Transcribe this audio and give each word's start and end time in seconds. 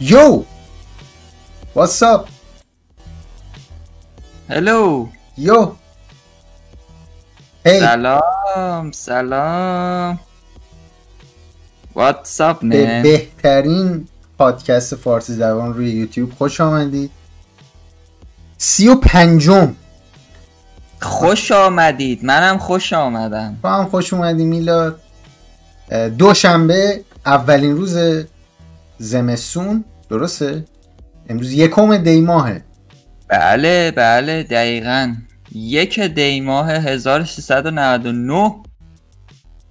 Yo! 0.00 0.46
What's 1.74 2.00
up? 2.02 2.28
هلو 4.48 5.08
Yo! 5.38 5.76
Hey! 7.64 7.80
سلام 7.80 8.92
سلام 8.92 10.18
واتساپ 11.94 12.60
به 12.60 12.66
نه 12.66 13.02
بهترین 13.02 14.08
پادکست 14.38 14.94
فارسی 14.94 15.34
زبان 15.34 15.74
روی 15.74 15.90
یوتیوب 15.90 16.32
خوش 16.34 16.60
آمدید 16.60 17.10
سی 18.58 18.88
و 18.88 18.94
پنجم 18.94 19.74
خوش 21.00 21.52
آمدید 21.52 22.24
منم 22.24 22.58
خوش 22.58 22.92
آمدم 22.92 23.58
با 23.62 23.70
هم 23.70 23.88
خوش 23.88 24.12
اومدی 24.12 24.44
میلاد 24.44 25.00
دوشنبه 26.18 27.04
اولین 27.26 27.76
روز 27.76 27.98
زمستون 28.98 29.84
درسته؟ 30.10 30.64
امروز 31.28 31.52
یکم 31.52 31.96
دی 31.96 32.20
ماهه 32.20 32.62
بله 33.28 33.90
بله 33.90 34.42
دقیقا 34.42 35.14
یک 35.54 36.00
دی 36.00 36.40
ماه 36.40 36.70
1399 36.70 38.54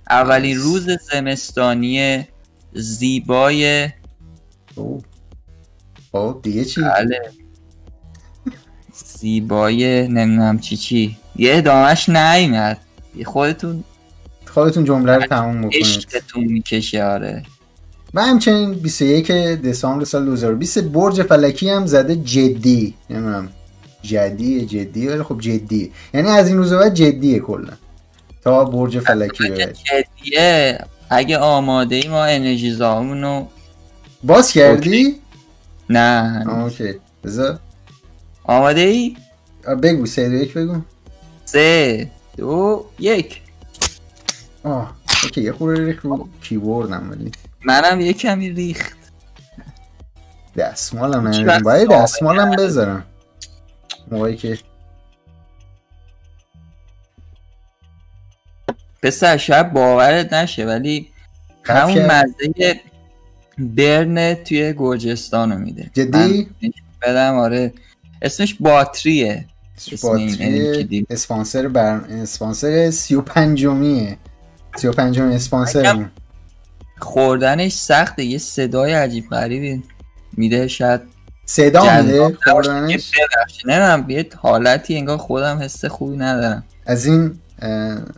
اولین. 0.10 0.58
روز 0.58 0.90
زمستانی 1.12 2.28
زیبای 2.74 3.90
اوه. 4.76 5.02
خب 6.12 6.40
دیگه 6.44 6.66
چی؟ 6.66 6.82
بله 6.82 7.20
زیبای 8.94 10.08
نمی‌دونم 10.08 10.60
چی 10.60 10.78
چی 10.78 11.18
یه 11.36 11.58
ادامهش 11.58 12.10
نیمد 12.10 12.78
خودتون 13.26 13.84
خودتون 14.46 14.84
جمله 14.84 15.16
رو 15.16 15.22
تموم 15.28 15.62
بکنید 15.62 15.86
عشقتون 15.86 16.44
می‌کشه 16.44 17.04
آره 17.04 17.44
و 18.14 18.22
همچنین 18.22 18.74
21 18.74 19.32
دسامبر 19.32 20.06
سال 20.06 20.26
2020 20.26 20.80
برج 20.80 21.22
فلکی 21.22 21.70
هم 21.70 21.86
زده 21.86 22.16
جدی. 22.16 22.94
نمی‌دونم. 23.10 23.50
جدی 24.02 24.66
جدی 24.66 25.08
ولی 25.08 25.24
خب 25.24 25.40
جدی. 25.40 25.92
یعنی 26.14 26.30
از 26.30 26.48
این 26.48 26.58
روز 26.58 26.74
بعد 26.74 26.94
جدیه 26.94 27.40
کلا. 27.40 27.74
تا 28.44 28.66
برج 28.66 29.00
فلکی 29.00 29.44
جدیه 29.50 30.86
اگه 31.10 31.38
آماده 31.38 31.96
ای 31.96 32.08
ما 32.08 32.26
انرژی 32.26 32.76
رو 32.76 33.48
باز 34.24 34.52
کردی؟ 34.52 35.16
نه. 35.90 36.44
اوکی. 36.50 36.94
بذار. 37.24 37.60
آماده 38.44 38.82
ای 38.82 39.16
بگو. 39.84 40.06
سه 40.06 40.30
دو 40.30 40.36
یک 40.36 40.54
بگو. 40.54 40.76
سه 41.46 42.12
دو 42.38 42.86
یک. 43.00 43.42
آه 44.64 44.94
اوکی. 45.24 45.42
یه 45.42 45.52
خورده 45.52 45.86
ریخت 45.86 46.06
رو 46.06 46.30
کیبوردم 46.42 47.08
ولی. 47.12 47.32
منم 47.66 48.02
یه 48.02 48.14
کمی 48.14 48.50
ریخت. 48.50 48.98
دستمالم 50.58 51.28
نمی‌دونم 51.28 51.48
وقت 51.48 51.64
باید 51.64 51.90
دستمالم 51.90 52.56
بذارم. 52.56 53.06
موقعی 54.12 54.36
که 54.36 54.58
پسر 59.04 59.38
شاید 59.38 59.74
باورت 59.74 60.34
نشه 60.34 60.66
ولی 60.66 61.10
همون. 61.64 62.06
مزه 62.06 62.80
برن 63.58 64.34
توی 64.34 64.74
گرجستان 64.78 65.52
رو 65.52 65.58
میده. 65.58 65.92
جدی؟ 65.94 66.48
بدم 67.02 67.38
آره. 67.38 67.74
اسمش 68.22 68.56
باتریه. 68.60 69.46
باتری. 70.04 71.06
اسپانسر 71.10 71.68
بر 71.68 71.96
اسپانسر 71.96 72.92
35 72.92 73.66
میه 73.66 74.18
35 74.78 75.20
اسپانسر 75.20 76.10
خوردنش 77.00 77.74
سخته 77.74 78.24
یه 78.24 78.38
صدای 78.38 78.94
عجیب 78.94 79.30
غریبی 79.30 79.84
میده. 80.38 80.68
شاید 80.68 81.02
صدا 81.46 82.02
میده؟ 82.02 82.38
خوردنش. 82.44 83.12
نمی‌دونم 83.66 84.06
یه 84.10 84.30
حالتی 84.38 84.98
انگار 84.98 85.18
خودم 85.18 85.60
حس 85.62 85.86
خوبی 85.86 86.18
ندارم. 86.18 86.64
از 86.86 87.06
این 87.06 87.40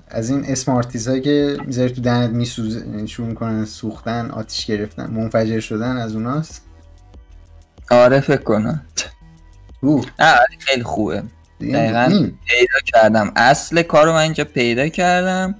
از 0.07 0.29
این 0.29 0.45
اسمارتیز 0.45 1.07
هایی 1.07 1.21
که 1.21 1.57
می‌ذاری 1.65 1.93
تو 1.93 2.01
دهنت 2.01 2.29
میسوز 2.29 2.83
شروع 3.05 3.27
می‌کنن 3.27 3.65
سوختن 3.65 4.31
آتیش 4.31 4.65
گرفتن 4.65 5.11
منفجر 5.11 5.59
شدن 5.59 5.97
از 5.97 6.15
اوناست؟ 6.15 6.65
آره 7.91 8.19
فکر 8.19 8.41
کنم. 8.41 8.81
اوه 9.81 10.05
خیلی 10.59 10.83
خوبه. 10.83 11.23
دقیقاً. 11.61 11.99
این. 11.99 12.37
پیدا 12.47 12.79
کردم. 12.85 13.31
اصل 13.35 13.81
کارو 13.81 14.13
من 14.13 14.19
اینجا 14.19 14.43
پیدا 14.43 14.87
کردم 14.87 15.55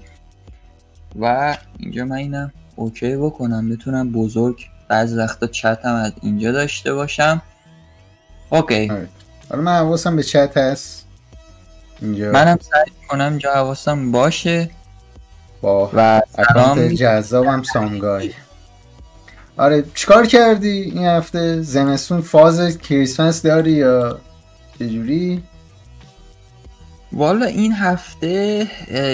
و 1.20 1.58
اینجا 1.80 2.06
من 2.06 2.16
اینم. 2.16 2.52
اوکی 2.76 3.16
بکنم. 3.16 3.70
بتونم 3.70 4.12
بزرگ 4.12 4.70
بعضی 4.88 5.16
وقتا 5.16 5.48
چتم 5.48 5.96
از 5.96 6.12
اینجا 6.22 6.52
داشته 6.52 6.94
باشم. 6.94 7.42
اوکی. 8.50 8.90
آره. 8.90 9.10
حالا 9.50 9.62
من 9.62 9.78
حواسم 9.78 10.16
به 10.16 10.24
چت 10.24 10.58
هست. 10.58 11.06
اینجا. 12.02 12.32
منم 12.32 12.60
سعی 12.62 12.92
کنم 13.10 13.30
اینجا 13.30 13.54
حواسم 13.54 14.12
باشه. 14.12 14.70
با 15.62 15.92
و 15.94 16.22
اکانت 16.38 16.94
جذابم 16.94 17.64
سامگای. 17.64 18.34
آره 19.58 19.84
چیکار 19.96 20.26
کردی 20.26 20.82
این 20.82 21.06
هفته؟ 21.06 21.62
زمستون 21.62 22.22
فاز 22.22 22.78
کریسمس 22.78 23.42
داری 23.42 23.72
یا 23.72 24.20
چجوری؟ 24.80 25.44
والا 27.14 27.46
این 27.46 27.74
هفته 27.74 28.68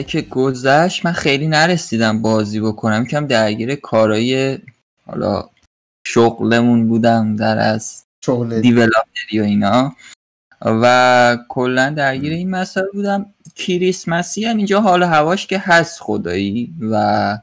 که 0.07 0.21
گذشت 0.21 1.05
من 1.05 1.11
خیلی 1.11 1.47
نرسیدم 1.47 2.21
بازی 2.21 2.59
بکنم. 2.59 3.05
کم 3.05 3.27
درگیر 3.27 3.75
کارهای 3.75 4.59
حالا 5.05 5.49
شغلمون 6.07 6.87
بودم 6.87 7.35
در 7.35 7.57
از 7.57 8.05
شغل 8.25 8.61
دیولاپری 8.61 9.39
و 9.39 9.43
اینا. 9.43 9.95
و 10.61 11.37
کلا 11.49 11.89
درگیر 11.89 12.33
این 12.33 12.49
مسائل 12.49 12.87
بودم. 12.93 13.25
کریسمسی 13.55 14.45
هم 14.45 14.57
اینجا 14.57 14.81
حال 14.81 15.03
و 15.03 15.05
هواش 15.05 15.47
که 15.47 15.59
هست 15.59 15.99
خدایی 15.99 16.73
و 16.91 17.37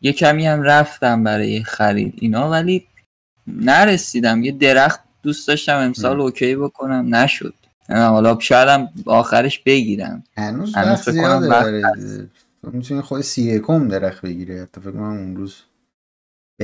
یه 0.00 0.12
کمی 0.12 0.46
هم 0.46 0.62
رفتم 0.62 1.24
برای 1.24 1.62
خرید 1.62 2.14
اینا 2.18 2.50
ولی 2.50 2.86
نرسیدم. 3.46 4.42
یه 4.42 4.52
درخت 4.52 5.00
دوست 5.22 5.48
داشتم 5.48 5.76
امسال 5.76 6.12
ام. 6.12 6.20
اوکی 6.20 6.56
بکنم. 6.56 7.14
نشد. 7.14 7.54
حالا 7.90 8.38
شاید 8.40 8.68
هم 8.68 8.88
آخرش 9.06 9.58
بگیرم 9.58 10.24
هنوز 10.36 10.74
هنوز 10.74 10.88
وقت 10.88 11.10
زیاده 11.10 11.48
برای 11.48 11.82
می‌تونی 12.62 13.00
خود 13.00 13.20
سی 13.20 13.42
یکم 13.42 13.88
درخت 13.88 14.22
بگیری. 14.22 14.58
حتی 14.58 14.80
فکر 14.80 14.90
کنم 14.90 15.02
اون 15.02 15.36
روز 15.36 15.56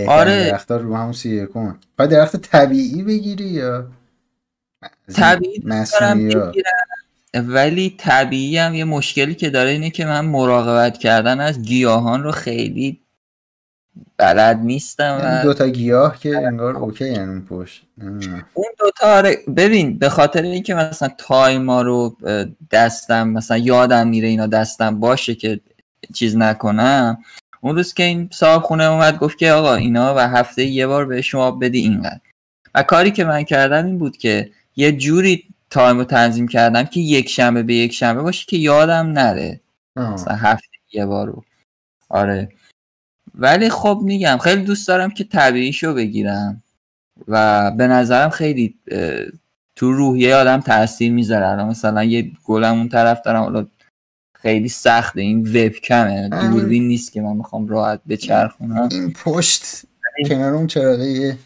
آره. 0.08 0.50
درخت 0.50 0.70
رو 0.70 0.96
همون 0.96 1.12
سی 1.12 1.42
یکم 1.42 1.78
باید 1.96 2.10
درخت 2.10 2.36
طبیعی 2.36 3.02
بگیری 3.02 3.44
یا؟ 3.44 3.86
طبیعی 5.14 5.58
دارم 5.60 6.54
ولی 7.34 7.94
طبیعی 7.98 8.58
هم 8.58 8.74
یه 8.74 8.84
مشکلی 8.84 9.34
که 9.34 9.50
داره 9.50 9.70
اینه 9.70 9.90
که 9.90 10.04
من 10.04 10.20
مراقبت 10.20 10.98
کردن 10.98 11.40
از 11.40 11.62
گیاهان 11.62 12.22
رو 12.22 12.32
خیلی 12.32 13.00
بلد 14.16 14.56
نیستم 14.56 15.14
این 15.14 15.40
و 15.40 15.42
دو 15.42 15.54
تا 15.54 15.68
گیاه 15.68 16.18
که 16.18 16.36
انگار 16.36 16.76
اوکی 16.76 17.12
یعنی 17.12 17.30
اون 17.30 17.44
پشت. 17.44 17.82
اون 18.54 18.66
دوتا 18.78 19.16
آره 19.16 19.38
ببین 19.56 19.98
به 19.98 20.08
خاطر 20.08 20.42
اینکه 20.42 20.74
مثلا 20.74 21.08
تایما 21.18 21.82
رو 21.82 22.16
دستم 22.70 23.28
مثلا 23.28 23.56
یادم 23.56 24.08
میره 24.08 24.28
اینا 24.28 24.46
دستم 24.46 25.00
باشه 25.00 25.34
که 25.34 25.60
چیز 26.14 26.36
نکنم 26.36 27.18
اون 27.60 27.76
روز 27.76 27.94
که 27.94 28.02
این 28.02 28.28
صاحب 28.32 28.62
خونه 28.62 28.84
اومد 28.84 29.18
گفت 29.18 29.38
که 29.38 29.52
آقا 29.52 29.74
اینا 29.74 30.14
و 30.14 30.18
هفته 30.18 30.64
یه 30.64 30.86
بار 30.86 31.06
به 31.06 31.22
شما 31.22 31.50
بدی 31.50 31.78
اینقدر. 31.78 32.20
و 32.74 32.82
کاری 32.82 33.10
که 33.10 33.24
من 33.24 33.42
کردم 33.42 33.86
این 33.86 33.98
بود 33.98 34.16
که 34.16 34.50
یه 34.76 34.92
جوری 34.92 35.44
تایم 35.70 35.98
رو 35.98 36.04
تنظیم 36.04 36.48
کردم 36.48 36.82
که 36.82 37.00
یک 37.00 37.28
شنبه 37.28 37.62
به 37.62 37.74
یک 37.74 37.92
شنبه 37.92 38.22
باشه 38.22 38.44
که 38.48 38.56
یادم 38.56 39.06
نره. 39.06 39.60
آه. 39.96 40.12
مثلا 40.12 40.34
هفته 40.34 40.68
یه 40.92 41.06
بار 41.06 41.26
رو. 41.26 41.44
آره. 42.08 42.48
ولی 43.36 43.70
خب 43.70 44.00
میگم 44.04 44.38
خیلی 44.44 44.62
دوست 44.62 44.88
دارم 44.88 45.10
که 45.10 45.24
طبیعیشو 45.24 45.94
بگیرم 45.94 46.62
و 47.28 47.70
به 47.70 47.86
نظرم 47.86 48.30
خیلی 48.30 48.74
تو 49.76 49.92
روحیه 49.92 50.34
آدم 50.34 50.60
تاثیر 50.60 51.12
می‌ذاره. 51.12 51.48
الان 51.48 51.68
مثلا 51.68 52.04
یه 52.04 52.32
گلم 52.44 52.78
اون 52.78 52.88
طرف 52.88 53.22
دارم 53.22 53.42
حالا 53.42 53.66
خیلی 54.34 54.68
سخته 54.68 55.20
این 55.20 55.40
وبکمه. 55.40 56.30
همین. 56.32 56.50
دوربین 56.50 56.88
نیست 56.88 57.12
که 57.12 57.20
من 57.20 57.36
می‌خوام 57.36 57.68
راحت 57.68 58.00
بچرخونم. 58.08 58.88
این 58.90 59.12
پشت 59.12 59.64
کنار 60.28 60.54
اون 60.54 60.66
چراغه 60.66 61.38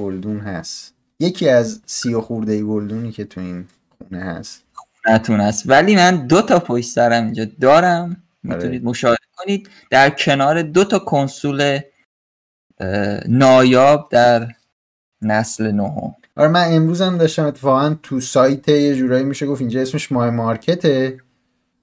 گلدون 0.00 0.40
هست. 0.40 0.94
یکی 1.20 1.48
از 1.48 1.80
سی 1.86 2.14
و 2.14 2.20
خورده 2.20 2.62
گلدونی 2.62 3.12
که 3.12 3.24
تو 3.24 3.40
این 3.40 3.64
خونه 3.98 4.24
هست. 4.24 4.62
نتون 5.08 5.40
است 5.40 5.62
ولی 5.66 5.96
من 5.96 6.26
دو 6.26 6.42
تا 6.42 6.58
پشت 6.58 6.88
سرم 6.88 7.24
اینجا 7.24 7.46
دارم. 7.60 8.16
می‌تونید 8.42 8.84
مشاهده 8.84 9.21
کنید. 9.44 9.70
در 9.90 10.10
کنار 10.10 10.62
دو 10.62 10.84
تا 10.84 10.98
کنسول 10.98 11.80
نایاب 13.28 14.08
در 14.10 14.48
نسل 15.22 15.70
نهم. 15.70 16.14
آره 16.36 16.48
من 16.48 16.72
امروز 16.72 17.02
هم 17.02 17.18
داشتم 17.18 17.44
اتفاقا 17.44 17.96
تو 18.02 18.20
سایت 18.20 18.68
یه 18.68 18.94
جورایی 18.94 19.24
میشه 19.24 19.46
گفت 19.46 19.60
اینجا 19.60 19.80
اسمش 19.80 20.12
مای 20.12 20.30
مارکته. 20.30 21.18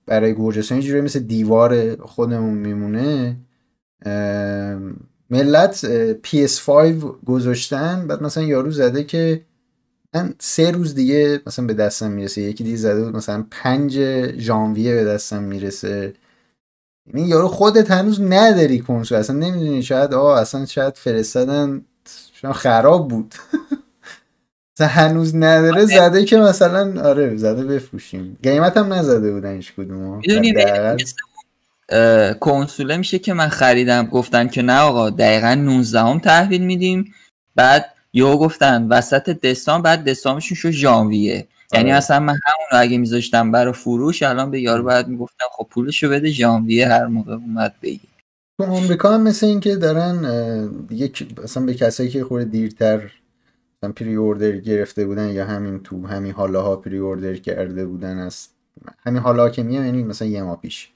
برای 0.05 0.35
گرجستان 0.35 0.77
یه 0.77 0.83
جورایی 0.83 1.03
مثل 1.03 1.19
دیوار 1.19 1.95
خودمون 1.95 2.53
میمونه. 2.53 3.37
ملت 5.29 5.85
PS5 6.23 6.69
گذاشتن. 7.25 8.07
بعد 8.07 8.23
مثلا 8.23 8.43
یارو 8.43 8.71
زده 8.71 9.03
که 9.03 9.41
من 10.13 10.33
سه 10.39 10.71
روز 10.71 10.95
دیگه 10.95 11.41
مثلا 11.47 11.65
به 11.65 11.73
دستم 11.73 12.11
می‌رسه. 12.11 12.41
یکی 12.41 12.63
دیگه 12.63 12.77
زده 12.77 13.03
بود 13.03 13.15
مثلا 13.15 13.45
پنج 13.51 13.99
ژانویه 14.37 14.95
به 14.95 15.03
دستم 15.05 15.43
می‌رسه. 15.43 16.13
یعنی 17.13 17.27
یارو 17.27 17.47
خودت 17.47 17.91
هنوز 17.91 18.21
نداری 18.21 18.79
کنسول 18.79 19.17
اصلا 19.17 19.35
نمی‌دونی 19.35 19.83
شاید 19.83 20.13
آه 20.13 20.39
اصلا 20.39 20.65
شاید 20.65 20.95
فرستادن 20.95 21.81
خراب 22.53 23.07
بود. 23.07 23.35
هنوز 24.85 25.35
نداره 25.35 25.85
زده 25.85 26.25
که 26.25 26.37
مثلا 26.37 27.09
آره 27.09 27.37
زده 27.37 27.63
بفروشیم. 27.63 28.37
قیمت 28.43 28.77
هم 28.77 28.93
نزده 28.93 29.31
بودن 29.31 29.55
هیچ 29.55 29.73
کدوم 29.73 30.21
کنسوله 32.39 32.97
میشه 32.97 33.19
که 33.19 33.33
من 33.33 33.47
خریدم 33.47 34.05
گفتن 34.05 34.47
که 34.47 34.61
نه 34.61 34.79
آقا 34.79 35.09
دقیقا 35.09 35.55
19 35.55 35.99
هم 35.99 36.19
تحویل 36.19 36.65
میدیم. 36.65 37.13
بعد 37.55 37.85
یهو 38.13 38.37
گفتن 38.37 38.87
وسط 38.87 39.29
دسامبر 39.29 39.95
بعد 39.95 40.09
دسامبرشون 40.09 40.57
شو 40.57 40.71
ژانویه. 40.71 41.47
یعنی 41.73 41.91
اصلا 41.91 42.19
من 42.19 42.39
همون 42.45 42.67
رو 42.71 42.79
اگه 42.79 42.97
میذاشتم 42.97 43.51
برای 43.51 43.73
فروش 43.73 44.23
الان 44.23 44.51
به 44.51 44.61
یارو 44.61 44.83
باید 44.83 45.07
می‌گفتم 45.07 45.45
خب 45.51 45.67
پولشو 45.69 46.09
بده 46.09 46.29
ژانویه 46.29 46.87
هر 46.87 47.05
موقع 47.05 47.33
اومد 47.33 47.75
بگیر 47.81 48.09
تو 48.59 48.65
آمریکا 48.65 49.13
هم 49.13 49.21
مثل 49.21 49.45
این 49.45 49.59
که 49.59 49.75
دارن 49.75 50.67
دیگه 50.87 51.11
اصلا 51.43 51.65
به 51.65 51.73
کسایی 51.73 52.09
که 52.09 52.23
خورده 52.23 52.45
دیرتر 52.45 53.11
مثلا 53.77 53.91
پری 53.91 54.15
اوردر 54.15 54.51
گرفته 54.51 55.05
بودن 55.05 55.29
یا 55.29 55.45
همین 55.45 55.79
تو 55.79 56.07
همین 56.07 56.31
حالا 56.31 56.61
ها 56.61 56.75
پری 56.75 56.97
اوردر 56.97 57.35
کرده 57.35 57.85
بودن 57.85 58.17
است 58.17 58.55
همین 58.99 59.21
حالا 59.21 59.49
که 59.49 59.63
میام 59.63 59.85
یعنی 59.85 60.03
مثلا 60.03 60.27
یه 60.27 60.43
ماه 60.43 60.61
پیش. 60.61 60.91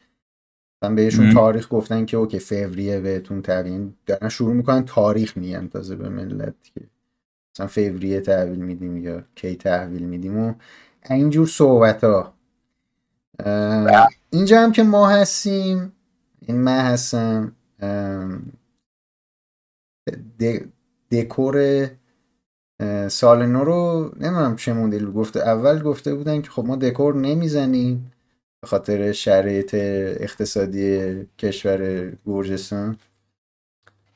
مثلا 0.84 0.96
بهشون 0.96 1.34
تاریخ 1.34 1.68
گفتن 1.70 2.06
که 2.06 2.18
اوکی 2.18 2.40
فوریه 2.40 3.00
بهتون 3.00 3.42
تبیین 3.42 3.94
دارن 4.06 4.30
شروع 4.30 4.54
می‌کنن 4.54 4.86
تاریخ 4.86 5.38
میگن 5.38 5.68
تازه 5.68 5.96
به 5.96 6.10
ملت 6.10 6.56
که 6.64 6.82
مثلا 7.56 7.68
فوریه 7.68 8.20
تحویل 8.20 8.60
میدیم 8.60 8.98
یا 8.98 9.24
کی 9.36 9.56
تحویل 9.56 10.04
میدیم 10.04 10.38
و 10.38 10.54
اینجور 11.10 11.48
صحبت 11.48 12.04
ها 12.04 12.34
اینجا 14.30 14.62
هم 14.62 14.72
که 14.72 14.84
ما 14.84 15.10
هستیم 15.10 15.92
این 16.42 16.58
من 16.58 16.80
هستم 16.80 17.52
دکور 21.12 21.88
سال 23.08 23.46
نو 23.46 23.64
رو 23.64 24.12
نمی‌دونم 24.20 24.56
چه 24.56 24.74
مدل 24.74 25.12
گفته 25.12 25.40
اول 25.40 25.82
گفته 25.82 26.16
بودن 26.16 26.42
که 26.42 26.50
خب 26.50 26.66
ما 26.66 26.76
دکور 26.76 27.16
نمی‌زنیم 27.16 28.12
به 28.62 28.68
خاطر 28.68 29.12
شرایط 29.12 29.74
اقتصادی 30.20 31.00
کشور 31.38 32.12
گرجستان. 32.26 32.98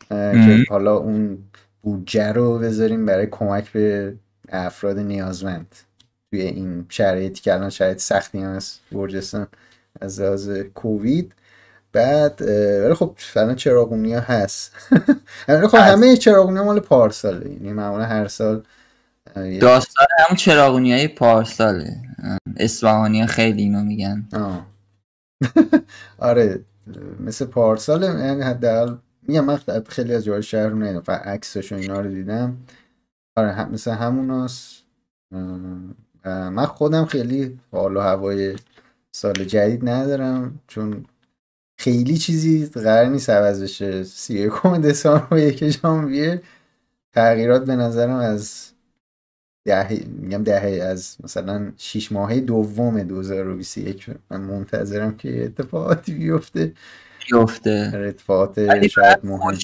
که 0.10 0.66
حالا 0.69 0.98
اون 0.98 1.38
بودجه 1.88 2.31
رو 2.31 2.60
بذاریم 2.60 3.06
برای 3.06 3.28
کمک 3.28 3.72
به 3.72 4.13
افراد 4.50 5.00
نیازمند 5.00 5.75
توی 6.31 6.42
این 6.42 6.86
شرایطی 6.89 7.42
که 7.42 7.54
الان 7.54 7.69
شرایط 7.69 7.98
سختی 8.00 8.39
هم 8.39 8.50
از 8.50 8.78
گرجستان 8.92 9.48
از 10.01 10.22
لحاظ 10.22 10.50
کووید. 10.50 11.34
بعد 11.92 12.42
ولی 12.84 12.94
خب 12.94 13.13
فعلا 13.18 13.56
چراغونی 13.56 14.13
ها 14.13 14.19
هست 14.19 14.72
خب 15.72 15.78
همه 15.78 16.18
چراغونی 16.18 16.57
ها 16.57 16.63
مال 16.63 16.80
پارساله. 16.80 17.51
یعنی 17.51 17.74
معمولا 17.74 18.06
هر 18.06 18.28
سال 18.28 18.63
داستان 19.36 20.07
همون 20.19 20.38
چراغونی 20.38 20.94
های 20.94 21.07
پارساله. 21.07 21.95
اسفهانی 22.57 23.22
ها 23.22 23.28
خیلی 23.28 23.62
اینو 23.62 23.84
میگن. 23.84 24.28
آره 26.18 26.60
مثل 27.19 27.45
پارساله 27.45 28.07
یعنی 28.07 28.42
حداقل 28.42 28.95
میگم 29.27 29.45
من 29.45 29.57
خیلی 29.89 30.13
از 30.13 30.25
جای 30.25 30.44
شهر 30.44 30.68
رو 30.68 30.79
ندیدم 30.83 31.01
فقط 31.01 31.21
عکسش 31.27 31.71
و 31.71 31.75
اینا 31.75 32.01
رو 32.01 32.09
دیدم. 32.09 32.57
آره 33.38 33.65
مثل 33.69 33.91
همون 33.91 34.47
من 36.25 36.65
خودم 36.65 37.06
خیلی 37.06 37.59
حال 37.71 37.97
و 37.97 38.00
هوای 38.00 38.56
سال 39.12 39.33
جدید 39.45 39.89
ندارم 39.89 40.59
چون 40.68 41.06
خیلی 41.79 42.18
چیزی 42.18 42.65
قرار 42.65 43.06
نیست 43.06 43.29
عوض 43.29 43.63
بشه 43.63 44.03
سی 44.03 44.39
یکم 44.39 44.81
دسامبر 44.89 45.27
و 45.35 45.39
یک 45.39 45.69
ژانویه. 45.69 46.41
تغییرات 47.13 47.65
به 47.65 47.75
نظرم 47.75 48.15
از 48.15 48.74
دهه 49.65 50.06
میگم 50.07 50.44
دهه 50.44 50.83
از 50.83 51.18
مثلا 51.24 51.74
شیش 51.77 52.12
ماهه 52.12 52.39
دوم 52.39 53.03
2021 53.03 54.09
من 54.31 54.41
منتظرم 54.41 55.18
که 55.18 55.45
اتفاقاتی 55.45 56.13
بیفته. 56.13 56.74
بیفته. 57.31 57.91
اتفاقات 57.95 58.88
شاید 58.88 59.19
مهم. 59.24 59.57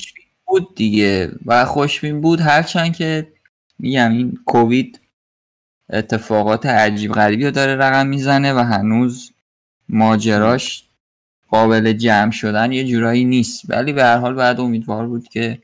بود 0.47 0.75
دیگه. 0.75 1.31
و 1.45 1.65
خوشبین 1.65 2.21
بود 2.21 2.39
هرچند 2.39 2.95
که 2.95 3.33
میگم 3.79 4.11
این 4.11 4.39
کووید 4.45 4.99
اتفاقات 5.89 6.65
عجیب 6.65 7.11
غریبی 7.11 7.45
رو 7.45 7.51
داره 7.51 7.75
رقم 7.75 8.07
می‌زنه 8.07 8.53
و 8.53 8.57
هنوز 8.57 9.31
ماجراش 9.89 10.89
قابل 11.49 11.93
جمع 11.93 12.31
شدن 12.31 12.71
یه 12.71 12.83
جورایی 12.87 13.25
نیست. 13.25 13.61
ولی 13.69 13.93
به 13.93 14.03
هر 14.03 14.17
حال 14.17 14.33
باید 14.33 14.59
امیدوار 14.59 15.07
بود 15.07 15.27
که 15.27 15.61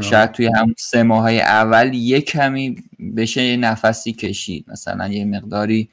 شاید 0.00 0.32
توی 0.32 0.46
هم 0.46 0.74
سه 0.78 1.02
ماه 1.02 1.32
اول 1.32 1.94
یه 1.94 2.20
کمی 2.20 2.82
بشه 3.16 3.42
یه 3.42 3.56
نفسی 3.56 4.12
کشید. 4.12 4.64
مثلا 4.68 5.08
یه 5.08 5.24
مقداری 5.24 5.90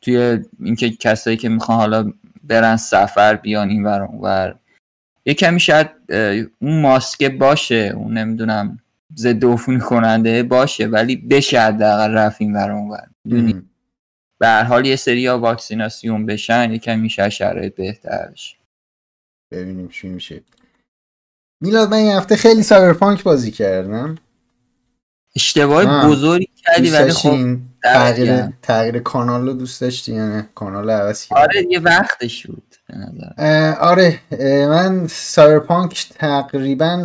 توی 0.00 0.38
اینکه 0.60 0.90
کسایی 0.90 1.36
که 1.36 1.48
می‌خوان 1.48 1.78
حالا 1.78 2.12
برن 2.46 2.76
سفر 2.76 3.34
بیان 3.34 3.68
این 3.68 3.84
ور 3.84 4.02
اونور 4.02 4.58
یه 5.26 5.34
کمی 5.34 5.60
شاید 5.60 5.90
اون 6.58 6.80
ماسکه 6.80 7.28
باشه 7.28 7.92
اون 7.96 8.18
نمی‌دونم 8.18 8.78
ضد 9.16 9.44
عفونی 9.44 9.80
کننده 9.80 10.42
باشه 10.42 10.86
ولی 10.86 11.16
بشه 11.16 11.60
حداقل 11.60 12.12
رفت 12.14 12.40
این 12.40 12.56
ور 12.56 12.70
اونور 12.70 13.08
به 14.38 14.46
هر 14.46 14.62
حال 14.62 14.86
یه 14.86 14.96
سری 14.96 15.26
ها 15.26 15.38
واکسیناسیون 15.38 16.26
بشن 16.26 16.72
یه 16.72 16.78
کمی 16.78 17.10
شرایط 17.10 17.74
بهتر 17.74 18.28
بشه. 18.32 18.56
ببینیم 19.50 19.88
چی 19.88 20.08
میشه. 20.08 20.42
میلاد 21.62 21.90
من 21.90 21.96
این 21.96 22.12
هفته 22.12 22.36
خیلی 22.36 22.62
سایبرپانک 22.62 23.22
بازی 23.22 23.50
کردم. 23.50 24.18
اشتباه 25.36 26.08
بزرگی 26.08 26.50
کردی 26.56 26.90
ولی 26.90 27.12
خب 27.12 27.58
تغییر 27.82 28.46
تغییر 28.62 28.98
کانال 28.98 29.46
رو 29.46 29.52
دوست 29.52 29.80
داشتی 29.80 30.12
یعنی 30.12 30.42
کانال 30.54 30.90
عوض 30.90 31.26
آره 31.30 31.66
یه 31.70 31.80
وقتش 31.80 32.46
بود 32.46 32.74
آره 33.80 34.20
من 34.68 35.06
سایبرپانک 35.06 36.08
تقریبا 36.18 37.04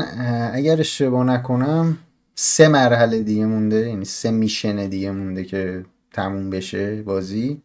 اگر 0.53 0.79
اشتباه 0.79 1.23
نکنم 1.23 1.97
سه 2.35 2.67
مرحله 2.67 3.23
دیگه 3.23 3.45
مونده 3.45 3.89
یعنی 3.89 4.05
سه 4.05 4.31
mission 4.31 4.87
دیگه 4.87 5.11
مونده 5.11 5.43
که 5.43 5.85
تموم 6.13 6.49
بشه 6.49 7.01
بازی. 7.01 7.61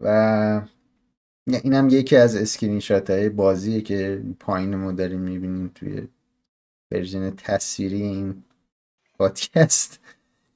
و 0.00 0.62
اینم 1.46 1.88
یکی 1.88 2.16
از 2.16 2.36
اسکرین 2.36 2.80
شات 2.80 3.10
های 3.10 3.28
بازیه 3.28 3.80
که 3.80 4.22
پایین 4.40 4.74
ما 4.74 4.92
داریم 4.92 5.20
می‌بینیم 5.20 5.70
توی 5.74 6.08
version 6.90 7.30
تصویری 7.30 8.02
این 8.02 8.42
پادکست 9.18 10.00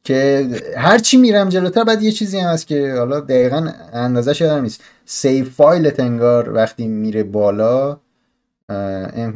که 0.05 0.49
هر 0.77 0.99
چی 0.99 1.17
میرم 1.17 1.49
جلوتر 1.49 1.85
بعد 1.85 2.03
یه 2.03 2.13
چیزی 2.13 2.39
هم 2.39 2.51
هست 2.51 2.67
که 2.67 2.95
حالا 2.99 3.21
دقیقا 3.21 3.73
اندازه 3.93 4.33
شده 4.33 4.61
نیست. 4.61 4.85
save 5.05 5.51
file 5.51 5.91
ت 5.91 6.01
انگار 6.01 6.53
وقتی 6.55 6.87
میره 6.87 7.23
بالا 7.23 8.01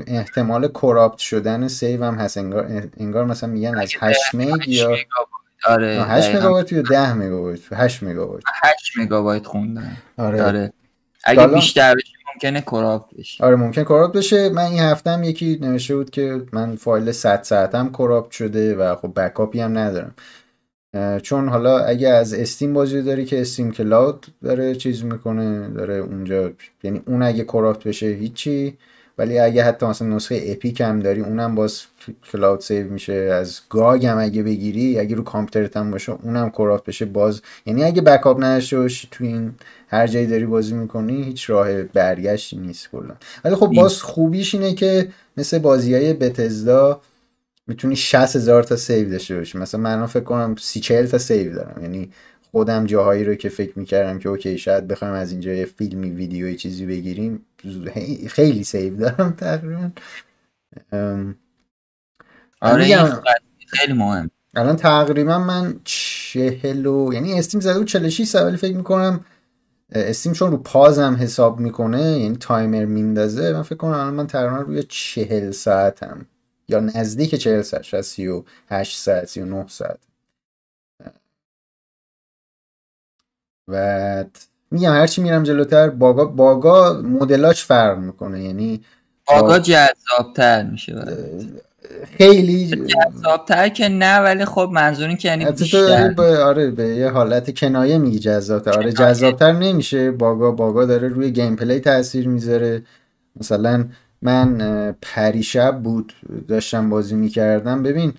احتمال 0.06 0.68
corrupt 0.68 1.18
شدن 1.18 1.68
save 1.68 2.04
هم 2.04 2.14
هست. 2.14 2.38
انگار, 2.38 2.88
انگار 2.96 3.24
مثلا 3.24 3.50
میگن 3.50 3.78
از 3.78 3.92
8 4.00 4.34
مگ 4.34 4.68
یا 4.68 4.96
آره 5.66 6.04
8 6.08 6.34
مگابایت 6.34 6.72
یا 6.72 6.82
10 6.82 7.12
مگابایت. 7.14 7.60
8 7.72 8.02
مگابایت. 8.02 8.44
8 8.64 8.92
مگابایت 8.98 9.46
خوندن. 9.46 9.96
آره, 10.18 10.42
آره. 10.42 10.72
اگه 11.24 11.46
بیشتر 11.46 11.94
بشه 11.94 12.15
ممکنه 12.36 12.60
corrupt 12.60 13.14
بشه. 13.18 13.44
آره 13.44 13.56
ممکن 13.56 13.84
corrupt 13.84 14.16
بشه. 14.16 14.48
من 14.48 14.62
این 14.62 14.80
هفته 14.80 15.10
هم 15.10 15.22
یکی 15.22 15.58
نوشته 15.62 15.96
بود 15.96 16.10
که 16.10 16.42
من 16.52 16.76
فایل 16.76 17.12
100 17.12 17.42
ساعتم 17.42 17.88
corrupt 17.88 18.30
شده 18.30 18.76
و 18.76 18.94
خب 18.94 19.12
backup 19.16 19.54
ی 19.54 19.60
هم 19.60 19.78
ندارم. 19.78 20.14
چون 21.22 21.48
حالا 21.48 21.78
اگه 21.78 22.08
از 22.08 22.34
Steam 22.34 22.74
بازی 22.74 23.02
داری 23.02 23.24
که 23.24 23.40
Steam 23.40 23.72
Cloud 23.72 24.26
داره 24.42 24.74
چیز 24.74 25.04
می‌کنه 25.04 25.68
داره 25.68 25.94
اونجا 25.94 26.52
یعنی 26.82 27.02
اون 27.06 27.22
اگه 27.22 27.44
corrupt 27.44 27.84
بشه 27.84 28.06
هیچی 28.06 28.78
ولی 29.18 29.38
اگه 29.38 29.64
حتی 29.64 29.86
مثلا 29.86 30.08
نسخه 30.08 30.42
Epic 30.46 30.80
هم 30.80 31.00
داری 31.00 31.20
اونم 31.20 31.54
باز 31.54 31.82
cloud 32.32 32.60
save 32.60 32.90
میشه 32.90 33.12
از 33.12 33.60
GOG 33.70 34.06
هم 34.06 34.18
اگه 34.18 34.42
بگیری 34.42 34.98
اگه 34.98 35.16
رو 35.16 35.22
کامپیوترت 35.22 35.76
هم 35.76 35.90
باشه 35.90 36.12
اونم 36.12 36.50
corrupt 36.50 36.84
بشه. 36.84 37.04
باز 37.04 37.42
یعنی 37.66 37.84
اگه 37.84 38.02
backup 38.02 38.44
نداشته 38.44 38.78
باشی 38.78 39.08
تو 39.10 39.24
این 39.24 39.54
هر 39.88 40.06
جایی 40.06 40.26
داری 40.26 40.46
بازی 40.46 40.74
می‌کنی 40.74 41.22
هیچ 41.22 41.50
راه 41.50 41.82
برگشتی 41.82 42.56
نیست 42.56 42.90
کلا. 42.90 43.14
ولی 43.44 43.54
خب 43.54 43.72
باز 43.76 44.02
خوبیش 44.02 44.54
اینه 44.54 44.74
که 44.74 45.08
مثل 45.36 45.58
بازی 45.58 45.94
های 45.94 46.12
Bethesda 46.12 47.00
می‌تونی 47.66 47.96
60 47.96 48.36
هزار 48.36 48.62
تا 48.62 48.76
save 48.76 49.10
داشته 49.10 49.36
باشی. 49.36 49.58
مثلا 49.58 49.80
من 49.80 50.06
فکر 50.06 50.24
کنم 50.24 50.54
سی 50.58 50.80
چهل 50.80 51.06
تا 51.06 51.18
save 51.18 51.54
دارم. 51.54 51.82
یعنی 51.82 52.10
خودم 52.50 52.86
جاهایی 52.86 53.24
رو 53.24 53.34
که 53.34 53.48
فکر 53.48 53.78
می‌کردم 53.78 54.18
که 54.18 54.28
OK 54.28 54.58
شاید 54.58 54.88
بخوایم 54.88 55.14
از 55.14 55.30
اینجا 55.30 55.52
یه 55.52 55.64
فیلمی 55.64 56.10
ویدیوی 56.10 56.56
چیزی 56.56 56.86
بگیریم 56.86 57.46
خیلی 58.26 58.64
save 58.64 58.96
دارم 58.96 59.34
تقریبا. 59.38 59.90
آره 62.62 62.84
خیلی 63.66 63.92
مهم 63.92 64.30
الان 64.54 64.76
تقریبا 64.76 65.38
من 65.38 65.80
چهلو 65.84 67.10
یعنی 67.14 67.38
Steam 67.38 67.60
زده 67.60 67.78
بود 67.78 67.86
46 67.86 68.34
ولی 68.34 68.56
فکر 68.56 68.76
می‌کنم 68.76 69.24
Steam 69.92 70.32
چون 70.32 70.50
رو 70.50 70.56
pause 70.56 71.06
م 71.06 71.16
حساب 71.20 71.60
می‌کنه 71.60 72.02
یعنی 72.02 72.36
تایمر 72.36 72.84
میندازه 72.84 73.52
من 73.52 73.62
فکر 73.62 73.76
کنم 73.76 73.90
الان 73.90 74.14
من 74.14 74.26
تقریبا 74.26 74.56
روی 74.56 74.82
چهل 74.82 75.50
ساعتم. 75.50 76.26
یا 76.68 76.80
نزدیک 76.80 77.34
چهل 77.34 77.62
ساعت 77.62 77.82
شاید 77.82 78.04
سی 78.04 78.26
و 78.28 78.44
هشت 78.70 78.98
ساعت 78.98 79.24
سی 79.28 79.40
و 79.40 79.44
نه 79.44 79.66
ساعت. 79.68 79.98
و 83.68 84.24
میگم 84.70 84.92
هرچی 84.92 85.22
میرم 85.22 85.42
جلوتر 85.42 85.88
باگا 85.90 86.24
باگا 86.24 87.02
مدلاش 87.02 87.64
فرق 87.64 87.98
می‌کنه 87.98 88.42
یعنی 88.44 88.84
باگا 89.28 89.58
جذابتر 89.58 90.62
میشه 90.62 90.94
خیلی 92.18 92.66
جذابتر 92.66 93.68
که 93.68 93.88
نه 93.88 94.18
ولی 94.18 94.44
خب 94.44 94.70
منظور 94.72 95.14
که 95.14 95.28
یعنی 95.28 95.44
بیشتر. 95.44 96.08
به 96.08 96.38
آره 96.38 96.70
به 96.70 96.88
یه 96.88 97.10
حالت 97.10 97.58
کنایه 97.58 97.98
میگی 97.98 98.18
جذابتر. 98.18 98.70
آره 98.70 98.92
جذابتر 98.92 99.52
نمیشه. 99.52 100.10
باگا 100.10 100.50
باگا 100.50 100.84
داره 100.84 101.08
روی 101.08 101.30
گیم 101.30 101.56
پلی 101.56 101.80
تاثیر 101.80 102.28
می‌ذاره. 102.28 102.82
مثلا 103.40 103.84
من 104.22 104.92
پریشب 105.02 105.80
بود 105.82 106.12
داشتم 106.48 106.90
بازی 106.90 107.14
می‌کردم. 107.14 107.82
ببین 107.82 108.12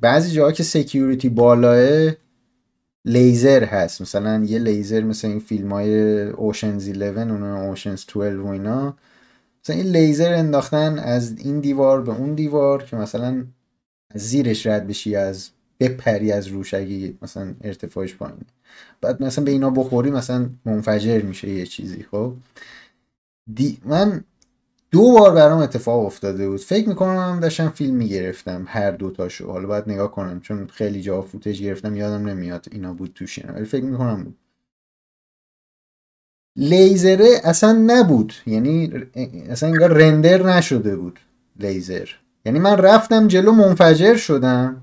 بعضی 0.00 0.32
جاها 0.32 0.52
که 0.52 0.62
security 0.62 1.28
بالاه 1.28 2.10
لیزر 3.04 3.64
هست. 3.64 4.02
مثلا 4.02 4.44
یه 4.44 4.58
لیزر 4.58 5.00
مثل 5.00 5.28
این 5.28 5.40
فیلم 5.40 5.72
های 5.72 6.22
Ocean's 6.22 6.88
11 6.88 7.20
اون 7.20 7.42
Ocean's 7.42 8.04
12 8.14 8.38
و 8.38 8.46
اینا. 8.46 8.96
مثلا 9.64 9.76
این 9.76 9.86
لیزر 9.86 10.34
انداختن 10.34 10.98
از 10.98 11.38
این 11.38 11.60
دیوار 11.60 12.02
به 12.02 12.12
اون 12.12 12.34
دیوار 12.34 12.84
که 12.84 12.96
مثلا 12.96 13.44
از 14.10 14.20
زیرش 14.20 14.66
رد 14.66 14.86
بشی 14.86 15.16
از 15.16 15.50
بپری 15.80 16.32
از 16.32 16.46
روش 16.46 16.74
اگه 16.74 17.14
مثلا 17.22 17.54
ارتفاعش 17.60 18.16
پایین. 18.16 18.38
بعد 19.00 19.22
مثلا 19.22 19.44
به 19.44 19.50
اینا 19.50 19.70
بخوری 19.70 20.10
مثلا 20.10 20.50
منفجر 20.64 21.22
میشه 21.22 21.48
یه 21.48 21.66
چیزی 21.66 22.06
خب؟ 22.10 22.32
دی 23.54 23.78
من 23.84 24.24
دو 24.90 25.12
بار 25.12 25.34
برام 25.34 25.60
اتفاق 25.60 26.06
افتاده 26.06 26.48
بود. 26.48 26.60
فکر 26.60 26.88
می‌کنم 26.88 27.38
داشتم 27.42 27.68
فیلم 27.68 27.96
می‌گرفتم 27.96 28.64
هر 28.68 28.90
دوتاشو 28.90 29.52
حالا 29.52 29.68
باید 29.68 29.84
نگاه 29.88 30.12
کنم 30.12 30.40
چون 30.40 30.66
خیلی 30.66 31.02
جا 31.02 31.22
فوتج 31.22 31.62
گرفتم 31.62 31.96
یادم 31.96 32.28
نمیاد 32.28 32.66
اینا 32.72 32.94
بود 32.94 33.12
توش 33.14 33.38
ولی 33.38 33.64
فکر 33.64 33.84
می‌کنم 33.84 34.24
بود. 34.24 34.36
لیزره 36.58 37.40
اصلا 37.44 37.72
نبود. 37.72 38.32
یعنی 38.46 38.92
اصلا 39.50 39.68
انگار 39.68 39.92
رندر 39.92 40.42
نشده 40.42 40.96
بود 40.96 41.20
لیزر. 41.60 42.08
یعنی 42.44 42.58
من 42.58 42.76
رفتم 42.76 43.28
جلو 43.28 43.52
منفجر 43.52 44.16
شدم. 44.16 44.82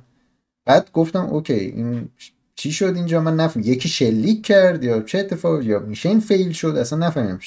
بعد 0.66 0.90
گفتم 0.94 1.26
اوکی 1.26 1.54
این 1.54 2.10
چی 2.56 2.72
شد 2.72 2.94
اینجا؟ 2.96 3.22
من 3.22 3.36
نفهم 3.36 3.64
یکی 3.66 3.90
شلیک 3.90 4.46
کرد 4.46 4.84
یا 4.84 5.02
چه 5.02 5.20
اتفاق؟ 5.20 5.64
یا 5.64 5.80
میشین 5.80 6.20
فیل 6.20 6.52
شد؟ 6.52 6.76
اصلا 6.78 7.08
نفهمم 7.08 7.40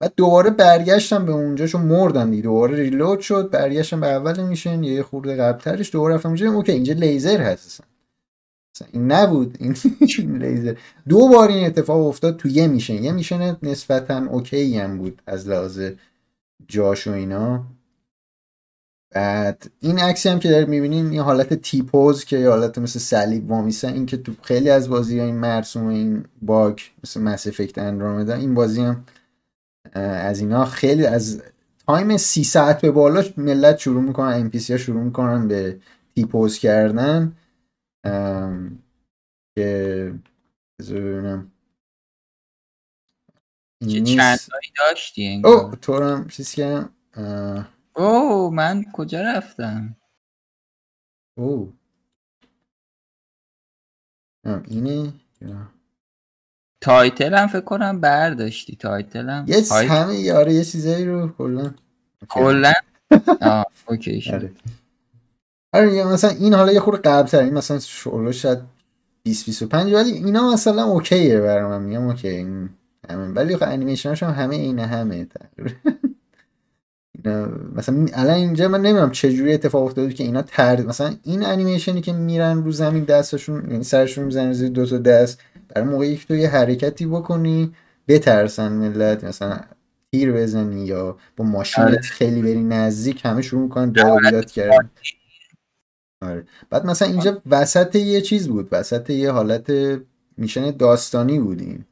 بعد 0.00 0.12
دوباره 0.16 0.50
برگشتم 0.50 1.26
به 1.26 1.32
اونجا 1.32 1.66
چون 1.66 1.82
مردم 1.82 2.30
دیگه. 2.30 2.42
دوباره 2.42 2.76
reload 2.76 3.20
شد 3.20 3.50
برگشتم 3.50 4.00
به 4.00 4.06
اول 4.06 4.42
mission 4.42 4.82
یه 4.82 5.02
خورده 5.02 5.36
قبلترش 5.36 5.92
دوباره 5.92 6.14
رفتم 6.14 6.28
اونجا. 6.28 6.52
اوکی 6.52 6.72
اینجا 6.72 6.94
لیزر 6.94 7.40
هست 7.40 7.80
این 8.92 9.12
نبود. 9.12 9.56
این 9.60 10.42
لیزر. 10.42 10.74
دو 11.08 11.28
بار 11.28 11.48
این 11.48 11.66
اتفاق 11.66 12.06
افتاد 12.06 12.36
تو 12.36 12.48
یه 12.48 12.66
mission. 12.66 12.94
یه 13.04 13.12
mission 13.12 13.56
نسبتا 13.62 14.26
اوکی 14.26 14.78
هم 14.78 14.98
بود 14.98 15.22
از 15.26 15.48
لحاظ 15.48 15.80
جاش 16.68 17.06
و 17.06 17.10
اینا. 17.10 17.66
بعد 19.14 19.70
این 19.80 19.98
عکسی 19.98 20.28
هم 20.28 20.38
که 20.38 20.50
در 20.50 20.64
می‌بینین 20.64 21.12
یه 21.12 21.22
حالت 21.22 21.54
T-pose 21.54 22.24
که 22.24 22.38
یه 22.38 22.48
حالت 22.48 22.78
مثل 22.78 22.98
صلیب 22.98 23.50
وامیسن 23.50 23.92
این 23.92 24.06
که 24.06 24.16
تو 24.16 24.32
خیلی 24.42 24.70
از 24.70 24.88
بازی 24.88 25.18
ها 25.18 25.24
این 25.24 25.34
مرسوم 25.34 25.86
این 25.86 26.24
باگ 26.42 26.78
مثل 27.04 27.20
مس 27.20 27.46
افکت 27.46 27.78
اندرومدا 27.78 28.34
این 28.34 28.54
بازی 28.54 28.80
هم 28.80 29.04
از 29.94 30.40
اینا 30.40 30.64
خیلی 30.64 31.06
از 31.06 31.42
تایم 31.86 32.16
سی 32.16 32.44
ساعت 32.44 32.80
به 32.80 32.90
بالا 32.90 33.24
ملت 33.36 33.78
شروع 33.78 34.02
می‌کنن 34.02 34.32
ام 34.32 34.50
ها 34.70 34.76
شروع 34.76 35.02
می‌کنن 35.02 35.48
به 35.48 35.78
تیپوز 36.14 36.58
کردن. 36.58 37.32
که 39.56 40.14
ببینم. 40.78 41.52
چند 44.16 44.38
داشتی 44.78 45.42
او 45.44 45.70
تو 45.70 46.02
هم 46.02 46.28
چیز 46.28 46.54
که 46.54 46.88
او 47.96 48.50
من 48.50 48.84
کجا 48.92 49.22
رفتم؟ 49.22 49.96
او 51.38 51.72
اینه 54.46 55.12
تایتل 56.80 57.34
هم 57.34 57.46
فکر 57.46 57.60
کنم 57.60 58.00
برداشتی. 58.00 58.76
تایتل 58.76 59.28
هم 59.28 59.44
یه 59.48 59.62
همه 59.72 60.16
یاره 60.16 60.54
یه 60.54 60.64
چیزایی 60.64 61.04
رو 61.04 61.28
کلا. 61.28 61.74
کلا؟ 62.28 62.72
اوکی 63.88 64.22
آره. 64.32 64.52
آره 65.72 66.04
مثلا 66.04 66.30
این 66.30 66.54
حالا 66.54 66.72
یه 66.72 66.80
خورده 66.80 67.10
قبل 67.10 67.28
تر 67.28 67.38
این 67.38 67.54
مثلا 67.54 67.78
شعله 67.78 68.32
شاید 68.32 68.58
20 69.22 69.46
25 69.46 69.92
ولی 69.94 70.10
اینا 70.12 70.52
مثلا 70.52 70.84
اوکیه 70.84 71.40
برای 71.40 71.64
من. 71.64 71.82
میگم 71.82 72.06
اوکی 72.06 72.28
این 72.28 72.70
همه. 73.10 73.28
ولی 73.28 73.56
خب 73.56 73.66
انیمیشناش 73.68 74.22
هم 74.22 74.30
همه 74.30 74.56
اینه 74.56 74.86
همه 74.86 75.26
اینا 77.24 77.46
مثلا 77.76 78.06
الان 78.14 78.34
اینجا 78.34 78.68
من 78.68 78.80
نمی‌دونم 78.82 79.10
چه 79.10 79.32
جوری 79.32 79.54
اتفاق 79.54 79.84
افتاده 79.84 80.12
که 80.12 80.24
اینا 80.24 80.42
تر 80.42 80.82
مثلا 80.82 81.14
این 81.22 81.44
انیمیشنی 81.46 82.00
که 82.00 82.12
میرن 82.12 82.64
رو 82.64 82.72
زمین 82.72 83.04
دستشون 83.04 83.70
یعنی 83.70 83.84
سرشون 83.84 84.24
می‌زنن 84.24 84.52
زیر 84.52 84.68
دو 84.68 84.86
تا 84.86 84.98
دست 84.98 85.40
برای 85.68 85.88
موقعی 85.88 86.16
که 86.16 86.26
تو 86.26 86.34
یه 86.34 86.48
حرکتی 86.50 87.06
بکنی 87.06 87.74
بترسن 88.08 88.72
ملت 88.72 89.24
مثلا 89.24 89.60
تیر 90.12 90.32
بزنی 90.32 90.86
یا 90.86 91.16
با 91.36 91.44
ماشینت 91.44 91.88
آره. 91.88 92.00
خیلی 92.00 92.42
بری 92.42 92.64
نزدیک 92.64 93.20
همه 93.24 93.42
شروع 93.42 93.62
می‌کنن 93.62 93.92
داد 93.92 94.20
بیداد 94.20 94.50
کردن. 94.50 94.90
آره. 96.22 96.46
بعد 96.70 96.86
مثلا 96.86 97.08
اینجا 97.08 97.42
وسط 97.46 97.96
یه 97.96 98.20
چیز 98.20 98.48
بود 98.48 98.68
وسط 98.72 99.10
یه 99.10 99.30
حالت 99.30 99.72
میشن 100.36 100.70
داستانی 100.70 101.38
بودیم. 101.38 101.86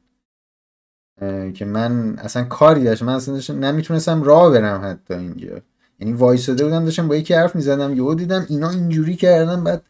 که 1.53 1.65
من 1.65 2.19
اصلا 2.19 2.43
کاری 2.43 2.83
داشتم. 2.83 3.05
من 3.05 3.13
اصلا 3.13 3.33
داشتم 3.33 3.65
نمی‌تونستم 3.65 4.23
راه 4.23 4.51
برم 4.51 4.81
حتی 4.83 5.13
اینجا. 5.13 5.61
یعنی 5.99 6.13
وایساده 6.13 6.63
بودم 6.63 6.85
داشتم 6.85 7.07
با 7.07 7.15
یکی 7.15 7.33
حرف 7.33 7.55
می‌زدم 7.55 7.95
یهو 7.95 8.15
دیدم 8.15 8.45
اینا 8.49 8.69
اینجوری 8.69 9.15
کردن 9.15 9.63
بعد 9.63 9.83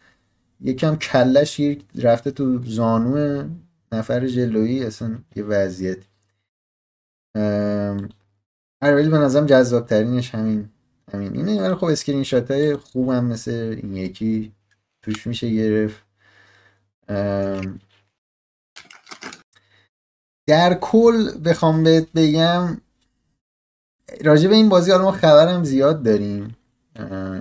یکم 0.61 0.95
کلش 0.95 1.61
رفته 1.95 2.31
تو 2.31 2.63
زانو 2.63 3.43
نفر 3.91 4.27
جلویی 4.27 4.83
اصلا 4.83 5.17
یه 5.35 5.43
وضعیت 5.43 5.97
هر 8.83 8.95
ولی 8.95 9.09
به 9.09 9.17
نظرم 9.17 9.45
جذاب 9.45 9.85
ترینش 9.85 10.35
همین. 10.35 10.69
همین 11.13 11.37
اینه. 11.37 11.61
ولی 11.61 11.75
خب 11.75 11.85
اسکرین 11.85 12.23
شات 12.23 12.51
های 12.51 12.75
خوبم 12.75 13.25
مثل 13.25 13.79
این 13.81 13.95
یکی 13.97 14.51
توش 15.01 15.27
میشه 15.27 15.49
گرفت. 15.49 16.03
در 20.47 20.73
کل 20.81 21.43
بخوام 21.45 21.83
بهت 21.83 22.11
بگم 22.11 22.77
راجع 24.23 24.49
به 24.49 24.55
این 24.55 24.69
بازی 24.69 24.91
حالا 24.91 25.03
ما 25.03 25.11
خبرم 25.11 25.63
زیاد 25.63 26.03
داریم 26.03 26.57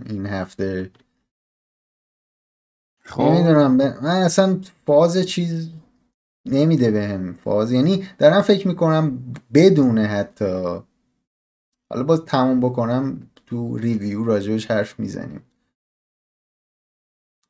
این 0.07 0.27
هفته. 0.27 0.91
خب. 3.05 3.23
نمی‌دونم 3.23 3.77
من 3.77 4.05
اصلا 4.05 4.61
فاز 4.87 5.19
چیز 5.19 5.71
نمیده 6.47 6.91
بهم. 6.91 7.35
فاز 7.35 7.73
یعنی 7.73 8.09
دارم 8.19 8.43
فکر 8.43 8.69
می‌کنم 8.69 9.35
بدونه 9.55 10.07
حتی. 10.07 10.81
حالا 11.93 12.03
باز 12.07 12.25
تموم 12.25 12.61
بکنم 12.61 13.30
تو 13.51 13.77
ریویو 13.77 14.25
راجبش 14.25 14.71
حرف 14.71 15.01
می‌زنیم. 15.01 15.43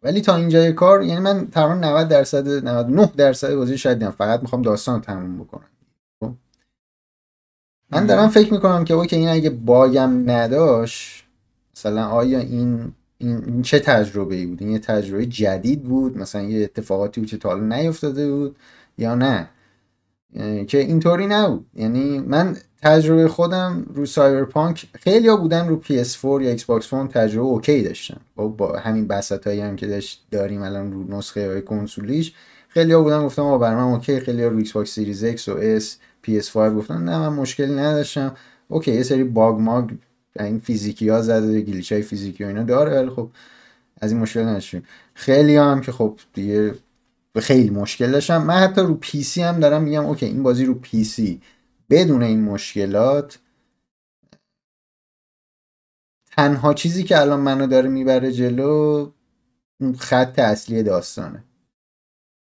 ولی 0.02 0.20
تا 0.20 0.36
اینجای 0.36 0.72
کار 0.72 1.02
یعنی 1.02 1.20
من 1.20 1.46
تقریبا 1.46 1.74
90 1.74 2.08
درصد 2.08 2.48
99 2.48 3.12
درصد 3.16 3.54
بازی 3.54 3.78
شاید 3.78 3.98
دیدم 3.98 4.10
فقط 4.10 4.40
می‌خوام 4.40 4.62
داستان 4.62 4.94
رو 4.94 5.00
تموم 5.00 5.38
بکنم. 5.38 5.68
خب؟ 6.20 6.32
من 7.90 8.06
دارم 8.06 8.28
فکر 8.28 8.52
می‌کنم 8.52 8.84
که 8.84 8.94
اوکی 8.94 9.16
این 9.16 9.28
اگه 9.28 9.50
باگم 9.50 10.30
نداشت 10.30 11.24
مثلا 11.76 12.06
آیا 12.06 12.38
این 12.38 12.92
این, 13.18 13.62
چه 13.62 13.78
تجربه 13.78 14.34
ای 14.34 14.46
بود؟ 14.46 14.62
این 14.62 14.70
یه 14.70 14.78
تجربه 14.78 15.26
جدید 15.26 15.82
بود؟ 15.82 16.18
مثلا 16.18 16.42
یه 16.42 16.64
اتفاقاتی 16.64 17.20
بود 17.20 17.30
که 17.30 17.36
تا 17.36 17.48
حالا 17.48 17.76
نیفتاده 17.76 18.32
بود 18.32 18.56
یا 18.98 19.14
نه؟ 19.14 19.48
که 20.68 20.78
اینطوری 20.78 21.26
نبود. 21.26 21.66
یعنی 21.74 22.18
من 22.18 22.56
تجربه 22.82 23.28
خودم 23.28 23.86
رو 23.94 24.06
سایبرپانک 24.06 24.86
خیلی 24.94 25.28
ها 25.28 25.36
بودن 25.36 25.68
رو 25.68 25.82
PS4 25.82 26.24
یا 26.24 26.56
باکس 26.66 26.86
وان 26.86 27.08
تجربه 27.08 27.46
اوکی 27.46 27.82
داشتن. 27.82 28.20
با, 28.36 28.48
با 28.48 28.78
همین 28.78 29.06
پچ 29.06 29.46
هایی 29.46 29.60
هم 29.60 29.76
که 29.76 29.86
داشت 29.86 30.26
داریم 30.30 30.62
الان 30.62 30.92
رو 30.92 31.18
نسخه 31.18 31.48
های 31.48 31.62
کنسولیش 31.62 32.34
خیلی 32.68 32.92
ها 32.92 33.02
بودن 33.02 33.24
گفتم 33.24 33.58
برای 33.58 33.76
من 33.76 33.82
اوکی. 33.82 34.20
خیلی 34.20 34.42
ها 34.42 34.48
رو 34.48 34.62
باکس 34.74 34.90
Series 34.90 35.24
X 35.24 35.48
و 35.48 35.78
S 35.80 35.84
PS5 36.26 36.56
گفتن 36.56 37.04
نه 37.04 37.18
من 37.18 37.28
مشکلی 37.28 37.74
نداشتم. 37.74 38.36
اوکی 38.68 38.94
یه 38.94 39.02
سری 39.02 39.24
باگ 39.24 39.60
ماگ 39.60 39.90
این 40.40 40.58
فیزیکی 40.58 41.08
ها 41.08 41.22
زده 41.22 41.60
glitch 41.60 41.92
های 41.92 42.02
فیزیکی 42.02 42.44
و 42.44 42.46
اینا 42.46 42.62
داره 42.62 43.00
ولی 43.00 43.10
خب 43.10 43.28
از 44.00 44.12
این 44.12 44.20
مشکل 44.20 44.40
نداشتیم. 44.42 44.82
خیلی 45.14 45.56
هم 45.56 45.80
که 45.80 45.92
خب 45.92 46.18
دیگه 46.34 46.74
خیلی 47.38 47.70
مشکل 47.70 48.10
داشتم 48.10 48.42
من 48.42 48.54
حتی 48.54 48.80
رو 48.80 48.94
پی 48.94 49.22
سی 49.22 49.42
هم 49.42 49.60
دارم 49.60 49.82
میگم 49.82 50.06
اوکی 50.06 50.26
این 50.26 50.42
بازی 50.42 50.64
رو 50.64 50.74
پی 50.74 51.04
سی. 51.04 51.40
بدون 51.90 52.22
این 52.22 52.42
مشکلات 52.42 53.38
تنها 56.36 56.74
چیزی 56.74 57.04
که 57.04 57.20
الان 57.20 57.40
منو 57.40 57.66
داره 57.66 57.88
می‌بره 57.88 58.32
جلو 58.32 59.10
اون 59.80 59.96
خط 59.96 60.38
اصلی 60.38 60.82
داستانه. 60.82 61.44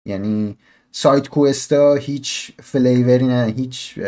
یعنی 0.06 0.58
سایت 0.92 1.30
کوستا 1.30 1.96
هیچ 1.96 2.52
فلیوری 2.60 3.28
نه 3.28 3.54
هیچ 3.58 4.00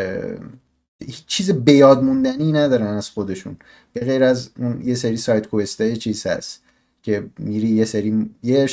هیچ 1.06 1.26
چیز 1.28 1.52
بیاد 1.52 2.04
موندنی 2.04 2.52
ندارن 2.52 2.88
از 2.88 3.10
خودشون. 3.10 3.58
به 3.94 4.02
غیر 4.02 4.24
از 4.24 4.50
اون 4.58 4.82
یه 4.82 4.96
سری 4.96 5.18
سایت 5.18 5.48
کوستا 5.48 5.96
چیز 5.96 6.28
هست 6.28 6.64
که 7.04 7.30
میری 7.40 7.68
یه 7.68 7.86
سری 7.86 8.30
یه, 8.44 8.70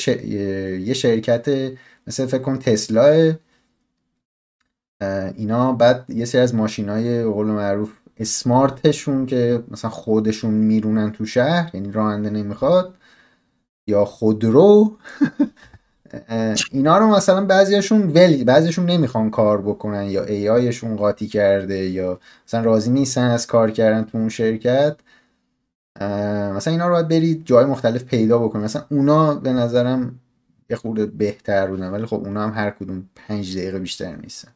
یه 0.80 0.94
شرکت 0.94 1.72
مثل 2.06 2.26
فکر 2.26 2.42
کن 2.42 2.58
تسلا 2.58 3.36
اینا 5.36 5.72
بعد 5.72 6.04
یه 6.08 6.24
سری 6.24 6.40
از 6.40 6.54
ماشین 6.54 6.88
های 6.88 7.24
قول 7.24 7.46
معروف 7.46 7.92
اسمارتشون 8.16 9.26
که 9.26 9.62
مثلا 9.70 9.90
خودشون 9.90 10.54
میرونن 10.54 11.12
تو 11.12 11.26
شهر 11.26 11.70
یعنی 11.74 11.92
راننده 11.92 12.30
نمی‌خواد 12.30 12.94
یا 13.86 14.04
خودرو 14.04 14.96
اینا 16.72 16.98
رو 16.98 17.06
مثلا 17.06 17.44
بعضیشون 17.46 18.10
ولی 18.12 18.44
بعضیشون 18.44 18.86
نمی‌خوان 18.86 19.30
کار 19.30 19.62
بکنن 19.62 20.04
یا 20.04 20.24
ای 20.24 20.48
آیشون 20.48 20.96
قاطی 20.96 21.26
کرده 21.26 21.78
یا 21.78 22.20
مثلا 22.46 22.60
راضی 22.60 22.90
نیستن 22.90 23.30
از 23.30 23.46
کار 23.46 23.70
کردن 23.70 24.04
تو 24.04 24.18
اون 24.18 24.28
شرکت. 24.28 24.96
مثلا 26.56 26.72
اینا 26.72 26.88
رو 26.88 26.94
باید 26.94 27.08
برید 27.08 27.44
جای 27.44 27.64
مختلف 27.64 28.04
پیدا 28.04 28.38
بکنید 28.38 28.64
مثلا 28.64 28.84
اونا 28.90 29.34
به 29.34 29.52
نظرم 29.52 30.20
یه 30.70 30.76
خورده 30.76 31.06
بهتر 31.06 31.66
بودن 31.66 31.90
ولی 31.90 32.06
خب 32.06 32.16
اونا 32.16 32.42
هم 32.42 32.52
هر 32.64 32.70
کدوم 32.70 33.08
پنج 33.14 33.58
دقیقه 33.58 33.78
بیشتر 33.78 34.16
نیستن. 34.16 34.52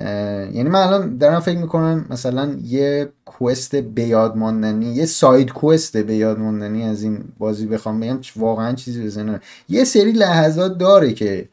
یعنی 0.00 0.62
من 0.62 0.80
الان 0.80 1.16
دارم 1.16 1.40
فکر 1.40 1.58
می‌کنم 1.58 2.06
مثلا 2.10 2.56
یه 2.64 3.12
کوست 3.24 3.76
به 3.76 4.02
یاد 4.02 4.36
ماندنی 4.36 4.86
یه 4.86 5.06
ساید 5.06 5.52
کوست 5.52 5.96
به 5.96 6.14
یاد 6.14 6.38
ماندنی 6.38 6.84
از 6.84 7.02
این 7.02 7.24
بازی 7.38 7.66
بخوام 7.66 8.00
بگم 8.00 8.20
واقعا 8.36 8.72
چیزی 8.72 9.04
بزنه 9.04 9.40
یه 9.68 9.84
سری 9.84 10.12
لحظات 10.12 10.78
داره 10.78 11.12
که 11.12 11.48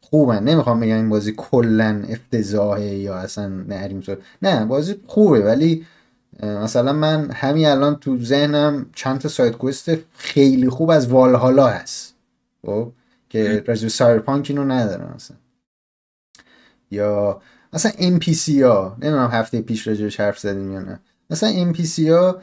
خوبن. 0.00 0.42
نمی‌خوام 0.44 0.80
بگم 0.80 0.96
این 0.96 1.08
بازی 1.08 1.34
کلا 1.36 2.04
افتضاحه 2.08 2.94
یا 2.94 3.14
اصلا 3.14 3.48
نریم 3.48 4.02
نه 4.42 4.64
بازی 4.64 4.94
خوبه 5.06 5.40
ولی 5.40 5.86
مثلا 6.42 6.92
من 6.92 7.30
همین 7.30 7.66
الان 7.66 7.96
تو 7.96 8.18
ذهنم 8.18 8.86
چند 8.94 9.18
تا 9.18 9.28
ساید 9.28 9.56
کوست 9.56 9.90
خیلی 10.14 10.68
خوب 10.68 10.90
از 10.90 11.08
والهالا 11.08 11.66
هست. 11.66 12.14
خب؟ 12.66 12.92
که 13.28 13.64
راجب 13.66 13.88
سایبرپانک 13.88 14.46
اینو 14.48 14.64
ندارم 14.64 15.12
مثلا 15.16 15.36
یا 16.90 17.40
مثلا 17.72 17.92
NPC 17.92 18.62
ها 18.62 18.96
نمی‌دونم 19.02 19.30
هفته 19.32 19.60
پیش 19.60 19.86
راجبش 19.86 20.20
حرف 20.20 20.38
زدیم 20.38 20.72
یا 20.72 20.80
نه. 20.80 21.00
مثلا 21.30 21.72
NPC 21.72 21.98
ها 21.98 22.38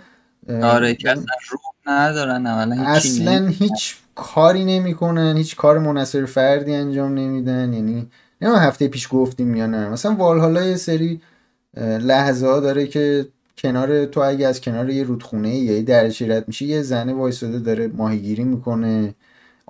آره 0.63 0.95
که 0.95 1.11
اصلا 1.11 1.25
روح 1.51 1.95
ندارن 1.95 2.45
اصلا 2.45 3.47
هیچ 3.47 3.95
کاری 4.15 4.65
نمی‌کنن 4.65 5.37
هیچ 5.37 5.55
کار 5.55 5.79
منصر 5.79 6.25
فردی 6.25 6.75
انجام 6.75 7.13
نمیدن 7.13 7.73
یعنی 7.73 8.07
نه 8.41 8.59
هفته 8.59 8.87
پیش 8.87 9.07
گفتیم 9.11 9.55
یا 9.55 9.65
نه. 9.65 9.89
مثلا 9.89 10.15
والهالا 10.15 10.65
یه 10.65 10.75
سری 10.75 11.21
لحظه 11.77 12.47
ها 12.47 12.59
داره 12.59 12.87
که 12.87 13.27
کنار 13.57 14.05
تو 14.05 14.19
اگه 14.19 14.47
از 14.47 14.61
کنار 14.61 14.89
یه 14.89 15.03
رودخونه 15.03 15.55
یا 15.55 15.75
یه 15.75 15.81
درچی 15.81 16.27
رد 16.27 16.47
میشه 16.47 16.65
یه 16.65 16.81
زنه 16.81 17.13
وایساده 17.13 17.59
داره 17.59 17.87
ماهیگیری 17.87 18.43
می‌کنه. 18.43 19.15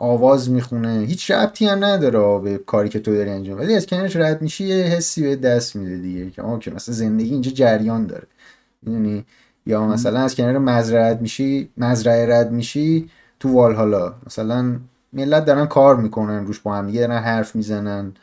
آواز 0.03 0.49
می‌خونه. 0.49 1.05
هیچ 1.07 1.31
ربطی 1.31 1.65
هم 1.65 1.83
نداره 1.83 2.39
به 2.39 2.57
کاری 2.57 2.89
که 2.89 2.99
تو 2.99 3.15
داری 3.15 3.29
انجام 3.29 3.59
ولی 3.59 3.75
از 3.75 3.85
کنارش 3.85 4.15
رد 4.15 4.41
میشی 4.41 4.63
یه 4.63 4.75
حسی 4.83 5.21
به 5.21 5.35
دست 5.35 5.75
میده 5.75 5.97
دیگه 5.97 6.29
که 6.29 6.45
اوکی 6.45 6.71
مثلا 6.71 6.95
زندگی 6.95 7.31
اینجا 7.31 7.51
جریان 7.51 8.07
داره. 8.07 8.27
می‌دونی 8.81 9.25
یا 9.65 9.87
مثلا 9.87 10.19
از 10.19 10.35
کنار 10.35 10.57
مزرعه 10.57 11.17
میشی 11.21 11.69
مزرعه 11.77 12.35
رد 12.35 12.51
میشی 12.51 13.09
تو 13.39 13.49
والهالا 13.49 14.13
مثلا 14.27 14.75
ملت 15.13 15.45
دارن 15.45 15.65
کار 15.65 15.95
می‌کنن 15.95 16.45
روش 16.45 16.59
با 16.59 16.75
هم 16.75 16.91
دارن 16.91 17.17
حرف 17.17 17.55
می‌زنن. 17.55 18.13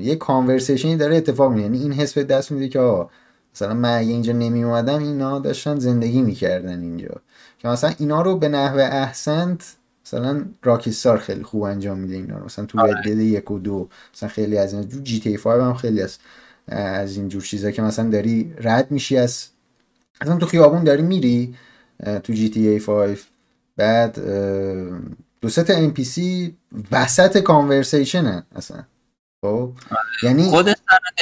یه 0.00 0.16
کانورسیشنی 0.16 0.96
داره 0.96 1.16
اتفاق 1.16 1.52
میفته 1.52 1.62
یعنی 1.62 1.82
این 1.82 1.92
حس 1.92 2.14
به 2.14 2.24
دست 2.24 2.52
میده 2.52 2.68
که 2.68 2.78
آه 2.78 3.10
مثلا 3.54 3.74
من 3.74 3.98
اگه 3.98 4.10
اینجا 4.10 4.32
نمی 4.32 4.64
اومدم 4.64 4.98
اینا 4.98 5.38
داشتن 5.38 5.78
زندگی 5.78 6.22
می‌کردن 6.22 6.80
اینجا. 6.80 7.14
که 7.58 7.68
مثلا 7.68 7.92
اینا 7.98 8.22
رو 8.22 8.36
به 8.36 8.48
نحو 8.48 8.76
احسنت 8.78 9.76
مثلا 10.06 10.44
راکیستار 10.62 11.18
خیلی 11.18 11.42
خوب 11.42 11.62
انجام 11.62 11.98
میده 11.98 12.14
اینا 12.14 12.38
رو. 12.38 12.44
مثلا 12.44 12.66
تو 12.66 12.78
رد 12.78 13.08
آره. 13.08 13.10
یک 13.10 13.50
و 13.50 13.58
دو 13.58 13.88
مثلا 14.14 14.28
خیلی 14.28 14.58
از 14.58 14.72
این 14.72 15.04
جی 15.04 15.20
تی 15.20 15.36
5 15.36 15.60
هم 15.60 15.74
خیلی 15.74 16.02
از 16.02 16.18
از 16.68 17.16
این 17.16 17.28
جور 17.28 17.42
چیزا 17.42 17.70
که 17.70 17.82
مثلا 17.82 18.10
داری 18.10 18.54
رد 18.58 18.90
میشی 18.90 19.16
از 19.16 19.46
مثلا 20.22 20.36
تو 20.36 20.46
خیابون 20.46 20.84
داری 20.84 21.02
میری 21.02 21.54
تو 22.22 22.32
GTA 22.32 22.78
5 22.78 23.18
بعد 23.76 24.18
دو 25.40 25.48
سه 25.48 25.62
تا 25.62 25.74
NPC 25.74 26.56
وسط 26.92 27.38
conversation 27.38 28.42
اصلا. 28.56 28.84
خب. 29.44 29.72
یعنی 30.22 30.42
خود 30.42 30.70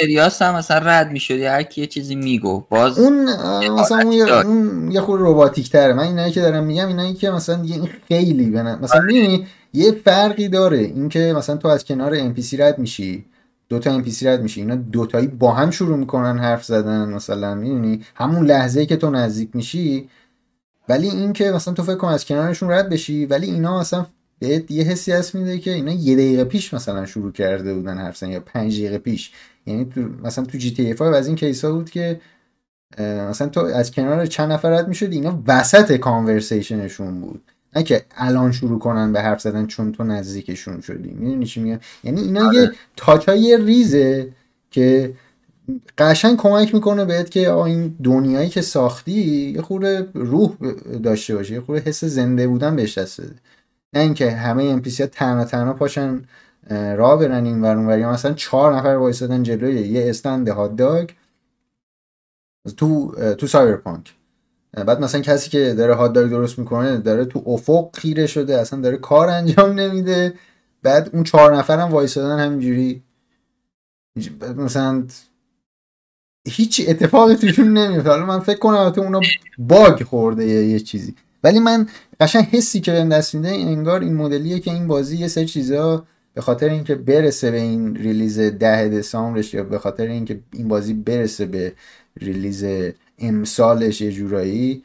اریاس 0.02 0.42
هم 0.42 0.54
مثلا 0.54 0.78
رد 0.78 1.11
می‌شد 1.11 1.40
هر 1.40 1.62
کی 1.62 1.80
یه 1.80 1.87
چیزی 1.87 2.14
میگو 2.14 2.64
باز 2.68 2.98
اون 2.98 3.24
مثلا 3.70 3.98
اون 3.98 4.12
یه, 4.12 4.33
اون 4.33 4.90
یه 4.92 5.00
خود 5.00 5.20
robotic 5.22 5.70
تره 5.70 5.92
من 5.92 6.02
اینایی 6.02 6.33
که 6.33 6.40
دارم 6.40 6.64
میگم 6.64 6.88
اینایی 6.88 7.14
که 7.14 7.30
مثلا 7.30 7.62
این 7.62 7.88
خیلی 8.09 8.50
بنا 8.50 8.76
مثلا 8.76 9.00
آره. 9.00 9.12
می‌بینی 9.12 9.46
یه 9.72 9.92
فرقی 9.92 10.48
داره 10.48 10.78
اینکه 10.78 11.35
مثلا 11.37 11.56
تو 11.56 11.68
از 11.68 11.85
کنار 11.85 12.14
NPC 12.14 12.56
رد 12.56 12.78
میشی 12.78 13.24
دو 13.68 13.78
تا 13.78 13.90
NPC 13.90 14.26
رد 14.26 14.42
میشی 14.42 14.61
اینا 14.61 14.74
دوتایی 14.74 15.26
با 15.26 15.52
هم 15.52 15.70
شروع 15.70 15.96
می‌کنن 15.96 16.38
حرف 16.38 16.64
زدن 16.64 17.09
مثلا 17.09 17.54
می‌دونی؟ 17.54 18.04
همون 18.14 18.46
لحظه 18.46 18.87
که 18.87 18.96
تو 18.96 19.11
نزدیک 19.11 19.50
میشی 19.54 20.09
ولی 20.88 21.09
اینکه 21.09 21.50
مثلا 21.50 21.74
تو 21.74 21.83
فکر 21.83 21.96
کن 21.96 22.09
از 22.09 22.24
کنارشون 22.24 22.70
رد 22.70 22.88
بشی 22.88 23.26
ولی 23.26 23.46
اینا 23.46 23.80
مثلا 23.80 24.06
بهت 24.40 24.70
یه 24.70 24.85
حسی 24.85 25.12
هست 25.12 25.35
میده 25.35 25.59
که 25.59 25.72
اینا 25.72 25.92
یه 25.92 26.14
دقیقه 26.14 26.44
پیش 26.44 26.74
مثلا 26.74 27.07
شروع 27.07 27.33
کرده 27.33 27.74
بودن 27.74 27.98
حرف 27.98 28.22
یا 28.22 28.40
پنج 28.40 28.79
دقیقه 28.79 28.98
پیش. 28.98 29.33
یعنی 29.66 29.85
تو 29.85 30.00
مثلا 30.24 30.44
تو 30.44 30.59
GTA 30.58 31.02
از 31.03 31.26
این 31.26 31.37
case 31.36 31.65
ا 31.65 31.72
بود 31.72 31.90
که 31.90 32.20
مثلا 32.98 33.48
تو 33.48 33.61
از 33.61 33.90
کنار 33.90 34.26
چند 34.26 34.53
نفر 34.53 34.70
رد 34.70 34.88
می‌شد 34.88 35.12
اینا 35.12 35.42
وسط 35.46 35.96
conversation 35.96 36.89
شون 36.89 37.20
بود. 37.20 37.42
نه 37.76 37.83
که 37.83 38.05
الان 38.16 38.53
شروع 38.53 38.79
کنن 38.79 39.12
به 39.12 39.20
حرف 39.20 39.40
زدن 39.40 39.66
چون 39.66 39.92
تو 39.92 40.05
نزدیکشون 40.05 40.81
شدی. 40.81 41.11
می‌دونی 41.11 41.46
چی 41.46 41.61
میگم؟ 41.61 41.81
یعنی 42.05 42.20
اینا 42.20 42.46
آره. 42.46 42.57
یه 42.57 42.70
touch 42.96 43.28
های 43.29 43.59
ریزه 43.66 44.29
که 44.70 45.14
قشنگ 45.98 46.37
کمک 46.37 46.74
می‌کنه 46.74 47.05
بهت 47.05 47.31
که 47.31 47.53
این 47.53 47.96
دنیایی 48.05 48.48
که 48.48 48.61
ساختی 48.61 49.53
یه 49.57 49.62
خورده 49.62 50.07
روح 50.14 50.57
داشته 51.03 51.35
باشه 51.35 51.55
یه 51.55 51.61
خورده 51.61 51.88
حس 51.88 52.05
زنده 52.05 52.48
بودن 52.48 52.76
بهش 52.76 52.98
دست 52.98 53.20
بده. 53.20 53.35
نه 53.94 54.00
اینکه 54.00 54.31
همه 54.31 54.64
NPC 54.64 54.90
تنها 54.90 55.44
تنها 55.44 55.72
پاشن 55.72 56.22
راه 56.70 57.18
برن 57.18 57.44
این 57.44 57.62
ور 57.62 57.98
یا 57.98 58.11
مثلا 58.12 58.33
چهار 58.33 58.76
نفر 58.76 58.88
وایسادن 58.88 59.42
جلوی 59.42 59.74
یه 59.88 60.11
stand 60.10 60.48
هات 60.48 60.76
داگ 60.76 61.11
تو 62.76 63.12
تو 63.35 63.46
سایبرپانک 63.46 64.14
بعد 64.72 65.00
مثلا 65.00 65.20
کسی 65.20 65.50
که 65.50 65.74
داره 65.74 65.94
هات 65.94 66.12
داگ 66.12 66.31
درست 66.31 66.59
می‌کنه 66.59 66.96
داره 66.98 67.24
تو 67.24 67.42
افق 67.46 67.96
خیره 67.96 68.26
شده 68.26 68.61
اصلا 68.61 68.81
داره 68.81 68.96
کار 68.96 69.29
انجام 69.29 69.70
نمیده. 69.81 70.35
بعد 70.83 71.11
اون 71.12 71.22
چهار 71.24 71.57
نفر 71.57 71.79
هم 71.79 71.88
وایسادن 71.88 72.38
همینجوری 72.38 73.03
مثلا 74.57 75.05
هیچ 76.48 76.85
اتفاقی 76.88 77.35
توشون 77.35 77.79
نمیفته 77.79 78.11
حالا 78.11 78.26
من 78.26 78.40
فکر 78.40 78.59
کنم 78.59 78.90
تو 78.90 79.00
اونا 79.00 79.20
باگ 79.59 80.03
خورده 80.03 80.46
یه 80.46 80.81
چیزی. 80.81 81.14
ولی 81.44 81.59
من 81.59 81.88
قشنگ 82.20 82.44
حسی 82.44 82.81
که 82.81 82.92
بهم 82.92 83.09
دست 83.09 83.35
میده 83.35 83.48
انگار 83.48 84.00
این 84.00 84.14
مدلیه 84.14 84.61
که 84.61 84.70
این 84.70 84.87
بازی 84.87 85.16
یه 85.16 85.29
سری 85.29 85.46
چیزا 85.46 86.07
به 86.35 86.40
خاطر 86.40 86.68
اینکه 86.68 86.94
برسه 86.94 87.50
به 87.50 87.61
این 87.61 87.96
release 87.96 88.38
ده 88.40 88.88
دسامبرش 88.88 89.55
یا 89.55 89.64
به 89.64 89.79
خاطر 89.79 90.07
اینکه 90.07 90.40
این 90.53 90.68
بازی 90.68 90.94
برسه 90.94 91.46
به 91.46 91.72
release 92.20 92.64
امسالش 93.18 94.00
یه 94.00 94.12
جورایی 94.12 94.85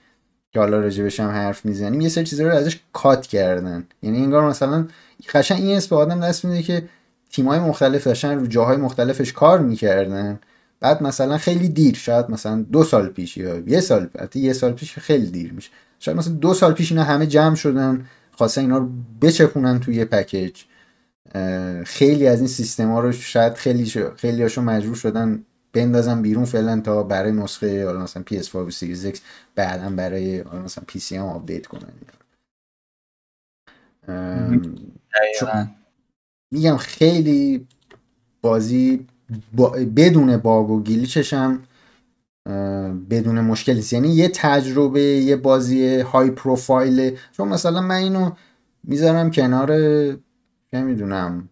که 0.54 0.60
حالا 0.60 0.80
راجبش 0.80 1.20
هم 1.20 1.30
حرف 1.30 1.66
می‌زنیم 1.66 2.02
یه 2.02 2.10
سری 2.10 2.24
چیزا 2.24 2.44
رو 2.44 2.56
ازش 2.56 2.80
cut 2.94 3.28
کردن. 3.28 3.88
یعنی 4.02 4.18
انگار 4.18 4.50
مثلا 4.50 4.88
قشنگ 5.34 5.62
این 5.62 5.78
اسم 5.78 5.90
به 5.90 5.96
آدم 5.96 6.20
دست 6.20 6.46
میده 6.46 6.64
که 6.64 6.90
تیمای 7.32 7.60
مختلف 7.60 8.04
داشتن 8.04 8.40
رو 8.40 8.48
جاهای 8.48 8.78
مختلفش 8.78 9.34
کار 9.34 9.60
می‌کردن. 9.60 10.40
بعد 10.80 11.04
مثلا 11.04 11.38
خیلی 11.38 11.70
دیر 11.70 11.96
شاید 11.96 12.30
مثلا 12.30 12.66
دو 12.72 12.84
سال 12.84 13.08
پیش 13.10 13.38
یا 13.38 13.64
یه 13.68 13.80
سال 13.80 14.10
یه 14.36 14.54
سال 14.54 14.72
پیش 14.72 15.00
خیلی 15.00 15.28
دیر 15.28 15.54
میشه. 15.54 15.70
شاید 16.00 16.18
مثلا 16.18 16.34
دو 16.34 16.54
سال 16.54 16.74
پیش 16.74 16.92
اینا 16.92 17.04
همه 17.04 17.28
جمع 17.28 17.56
شدن 17.56 18.06
خواستن 18.32 18.62
اینا 18.62 18.78
رو 18.78 18.90
بچپونن 19.22 19.80
توی 19.80 20.06
package. 20.06 20.64
خیلی 21.86 22.28
از 22.28 22.40
این 22.40 22.48
سیستم 22.48 22.92
ها 22.92 23.00
رو 23.00 23.12
شاید 23.12 23.54
خیلی 23.54 23.86
خیلی 24.16 24.42
هاشو 24.42 24.62
مجبور 24.62 24.96
شدن 24.96 25.44
بندازن 25.74 26.22
بیرون 26.22 26.46
فعلا 26.46 26.82
تا 26.82 27.04
برای 27.04 27.32
نسخه 27.32 27.86
حالا 27.86 28.00
مثلا 28.00 28.24
PS5 28.30 28.56
و 28.56 28.72
Series 28.72 29.16
X 29.16 29.20
بعدا 29.56 29.90
برای 29.90 30.40
حالا 30.40 30.62
مثلا 30.62 30.84
PC 30.92 31.12
هم 31.12 31.26
update 31.26 31.68
کنن 31.68 31.94
میگم 36.52 36.78
خیلی 36.78 37.68
بازی 38.42 39.08
بدون 39.96 40.38
باگ 40.38 40.70
و 40.70 40.84
گلیچش 40.84 41.34
هم 41.34 41.64
بدون 43.10 43.42
مشکلی 43.42 43.84
یعنی 43.92 44.08
یه 44.08 44.28
تجربه 44.28 45.02
یه 45.02 45.36
بازی 45.36 46.00
های 46.00 46.32
پروفایل 46.32 47.18
چون 47.32 47.48
مثلا 47.48 47.82
من 47.82 47.96
اینو 47.96 48.32
می‌ذارم 48.84 49.32
کنار 49.32 49.72
نمی‌دونم 50.74 51.50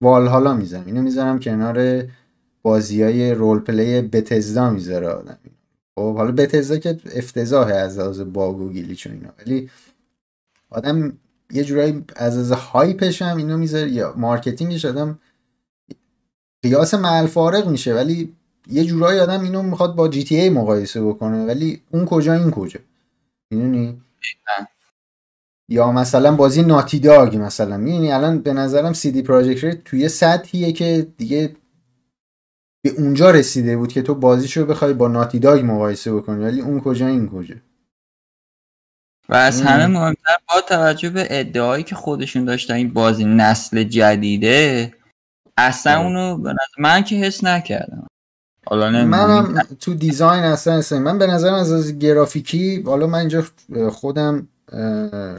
وال 0.00 0.28
حالا 0.28 0.54
می‌ذارم. 0.54 0.86
اینو 0.86 1.02
می‌ذارم 1.02 1.38
کنار 1.38 2.04
بازی 2.62 3.02
های 3.02 3.34
رول 3.34 3.58
پلی 3.58 4.02
بتزدا 4.02 4.70
می‌ذاره 4.70 5.08
آدم. 5.08 5.38
خب 5.94 6.16
حالا 6.16 6.32
بتزدا 6.32 6.78
که 6.78 6.98
افتضاحه 7.14 7.74
از 7.74 7.98
لحاظ 7.98 8.20
باگ 8.20 8.60
و 8.60 8.68
گلیچ 8.68 9.06
اینا. 9.06 9.28
ولی 9.38 9.70
آدم 10.70 11.12
یه 11.52 11.64
جورایی 11.64 12.04
از 12.16 12.38
از 12.38 12.52
hype 12.52 12.99
ش 12.99 13.22
هم 13.22 13.36
اینو 13.36 13.56
می‌ذاره 13.56 13.90
یا 13.90 14.14
marketing 14.16 14.72
ش 14.72 14.84
آدم 14.84 15.18
قیاس 16.62 16.94
مع 16.94 17.10
میشه. 17.70 17.94
ولی 17.94 18.34
یه 18.70 18.84
جورایی 18.84 19.20
آدم 19.20 19.40
اینو 19.40 19.62
می‌خواد 19.62 19.94
با 19.94 20.08
GTA 20.08 20.50
مقایسه 20.50 21.02
بکنه 21.04 21.46
ولی 21.46 21.82
اون 21.90 22.04
کجا 22.04 22.34
این 22.34 22.50
کجا؟ 22.50 22.80
می‌دونی؟ 23.50 24.02
یا 25.68 25.92
مثلا 25.92 26.36
بازی 26.36 26.62
Naughty 26.62 26.98
Dog 26.98 27.36
مثلا. 27.36 27.76
می‌دونی؟ 27.76 28.12
الان 28.12 28.38
به 28.38 28.52
نظرم 28.52 28.92
CD 28.92 29.22
Projekt 29.22 29.84
توی 29.84 30.08
سطحیه 30.08 30.72
که 30.72 31.06
دیگه 31.16 31.56
به 32.84 32.90
اونجا 32.90 33.30
رسیده 33.30 33.76
بود 33.76 33.92
که 33.92 34.02
تو 34.02 34.14
بازیشو 34.14 34.66
بخوای 34.66 34.92
با 34.92 35.08
Naughty 35.08 35.38
Dog 35.38 35.64
مقایسه 35.64 36.14
بکنی 36.14 36.44
ولی 36.44 36.60
اون 36.60 36.80
کجا 36.80 37.06
این 37.06 37.28
کجا؟ 37.28 37.54
و 39.28 39.34
از 39.34 39.62
همه 39.62 39.86
مهمتر 39.86 40.36
با 40.54 40.60
توجه 40.60 41.10
به 41.10 41.26
ادعایی 41.30 41.84
که 41.84 41.94
خودشون 41.94 42.44
داشتن 42.44 42.74
این 42.74 42.92
بازی 42.92 43.24
نسل 43.24 43.82
جدیده 43.82 44.92
اصلا 45.56 45.98
آره. 45.98 46.06
اونو 46.06 46.52
من 46.78 47.04
که 47.04 47.16
حس 47.16 47.44
نکردم. 47.44 48.06
حالا 48.70 49.04
منم 49.04 49.62
تو 49.80 49.94
design 49.94 50.44
اصلا 50.44 50.98
من 50.98 51.18
به 51.18 51.26
نظرم 51.26 51.54
از, 51.54 51.72
از 51.72 51.98
گرافیکی 51.98 52.82
حالا 52.82 53.06
من 53.06 53.18
اینجا 53.18 53.44
خودم 53.90 54.48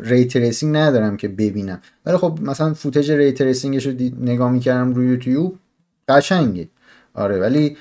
ray 0.04 0.36
tracing 0.36 0.78
ندارم 0.78 1.18
که 1.18 1.28
ببینم. 1.28 1.82
ولی 2.06 2.18
خب 2.18 2.40
مثلا 2.42 2.74
footage 2.74 3.12
ray 3.12 3.42
tracing 3.42 3.76
ش 3.76 3.86
رو 3.86 3.94
نگاه 4.20 4.52
می‌کردم 4.52 4.94
روی 4.94 5.08
یوتیوب 5.08 5.60
قشنگه. 6.08 6.70
آره 7.14 7.40
ولی 7.40 7.78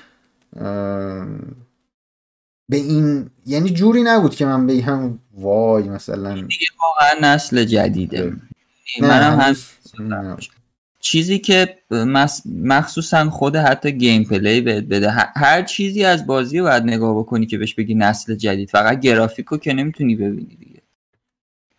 به 2.69 2.77
این 2.77 3.29
یعنی 3.45 3.69
جوری 3.69 4.03
نبود 4.03 4.35
که 4.35 4.45
من 4.45 4.67
بگم 4.67 5.19
وای 5.37 5.83
مثلا. 5.83 6.33
دیگه 6.33 6.65
واقعا 6.81 7.33
نسل 7.33 7.63
جدیده. 7.63 8.33
منم 9.01 9.55
هم 10.01 10.37
چیزی 11.03 11.39
که 11.39 11.77
مخصوصا 12.45 13.29
خود 13.29 13.55
حتی 13.55 13.91
گیم 13.91 14.23
پلی 14.23 14.61
بده. 14.61 15.11
هر 15.35 15.63
چیزی 15.63 16.05
از 16.05 16.27
بازی 16.27 16.59
رو 16.59 16.65
باید 16.65 16.83
نگاه 16.83 17.17
بکنی 17.19 17.45
که 17.45 17.57
بهش 17.57 17.73
بگی 17.73 17.95
نسل 17.95 18.35
جدید. 18.35 18.69
فقط 18.69 18.99
گرافیکو 18.99 19.57
که 19.57 19.73
نمی‌تونی 19.73 20.15
ببینی 20.15 20.55
دیگه. 20.59 20.81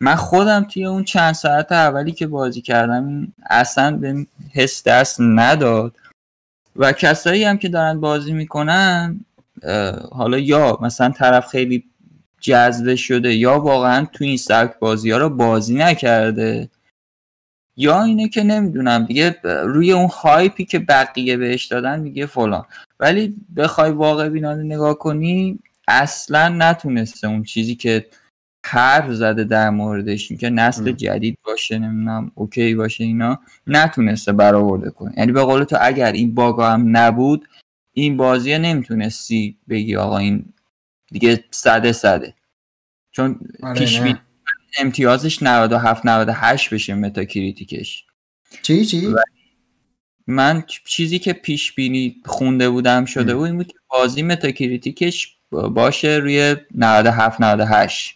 من 0.01 0.15
خودم 0.15 0.65
توی 0.65 0.85
اون 0.85 1.05
چند 1.05 1.35
ساعت 1.35 1.73
اولی 1.73 2.13
که 2.13 2.27
بازی 2.27 2.61
کردم 2.61 3.33
اصلا 3.51 3.97
به 3.97 4.27
حس 4.53 4.83
دست 4.83 5.17
نداد. 5.21 5.97
و 6.77 6.93
کسایی 6.93 7.45
هم 7.45 7.59
که 7.59 7.69
دارن 7.69 8.01
بازی 8.01 8.33
می‌کنن 8.33 9.21
حالا 10.13 10.39
یا 10.39 10.79
مثلا 10.83 11.11
طرف 11.11 11.47
خیلی 11.47 11.85
جذبه 12.41 12.97
شده 12.97 13.35
یا 13.35 13.61
واقعا 13.61 14.07
تو 14.13 14.25
این 14.25 14.37
سبک 14.37 14.79
بازی 14.79 15.11
ها 15.11 15.19
رو 15.19 15.31
بازی 15.31 15.75
نکرده. 15.75 16.69
یا 17.77 18.03
اینه 18.03 18.29
که 18.29 18.43
نمی‌دونم 18.43 19.05
دیگه 19.05 19.37
روی 19.45 19.93
اون 19.93 20.09
هایپی 20.13 20.65
که 20.65 20.79
بقیه 20.79 21.37
بهش 21.37 21.67
دادن 21.67 22.01
میگه 22.01 22.27
فلان. 22.27 22.65
ولی 23.01 23.37
بخوای 23.57 23.91
واقع 23.91 24.29
بینانه 24.29 24.63
نگاه 24.63 24.99
کنی 24.99 25.59
اصلا 25.89 26.49
نتونسته 26.49 27.29
اون 27.29 27.43
چیزی 27.43 27.75
که 27.75 28.07
حرف 28.67 29.13
زده 29.13 29.45
در 29.45 29.71
موردش 29.71 30.33
که 30.33 30.51
نسل 30.51 30.93
جدید 30.93 31.39
باشه 31.45 31.79
نمی‌دونم 31.79 32.33
اوکی 32.35 32.75
باشه 32.75 33.05
اینا 33.05 33.39
نتونسته 33.67 34.33
برآورده 34.33 34.91
کنه 34.91 35.13
یعنی 35.17 35.33
به 35.33 35.43
قول 35.43 35.65
تو 35.65 35.77
اگر 35.81 36.13
این 36.13 36.35
باگا 36.35 36.71
هم 36.71 36.97
نبود 36.97 37.49
این 37.93 38.17
بازی 38.17 38.59
نمی‌تونستی 38.59 39.59
بگی 39.69 39.97
آقا 39.97 40.19
این 40.19 40.45
دیگه 41.13 41.45
صده 41.51 41.93
صده. 41.93 42.35
چون 43.11 43.41
آره 43.63 43.79
پیش 43.79 44.01
امتیازش 44.79 45.43
97 45.43 46.07
98 46.07 46.75
بشه 46.75 46.95
متا 46.95 47.25
کریتیکش 47.25 48.05
چی؟ 48.63 48.85
چی 48.85 49.15
من 50.27 50.65
چیزی 50.85 51.19
که 51.19 51.33
پیش 51.33 51.73
بینی 51.73 52.17
خونده 52.25 52.71
بودم 52.71 53.05
شده 53.05 53.35
بود 53.35 53.47
این 53.47 53.57
بود 53.57 53.67
که 53.67 53.79
بازی 53.91 54.23
متا 54.23 54.51
کریتیکش 54.51 55.37
باشه 55.51 56.09
روی 56.09 56.57
97 56.75 57.41
98 57.41 58.15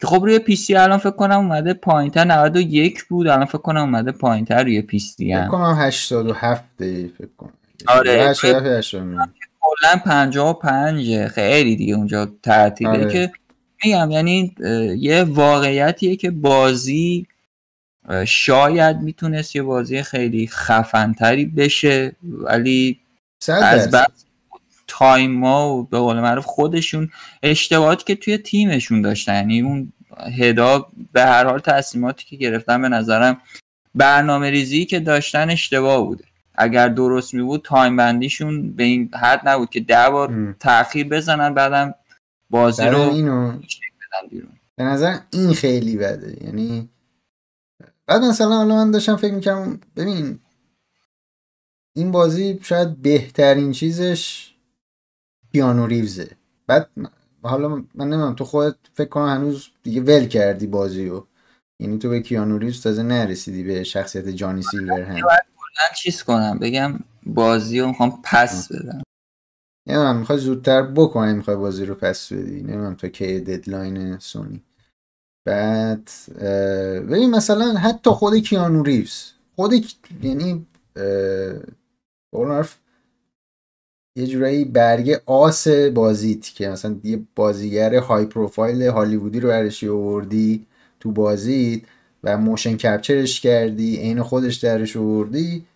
که 0.00 0.06
خب 0.06 0.22
روی 0.24 0.38
پی 0.38 0.56
سی 0.56 0.74
الان 0.74 0.98
فکر 0.98 1.10
کنم 1.10 1.36
اومده 1.36 1.74
پایینتر 1.74 2.24
91 2.24 3.04
بود 3.04 3.26
الان 3.26 3.44
فکر 3.44 3.58
کنم 3.58 3.80
اومده 3.80 4.12
پایینتر 4.12 4.64
روی 4.64 4.82
پی 4.82 4.98
سی 4.98 5.32
هم 5.32 5.42
فکر 5.42 5.50
کنم. 5.50 5.74
87 5.78 6.64
فکر 7.18 7.28
کنم 7.36 7.52
آره 7.88 8.34
کلا 9.60 10.00
55 10.04 11.26
خیلی 11.26 11.76
دیگه 11.76 11.94
اونجا 11.94 12.28
ترتیبه 12.42 12.90
آره. 12.90 13.12
که 13.12 13.32
میگم 13.84 14.10
یعنی 14.10 14.54
یه 14.98 15.22
واقعیتیه 15.22 16.16
که 16.16 16.30
بازی 16.30 17.26
شاید 18.26 18.96
می‌تونست 18.96 19.56
یه 19.56 19.62
بازی 19.62 20.02
خیلی 20.02 20.46
خفنتری 20.46 21.44
بشه 21.44 22.12
ولی 22.22 23.00
از 23.48 23.90
بعد 23.90 24.12
تایما 24.88 25.74
و 25.74 25.84
به 25.84 25.98
قول 25.98 26.20
معروف 26.20 26.44
خودشون 26.44 27.10
اشتباهاتی 27.42 28.04
که 28.04 28.14
توی 28.14 28.38
تیمشون 28.38 29.02
داشتن. 29.02 29.34
یعنی 29.34 29.60
اون 29.60 29.92
هدا 30.38 30.86
به 31.12 31.22
هر 31.22 31.44
حال 31.44 31.58
تصمیماتی 31.58 32.24
که 32.24 32.36
گرفتن 32.36 32.82
به 32.82 32.88
نظرم 32.88 33.40
برنامه 33.94 34.50
ریزی 34.50 34.84
که 34.84 35.00
داشتن 35.00 35.50
اشتباه 35.50 36.04
بوده. 36.04 36.24
اگر 36.54 36.88
درست 36.88 37.34
می 37.34 37.42
بود 37.42 37.62
تایم 37.64 37.96
بندیشون 37.96 38.72
به 38.72 38.84
این 38.84 39.10
حد 39.14 39.48
نبود 39.48 39.70
که 39.70 39.80
ده 39.80 40.10
بار 40.10 40.56
تاخیر 40.60 41.08
بزنن 41.08 41.54
بعدم 41.54 41.94
بازی 42.50 42.86
رو 42.86 42.98
اینو 42.98 43.60
به 44.76 44.84
نظر 44.84 45.18
این 45.30 45.52
خیلی 45.52 45.96
بده. 45.96 46.44
یعنی 46.44 46.88
بعد 48.06 48.22
مثلا 48.22 48.56
حالا 48.56 48.74
من 48.74 48.90
داشتم 48.90 49.16
فکر 49.16 49.34
می‌کنم 49.34 49.80
ببین 49.96 50.38
این 51.96 52.12
بازی 52.12 52.58
شاید 52.62 53.02
بهترین 53.02 53.72
چیزش 53.72 54.52
کیانو 55.52 55.86
ریوزه. 55.86 56.30
بعد 56.66 56.90
حالا 57.42 57.68
من 57.68 57.84
نمی‌دونم 57.94 58.34
تو 58.34 58.44
خودت 58.44 58.76
فکر 58.94 59.08
کنم 59.08 59.28
هنوز 59.28 59.68
دیگه 59.82 60.00
ول 60.00 60.26
کردی 60.26 60.66
بازی 60.66 61.08
رو. 61.08 61.26
یعنی 61.80 61.98
تو 61.98 62.08
به 62.08 62.20
کیانو 62.20 62.58
ریوز 62.58 62.82
تازه 62.82 63.02
نرسیدی 63.02 63.62
به 63.62 63.84
شخصیت 63.84 64.28
جانی 64.28 64.62
سیلورهند 64.62 65.26
چیز 65.96 66.22
کنم 66.22 66.58
بگم 66.58 66.98
بازی 67.26 67.80
رو 67.80 67.88
می‌خوام 67.88 68.22
پس 68.24 68.72
بدم. 68.72 69.02
نمی‌دونم 69.86 70.18
می‌خوای 70.18 70.38
زودتر 70.38 70.82
بکنی 70.82 71.32
می‌خوای 71.34 71.56
بازی 71.56 71.84
رو 71.84 71.94
پس 71.94 72.32
بدی. 72.32 72.62
نمی‌دونم 72.62 72.94
تا 72.94 73.08
کی 73.08 73.40
deadline 73.40 74.18
سونی. 74.18 74.62
بعد 75.46 76.10
ببین 77.10 77.30
مثلا 77.30 77.74
حتی 77.74 78.10
خود 78.10 78.36
کیانو 78.36 78.82
ریوز. 78.82 79.32
خود 79.56 79.72
یعنی 80.22 80.66
حرف 82.34 82.78
یه 84.18 84.26
جورایی 84.26 84.64
برگه 84.64 85.22
آس 85.26 85.68
بازیت 85.68 86.44
که 86.44 86.68
مثلا 86.68 86.96
یه 87.04 87.22
بازیگر 87.36 87.94
high 87.94 88.26
profile 88.26 88.82
هالیوودی 88.82 89.40
رو 89.40 89.48
برداشتی 89.48 89.88
آوردی 89.88 90.66
تو 91.00 91.12
بازیت 91.12 91.82
و 92.24 92.38
motion 92.38 92.76
capture 92.76 93.26
ش 93.26 93.40
کردی 93.40 93.96
عین 93.96 94.22
خودش 94.22 94.56
درش 94.56 94.96
آوردی. 94.96 95.66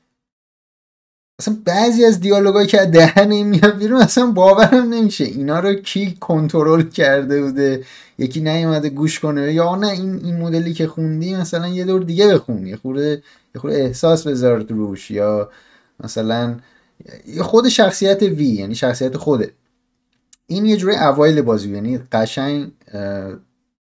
اصلا 1.40 1.56
بعضی 1.64 2.04
از 2.04 2.20
دیالوگایی 2.20 2.66
که 2.66 2.78
دهن 2.78 3.30
این 3.30 3.48
میاد 3.48 3.78
بیرون 3.78 4.00
اصلا 4.00 4.26
باورم 4.26 4.88
نمیشه. 4.94 5.24
اینا 5.24 5.60
رو 5.60 5.74
کی 5.74 6.16
کنترل 6.20 6.82
کرده 6.82 7.42
بوده؟ 7.42 7.84
یکی 8.18 8.40
نیومده 8.40 8.88
گوش 8.90 9.20
کنه 9.20 9.52
یا 9.52 9.76
نه 9.76 9.86
این 9.86 10.24
این 10.24 10.36
مدلی 10.36 10.72
که 10.72 10.86
خوندی 10.86 11.36
مثلا 11.36 11.68
یه 11.68 11.84
دور 11.84 12.02
دیگه 12.02 12.34
بخون. 12.34 12.66
یه 12.66 12.76
خورده 12.76 13.22
یه 13.54 13.60
خورده 13.60 13.76
احساس 13.76 14.26
بذار 14.26 14.62
روش. 14.62 15.10
یا 15.10 15.50
مثلا 16.04 16.56
خود 17.40 17.68
شخصیت 17.68 18.22
وی 18.22 18.44
یعنی 18.44 18.74
شخصیت 18.74 19.16
خوده 19.16 19.52
این 20.46 20.66
یه 20.66 20.76
جوری 20.76 20.96
اوایل 20.96 21.42
بازی 21.42 21.74
یعنی 21.74 21.98
قشنگ 22.12 22.72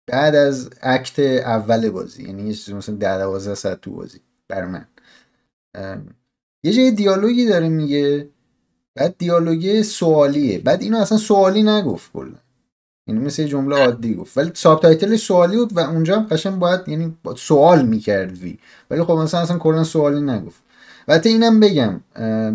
بعد 0.07 0.35
از 0.35 0.71
act 0.83 1.19
اول 1.19 1.91
بازی 1.91 2.23
یعنی 2.23 2.51
مثلا 2.51 2.95
10 2.95 3.19
12 3.19 3.55
ساعت 3.55 3.81
تو 3.81 3.91
بازی 3.91 4.21
بر 4.49 4.67
من. 4.67 4.87
یه 6.63 6.73
جای 6.73 6.91
دیالوگی 6.91 7.47
داره 7.47 7.69
میگه. 7.69 8.29
بعد 8.95 9.15
دیالوگ 9.19 9.83
سوالیه. 9.83 10.59
بعد 10.59 10.83
اینو 10.83 10.99
اصلا 10.99 11.19
سوالی 11.19 11.63
نگفت 11.63 12.13
کلا. 12.13 12.35
یعنی 13.07 13.21
مثل 13.21 13.45
جمله 13.45 13.77
عادی 13.77 14.15
گفت. 14.15 14.39
ولی 14.39 14.51
subtitle 14.55 15.17
سوالی 15.17 15.57
بود 15.57 15.77
و 15.77 15.81
اونجا 15.81 16.17
هم 16.17 16.27
قشنگ 16.27 16.59
باید 16.59 16.81
یعنی 16.89 17.17
سوال 17.37 17.87
می‌کرد 17.87 18.39
وی 18.39 18.59
ولی 18.91 19.03
خب 19.03 19.13
مثلا 19.13 19.41
اصلا 19.41 19.59
کلا 19.59 19.85
سوالی 19.85 20.21
نگفت. 20.21 20.63
البته 21.09 21.29
اینم 21.29 21.61
بگم 21.61 22.01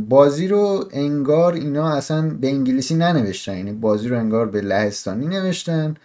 بازی 0.10 0.48
رو 0.48 0.90
انگار 0.92 1.54
اینا 1.54 1.90
اصلا 1.90 2.30
به 2.30 2.48
انگلیسی 2.48 2.96
ننوشتن. 2.96 3.58
یعنی 3.58 3.72
بازی 3.72 4.08
رو 4.08 4.20
انگار 4.20 4.46
به 4.46 4.62
لهستانی 4.62 5.28
نوشتن 5.28 5.96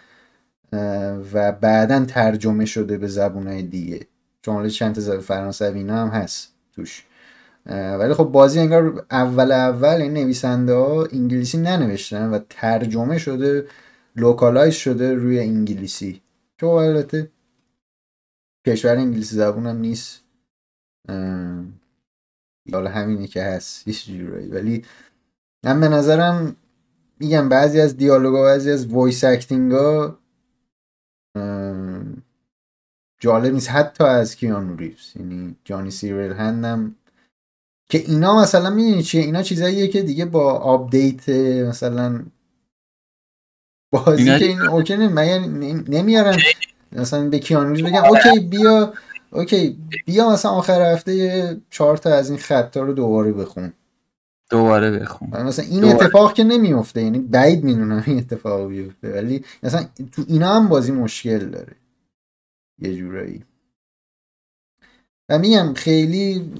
و 1.33 1.51
بعدا 1.51 2.05
ترجمه 2.05 2.65
شده 2.65 2.97
به 2.97 3.07
زبونهای 3.07 3.61
دیگه. 3.61 3.99
چون 4.41 4.67
چند 4.67 4.95
تا 4.95 5.19
فرانسوی 5.19 5.77
اینا 5.77 5.97
هم 6.01 6.07
هست 6.07 6.53
توش. 6.75 7.05
ولی 7.65 8.13
خب 8.13 8.23
بازی 8.23 8.59
انگار 8.59 9.05
اول 9.11 9.51
اول 9.51 10.01
این 10.01 10.13
نویسنده 10.13 10.73
ها 10.73 11.05
انگلیسی 11.05 11.57
ننوشتن 11.57 12.29
و 12.29 12.39
ترجمه 12.49 13.17
شده 13.17 13.67
localize 14.15 14.73
شده 14.73 15.13
روی 15.13 15.39
انگلیسی. 15.39 16.21
که 16.57 16.67
البته 16.67 17.31
کشور 18.67 18.95
انگلیسی 18.95 19.35
زبون 19.35 19.67
هم 19.67 19.77
نیست 19.77 20.23
حالا 22.73 22.89
همینه 22.89 23.27
که 23.27 23.43
هست 23.43 23.87
هیچ 23.87 24.09
ولی 24.51 24.85
من 25.63 25.79
به 25.79 25.87
نظرم 25.87 26.55
میگم 27.19 27.49
بعضی 27.49 27.81
از 27.81 27.97
دیالوگا 27.97 28.43
بعضی 28.43 28.71
از 28.71 28.87
voice 28.87 29.23
acting 29.23 29.71
ها 29.71 30.19
جالب 33.19 33.53
نیست. 33.53 33.69
حتی 33.69 34.03
از 34.03 34.35
کیانو 34.35 34.75
ریوز 34.75 35.13
یعنی 35.15 35.55
جانی 35.63 35.91
سیلورهندم 35.91 36.95
که 37.89 37.97
اینا 37.97 38.41
مثلا 38.41 38.69
می‌دونی 38.69 39.03
چیه؟ 39.03 39.21
اینا 39.21 39.43
چیزاییه 39.43 39.87
که 39.87 40.01
دیگه 40.01 40.25
با 40.25 40.53
آپدیت 40.53 41.29
مثلا 41.69 42.23
بازی 43.91 44.39
که 44.39 44.45
این 44.45 44.61
OK 44.61 44.97
نمیارن؟ 45.87 46.37
مثلا 46.91 47.29
به 47.29 47.39
کیانو 47.39 47.73
ریوز 47.73 47.89
بگم 47.89 48.03
OK 48.03 48.39
بیا 48.39 48.93
OK 49.31 49.77
بیا 50.05 50.29
مثلا 50.29 50.51
آخر 50.51 50.93
هفته 50.93 51.61
چهار 51.69 51.97
تا 51.97 52.13
از 52.13 52.29
این 52.29 52.39
خطا 52.39 52.83
رو 52.83 52.93
دوباره 52.93 53.33
بخون. 53.33 53.73
دوباره 54.49 54.99
بخون. 54.99 55.29
مثلا 55.29 55.65
این 55.65 55.83
اتفاق 55.83 56.33
که 56.33 56.43
نمیفته 56.43 57.01
یعنی 57.01 57.19
بعید 57.19 57.63
می‌دونم 57.63 58.03
این 58.07 58.17
اتفاق 58.17 58.67
بیفته 58.67 59.13
ولی 59.13 59.45
مثلا 59.63 59.85
تو 60.11 60.23
اینا 60.27 60.53
هم 60.53 60.67
بازی 60.67 60.91
مشکل 60.91 61.49
داره. 61.49 61.75
یه 62.79 62.95
جورایی. 62.95 63.43
و 65.29 65.39
میگم 65.39 65.73
خیلی 65.73 66.51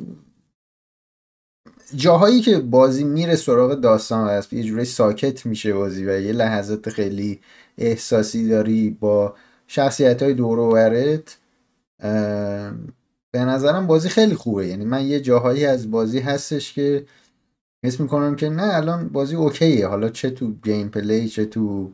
جاهایی 1.95 2.41
که 2.41 2.60
بازی 2.60 3.04
میره 3.04 3.36
سراغ 3.36 3.73
داستان 3.73 4.30
هست 4.30 4.54
یه 4.54 4.63
جورایی 4.63 4.86
ساکت 4.86 5.45
میشه 5.45 5.73
بازی 5.73 6.06
و 6.06 6.19
یه 6.19 6.34
لحظات 6.34 6.89
خیلی 6.89 7.39
احساسی 7.78 8.47
داری 8.47 8.89
با 8.89 9.36
شخصیت 9.67 10.23
های 10.23 10.34
دور 10.34 10.60
و 10.60 10.73
به 13.32 13.39
نظرم 13.39 13.88
بازی 13.88 14.10
خیلی 14.10 14.36
خوبه. 14.36 14.67
یعنی 14.67 14.86
من 14.86 15.06
یه 15.06 15.19
جاهایی 15.19 15.65
از 15.65 15.91
بازی 15.91 16.19
هستش 16.19 16.73
که 16.73 17.06
حس 17.86 17.99
می‌کنم 17.99 18.36
که 18.36 18.49
نه 18.49 18.75
الان 18.75 19.10
بازی 19.10 19.36
اوکیه. 19.36 19.88
حالا 19.88 20.10
چه 20.10 20.30
تو 20.30 20.54
گیم 20.63 20.89
پلی 20.89 21.30
چه 21.30 21.45
تو 21.45 21.91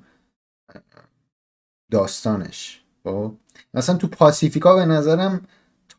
داستانش. 1.92 2.82
خب؟ 3.04 3.34
مثلا 3.74 3.98
تو 3.98 4.08
پاسیفیکا 4.08 4.76
به 4.76 4.86
نظرم 4.86 5.48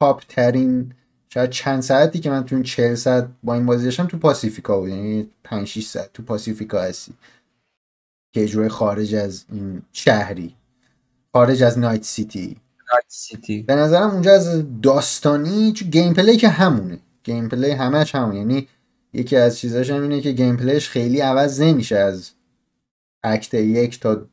top 0.00 0.22
ترین 0.28 0.92
شاید 1.36 1.50
چند 1.50 1.82
ساعتی 1.82 2.18
که 2.18 2.30
من 2.30 2.44
تو 2.44 2.54
این 2.54 2.64
40 2.64 2.94
ساعت 2.94 3.28
با 3.42 3.54
این 3.54 3.66
بازی 3.66 3.84
داشتم 3.84 4.06
تو 4.06 4.18
پاسیفیکا 4.18 4.80
بود. 4.80 4.88
یعنی 4.88 5.30
5 5.44 5.66
6 5.66 5.86
ساعت 5.86 6.12
تو 6.12 6.22
پاسیفیکا 6.22 6.80
هستی. 6.80 7.12
که 8.34 8.42
یه 8.42 8.50
جورایی 8.50 8.68
خارج 8.68 9.14
از 9.14 9.44
این 9.52 9.82
شهری. 9.92 10.54
خارج 11.32 11.62
از 11.62 11.78
نایت 11.78 12.04
سیتی. 12.04 12.56
سیتی. 13.08 13.62
به 13.62 13.74
نظرم 13.74 14.10
اونجا 14.10 14.32
از 14.32 14.64
داستانی 14.82 15.72
چون 15.72 15.90
gameplay 15.90 16.36
که 16.36 16.48
همونه. 16.48 16.98
gameplay 17.24 17.70
همش 17.70 18.14
همونه. 18.14 18.38
یعنی 18.38 18.68
یکی 19.12 19.36
از 19.36 19.58
چیزاش 19.58 19.90
هم 19.90 20.02
اینه 20.02 20.20
که 20.20 20.32
gameplay 20.32 20.56
ش 20.56 20.88
خیلی 20.88 21.20
عوض 21.20 21.60
نمیشه 21.60 21.96
از 21.96 22.30
act 23.22 23.54
یک 23.54 24.00
تا 24.00 24.26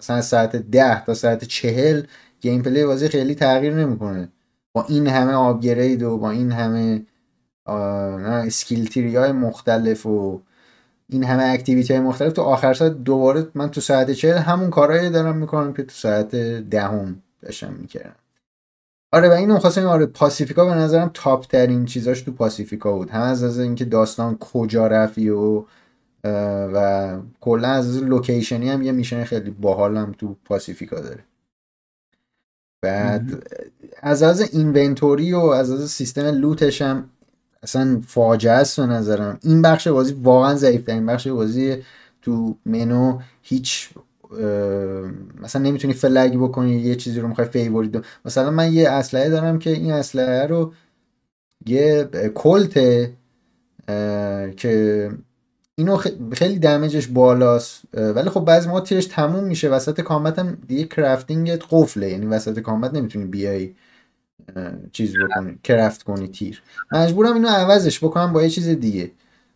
مثلا 0.00 0.22
ساعت 0.22 0.56
ده 0.56 1.04
تا 1.04 1.14
ساعت 1.14 1.44
چهل. 1.44 2.02
gameplay 2.40 2.84
بازی 2.84 3.08
خیلی 3.08 3.34
تغییر 3.34 3.74
نمی‌کنه. 3.74 4.28
این 4.88 5.06
همه 5.06 5.32
upgrade 5.32 6.02
و 6.02 6.18
با 6.18 6.30
این 6.30 6.52
همه 6.52 7.02
skill 8.46 9.16
های 9.16 9.32
مختلف 9.32 10.06
و 10.06 10.40
این 11.08 11.24
همه 11.24 11.42
activity 11.42 11.92
های 11.92 12.02
مختلف 12.02 12.32
تو 12.32 12.42
آخر 12.42 12.74
ساعت 12.74 12.92
دوباره 12.92 13.46
من 13.54 13.70
تو 13.70 13.80
ساعت 13.80 14.10
چهل 14.10 14.38
همون 14.38 14.70
کارهایی 14.70 15.10
دارم 15.10 15.36
می‌کنم 15.36 15.72
که 15.72 15.82
تو 15.82 15.90
ساعت 15.94 16.36
دهم 16.70 17.22
داشتم 17.42 17.72
می‌کردم. 17.72 18.14
آره 19.12 19.28
و 19.28 19.32
اینو 19.32 19.58
خواستم 19.58 19.86
آره 19.86 20.06
پاسیفیکا 20.06 20.64
به 20.64 20.74
نظرم 20.74 21.10
top 21.14 21.46
ترین 21.46 21.84
چیزاش 21.84 22.22
تو 22.22 22.32
پاسیفیکا 22.32 22.92
بود. 22.92 23.10
هم 23.10 23.22
از 23.22 23.42
از 23.42 23.58
اینکه 23.58 23.84
داستان 23.84 24.38
کجا 24.38 24.86
رفی 24.86 25.28
و 25.28 25.64
و 26.74 27.18
کلا 27.40 27.68
از 27.68 28.02
location 28.02 28.61
ی 28.61 28.68
هم 28.70 28.82
یه 28.82 28.92
mission 28.92 29.24
خیلی 29.24 29.50
باحالم 29.50 30.12
تو 30.12 30.36
پاسیفیکا 30.44 31.00
داره. 31.00 31.24
بعد 32.82 33.46
از 34.02 34.22
از 34.22 34.40
inventory 34.54 35.32
و 35.32 35.38
از 35.38 35.70
از 35.70 35.90
سیستم 35.90 36.26
loot 36.26 36.63
ش 36.63 36.82
هم 36.82 37.10
اصلا 37.62 38.00
فاجعه 38.06 38.52
است 38.52 38.80
به 38.80 38.86
نظرم 38.86 39.38
این 39.42 39.62
بخش 39.62 39.88
بازی 39.88 40.12
واقعا 40.12 40.54
ضعیف 40.54 40.88
این 40.88 41.06
بخش 41.06 41.28
بازی 41.28 41.76
تو 42.22 42.56
منو 42.66 43.18
هیچ 43.42 43.90
مثلا 45.42 45.62
نمی‌تونی 45.62 45.94
flag 45.94 46.36
بکنی 46.36 46.72
یه 46.72 46.94
چیزی 46.96 47.20
رو 47.20 47.28
می‌خوای 47.28 47.48
favorite. 47.48 48.04
مثلا 48.24 48.50
من 48.50 48.72
یه 48.72 48.90
اسلحه 48.90 49.28
دارم 49.28 49.58
که 49.58 49.70
این 49.70 49.92
اسلحه 49.92 50.46
رو 50.46 50.72
یه 51.66 52.08
کلته 52.34 53.12
که 54.56 55.10
اینو 55.78 55.96
خیلی 56.32 56.58
damage 56.58 56.94
ش 56.94 57.06
بالاست 57.06 57.82
ولی 57.94 58.30
خب 58.30 58.40
بعضی 58.40 58.68
موقع 58.68 58.80
تیرش 58.80 59.06
تموم 59.06 59.44
میشه. 59.44 59.68
وسط 59.68 60.00
combat 60.00 60.38
هم 60.38 60.58
دیگه 60.68 60.84
crafting 60.84 61.53
ت 61.53 61.62
قفله. 61.70 62.10
یعنی 62.10 62.26
وسط 62.26 62.58
combat 62.58 62.94
نمی‌تونی 62.94 63.24
بیای 63.24 63.74
چیز 64.92 65.14
بکنی 65.18 65.58
craft 65.62 66.02
کنی 66.02 66.28
تیر. 66.28 66.62
مجبورم 66.92 67.34
اینو 67.34 67.48
عوضش 67.48 68.04
بکنم 68.04 68.32
با 68.32 68.42
یه 68.42 68.48
چیز 68.50 68.68
دیگه. 68.68 69.10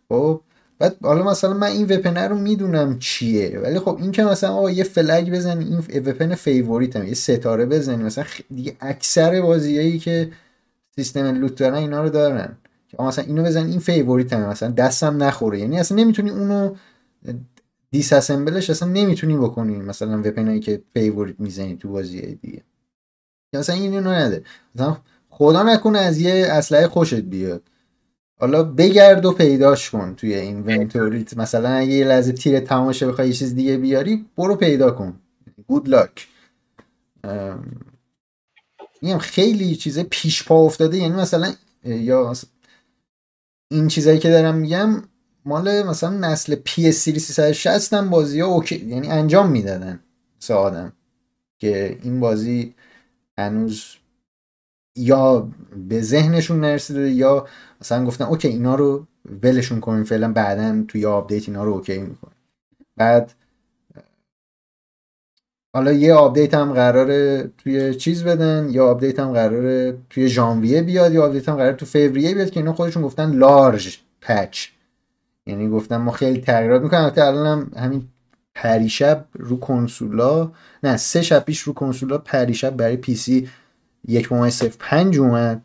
خب؟ 0.09 0.41
بعد 0.79 0.95
حالا 1.03 1.23
مثلا 1.23 1.53
من 1.53 1.67
این 1.67 1.85
weapon 1.85 2.17
رو 2.17 2.35
می‌دونم 2.35 2.99
چیه. 2.99 3.59
ولی 3.59 3.79
خب 3.79 3.97
این 4.01 4.11
که 4.11 4.23
مثلا 4.23 4.53
آقا 4.53 4.71
یه 4.71 4.83
flag 4.83 5.31
بزنی 5.31 5.65
این 5.65 6.03
weapon 6.05 6.35
favoriteم 6.35 7.07
یه 7.07 7.13
ستاره 7.13 7.65
بزنی 7.65 8.03
مثلا 8.03 8.25
دیگه 8.55 8.77
اکثر 8.79 9.41
بازیایی 9.41 9.99
که 9.99 10.31
سیستم 10.95 11.25
loot 11.25 11.55
دارن 11.55 11.73
اینا 11.75 12.03
رو 12.03 12.09
دارن. 12.09 12.57
مثلا 12.99 13.25
اینو 13.25 13.43
بزن 13.43 13.65
این 13.65 13.79
favoriteم 13.79 14.49
مثلا 14.49 14.69
دستم 14.69 15.23
نخوره. 15.23 15.59
یعنی 15.59 15.79
اصلا 15.79 15.97
نمی‌تونی 15.97 16.29
اونو 16.29 16.75
دیس 17.91 18.13
اسمبلش 18.13 18.69
اصلا 18.69 18.89
نمی‌تونی 18.89 19.37
بکنی 19.37 19.75
مثلا 19.75 20.19
weaponایی 20.19 20.59
که 20.59 20.81
favorite 20.93 21.39
می‌زنی 21.39 21.77
تو 21.77 21.89
بازی 21.89 22.35
دیگه. 22.35 22.61
مثلا 23.53 23.75
این 23.75 23.93
اینو 23.93 24.11
نده. 24.11 24.43
مثلا 24.75 24.97
خدا 25.29 25.63
نکنه 25.63 25.99
از 25.99 26.19
یه 26.19 26.47
اسلحه 26.49 26.87
خوشت 26.87 27.13
بیاد. 27.13 27.61
حالا 28.39 28.63
بگرد 28.63 29.25
و 29.25 29.31
پیداش 29.31 29.89
کن 29.89 30.15
توی 30.15 30.33
inventoryت 30.33 31.37
مثلا 31.37 31.69
اگه 31.69 31.91
یه 31.91 32.05
لحظه 32.05 32.31
تیرت 32.31 32.59
تموم 32.59 32.86
شه 32.86 33.07
بخوای 33.07 33.27
یه 33.27 33.33
چیز 33.33 33.55
دیگه 33.55 33.77
بیاری 33.77 34.25
برو 34.37 34.55
پیدا 34.55 34.91
کن. 34.91 35.19
good 35.67 35.89
luck 35.89 36.27
میگم 39.01 39.17
خیلی 39.17 39.75
چیزه 39.75 40.03
پیش 40.03 40.43
پا 40.43 40.55
افتاده. 40.55 40.97
یعنی 40.97 41.15
مثلا 41.15 41.53
یا 41.83 42.33
این 43.73 43.87
چیزایی 43.87 44.19
که 44.19 44.29
دارم 44.29 44.55
میگم 44.55 45.03
مال 45.45 45.83
مثلا 45.83 46.09
نسل 46.09 46.55
PS3 46.55 47.19
360 47.19 47.93
هم 47.93 48.09
بازی 48.09 48.39
ها 48.39 48.47
okay 48.47 48.85
یعنی 48.85 49.07
انجام 49.07 49.51
می‌دادن 49.51 49.99
سه 50.39 50.91
که 51.59 51.99
این 52.03 52.19
بازی 52.19 52.75
هنوز 53.37 53.83
یا 54.95 55.49
به 55.89 56.01
ذهنشون 56.01 56.59
نرسیده 56.59 57.11
یا 57.11 57.47
مثلا 57.81 58.05
گفتن 58.05 58.25
okay 58.25 58.47
اینا 58.47 58.75
رو 58.75 59.07
ولشون 59.43 59.79
کنیم 59.79 60.03
فعلا 60.03 60.33
بعدا 60.33 60.83
توی 60.87 61.05
update 61.05 61.49
اینا 61.49 61.63
رو 61.63 61.71
okay 61.71 61.97
می‌کنیم. 61.97 62.35
بعد 62.97 63.33
حالا 65.75 65.91
یه 65.91 66.13
update 66.13 66.53
هم 66.53 66.73
قراره 66.73 67.51
توی 67.57 67.95
چیز 67.95 68.23
بدن 68.23 68.67
یا 68.71 68.87
update 68.87 69.19
هم 69.19 69.31
قراره 69.31 69.97
توی 70.09 70.27
ژانویه 70.27 70.81
بیاد 70.81 71.13
یا 71.13 71.25
update 71.25 71.49
هم 71.49 71.55
قراره 71.55 71.73
تو 71.75 71.85
فوریه 71.85 72.33
بیاد 72.33 72.49
که 72.49 72.59
اینا 72.59 72.73
خودشون 72.73 73.03
گفتن 73.03 73.31
large 73.31 73.99
patch. 74.21 74.67
یعنی 75.45 75.69
گفتن 75.69 75.97
ما 75.97 76.11
خیلی 76.11 76.41
تغییرات 76.41 76.81
می‌کنیم. 76.81 77.03
البته 77.03 77.23
الان 77.23 77.47
هم 77.47 77.71
همین 77.83 78.07
پریشب 78.55 79.25
رو 79.33 79.59
consoleا 79.59 80.51
نه 80.83 80.97
سه 80.97 81.21
شب 81.21 81.45
پیش 81.45 81.59
رو 81.59 81.73
consoleا 81.73 82.17
پریشب 82.17 82.77
برای 82.77 82.97
پی 82.97 83.15
سی 83.15 83.49
یک 84.07 84.29
پنج 84.79 85.19
اومد 85.19 85.61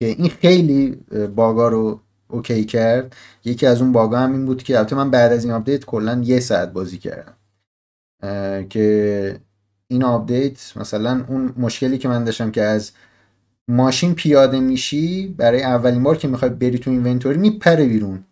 که 0.00 0.06
این 0.06 0.28
خیلی 0.28 0.90
bugا 1.34 1.68
رو 1.68 2.00
okay 2.28 2.64
کرد. 2.64 3.16
یکی 3.44 3.66
از 3.66 3.82
اون 3.82 3.92
bugا 3.92 4.18
هم 4.18 4.32
این 4.32 4.46
بود 4.46 4.62
که 4.62 4.78
البته 4.78 4.96
من 4.96 5.10
بعد 5.10 5.32
از 5.32 5.44
این 5.44 5.52
update 5.52 5.84
کلا 5.84 6.20
یه 6.24 6.40
ساعت 6.40 6.72
بازی 6.72 6.98
کردم. 6.98 7.35
که 8.70 9.38
این 9.88 10.04
update 10.04 10.72
مثلا 10.76 11.24
اون 11.28 11.54
مشکلی 11.56 11.98
که 11.98 12.08
من 12.08 12.24
داشتم 12.24 12.50
که 12.50 12.62
از 12.62 12.92
ماشین 13.68 14.14
پیاده 14.14 14.60
میشی 14.60 15.34
برای 15.38 15.62
اولین 15.62 16.02
بار 16.02 16.16
که 16.16 16.28
می‌خوای 16.28 16.50
بری 16.50 16.78
تو 16.78 16.90
inventory 16.90 17.38
میپره 17.38 17.86
بیرون. 17.86 18.24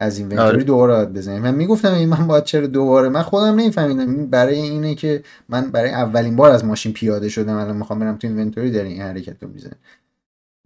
از 0.00 0.18
inventory 0.18 0.48
آره. 0.48 0.64
دوباره 0.64 0.92
باید 0.92 1.12
بزنیم 1.12 1.42
من 1.42 1.54
می‌گفتم 1.54 1.94
این 1.94 2.08
من 2.08 2.26
باید 2.26 2.44
چرا 2.44 2.66
دوباره؟ 2.66 3.08
من 3.08 3.22
خودم 3.22 3.60
نمیفهمیدم. 3.60 4.26
برای 4.26 4.54
اینه 4.60 4.94
که 4.94 5.22
من 5.48 5.70
برای 5.70 5.90
اولین 5.90 6.36
بار 6.36 6.50
از 6.50 6.64
ماشین 6.64 6.92
پیاده 6.92 7.28
شدم 7.28 7.56
الان 7.56 7.76
می‌خوام 7.76 7.98
برم 7.98 8.16
تو 8.16 8.28
inventory 8.28 8.70
داره 8.70 8.88
این 8.88 9.02
حرکت 9.02 9.42
رو 9.42 9.48
می‌زنه. 9.48 9.76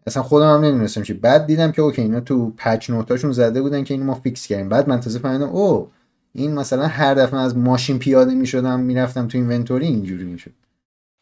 اصلا 0.07 0.23
خودم 0.23 0.55
هم 0.55 0.65
نمی‌دونستم 0.65 1.03
چی. 1.03 1.13
بعد 1.13 1.47
دیدم 1.47 1.73
که 1.73 1.83
okay 1.83 2.03
اینا 2.03 2.21
تو 2.21 2.53
patch 2.57 2.91
noteاشون 2.91 3.33
زده 3.33 3.63
بودن 3.63 3.85
که 3.85 3.95
اینو 3.95 4.07
ما 4.07 4.15
fix 4.15 4.47
کردیم. 4.47 4.69
بعد 4.69 4.89
من 4.89 5.01
تازه 5.01 5.19
فهمیدم 5.19 5.49
او 5.49 5.91
این 6.35 6.55
مثلا 6.55 6.87
هر 6.87 7.15
دفعه 7.15 7.41
از 7.41 7.57
ماشین 7.57 7.99
پیاده 7.99 8.35
می‌شدم 8.35 8.81
می‌رفتم 8.81 9.29
تو 9.29 9.39
inventory 9.39 9.87
اینجوری 9.87 10.25
می‌شد. 10.25 10.53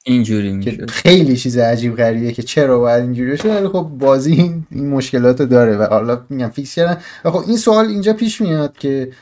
اینجوری 0.04 0.52
می‌شد. 0.52 0.90
خیلی 0.90 1.36
چیز 1.36 1.58
عجیب 1.58 1.96
غریبه 1.96 2.32
که 2.32 2.42
چرا 2.42 2.78
باید 2.78 3.02
اینجوری 3.02 3.30
بشه 3.30 3.54
ولی 3.54 3.68
خب 3.68 3.90
بازی 3.98 4.32
این, 4.32 4.66
این 4.70 4.88
مشکلات 4.88 5.42
داره 5.42 5.76
و 5.76 5.82
حالا 5.82 6.24
میگم 6.30 6.48
fix 6.48 6.74
کردن. 6.74 7.00
و 7.24 7.30
خب 7.30 7.48
این 7.48 7.56
سوال 7.56 7.86
اینجا 7.86 8.12
پیش 8.12 8.40
میاد 8.40 8.78
که 8.78 9.12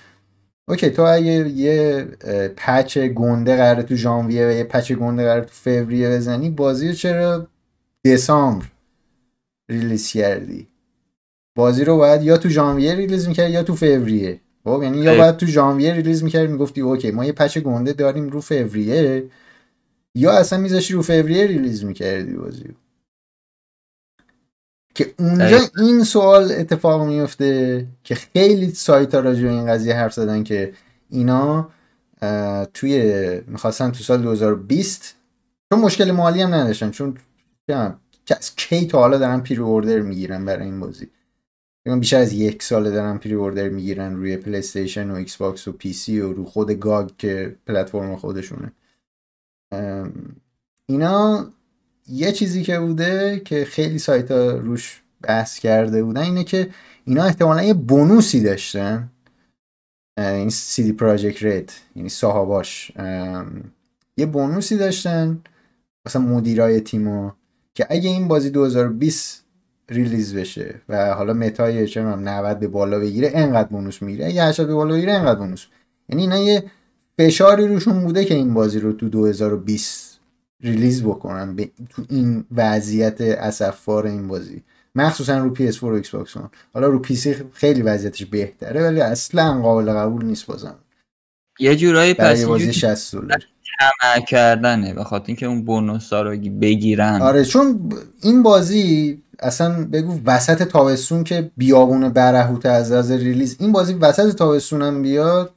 okay 0.68 0.90
تو 0.90 1.02
اگه 1.02 1.48
یه 1.48 2.04
patch 2.56 2.98
گنده 2.98 3.56
قراره 3.56 3.82
تو 3.82 3.94
ژانویه 3.94 4.48
و 4.48 4.50
یه 4.50 4.64
patch 4.64 4.92
گنده 4.92 5.22
قراره 5.22 5.40
تو 5.40 5.52
فوریه 5.52 6.10
بزنی 6.10 6.50
بازی 6.50 6.88
رو 6.88 6.94
چرا 6.94 7.46
دسامبر 8.04 8.66
release 9.70 10.08
کردی؟ 10.08 10.66
بازی 11.56 11.84
رو 11.84 11.96
باید 11.96 12.22
یا 12.22 12.36
تو 12.36 12.48
ژانویه 12.48 12.94
release 12.94 13.28
می‌کرد 13.28 13.50
یا 13.50 13.62
تو 13.62 13.74
فوریه. 13.74 14.40
خب 14.66 14.80
یعنی 14.82 14.98
یا 14.98 15.16
باید 15.16 15.36
تو 15.36 15.46
ژانویه 15.46 15.94
release 15.94 16.24
می‌کردی 16.24 16.52
می‌گفتی 16.52 16.80
okay 16.80 17.10
ما 17.10 17.24
یه 17.24 17.32
patch 17.32 17.58
گنده 17.58 17.92
داریم 17.92 18.28
رو 18.28 18.40
فوریه 18.40 19.30
یا 20.14 20.32
اصلا 20.32 20.58
میذاشی 20.58 20.94
رو 20.94 21.02
فوریه 21.02 21.46
release 21.46 21.84
می‌کردی 21.84 22.32
بازی 22.32 22.64
که 24.94 25.14
اونجا 25.18 25.58
این 25.78 26.04
سوال 26.04 26.52
اتفاق 26.52 27.02
میفته 27.02 27.86
که 28.04 28.14
خیلی 28.14 28.70
سایت 28.70 29.14
ها 29.14 29.20
راجع 29.20 29.48
این 29.48 29.66
قضیه 29.66 29.94
حرف 29.94 30.14
زدن 30.14 30.42
که 30.44 30.72
اینا 31.10 31.70
توی 32.74 33.00
می‌خواستن 33.46 33.90
تو 33.90 34.04
سال 34.04 34.22
2020 34.22 35.16
چون 35.72 35.80
مشکل 35.80 36.10
مالی 36.10 36.42
هم 36.42 36.54
نداشتن 36.54 36.90
چون 36.90 37.18
از 38.30 38.56
کی 38.56 38.86
تا 38.86 38.98
حالا 38.98 39.18
دارن 39.18 39.40
pre-order 39.40 40.00
می‌گیرن 40.00 40.44
برای 40.44 40.64
این 40.64 40.80
بازی. 40.80 41.10
بیشتر 41.94 42.16
از 42.16 42.32
یک 42.32 42.62
ساله 42.62 42.90
دارن 42.90 43.18
pre-order 43.18 43.68
می‌گیرن 43.68 44.16
روی 44.16 44.36
پلی 44.36 44.56
استیشن 44.56 45.10
و 45.10 45.14
ایکس 45.14 45.36
باکس 45.36 45.68
و 45.68 45.72
پی 45.72 45.92
سی 45.92 46.20
و 46.20 46.32
رو 46.32 46.44
خود 46.44 46.70
GOG 46.70 47.10
که 47.18 47.56
پلتفرم 47.66 48.16
خودشونه. 48.16 48.72
اینا 50.86 51.46
یه 52.08 52.32
چیزی 52.32 52.62
که 52.62 52.78
بوده 52.78 53.42
که 53.44 53.64
خیلی 53.64 53.98
سایت 53.98 54.30
ها 54.30 54.50
روش 54.50 55.02
بحث 55.22 55.58
کرده 55.58 56.04
بودن 56.04 56.22
اینه 56.22 56.44
که 56.44 56.70
اینا 57.04 57.24
احتمالا 57.24 57.62
یه 57.62 57.74
bonusی 57.74 58.40
داشتن. 58.40 59.10
این 60.18 60.50
CD 60.50 60.92
Projekt 60.92 61.42
Red 61.42 61.72
یعنی 61.96 62.08
صاحباش 62.08 62.92
یه 64.16 64.26
bonusی 64.26 64.76
داشتن 64.76 65.40
مثلا 66.06 66.22
مدیرای 66.22 66.80
تیمو 66.80 67.30
که 67.74 67.86
اگه 67.90 68.10
این 68.10 68.28
بازی 68.28 68.50
2020 68.50 69.45
release 69.88 70.34
بشه 70.34 70.74
و 70.88 71.14
حالا 71.14 71.32
متاش 71.32 72.02
90 72.02 72.58
به 72.58 72.68
بالا 72.68 72.98
بگیره 72.98 73.30
انقدر 73.34 73.68
bonus 73.68 74.02
می‌گیره. 74.02 74.26
اگه 74.26 74.44
80 74.44 74.66
به 74.66 74.74
بالا 74.74 74.94
بگیره 74.94 75.12
انقدر 75.12 75.38
bonus. 75.38 75.66
یعنی 76.08 76.22
اینا 76.22 76.38
یه 76.38 76.64
فشاری 77.18 77.68
روشون 77.68 78.04
بوده 78.04 78.24
که 78.24 78.34
این 78.34 78.54
بازی 78.54 78.80
رو 78.80 78.92
تو 78.92 79.08
2020 79.08 80.20
release 80.60 81.02
بکنن 81.02 81.56
تو 81.90 82.04
این 82.08 82.44
وضعیت 82.56 83.20
اسفبار 83.20 84.06
این 84.06 84.28
بازی. 84.28 84.62
مخصوصا 84.94 85.38
رو 85.38 85.54
PS4 85.54 85.82
و 85.82 85.86
ایکس 85.86 86.10
باکس 86.10 86.36
حالا 86.74 86.86
رو 86.86 87.02
PC 87.04 87.28
خیلی 87.52 87.82
وضعیتش 87.82 88.24
بهتره 88.24 88.82
ولی 88.82 89.00
اصلا 89.00 89.60
قابل 89.62 89.92
قبول 89.92 90.24
نیست 90.24 90.46
بازم. 90.46 90.74
یه 91.58 91.76
جورایی 91.76 92.14
پس 92.14 92.44
بازی 92.44 92.72
60 92.72 93.14
دلار. 93.14 93.46
کمه 93.80 94.24
کردنه 94.24 94.94
به 94.94 95.04
خاطر 95.04 95.24
اینکه 95.26 95.46
اون 95.46 95.64
bonus 95.64 96.12
ها 96.12 96.22
رو 96.22 96.30
بگیرن. 96.60 97.22
آره 97.22 97.44
چون 97.44 97.92
این 98.22 98.42
بازی 98.42 99.22
اصلا 99.38 99.84
بگو 99.84 100.20
وسط 100.24 100.62
تابستون 100.62 101.24
که 101.24 101.50
بیابون 101.56 102.08
برهوت 102.08 102.66
از 102.66 102.92
از 102.92 103.10
release 103.10 103.56
این 103.60 103.72
بازی 103.72 103.94
وسط 103.94 104.34
تابستون 104.34 104.82
هم 104.82 105.02
بیاد 105.02 105.54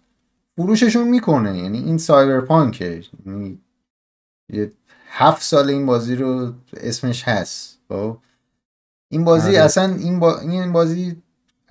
فروششون 0.58 1.08
می‌کنه. 1.08 1.58
یعنی 1.58 1.78
این 1.78 1.98
سایبرپانکه 1.98 3.04
یعنی 3.26 3.60
یه 4.54 4.72
هفت 5.10 5.44
سال 5.44 5.70
این 5.70 5.86
بازی 5.86 6.16
رو 6.16 6.54
اسمش 6.78 7.24
هست 7.24 7.80
خب؟ 7.90 8.18
این 9.12 9.24
بازی 9.24 9.50
آره. 9.50 9.60
اصلا 9.60 9.96
این, 9.96 10.20
با... 10.20 10.40
این 10.40 10.72
بازی 10.72 11.22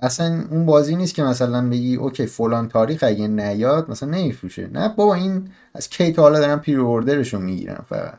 اصلا 0.02 0.46
اون 0.50 0.66
بازی 0.66 0.96
نیست 0.96 1.14
که 1.14 1.22
مثلا 1.22 1.68
بگی 1.68 1.96
okay 1.96 2.26
فلان 2.26 2.68
تاریخ 2.68 3.04
اگه 3.06 3.28
نیاد 3.28 3.90
مثلا 3.90 4.08
نمیفروشه. 4.08 4.66
نه 4.72 4.88
بابا 4.88 5.14
این 5.14 5.50
از 5.74 5.88
کی 5.88 6.12
تا 6.12 6.22
حالا 6.22 6.38
دارن 6.38 6.56
pre-orderش 6.56 7.34
رو 7.34 7.40
می‌گیرن 7.40 7.84
فقط. 7.88 8.18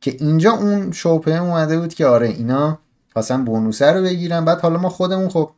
که 0.00 0.16
اینجا 0.20 0.52
اون 0.52 0.92
شبهه 0.92 1.42
اومده 1.42 1.78
بود 1.78 1.94
که 1.94 2.06
آره 2.06 2.28
اینا 2.28 2.78
خواستن 3.12 3.44
bonusه 3.44 3.92
رو 3.92 4.02
بگیرن. 4.02 4.44
بعد 4.44 4.60
حالا 4.60 4.78
ما 4.78 4.88
خودمون 4.88 5.28
خب 5.28 5.50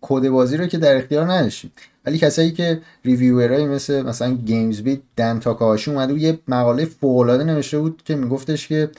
کد 0.00 0.28
بازی 0.28 0.56
رو 0.56 0.66
که 0.66 0.78
در 0.78 0.96
اختیار 0.96 1.32
نداشتیم. 1.32 1.72
ولی 2.06 2.18
کسایی 2.18 2.52
که 2.52 2.82
ریویورایی 3.04 3.66
مثل 3.66 4.02
مثلا 4.02 4.30
GamesBeat 4.30 5.00
Dean 5.16 5.38
Takahashi 5.38 5.90
اومده 5.90 6.12
بود 6.12 6.22
یه 6.22 6.38
مقاله 6.48 6.84
فوق 6.84 7.30
نوشته 7.30 7.78
بود 7.78 8.02
که 8.04 8.16
میگفتش 8.16 8.68
که 8.68 8.90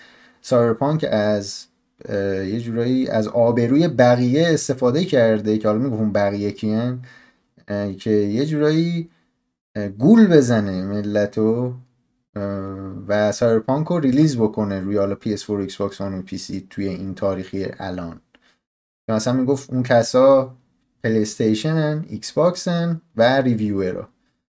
سایبرپانک 0.41 1.05
از 1.11 1.65
یه 2.09 2.59
جورایی 2.59 3.07
از 3.07 3.27
آبروی 3.27 3.87
بقیه 3.87 4.47
استفاده 4.47 5.05
کرده 5.05 5.57
که 5.57 5.67
حالا 5.67 5.79
می‌گفتم 5.79 6.11
بقیه 6.11 6.51
کیان 6.51 7.05
که 7.99 8.11
یه 8.11 8.45
جورایی 8.45 9.09
گول 9.97 10.27
بزنه 10.27 10.85
ملتو 10.85 11.73
و 13.07 13.31
سایبرپانک 13.31 13.87
رو 13.87 13.99
release 13.99 14.37
بکنه 14.37 14.79
روی 14.79 14.97
حالا 14.97 15.15
PS4 15.15 15.49
و 15.49 15.67
Xbox 15.67 15.93
One 15.93 16.01
و 16.01 16.21
PC 16.21 16.63
توی 16.69 16.87
این 16.87 17.15
تاریخی 17.15 17.65
الان. 17.79 18.21
مثلا 19.09 19.33
می‌گفت 19.33 19.69
اون 19.69 19.83
کسا 19.83 20.55
پلی 21.03 21.21
استیشنن 21.21 22.05
ایکس 22.07 22.31
باکسن 22.31 23.01
و 23.15 23.41
ریویورا 23.41 24.09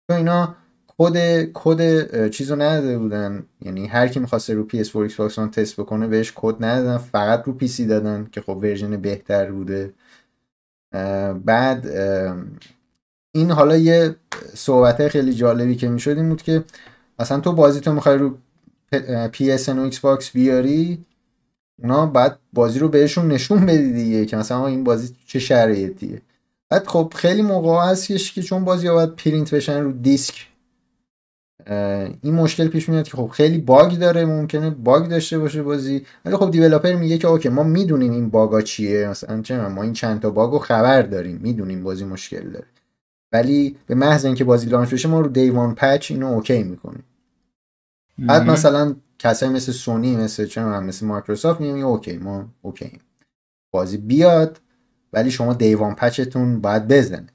چون 0.08 0.18
اینا 0.18 0.56
کد 1.00 1.48
کد 1.54 2.30
چیزو 2.30 2.56
نداده 2.56 2.98
بودن. 2.98 3.44
یعنی 3.62 3.88
هر 3.88 4.08
کی 4.08 4.20
می‌خواسته 4.20 4.54
رو 4.54 4.68
PS4 4.70 5.12
Xbox 5.12 5.34
One 5.34 5.50
تست 5.52 5.80
بکنه 5.80 6.08
بهش 6.08 6.34
کد 6.36 6.64
ندادن 6.64 6.98
فقط 6.98 7.44
رو 7.46 7.58
PC 7.62 7.82
دادن 7.82 8.28
که 8.32 8.42
خب 8.42 8.58
version 8.58 8.98
بهتر 8.98 9.52
بوده. 9.52 9.94
بعد 11.46 11.88
این 13.32 13.52
حالا 13.52 13.78
یه 13.78 14.16
صحبت 14.54 15.08
خیلی 15.08 15.34
جالبی 15.34 15.76
که 15.76 15.90
می‌شد 15.90 16.18
این 16.18 16.30
بود 16.30 16.42
که 16.42 16.64
مثلا 17.20 17.40
تو 17.40 17.54
بازی 17.54 17.80
تو 17.80 17.94
می‌خوای 17.94 18.18
رو 18.18 18.38
PS 19.34 19.70
و 19.70 19.92
Xbox 19.92 20.32
بیاری 20.34 21.06
اونا 21.84 22.06
بعد 22.06 22.40
بازی 22.54 22.80
رو 22.80 22.88
بهشون 22.88 23.28
نشون 23.28 23.66
بدی 23.66 23.94
دیگه 23.94 24.26
که 24.26 24.38
مثلا 24.38 24.68
این 24.68 24.84
بازی 24.84 25.16
چه 25.28 25.40
شرایطیه. 25.40 26.22
بعد 26.70 26.88
خب 26.88 27.14
خیلی 27.16 27.42
موقع 27.42 27.92
هستش 27.92 28.34
که 28.34 28.42
چون 28.42 28.66
بازی 28.66 28.88
ها 28.88 28.94
باید 28.94 29.16
پرینت 29.16 29.54
بشن 29.54 29.82
رو 29.82 29.92
دیسک 29.92 30.49
این 32.22 32.34
مشکل 32.34 32.68
پیش 32.68 32.90
میاد 32.90 33.08
که 33.08 33.18
خب 33.18 33.28
خیلی 33.28 33.58
باگ 33.58 33.98
داره 33.98 34.26
ممکنه 34.26 34.70
باگ 34.70 35.10
داشته 35.10 35.40
باشه 35.40 35.64
بازی. 35.64 36.06
ولی 36.26 36.36
خب 36.36 36.52
developer 36.52 36.96
میگه 36.96 37.18
که 37.18 37.28
okay 37.28 37.50
ما 37.50 37.64
می‌دونیم 37.64 38.12
این 38.12 38.30
باگا 38.30 38.62
چیه. 38.62 39.08
مثلا 39.08 39.42
چه 39.42 39.68
ما 39.68 39.84
این 39.84 39.94
چند 39.94 40.20
تا 40.20 40.30
باگو 40.30 40.60
خبر 40.60 41.02
داریم 41.02 41.40
می‌دونیم 41.44 41.84
بازی 41.84 42.06
مشکل 42.06 42.50
داره. 42.50 42.68
ولی 43.32 43.78
به 43.88 43.96
محض 43.96 44.26
اینکه 44.26 44.44
بازی 44.44 44.70
launch 44.70 44.94
بشه 44.94 45.10
ما 45.10 45.20
رو 45.20 45.28
day 45.28 45.52
one 45.52 45.76
patch 45.76 46.12
اینو 46.12 46.28
okay 46.28 46.64
می‌کنیم. 46.64 47.04
بعد 48.20 48.50
مثلا 48.50 48.96
کسایی 49.20 49.52
مثل 49.52 49.72
سونی 49.72 50.16
مثل 50.16 50.46
چه 50.46 50.64
مثل 50.64 51.06
مایکروسافت 51.06 51.62
میگه 51.62 51.86
okay 51.86 52.18
ما 52.18 52.46
okay 52.62 53.00
بازی 53.72 53.98
بیاد 53.98 54.62
ولی 55.14 55.32
شما 55.32 55.54
day 55.54 55.75
one 55.75 55.96
patch 55.96 56.37
تون 56.37 56.62
باید 56.62 56.88
بزنه. 56.88 57.28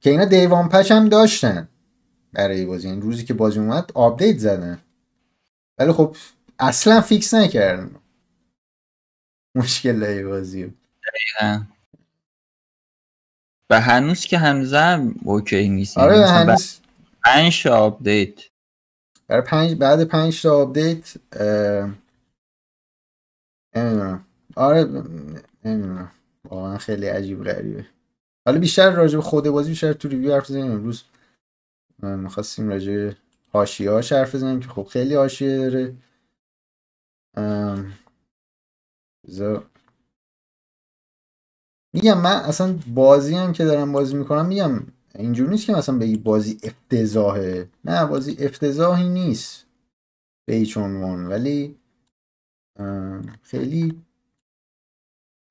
که 0.00 0.10
اینا 0.10 0.24
day 0.24 0.46
one 0.46 0.68
patch 0.68 0.92
هم 0.92 1.08
داشتن. 1.08 1.68
برای 2.32 2.66
بازی. 2.66 2.88
این 2.88 3.02
روزی 3.02 3.24
که 3.24 3.34
بازی 3.34 3.58
اومد 3.58 3.90
آپدیت 3.94 4.38
زدن 4.38 4.80
ولی 5.78 5.92
خب 5.92 6.16
اصلا 6.58 7.00
fix 7.00 7.34
نکردن 7.34 7.90
مشکل 9.54 10.04
های 10.04 10.24
بازی 10.24 10.74
و 13.70 13.80
هنوز 13.80 14.24
که 14.24 14.38
هم 14.38 15.14
okay 15.24 15.68
نیست. 15.68 15.98
آره 15.98 16.26
هنوز. 16.26 16.80
پنج 17.24 17.68
آپدیت. 17.68 18.34
برای 19.28 19.42
پنج 19.42 19.74
بعد 19.74 20.04
پنج 20.04 20.42
تا 20.42 20.62
آپدیت 20.62 21.14
نمی‌دونم. 23.76 24.24
آره 24.56 24.84
نمی‌دونم. 25.64 26.12
واقعا 26.44 26.78
خیلی 26.78 27.06
عجیب 27.06 27.44
غریبه. 27.44 27.86
حالا 28.46 28.58
بیشتر 28.58 28.90
راجع 28.90 29.16
به 29.16 29.22
خود 29.22 29.48
بازی 29.48 29.70
بیشتر 29.70 29.92
تو 29.92 30.08
review 30.08 30.34
حرف 30.34 30.50
بزنیم. 30.50 30.72
امروز 30.72 31.04
می‌خواستیم 32.02 32.68
راجع 32.68 32.92
به 32.92 33.16
حاشیه 33.52 33.90
ها 33.90 33.96
حرف 34.00 34.34
بزنیم 34.34 34.60
که 34.60 34.68
خب 34.68 34.84
خیلی 34.84 35.14
حاشیه 35.14 35.58
داره 35.58 35.94
میگم 41.94 42.20
من 42.20 42.36
اصلا 42.36 42.78
بازی 42.94 43.34
هم 43.34 43.52
که 43.52 43.64
دارم 43.64 43.92
بازی 43.92 44.16
می‌کنم 44.16 44.46
میگم 44.46 44.86
اینجور 45.14 45.50
نیست 45.50 45.66
که 45.66 45.72
مثلا 45.72 45.98
بگی 45.98 46.16
بازی 46.16 46.58
افتضاحه. 46.62 47.68
نه 47.84 48.06
بازی 48.06 48.36
افتضاحی 48.40 49.08
نیست 49.08 49.66
به 50.48 50.54
هیچ 50.54 50.76
عنوان 50.76 51.26
ولی 51.26 51.76
خیلی 53.42 54.02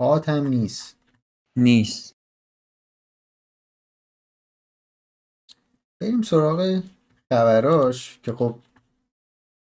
هات 0.01 0.29
هم 0.29 0.47
نیست. 0.47 0.97
نیست. 1.57 2.18
بریم 6.01 6.21
سراغ 6.21 6.81
خبراش 7.31 8.19
که 8.23 8.33
خب 8.33 8.55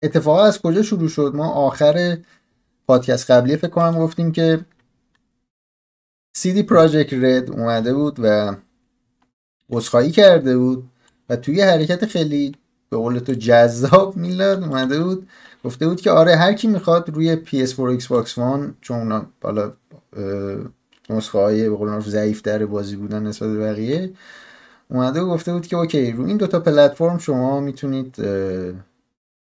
اتفاقا 0.02 0.44
از 0.44 0.62
کجا 0.62 0.82
شروع 0.82 1.08
شد؟ 1.08 1.32
ما 1.34 1.48
آخر 1.48 2.18
پادکست 2.88 3.30
قبلی 3.30 3.56
فکر 3.56 3.68
کنم 3.68 3.98
گفتیم 3.98 4.32
که 4.32 4.64
سیدی 6.36 6.62
پراجکت 6.62 7.12
رد 7.12 7.50
اومده 7.50 7.94
بود 7.94 8.16
و 8.22 8.56
عذرخواهی 9.70 10.10
کرده 10.10 10.58
بود 10.58 10.90
و 11.28 11.36
توی 11.36 11.60
حرکت 11.60 12.06
خیلی 12.06 12.54
به 12.90 12.96
قول 12.96 13.18
تو 13.18 13.32
جذاب 13.32 14.16
میلاد 14.16 14.62
اومده 14.62 15.02
بود. 15.02 15.28
گفته 15.64 15.88
بود 15.88 16.00
که 16.00 16.10
آره 16.10 16.36
هر 16.36 16.52
کی 16.52 16.68
می‌خواد 16.68 17.10
روی 17.10 17.36
PS4 17.36 18.00
Xbox 18.00 18.28
One 18.28 18.72
چون 18.80 19.26
بالا 19.40 19.72
نسخه 21.10 21.38
های 21.38 21.68
به 21.68 21.76
قول 21.76 22.00
ضعیف 22.00 22.42
در 22.42 22.66
بازی 22.66 22.96
بودن 22.96 23.22
نسبت 23.26 23.48
به 23.48 23.58
بقیه 23.58 24.12
اومده 24.90 25.20
و 25.20 25.28
گفته 25.28 25.52
بود 25.52 25.66
که 25.66 25.76
اوکی 25.76 26.12
رو 26.12 26.26
این 26.26 26.36
دوتا 26.36 26.60
پلتفرم 26.60 27.18
شما 27.18 27.60
می‌تونید 27.60 28.16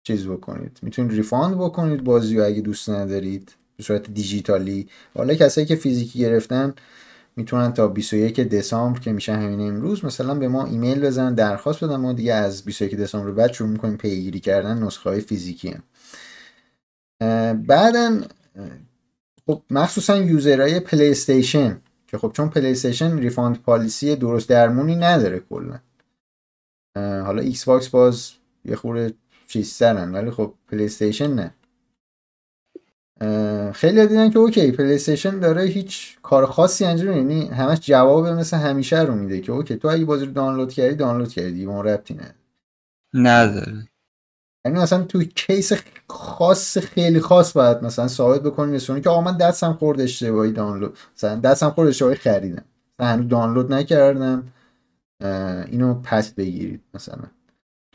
چیز 0.04 0.28
بکنید 0.28 0.80
می‌تونید 0.82 1.12
refund 1.12 1.56
بکنید 1.58 2.04
بازی 2.04 2.38
رو 2.38 2.46
اگه 2.46 2.62
دوست 2.62 2.90
ندارید 2.90 3.56
به 3.78 3.84
صورت 3.84 4.12
دیجیتالی 4.14 4.88
حالا 5.16 5.34
کسایی 5.34 5.68
که 5.68 5.76
فیزیکی 5.76 6.20
گرفتن 6.20 6.74
می‌تونن 7.36 7.74
تا 7.74 7.88
21 7.88 8.40
دسامبر 8.40 9.00
که 9.00 9.12
میشه 9.12 9.34
همین 9.34 9.62
امروز 9.62 10.06
مثلا 10.06 10.36
به 10.36 10.48
ما 10.48 10.66
ایمیل 10.66 11.00
بزنن 11.00 11.36
درخواست 11.36 11.84
بدن 11.84 11.96
ما 11.96 12.14
دیگه 12.14 12.34
از 12.34 12.66
21 12.66 12.96
دسامبر 12.96 13.32
بعد 13.32 13.54
شروع 13.54 13.70
می‌کنیم 13.70 13.98
پیگیری 13.98 14.40
کردن 14.40 14.84
نسخه 14.84 15.10
های 15.10 15.20
فیزیکی 15.20 15.70
هم. 15.70 15.84
بعدا 17.64 18.22
خب 19.46 19.62
مخصوصا 19.70 20.18
user 20.18 20.59
های 20.59 20.80
پلی 20.80 21.10
استیشن 21.10 21.82
که 22.12 22.18
خب 22.18 22.32
چون 22.32 22.50
پلی 22.50 22.72
استیشن 22.72 23.18
refund 23.18 23.62
policy 23.62 24.16
درست 24.16 24.50
درمونی 24.50 24.96
نداره 24.96 25.40
کلا. 25.40 25.80
حالا 26.96 27.42
ایکس 27.42 27.66
باکس 27.66 27.90
باز 27.90 28.32
یه 28.66 28.76
خورده 28.76 29.14
چیز 29.48 29.72
سرن 29.72 30.12
ولی 30.12 30.32
خب 30.32 30.54
پلی 30.68 30.86
استیشن 30.86 31.34
نه 31.34 31.54
خیلی 33.72 34.08
دیدن 34.08 34.30
که 34.30 34.40
okay 34.40 34.72
پلی 34.72 34.96
استیشن 34.96 35.40
داره 35.40 35.64
هیچ 35.64 36.18
کار 36.22 36.46
خاصی 36.46 36.86
انجام 36.86 37.18
یعنی 37.18 37.48
همش 37.48 37.80
جواب 37.80 38.28
مثل 38.28 38.58
همیشه 38.58 39.02
رو 39.02 39.16
میده 39.16 39.42
که 39.42 39.52
okay 39.52 39.76
تو 39.76 39.88
اگه 39.88 40.06
بازی 40.06 40.26
رو 40.26 40.32
دانلود 40.32 40.74
کردی 40.74 40.96
دانلود 40.96 41.30
کردی 41.30 41.66
اون 41.66 41.86
ربطی 41.86 42.14
نه 42.14 42.36
نداره. 43.14 43.89
یعنی 44.70 44.82
مثلا 44.82 45.04
تو 45.04 45.24
case 45.24 45.74
خاص 46.10 46.78
خیلی 46.78 47.20
خاص 47.20 47.54
باید 47.54 47.84
مثلا 47.84 48.08
ثابت 48.08 48.42
بکنی 48.44 48.72
مثلا 48.72 49.00
که 49.00 49.10
آقا 49.10 49.22
من 49.22 49.38
دستم 49.38 49.74
خورد 49.74 50.02
اشتباهی 50.02 50.52
دانلود. 50.52 50.98
مثلا 51.16 51.36
دستم 51.36 51.70
خورد 51.70 51.90
اشتباهی 51.90 52.16
خریدم. 52.16 52.66
مثلا 53.00 53.14
هنوز 53.14 53.28
دانلود 53.28 53.74
نکردم. 53.74 54.44
اینو 55.68 55.94
پس 55.94 56.30
بگیرید 56.32 56.82
مثلا. 56.94 57.24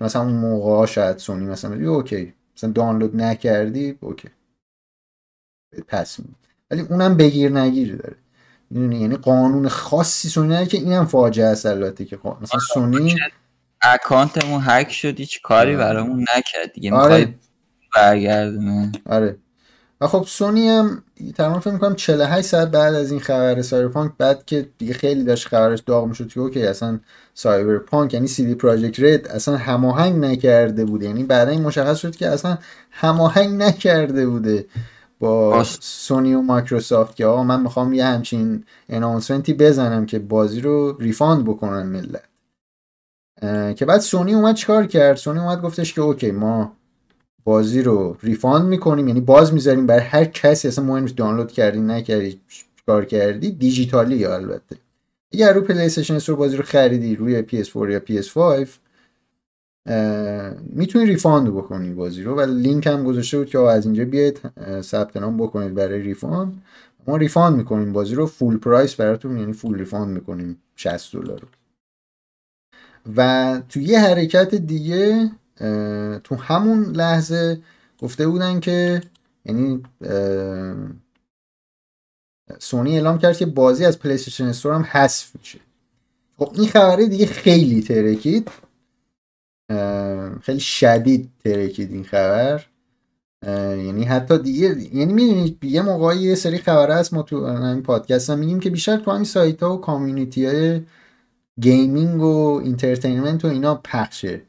مثلا 0.01 0.22
اون 0.22 0.33
موقع 0.33 0.87
شاید 0.87 1.18
سونی 1.18 1.47
مثلا 1.47 1.91
okay. 1.91 2.35
مثلا 2.57 2.70
دانلود 2.70 3.16
نکردی 3.16 3.99
okay. 4.01 4.28
پس 5.89 6.16
ولی 6.70 6.81
اونم 6.83 7.16
بگیر 7.16 7.53
نگیر 7.53 7.97
داره. 7.97 8.16
می‌دونی؟ 8.70 9.01
یعنی 9.01 9.16
قانون 9.16 9.68
خاصی 9.68 10.29
سونی 10.29 10.66
که 10.66 10.79
اینم 10.79 11.05
فاجعه 11.05 11.47
است 11.47 11.66
البته 11.66 12.05
که 12.05 12.16
مثلا 12.16 12.39
آره، 12.53 12.64
سونی 12.75 13.16
اکانتمون 13.85 14.61
هک 14.64 14.93
شد 14.93 15.18
هیچ 15.18 15.43
کاری 15.43 15.74
آره. 15.74 15.85
برامون 15.85 16.20
نکرد 16.37 16.72
دیگه. 16.74 16.95
آره. 16.95 17.35
برگردونه 17.97 18.93
آره. 19.07 19.37
و 20.01 20.07
خب 20.07 20.24
سونی 20.28 20.68
هم 20.68 21.03
تمام 21.35 21.61
فکر 21.61 21.70
می‌کنم 21.70 21.95
48 21.95 22.47
ساعت 22.47 22.70
بعد 22.70 22.95
از 22.95 23.11
این 23.11 23.20
خبر 23.20 23.62
سایبرپانک 23.62 24.12
بعد 24.18 24.47
که 24.47 24.68
دیگه 24.78 24.95
خیلی 24.95 25.24
داشت 25.24 25.49
خبرش 25.49 25.80
داغ 25.80 26.07
می‌شد 26.07 26.28
که 26.28 26.41
okay 26.41 26.62
اصلا 26.62 27.01
سایبرپانک 27.35 28.14
یعنی 28.14 28.26
سی 28.26 28.47
دی 28.47 28.55
پراجکت 28.55 29.01
رد 29.01 29.28
اصلا 29.28 29.57
هماهنگ 29.57 30.24
نکرده 30.24 30.85
بوده. 30.85 31.07
یعنی 31.07 31.22
بعدا 31.22 31.51
این 31.51 31.62
مشخص 31.62 31.99
شد 31.99 32.16
که 32.16 32.28
اصلا 32.28 32.59
هماهنگ 32.91 33.62
نکرده 33.62 34.26
بوده 34.26 34.66
با 35.20 35.64
سونی 35.80 36.35
و 36.35 36.41
مایکروسافت 36.41 37.16
که 37.16 37.26
آقا 37.26 37.45
من 37.45 37.61
می‌خوام 37.61 37.93
یه 37.93 38.05
همچین 38.05 38.64
announcement 38.89 39.49
ی 39.49 39.55
بزنم 39.55 40.07
که 40.07 40.18
بازی 40.18 40.61
رو 40.61 40.97
refund 41.01 41.45
بکنن 41.45 41.82
ملت. 41.82 42.34
که 43.76 43.84
بعد 43.84 44.01
سونی 44.01 44.34
اومد 44.34 44.55
چیکار 44.55 44.86
کرد؟ 44.86 45.16
سونی 45.16 45.38
اومد 45.38 45.62
گفتش 45.62 45.95
که 45.95 46.01
okay 46.01 46.30
ما 46.30 46.72
بازی 47.45 47.82
رو 47.82 48.16
refund 48.22 48.66
می‌کنیم 48.66 49.09
یعنی 49.09 49.20
باز 49.20 49.55
می‌ذاریم 49.55 49.86
برای 49.86 50.03
هر 50.03 50.24
کسی 50.24 50.68
اصلا 50.68 50.84
مهم 50.84 51.03
نیست 51.03 51.16
دانلود 51.16 51.53
کردی 51.53 51.80
نکردی 51.80 52.40
کار 52.86 53.05
کردی 53.05 53.51
دیجیتالی 53.51 54.24
البته. 54.24 54.76
اگر 55.32 55.53
رو 55.53 55.61
پلی 55.61 55.80
استیشن 55.80 56.34
بازی 56.34 56.57
رو 56.57 56.62
خریدی 56.62 57.16
روی 57.16 57.42
PS4 57.42 57.90
یا 57.90 58.01
PS5 58.01 58.68
می‌تونی 60.62 61.07
refund 61.07 61.49
بکنی 61.49 61.90
بازی 61.90 62.22
رو. 62.22 62.34
و 62.34 62.40
لینک 62.40 62.86
هم 62.86 63.05
گذاشته 63.05 63.38
بود 63.38 63.47
که 63.47 63.59
از 63.59 63.86
اینجا 63.86 64.05
بیاید 64.05 64.40
ثبت 64.80 65.16
نام 65.16 65.36
بکنید 65.36 65.74
برای 65.74 66.03
refund. 66.03 66.62
ما 67.07 67.16
refund 67.16 67.57
می‌کنیم 67.57 67.92
بازی 67.92 68.14
رو 68.14 68.26
full 68.26 68.59
price 68.59 68.95
براتون 68.95 69.38
یعنی 69.38 69.53
full 69.53 69.78
refund 69.78 70.09
می‌کنیم 70.14 70.59
60 70.76 71.16
دلار. 71.16 71.42
و 73.16 73.61
تو 73.68 73.80
یه 73.80 74.00
حرکت 74.00 74.55
دیگه 74.55 75.30
تو 76.24 76.34
همون 76.34 76.84
لحظه 76.84 77.61
گفته 77.98 78.28
بودن 78.28 78.61
که 78.61 79.00
یعنی 79.44 79.82
سونی 82.59 82.94
اعلام 82.94 83.18
کرد 83.18 83.36
که 83.36 83.46
بازی 83.46 83.84
از 83.84 83.98
پلی 83.98 84.14
استیشن 84.14 84.44
استور 84.44 84.74
هم 84.74 84.86
حذف 84.90 85.36
میشه. 85.38 85.59
خب 86.38 86.52
این 86.55 86.68
خبره 86.68 87.07
دیگه 87.07 87.26
خیلی 87.26 87.82
ترکید. 87.82 88.50
خیلی 90.42 90.61
شدید 90.61 91.30
ترکید 91.44 91.92
این 91.92 92.05
خبر. 92.05 92.64
یعنی 93.46 94.05
حتی 94.05 94.38
دیگه 94.38 94.66
یعنی 94.94 95.12
می‌دونید 95.12 95.64
یه 95.64 95.82
موقعی 95.82 96.18
یه 96.18 96.34
سری 96.34 96.59
خبر 96.59 96.90
هست. 96.98 97.14
ما 97.14 97.22
تو 97.22 97.36
این 97.36 97.82
پادکست 97.82 98.30
هم 98.30 98.38
میگیم 98.38 98.61
که 98.61 98.70
بیشتر 98.70 98.96
تو 98.96 99.11
همین 99.11 99.24
سایت 99.24 99.62
ها 99.62 99.76
و 99.76 99.80
community 99.80 100.47
های 100.46 100.80
gaming 101.61 102.22
و 102.22 102.61
entertainment 102.64 103.45
و 103.44 103.48
اینا 103.48 103.74
پخشه 103.84 104.42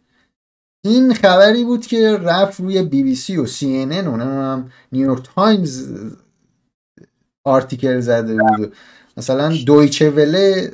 این 0.86 1.14
خبری 1.14 1.64
بود 1.64 1.88
که 1.88 2.18
رفت 2.18 2.60
روی 2.60 2.84
بی 2.84 3.04
بی 3.04 3.16
سی 3.16 3.38
و 3.38 3.46
CNN 3.46 4.08
و 4.08 4.64
نیویورک 4.92 5.30
تایمز 5.36 5.88
article 7.44 8.00
زده 8.00 8.36
بود. 8.36 8.74
مثلا 9.18 9.56
دویچه 9.66 10.10
وله 10.10 10.72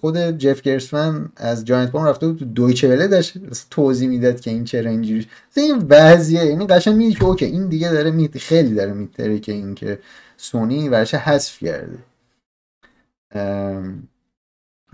خود 0.00 0.16
جف 0.18 0.62
گرسمن 0.62 1.28
از 1.36 1.64
جاینت 1.64 1.90
بام 1.90 2.04
رفته 2.04 2.28
بود 2.28 2.54
دویچه 2.54 2.88
وله 2.88 3.08
داشت 3.08 3.38
توضیح 3.70 4.08
می‌داد 4.08 4.40
که 4.40 4.50
این 4.50 4.64
چرا 4.64 4.90
اینجوری. 4.90 5.26
این 5.56 5.86
وضعیه 5.88 6.44
یعنی 6.44 6.66
قشنگ 6.66 6.96
میگه 6.96 7.18
که 7.18 7.24
okay 7.24 7.44
این 7.44 7.68
دیگه 7.68 7.92
داره 7.92 8.10
می 8.10 8.28
خیلی 8.28 8.74
داره 8.74 8.92
میترکه 8.92 9.38
که 9.38 9.52
این 9.52 9.74
که 9.74 9.98
سونی 10.36 10.88
ورشه 10.88 11.16
حذف 11.16 11.58
کرده. 11.58 11.98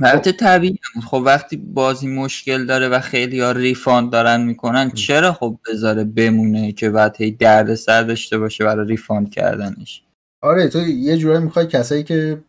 البته 0.03 0.33
طبیعی 0.33 0.79
خب 1.07 1.23
وقتی 1.27 1.57
بازی 1.57 2.07
مشکل 2.07 2.67
داره 2.67 2.89
و 2.89 3.01
خیلی 3.01 3.41
ها 3.41 3.53
refund 3.53 4.11
دارن 4.11 4.45
می‌کنن 4.45 4.91
چرا 4.91 5.33
خب 5.33 5.59
بذاره 5.67 6.05
بمونه 6.05 6.73
که 6.73 6.91
بعد 6.91 7.17
هی 7.17 7.31
درد 7.31 7.75
سر 7.75 8.03
داشته 8.03 8.39
باشه 8.39 8.65
برای 8.65 8.89
refund 8.89 9.31
کردنش؟ 9.31 10.03
آره 10.43 10.69
تو 10.69 10.79
یه 10.79 11.17
جورایی 11.17 11.45
می‌خوای 11.45 11.67
کسایی 11.67 12.03
که 12.03 12.41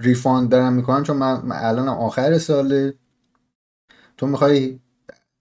refund 0.00 0.48
دارن 0.48 0.72
می‌کنن 0.72 1.02
چون 1.02 1.16
من 1.16 1.42
الان 1.52 1.88
آخر 1.88 2.38
ساله 2.38 2.94
تو 4.16 4.26
می‌خوای 4.26 4.78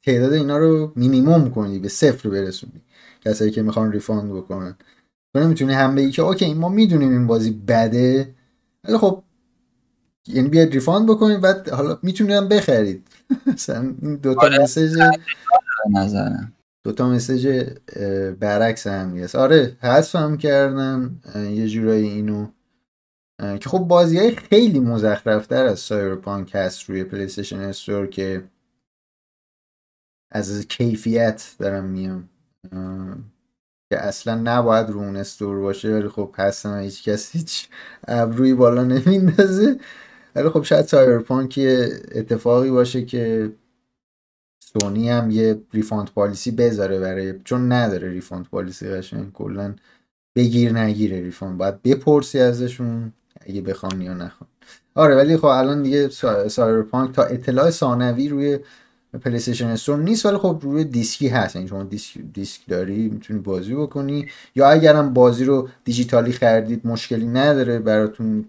تعداد 0.06 0.34
اینا 0.34 0.58
رو 0.58 0.94
مینیموم 0.96 1.52
کنی 1.52 1.80
به 1.80 1.88
صفر 1.88 2.30
برسونی 2.30 2.82
کسایی 3.26 3.52
که 3.52 3.62
می‌خوان 3.62 3.92
refund 3.92 4.32
بکنن. 4.32 4.76
تو 5.34 5.40
نمی‌تونی 5.40 5.74
هم 5.74 5.96
بگی 5.96 6.12
که 6.12 6.22
okay 6.22 6.54
ما 6.54 6.70
می‌دونیم 6.70 7.10
این 7.10 7.28
بازی 7.28 7.52
بده 7.52 8.36
ولی 8.84 8.98
خب 8.98 9.24
یعنی 10.28 10.50
بیاید 10.50 10.74
refund 10.74 11.10
بکنید 11.10 11.42
بعد 11.42 11.70
حالا 11.70 12.00
می‌تونید 12.04 12.36
هم 12.36 12.48
بخرید. 12.48 13.08
مثلا 13.54 13.96
این 14.02 14.16
دوتا 14.16 14.42
آره. 14.42 14.62
message 14.62 14.98
نظرم. 15.92 16.54
دوتا 16.84 17.10
message 17.10 17.48
برعکس 18.40 18.88
هم 18.88 19.18
هست 19.18 19.36
آره 19.36 19.78
حذفم 19.82 20.38
کردم 20.38 21.22
یه 21.36 21.68
جورایی 21.68 22.08
اینو. 22.08 22.48
که 23.40 23.70
خب 23.70 23.78
بازی 23.78 24.18
های 24.18 24.36
خیلی 24.36 24.80
مزخرفتر 24.80 25.66
از 25.66 25.80
سایبرپانک 25.80 26.52
هست 26.56 26.90
روی 26.90 27.04
پلیستشن 27.04 27.60
استور 27.60 28.08
که 28.08 28.44
از 30.32 30.68
کیفیت 30.68 31.56
دارم 31.60 31.84
میام 31.84 32.30
که 33.92 34.00
اصلا 34.00 34.36
نباید 34.36 34.90
رو 34.90 35.00
اون 35.00 35.16
استور 35.16 35.60
باشه 35.60 35.94
ولی 35.94 36.08
خب 36.08 36.36
هستم 36.38 36.80
هیچ 36.80 37.04
کس 37.04 37.32
هیچ 37.32 37.70
ابروی 38.08 38.54
بالا 38.54 38.84
نمیندازه. 38.84 39.80
ولی 40.40 40.50
خب 40.50 40.64
شاید 40.64 40.86
سایبرپانک 40.86 41.58
یه 41.58 41.90
اتفاقی 42.16 42.70
باشه 42.72 43.06
که 43.06 43.52
سونی 44.60 45.10
هم 45.10 45.32
یه 45.32 45.62
refund 45.74 46.10
policy 46.12 46.52
بذاره 46.52 47.00
برای 47.00 47.34
چون 47.44 47.72
نداره 47.72 48.10
refund 48.10 48.46
policy 48.46 48.90
قشنگ 48.90 49.32
کلا 49.34 49.76
بگیر 50.36 50.72
نگیره 50.74 51.22
refund. 51.22 51.58
باید 51.58 51.82
بپرسی 51.82 52.40
ازشون 52.40 53.14
اگه 53.48 53.62
بخوام 53.62 54.02
یا 54.02 54.14
نخوام 54.14 54.50
آره 54.96 55.16
ولی 55.16 55.38
خب 55.38 55.46
الان 55.46 55.84
دیگه 55.84 56.10
سایبرپانک 56.50 57.16
تا 57.16 57.24
اطلاع 57.24 57.70
ثانوی 57.70 58.30
روی 58.30 58.60
پلی‌استیشن 59.22 59.68
استور 59.68 59.98
نیست 59.98 60.26
ولی 60.26 60.38
خب 60.38 60.60
روی 60.64 60.84
دیسکی 60.84 61.28
هست. 61.28 61.56
یعنی 61.56 61.68
شما 61.68 61.84
دیسک, 61.84 62.18
دیسک 62.34 62.62
داری 62.68 63.10
می‌تونی 63.10 63.40
بازی 63.40 63.76
بکنی. 63.76 64.28
یا 64.56 64.70
اگرم 64.70 65.14
بازی 65.14 65.46
رو 65.46 65.70
دیجیتالی 65.84 66.32
خریدید 66.32 66.88
مشکلی 66.88 67.28
نداره 67.28 67.80
براتون 67.80 68.46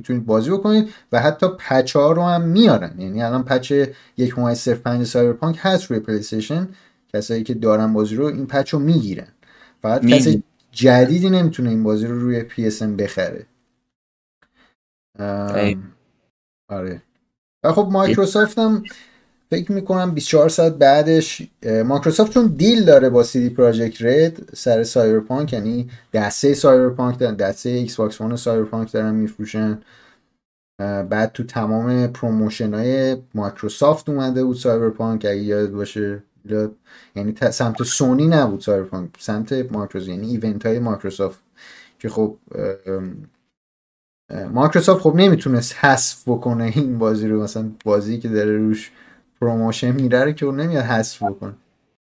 می‌تونید 0.00 0.26
بازی 0.26 0.50
بکنید 0.50 0.94
و 1.12 1.20
حتی 1.20 1.46
patch 1.58 1.96
ها 1.96 2.12
رو 2.12 2.22
هم 2.22 2.42
میارن. 2.42 3.00
یعنی 3.00 3.22
الان 3.22 3.44
patch 3.44 3.72
یک 4.16 4.38
ماه 4.38 4.54
صرف 4.54 4.80
پنج 4.80 5.06
سایبرپانک 5.06 5.58
هست 5.60 5.84
روی 5.84 6.00
پلی‌استیشن 6.00 6.68
کسایی 7.14 7.42
که 7.42 7.54
دارن 7.54 7.92
بازی 7.92 8.14
رو 8.14 8.24
این 8.24 8.46
patch 8.46 8.70
رو 8.70 8.78
می‌گیرن. 8.78 9.28
فقط 9.82 10.06
کسی 10.06 10.42
جدیدی 10.72 11.30
نمی‌تونه 11.30 11.70
این 11.70 11.82
بازی 11.82 12.06
رو 12.06 12.20
روی 12.20 12.42
پی 12.42 12.70
بخره. 12.98 13.46
آره. 16.68 17.02
و 17.64 17.72
خب 17.72 17.88
مایکروسافت 17.92 18.58
هم 18.58 18.84
فکر 19.50 19.72
می‌کنم 19.72 20.10
24 20.10 20.48
ساعت 20.48 20.72
بعدش 20.72 21.42
مایکروسافت 21.84 22.32
چون 22.32 22.46
deal 22.46 22.84
داره 22.84 23.10
با 23.10 23.22
CD 23.22 23.54
Projekt 23.54 24.02
Red 24.02 24.54
سر 24.54 24.84
سایبرپانک 24.84 25.52
یعنی 25.52 25.90
دسته 26.12 26.54
سایبرپانک 26.54 27.18
دارن 27.18 27.34
دسته 27.34 27.68
ایکس 27.68 27.96
باکس 27.96 28.20
ون 28.20 28.36
سایبرپانک 28.36 28.92
دارن 28.92 29.14
میفروشن. 29.14 29.78
بعد 31.10 31.32
تو 31.32 31.44
تمام 31.44 32.06
promotion 32.06 32.74
های 32.74 33.16
مایکروسافت 33.34 34.08
اومده 34.08 34.44
بود 34.44 34.56
سایبرپانک 34.56 35.24
اگه 35.24 35.42
یاد 35.42 35.70
باشه. 35.70 36.22
یعنی 37.16 37.34
سمت 37.50 37.82
سونی 37.82 38.26
نبود 38.26 38.60
سایبرپانک 38.60 39.10
سمت 39.18 39.52
مایکروسافت 39.52 40.08
یعنی 40.08 40.28
event 40.28 40.66
های 40.66 40.78
مایکروسافت 40.78 41.38
که 41.98 42.08
خب 42.08 42.36
مایکروسافت 44.52 45.02
خب 45.02 45.14
نمی‌تونست 45.16 45.74
حذف 45.74 46.22
بکنه 46.26 46.72
این 46.74 46.98
بازی 46.98 47.28
رو 47.28 47.42
مثلا 47.42 47.70
بازی 47.84 48.18
که 48.18 48.28
داره 48.28 48.56
روش 48.56 48.90
promotion 49.40 49.90
میره 49.90 50.24
رو 50.24 50.32
که 50.32 50.46
اون 50.46 50.60
نمیاد 50.60 50.84
حذف 50.84 51.22
بکن 51.22 51.56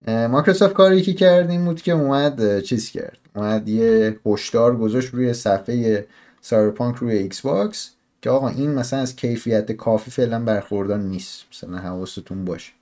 مایکروسافت 0.07 0.75
کاری 0.75 1.03
که 1.03 1.13
کرد 1.13 1.51
این 1.51 1.65
بود 1.65 1.83
که 1.83 1.93
اومد 1.93 2.61
چیز 2.61 2.91
کرد. 2.91 3.19
اومد 3.37 3.69
یه 3.69 4.17
هشدار 4.27 4.77
گذاشت 4.77 5.15
روی 5.15 5.35
صفحه 5.35 6.07
سایبرپانک 6.41 6.97
روی 6.97 7.17
ایکس 7.17 7.41
باکس 7.41 7.91
که 8.23 8.31
آقا 8.31 8.49
این 8.49 8.75
مثلا 8.75 8.99
از 9.01 9.17
کیفیت 9.17 9.73
کافی 9.73 10.11
فعلا 10.11 10.45
برخوردار 10.45 10.99
نیست. 10.99 11.45
مثلا 11.53 11.79
حواستون 11.79 12.45
باشه. 12.45 12.73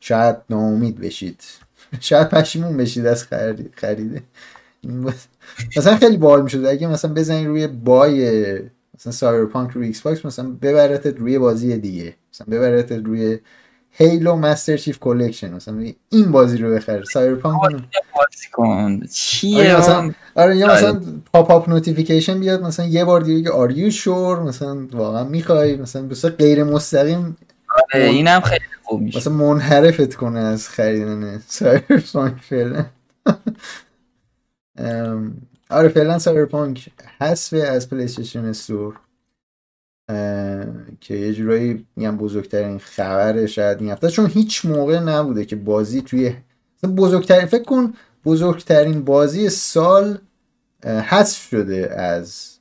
شاید 0.00 0.36
ناامید 0.50 1.00
بشید. 1.00 1.40
شاید 2.00 2.28
پشیمون 2.28 2.76
بشید 2.76 3.06
از 3.06 3.24
خریده. 3.74 4.22
مثلا 5.76 5.96
خیلی 5.96 6.16
باحال 6.16 6.42
می‌شد. 6.42 6.64
اگه 6.64 6.86
مثلا 6.86 7.14
بزنید 7.14 7.46
روی 7.46 7.66
buy 7.66 8.52
مثلا 8.98 9.12
سایبرپانک 9.12 9.70
روی 9.70 9.86
ایکس 9.86 10.00
باکس 10.00 10.26
مثلا 10.26 10.50
ببرتت 10.62 11.18
روی 11.18 11.38
بازی 11.38 11.78
دیگه. 11.78 12.14
مثلا 12.32 12.46
ببرتت 12.50 13.06
روی 13.06 13.38
Halo 13.98 14.36
Master 14.36 14.76
Chief 14.76 14.98
Collection 14.98 15.54
مثلا. 15.54 15.92
این 16.08 16.32
بازی 16.32 16.58
رو 16.58 16.74
بخر. 16.74 17.04
سایبرپانک 17.04 17.60
بازی 17.62 18.48
کن. 18.52 19.00
چیه؟ 19.12 19.58
آره 19.58 19.78
مثلا 19.78 20.12
آره 20.34 20.56
یا 20.56 20.66
مثلا 20.66 21.00
pop-up 21.32 21.68
notification 21.68 22.40
بیاد 22.40 22.62
مثلا 22.62 22.86
یه 22.86 23.04
بار 23.04 23.20
دیگه 23.20 23.50
are 23.50 23.70
you 23.70 23.90
sure 23.90 24.42
مثلا 24.42 24.86
واقعا 24.92 25.24
می‌خوای 25.24 25.76
مثلا 25.76 26.02
بس 26.02 26.24
غیر 26.24 26.64
مستقیم 26.64 27.36
آره 27.94 28.04
اینم 28.04 28.40
خیلی 28.40 28.64
خوب 28.82 29.00
میشه. 29.00 29.18
مثلا 29.18 29.32
منحرفت 29.32 30.14
کنه 30.14 30.38
از 30.38 30.68
خریدن 30.68 31.42
سایبرپانک 31.48 32.34
فعلا. 32.40 32.84
آره 35.70 35.88
فعلا 35.88 36.18
سایبرپانک 36.18 36.88
حذف 37.20 37.54
از 37.70 37.90
پلی 37.90 38.04
استیشن 38.04 38.44
استور 38.44 38.94
که 41.00 41.14
یه 41.14 41.32
جورایی 41.32 41.86
میگم 41.96 42.16
بزرگترین 42.16 42.78
خبر 42.78 43.46
شاید 43.46 43.80
این 43.80 43.90
هفته. 43.90 44.08
چون 44.08 44.26
هیچ 44.26 44.64
موقع 44.66 45.00
نبوده 45.00 45.44
که 45.44 45.56
بازی 45.56 46.02
توی 46.02 46.36
بزرگترین 46.96 47.46
فکر 47.46 47.64
کن 47.64 47.94
بزرگترین 48.24 49.04
بازی 49.04 49.50
سال 49.50 50.18
حذف 50.84 51.48
شده 51.48 51.94
از 52.00 52.58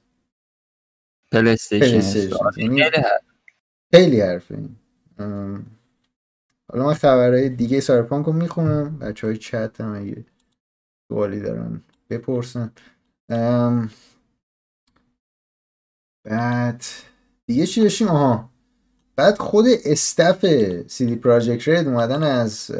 پلیستیشن 1.31 2.29
یعنی 2.57 2.83
خیلی 3.93 4.21
حرفه 4.21 4.69
حالا 6.69 6.85
من 6.85 6.93
خبرهای 6.93 7.49
دیگه 7.49 7.79
سایبرپانک 7.79 8.25
رو 8.25 8.33
می‌خونم. 8.33 8.99
بچه 8.99 9.27
های 9.27 9.37
چت 9.37 9.81
هم 9.81 9.93
اگه 9.95 10.25
سوالی 11.07 11.39
دارن 11.39 11.81
بپرسن. 12.09 12.71
بعد 16.23 16.83
دیگه 17.47 17.65
چی 17.65 17.81
داشتیم؟ 17.81 18.07
آها. 18.07 18.49
بعد 19.15 19.37
خود 19.37 19.65
استف 19.85 20.45
دی 20.97 21.15
پراجکت 21.15 21.67
رید 21.67 21.87
اومدن 21.87 22.23
از 22.23 22.71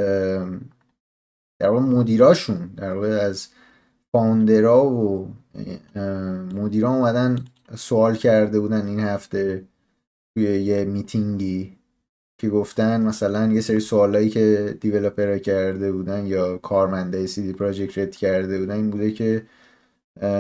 در 1.59 1.69
واقع 1.69 1.79
مدیراشون 1.85 2.69
در 2.77 2.93
واقع 2.93 3.07
از 3.07 3.47
founderا 4.11 4.85
و 4.85 5.33
مدیرا 6.55 6.89
اومدن 6.89 7.45
سوال 7.75 8.15
کرده 8.15 8.59
بودن 8.59 8.87
این 8.87 8.99
هفته 8.99 9.63
توی 10.35 10.43
یه 10.43 10.85
meetingی 10.85 11.77
که 12.37 12.49
گفتن 12.49 13.01
مثلا 13.01 13.53
یه 13.53 13.61
سری 13.61 13.79
سوالایی 13.79 14.29
که 14.29 14.77
developer 14.81 15.37
کرده 15.37 15.91
بودن 15.91 16.25
یا 16.25 16.57
کارمنده 16.57 17.27
CD 17.27 17.53
Projekt 17.53 17.97
Red 17.97 18.15
کرده 18.15 18.59
بودن 18.59 18.75
این 18.75 18.89
بوده 18.89 19.11
که 19.11 19.45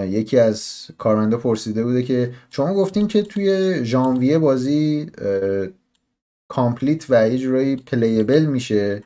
یکی 0.07 0.39
از 0.39 0.87
کارمندا 0.97 1.37
پرسیده 1.37 1.83
بوده 1.83 2.03
که 2.03 2.33
شما 2.49 2.73
گفتین 2.73 3.07
که 3.07 3.21
توی 3.21 3.79
ژانویه 3.85 4.39
بازی 4.39 5.11
complete 6.47 7.05
و 7.09 7.29
یه 7.29 7.37
جورایی 7.37 7.75
playable 7.75 8.45
میشه 8.45 9.03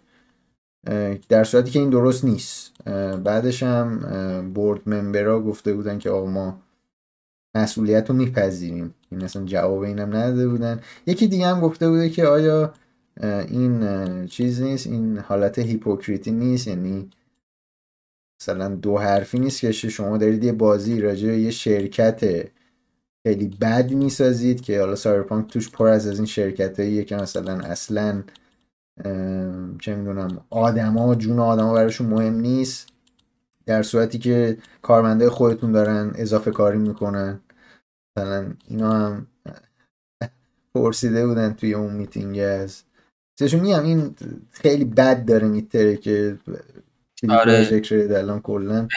در 1.30 1.44
صورتی 1.44 1.72
که 1.72 1.80
این 1.80 1.90
درست 1.90 2.26
نیست. 2.26 2.84
بعدش 3.24 3.64
هم 3.64 4.52
board 4.54 4.90
memberها 4.90 5.40
گفته 5.40 5.74
بودن 5.74 6.00
که 6.00 6.10
آقا 6.10 6.32
ما 6.32 6.62
مسئولیت 7.56 8.10
رو 8.10 8.16
میپذیریم. 8.16 8.94
این 9.12 9.24
اصلا 9.24 9.46
جواب 9.46 9.80
اینم 9.82 10.16
نداده 10.16 10.48
بودن. 10.48 10.80
یکی 11.06 11.28
دیگه 11.28 11.48
هم 11.48 11.62
گفته 11.62 11.90
بوده 11.90 12.10
که 12.10 12.26
آیا 12.26 12.74
این 13.48 14.28
چیز 14.28 14.62
نیست 14.62 14.88
این 14.88 15.18
حالت 15.18 15.60
hypocrisy 15.60 16.32
نیست 16.32 16.68
یعنی 16.68 17.10
مثلا 18.42 18.76
دو 18.76 18.98
حرفی 18.98 19.40
نیست 19.40 19.62
که 19.62 19.72
شما 19.72 20.18
دارید 20.18 20.44
یه 20.44 20.52
بازی 20.52 21.02
راجع 21.02 21.28
یه 21.28 21.52
شرکت 21.52 22.50
خیلی 23.28 23.48
بد 23.62 23.92
می‌سازید 23.92 24.62
که 24.62 24.80
حالا 24.80 24.96
سایبرپانک 24.96 25.54
توش 25.54 25.72
پر 25.72 25.88
از 25.88 26.08
از 26.08 26.18
این 26.18 26.26
شرکت 26.26 26.80
هاییه 26.80 27.04
که 27.04 27.16
مثلا 27.16 27.54
اصلا 27.60 28.24
چه 29.82 29.96
می‌دونم 29.96 30.46
آدما 30.50 31.16
جون 31.16 31.40
آدما 31.40 31.74
براشون 31.74 32.08
مهم 32.08 32.36
نیست. 32.40 32.90
در 33.66 33.84
صورتی 33.84 34.20
که 34.20 34.58
کارمنده 34.82 35.30
خودتون 35.30 35.72
دارن 35.72 36.12
اضافه 36.16 36.52
کاری 36.52 36.78
می‌کنن. 36.78 37.42
مثلا 38.18 38.54
اینا 38.68 38.94
هم 38.94 39.28
پرسیده 40.76 41.28
بودن 41.28 41.54
توی 41.54 41.74
اون 41.74 41.94
میتینگ 41.94 42.40
از. 42.40 42.84
سشون 43.40 43.66
این 43.66 44.16
خیلی 44.52 44.86
بد 44.86 45.26
داره 45.26 45.48
میتره 45.48 45.98
که 45.98 46.40
آره. 47.30 47.82
الان 47.92 48.42
کلا. 48.42 48.88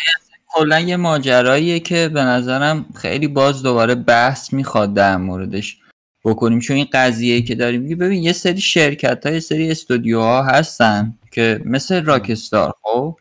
کلا 0.47 0.81
یه 0.81 0.97
ماجراییه 0.97 1.81
که 1.81 2.11
به 2.14 2.23
نظرم 2.23 2.87
خیلی 2.95 3.29
باز 3.29 3.62
دوباره 3.62 3.95
بحث 3.95 4.53
می‌خواد 4.53 4.95
در 4.95 5.16
موردش 5.16 5.79
بکنیم. 6.25 6.61
چون 6.61 6.77
این 6.77 6.89
قضیه 6.93 7.43
که 7.43 7.55
داریم 7.55 7.83
میگه 7.83 7.97
ببین 7.97 8.23
یه 8.23 8.33
سری 8.33 8.61
شرکت 8.61 9.27
ها 9.27 9.33
یه 9.33 9.41
سری 9.41 9.70
استودیوها 9.70 10.43
هستن 10.43 11.14
که 11.31 11.61
مثل 11.64 12.05
راکستار 12.05 12.73
خب؟ 12.83 13.18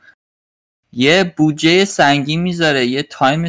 یه 0.93 1.34
بودجه 1.38 1.86
سنگین 1.86 2.41
می‌ذاره 2.41 2.86
یه 2.86 3.04
تایم 3.04 3.47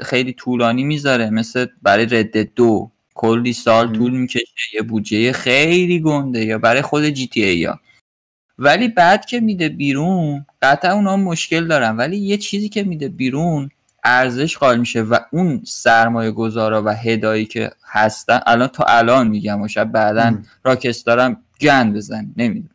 خیلی 0.00 0.32
طولانی 0.32 0.84
می‌ذاره 0.84 1.30
مثل 1.30 1.66
برای 1.82 2.06
رد 2.06 2.54
دو. 2.54 2.90
کلی 3.14 3.52
سال 3.52 3.92
طول 3.92 4.12
می‌کشه 4.12 4.44
یه 4.74 4.82
بودجه 4.82 5.32
خیلی 5.32 6.00
گنده 6.00 6.44
یا 6.44 6.58
برای 6.58 6.82
خود 6.82 7.04
جی 7.04 7.26
تی 7.26 7.44
ای 7.44 7.56
یا 7.56 7.80
ولی 8.58 8.88
بعد 8.88 9.26
که 9.26 9.40
میده 9.40 9.68
بیرون 9.68 10.46
قطعا 10.62 10.92
اونا 10.92 11.16
مشکل 11.16 11.66
دارن. 11.66 11.96
ولی 11.96 12.16
یه 12.16 12.36
چیزی 12.36 12.68
که 12.68 12.82
میده 12.82 13.08
بیرون 13.08 13.70
ارزش 14.04 14.56
قائل 14.56 14.78
میشه 14.78 15.02
و 15.02 15.18
اون 15.32 15.62
سرمایه 15.66 16.30
گذارا 16.30 16.82
و 16.82 16.88
هدایی 16.88 17.46
که 17.46 17.70
هستن 17.86 18.40
الان 18.46 18.68
تا 18.68 18.84
الان 18.84 19.28
میگم 19.28 19.62
و 19.62 19.68
شاید 19.68 19.92
بعدا 19.92 20.38
راکستارم 20.64 21.36
گند 21.60 21.96
بزن 21.96 22.34
نمی‌دونم. 22.36 22.74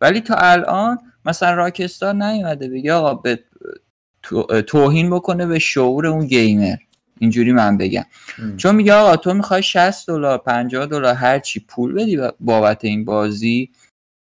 ولی 0.00 0.20
تا 0.20 0.34
الان 0.34 0.98
مثلا 1.24 1.54
راکستار 1.54 2.14
نیومده 2.14 2.68
بگه 2.68 2.92
آقا 2.92 3.14
به 3.14 3.38
توهین 4.66 5.10
بکنه 5.10 5.46
به 5.46 5.58
شعور 5.58 6.06
اون 6.06 6.26
گیمر. 6.26 6.76
اینجوری 7.18 7.52
من 7.52 7.76
بگم. 7.76 8.04
چون 8.56 8.74
میگه 8.74 8.94
آقا 8.94 9.16
تو 9.16 9.34
می‌خوای 9.34 9.62
60 9.62 10.06
دلار 10.06 10.38
50 10.38 10.86
دلار 10.86 11.14
هر 11.14 11.38
چی 11.38 11.60
پول 11.60 11.94
بدی 11.94 12.18
بابت 12.40 12.84
این 12.84 13.04
بازی 13.04 13.70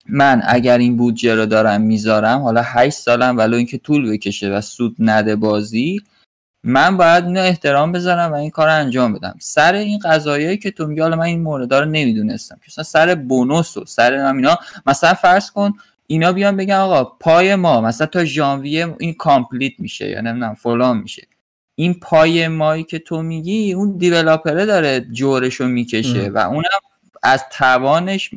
من 0.10 0.42
اگر 0.46 0.78
این 0.78 0.98
بودجه 0.98 1.36
رو 1.36 1.46
دارم 1.46 1.82
می‌ذارم 1.82 2.42
حالا 2.42 2.62
8 2.66 2.98
سالم 2.98 3.38
ولو 3.38 3.58
اینکه 3.58 3.78
طول 3.78 4.12
بکشه 4.12 4.50
و 4.50 4.62
سود 4.62 4.96
نده 5.00 5.36
بازی 5.36 6.02
من 6.64 6.98
باید 6.98 7.26
اینو 7.26 7.40
احترام 7.40 7.92
بذارم 7.92 8.32
و 8.32 8.36
این 8.36 8.50
کار 8.50 8.68
رو 8.68 8.74
انجام 8.74 9.14
بدم. 9.14 9.36
سر 9.40 9.74
این 9.74 10.00
قضایایی 10.00 10.58
که 10.58 10.72
تو 10.72 10.88
میگی 10.88 11.02
حالا 11.02 11.16
من 11.16 11.24
این 11.24 11.42
مورد 11.42 11.74
رو 11.74 11.86
نمی‌دونستم 11.86 12.58
که 12.66 12.84
سر 12.84 13.16
بونوس 13.16 13.78
و 13.78 13.86
سر 13.86 14.14
اینا 14.14 14.58
مثلا 14.86 15.14
فرض 15.14 15.52
کن 15.52 15.74
اینا 16.08 16.32
بیان 16.32 16.58
بگن 16.58 16.76
آقا 16.76 17.04
by 17.04 17.56
ما 17.56 17.82
مثلا 17.82 18.08
تا 18.08 18.26
ژانویه 18.26 18.96
این 19.00 19.14
complete 19.14 19.74
میشه 19.80 20.10
یا 20.10 20.22
نمی‌دونم 20.22 20.54
فلان 20.54 20.98
میشه. 20.98 21.28
این 21.76 21.94
by 21.94 22.48
مایی 22.48 22.84
که 22.84 23.00
تو 23.00 23.22
میگی 23.22 23.74
اون 23.74 23.98
developerه 23.98 24.66
داره 24.66 25.00
جورشو 25.12 25.68
می‌کشه 25.68 26.30
و 26.30 26.38
اونم 26.38 26.80
از 27.28 27.46
توانش 27.52 28.30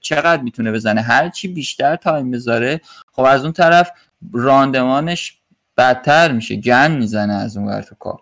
چقدر 0.00 0.42
می‌تونه 0.42 0.72
بزنه؟ 0.72 1.00
هر 1.00 1.28
چی 1.28 1.48
بیشتر 1.48 1.96
time 1.96 2.30
بذاره 2.30 2.80
خب 3.12 3.22
از 3.22 3.42
اون 3.42 3.52
طرف 3.52 3.90
راندمانش 4.32 5.38
بدتر 5.76 6.32
میشه 6.32 6.56
گند 6.56 6.90
می‌زنه 6.90 7.32
از 7.32 7.56
اون 7.56 7.66
ور 7.66 7.82
تو 7.82 7.94
کار. 7.94 8.20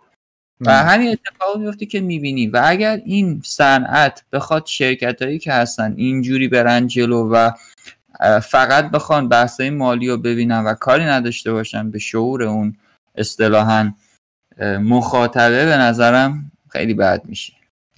و 0.61 0.73
همین 0.73 1.09
اتفاق 1.09 1.57
میفته 1.59 1.87
که 1.87 2.01
می‌بینی. 2.01 2.47
و 2.47 2.63
اگر 2.65 3.01
این 3.05 3.43
صنعت 3.45 4.25
بخواد 4.33 4.67
شرکت 4.67 5.23
هایی 5.23 5.39
که 5.39 5.53
هستن 5.53 5.95
اینجوری 5.97 6.49
برن 6.49 6.87
جلو 6.87 7.29
و 7.33 7.51
فقط 8.43 8.91
بخوان 8.91 9.29
بحثای 9.29 9.71
مالی 9.71 10.09
رو 10.09 10.17
ببینن 10.17 10.65
و 10.65 10.75
کاری 10.75 11.05
نداشته 11.05 11.53
باشن 11.53 11.91
به 11.91 11.99
شعور 11.99 12.43
اون 12.43 12.77
اصطلاحا 13.15 13.95
مخاطبه 14.81 15.65
به 15.65 15.77
نظرم 15.77 16.53
خیلی 16.69 16.95
بد 16.95 17.25
میشه. 17.25 17.53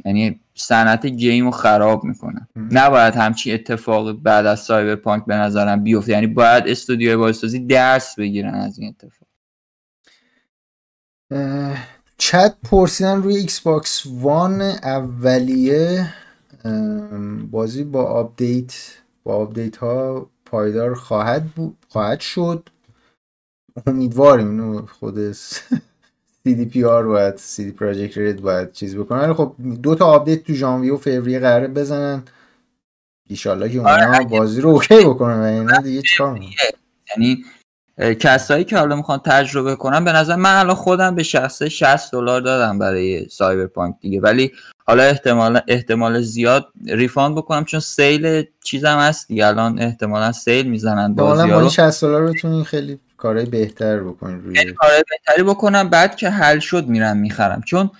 یعنی 0.05 0.41
صنعت 0.59 1.07
game 1.07 1.45
رو 1.45 1.51
خراب 1.51 2.05
می‌کنن 2.05 2.49
نباید 2.71 3.15
همچی 3.15 3.53
اتفاق 3.53 4.13
بعد 4.13 4.47
از 4.47 4.61
سایبرپانک 4.61 5.25
به 5.25 5.35
نظرم 5.35 5.85
بیفته. 5.85 6.13
یعنی 6.13 6.27
باید 6.27 6.65
استودیوی 6.67 7.17
بازی‌سازی 7.17 7.67
درس 7.67 8.15
بگیرن 8.19 8.55
از 8.55 8.79
این 8.79 8.89
اتفاق. 8.89 9.29
چت 12.19 12.57
پرسیدن 12.65 13.23
روی 13.23 13.37
ایکس 13.37 13.61
باکس 13.61 14.03
وان 14.07 14.63
اولیه 14.63 16.15
بازی 17.51 17.85
با 17.85 18.05
update 18.05 18.75
با 19.25 19.37
update 19.37 19.77
ها 19.77 20.31
پایدار 20.45 20.95
خواهد 20.95 21.47
بود 21.47 21.77
خواهد 21.89 22.21
شد. 22.21 22.69
امیدواریم 23.87 24.51
اینو 24.51 24.87
خود 24.87 25.15
CDPR 26.47 27.05
باید 27.07 27.37
CD 27.37 27.81
Projekt 27.81 28.15
Red 28.15 28.41
باید 28.41 28.73
چیز 28.73 28.97
بکنن 28.97 29.21
ولی 29.21 29.33
خب 29.33 29.55
دو 29.83 29.95
تا 29.95 30.07
update 30.07 30.43
تو 30.43 30.53
ژانویه 30.53 30.93
و 30.93 30.97
فوریه 30.97 31.39
قراره 31.41 31.69
بزنن. 31.69 32.23
ایشالله 33.29 33.69
که 33.69 33.79
اونا 33.79 33.91
آره، 33.91 34.25
بازی 34.25 34.61
رو 34.61 34.71
OK 34.71 35.05
بکنن 35.05 35.41
و 35.41 35.43
اینا 35.43 35.81
دیگه 35.81 36.03
چیکار 36.03 36.41
یعنی 37.17 37.45
کسایی 38.21 38.65
که 38.65 38.79
حالا 38.79 38.97
می‌خوان 38.97 39.19
تجربه 39.19 39.77
کنن 39.77 40.05
به 40.05 40.13
نظر 40.13 40.37
من 40.37 40.59
الان 40.59 40.75
خودم 40.75 41.15
به 41.15 41.23
شخصه 41.23 41.69
60 41.69 42.13
دلار 42.13 42.41
دادم 42.41 42.79
برای 42.79 43.29
سایبرپانک 43.29 43.95
دیگه. 44.01 44.21
ولی 44.21 44.53
حالا 44.87 45.03
احتمال 45.03 45.61
احتمال 45.69 46.21
زیاد 46.21 46.67
refund 46.87 47.37
بکنم 47.37 47.65
چون 47.65 47.81
sale 47.81 48.45
چیزم 48.65 48.99
هست 48.99 49.29
دیگه. 49.29 49.47
الان 49.47 49.79
احتمالا 49.79 50.33
sale 50.33 50.67
می‌زنن 50.71 51.15
بازی 51.15 51.51
رو. 51.51 51.69
60 51.69 52.05
دلار 52.05 52.27
بتونین 52.27 52.65
خیلی 52.65 53.01
کارهای 53.17 53.47
بهتر 53.47 54.01
بکنین 54.01 54.43
روی 54.43 54.73
کارهای 54.73 55.05
بهتری 55.11 55.43
بکنم. 55.43 55.89
بعد 55.89 56.17
که 56.17 56.31
حل 56.31 56.59
شد 56.59 56.87
میرم 56.87 57.17
می‌خرم. 57.17 57.61
چون 57.61 57.91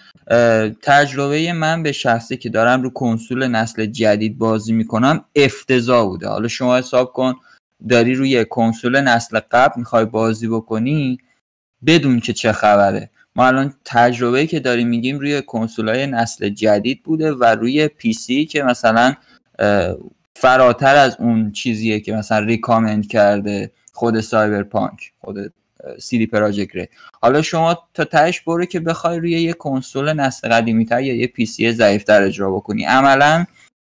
تجربه 0.83 1.53
من 1.53 1.83
به 1.83 1.93
شخصی 1.93 2.37
که 2.37 2.49
دارم 2.49 2.83
رو 2.83 2.91
کنسول 2.91 3.47
نسل 3.47 3.87
جدید 3.87 4.39
بازی 4.39 4.73
می‌کنم 4.73 5.25
افتضاح 5.37 6.07
بوده. 6.07 6.29
حالا 6.29 6.49
شما 6.49 6.77
حساب 6.77 7.12
کن 7.12 7.35
داری 7.89 8.14
روی 8.14 8.45
کنسول 8.45 9.01
نسل 9.01 9.41
قبل 9.51 9.73
می‌خوای 9.77 10.05
بازی 10.05 10.49
بکنی 10.49 11.19
بدون 11.87 12.21
که 12.21 12.33
چه 12.33 12.53
خبره. 12.53 13.11
ما 13.37 13.47
الان 13.47 13.75
تجربه 13.85 14.47
که 14.47 14.61
داریم 14.61 14.89
میگیم 14.89 15.19
روی 15.19 15.43
کنسول 15.43 15.89
های 15.89 16.07
نسل 16.07 16.49
جدید 16.49 17.03
بوده 17.03 17.33
و 17.33 17.45
روی 17.45 17.89
PC 17.89 18.45
که 18.45 18.62
مثلا 18.62 19.14
فراتر 20.37 20.97
از 20.97 21.17
اون 21.19 21.53
چیزیه 21.53 22.01
که 22.01 22.12
مثلا 22.12 22.39
recommend 22.39 23.07
کرده. 23.07 23.71
خود 23.97 24.21
Cyberpunk 24.21 25.12
خود 25.19 25.53
CD 25.99 26.27
Projekt 26.27 26.89
حالا 27.23 27.43
شما 27.43 27.79
تا 27.95 28.05
تهش 28.05 28.41
برو 28.41 28.65
که 28.65 28.81
بخوای 28.81 29.19
روی 29.19 29.31
یه 29.31 29.53
کنسول 29.53 30.13
نسل 30.13 30.49
قدیمی 30.49 30.87
تر 30.87 31.01
یا 31.01 31.15
یه 31.15 31.27
PC 31.27 31.73
ضعیفتر 31.73 32.23
اجرا 32.23 32.51
بکنی. 32.51 32.85
عملا 32.85 33.45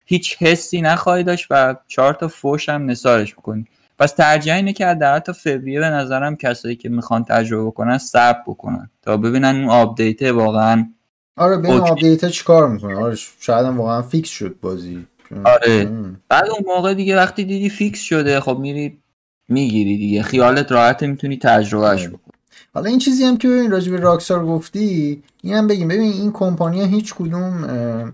هیچ 0.06 0.38
حسی 0.40 0.82
نخواهی 0.82 1.24
داشت 1.24 1.48
و 1.50 1.76
چهار 1.88 2.14
تا 2.14 2.28
فوش 2.28 2.70
هم 2.70 2.90
نثارش 2.90 3.36
بکنی. 3.36 3.66
پس 4.00 4.12
ترجیح 4.12 4.54
اینه 4.54 4.74
که 4.74 4.86
از 4.86 5.22
تا 5.24 5.34
فوریه 5.34 5.80
به 5.80 5.90
نظرم 5.90 6.36
کسایی 6.36 6.76
که 6.76 6.90
می‌خوان 6.90 7.24
تجربه 7.24 7.72
کنن 7.72 7.98
صبر 7.98 8.40
بکنن 8.48 8.90
تا 9.02 9.18
ببینن 9.18 9.56
اون 9.56 9.70
آپدیت 9.70 10.22
واقعا 10.22 10.86
آره 11.38 11.58
ببین 11.58 11.72
آپدیت 11.72 12.26
چیکار 12.26 12.68
می‌کنه؟ 12.68 12.96
آره 12.96 13.16
شاید 13.40 13.66
هم 13.66 13.78
واقعا 13.78 14.02
fix 14.02 14.30
شد 14.30 14.56
بازی. 14.62 15.08
آره. 15.46 15.92
بعد 16.30 16.50
اون 16.50 16.64
موقع 16.66 16.94
دیگه 16.94 17.16
وقتی 17.16 17.46
دیدی 17.46 17.70
fix 17.70 18.00
شده 18.02 18.40
خب 18.40 18.58
میری 18.58 19.00
می‌گیری 19.50 19.98
دیگه. 19.98 20.24
خیالت 20.24 20.72
راحت 20.72 21.04
می‌تونی 21.04 21.38
تجربهش 21.38 22.00
آره. 22.02 22.08
بکنی. 22.10 22.34
حالا 22.74 22.90
این 22.90 23.00
چیزی 23.00 23.24
هم 23.24 23.38
که 23.38 23.48
ببین 23.48 23.72
راجع 23.72 23.92
به 23.92 23.98
Rockstar 23.98 24.46
گفتی 24.46 25.24
این 25.44 25.54
هم 25.54 25.68
بگیم. 25.68 25.88
ببین 25.88 26.12
این 26.12 26.32
کمپانی 26.32 26.86
هیچ 26.86 27.14
کدوم 27.14 28.14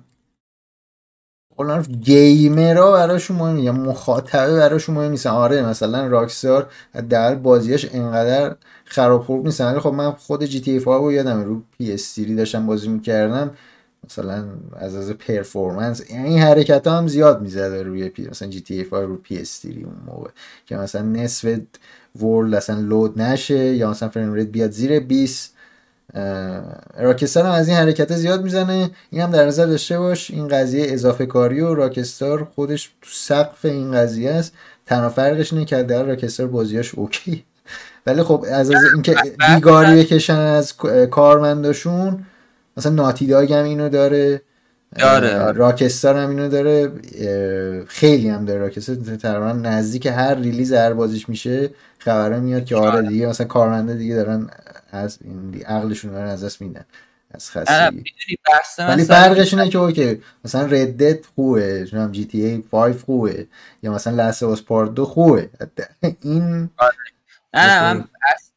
قول 1.58 1.82
گیمرا 1.82 2.92
براشون 2.92 3.38
مهم 3.38 3.58
یا 3.58 3.72
مخاطبه 3.72 4.56
براشون 4.56 4.96
مهم 4.96 5.12
نیستن. 5.12 5.30
آره 5.30 5.66
مثلا 5.66 6.08
Rockstar 6.08 6.70
در 7.10 7.36
بازیاش 7.36 7.88
انقدر 7.94 8.56
خراب 8.86 9.24
خوب 9.24 9.46
نیستن. 9.46 9.72
ولی 9.72 9.80
خب 9.80 9.94
من 9.94 10.12
خود 10.12 10.46
GTA 10.45 10.80
رو 10.80 11.12
یادم 11.12 11.44
رو 11.44 11.62
PS 11.78 12.20
داشتم 12.20 12.66
بازی 12.66 12.88
می‌کردم. 12.90 13.52
مثلا 14.10 14.45
از 14.76 14.95
از 14.95 15.12
performance 15.12 16.01
این 16.10 16.39
حرکت 16.39 16.88
هم 16.88 17.08
زیاد 17.08 17.41
می‌زده 17.41 17.84
روی 17.84 18.10
پی 18.10 18.30
مثلا 18.30 18.47
GTA 18.47 18.86
رو 18.91 19.18
PS 19.18 19.66
اون 19.66 19.95
موقع 20.06 20.30
که 20.66 20.78
مثلا 20.78 21.01
نصف 21.01 21.60
world 22.22 22.54
اصلا 22.54 22.80
load 22.80 23.22
نشه 23.22 23.76
یا 23.76 23.89
مثلا 23.89 24.10
frame 24.10 24.34
rate 24.34 24.47
بیاد 24.47 24.72
زیر 24.72 24.99
20 24.99 25.54
Rockstar 26.97 27.45
هم 27.45 27.51
از 27.51 27.68
این 27.68 27.78
حرکت 27.78 28.16
زیاد 28.16 28.43
می‌زنه. 28.43 28.91
این 29.10 29.22
هم 29.22 29.32
در 29.32 29.45
نظر 29.45 29.66
داشته 29.66 29.99
باش 29.99 30.32
این 30.32 30.47
قضیه 30.47 30.93
اضافه 30.93 31.26
کاری 31.26 31.62
و 31.62 31.74
Rockstar 31.74 32.43
خودش 32.56 32.91
تو 33.01 33.10
سقف 33.14 33.66
این 33.66 33.91
قضیه 33.91 34.32
است. 34.32 34.54
تنها 34.86 35.10
فرقش 35.10 35.54
اینه 35.54 35.66
که 35.66 35.84
در 35.84 36.04
Rockstar 36.04 36.47
بازیاش 36.47 36.95
okay. 36.95 37.45
ولی 38.08 38.24
خب 38.24 38.45
از 38.51 38.72
از 38.72 38.84
اینکه 38.93 39.16
بیگاری 39.47 40.04
بکشن 40.04 40.34
از 40.38 40.74
کارمنداشون 41.12 42.26
مثلا 42.78 42.91
Naughty 42.91 43.28
Dog 43.28 43.54
هم 43.53 43.63
اینو 43.63 43.89
داره 43.89 44.41
داره 44.99 45.39
آره. 45.39 45.51
Rockstar 45.51 46.18
هم 46.17 46.30
اینو 46.30 46.49
داره 46.49 46.91
خیلی 47.88 48.30
هم 48.30 48.45
داره 48.45 48.59
Rockstar 48.60 48.95
تقریبا 48.95 49.51
نزدیک 49.51 50.05
هر 50.05 50.36
release 50.36 50.74
هر 50.74 50.93
بازیش 50.93 51.30
میشه 51.30 51.69
خبره 51.97 52.39
میاد 52.39 52.65
که 52.65 52.76
آره, 52.76 52.97
آره. 52.97 53.07
دیگه 53.07 53.28
مثلا 53.28 53.47
کارمنده 53.47 53.93
دیگه 53.93 54.15
دارن 54.15 54.49
از 54.91 55.19
این 55.21 55.63
عقلشون 55.65 56.11
دارن 56.11 56.30
از 56.30 56.43
دست 56.43 56.61
میدن 56.61 56.86
از 57.32 57.51
خستگی 57.51 58.03
ولی 58.80 59.03
فرقش 59.03 59.53
اینه 59.53 59.69
که 59.69 59.78
okay 59.78 60.22
مثلا 60.45 60.65
Red 60.66 60.91
Dead 60.91 61.26
خوبه 61.36 61.88
هم 61.93 62.11
GTA 62.12 62.58
5 62.57 62.95
خوبه 62.95 63.47
یا 63.84 63.93
مثلا 63.93 64.34
واس 64.41 64.61
پارت 64.61 64.93
2 64.93 65.05
خوبه 65.05 65.49
این 66.21 66.69
آره. 66.78 66.93
نه 67.53 67.93
من 67.93 67.99
اصل 68.34 68.53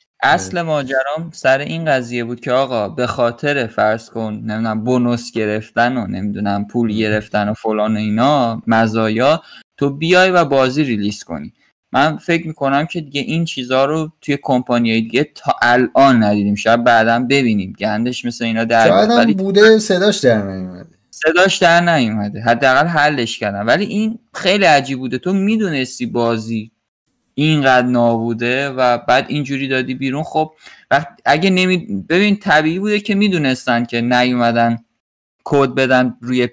ماجرام 0.63 1.31
سر 1.33 1.59
این 1.59 1.85
قضیه 1.85 2.25
بود 2.25 2.41
که 2.41 2.53
آقا 2.53 2.89
به 2.89 3.07
خاطر 3.07 3.67
فرض 3.67 4.11
کن 4.11 4.33
نمی‌دونم 4.33 4.85
بونوس 4.85 5.31
گرفتن 5.31 5.97
و 5.97 6.07
نمی‌دونم 6.07 6.67
پول 6.67 6.93
گرفتن 6.93 7.49
و 7.49 7.55
فلان 7.55 7.97
و 7.97 7.99
اینا 7.99 8.63
مزایا 8.67 9.43
تو 9.77 9.91
بیای 9.91 10.31
و 10.31 10.45
بازی 10.45 10.85
ریلیز 10.85 11.25
کنی. 11.25 11.53
من 11.93 12.17
فکر 12.17 12.47
می‌کنم 12.47 12.87
که 12.87 13.01
دیگه 13.01 13.21
این 13.21 13.45
چیزها 13.45 13.85
رو 13.85 14.13
توی 14.21 14.39
کمپانی 14.43 15.01
دیگه 15.01 15.31
تا 15.35 15.55
الان 15.63 16.23
ندیدیم. 16.23 16.55
شاید 16.55 16.85
بعدا 16.85 17.19
ببینیم 17.19 17.73
گندش 17.79 18.25
مثل 18.25 18.45
اینا 18.45 18.65
در 18.65 18.91
ولی 18.91 19.35
بوده 19.35 19.79
صداش 19.79 20.19
در 20.19 20.43
نیومده. 20.43 20.89
صداش 21.11 21.59
در 21.59 21.81
نیومده. 21.81 22.41
حداقل 22.41 22.87
حلش 22.87 23.39
کردن 23.39 23.63
ولی 23.63 23.85
این 23.85 24.19
خیلی 24.35 24.65
عجیب 24.65 24.99
بوده. 24.99 25.19
تو 25.19 25.33
می‌دونستی 25.33 26.07
بازی 26.07 26.71
اینقدر 27.39 27.87
نابوده 27.87 28.71
و 28.71 28.99
بعد 28.99 29.25
اینجوری 29.29 29.69
دادی 29.69 29.95
بیرون. 29.95 30.23
خب 30.23 30.55
وقت 30.91 31.09
اگه 31.25 31.51
نمی 31.51 32.05
ببین 32.09 32.37
طبیعی 32.37 32.79
بوده 32.79 33.01
که 33.01 33.15
می‌دونستن 33.15 33.85
که 33.85 34.01
نیومدن 34.01 34.79
کد 35.45 35.69
بدن 35.69 36.17
روی 36.21 36.49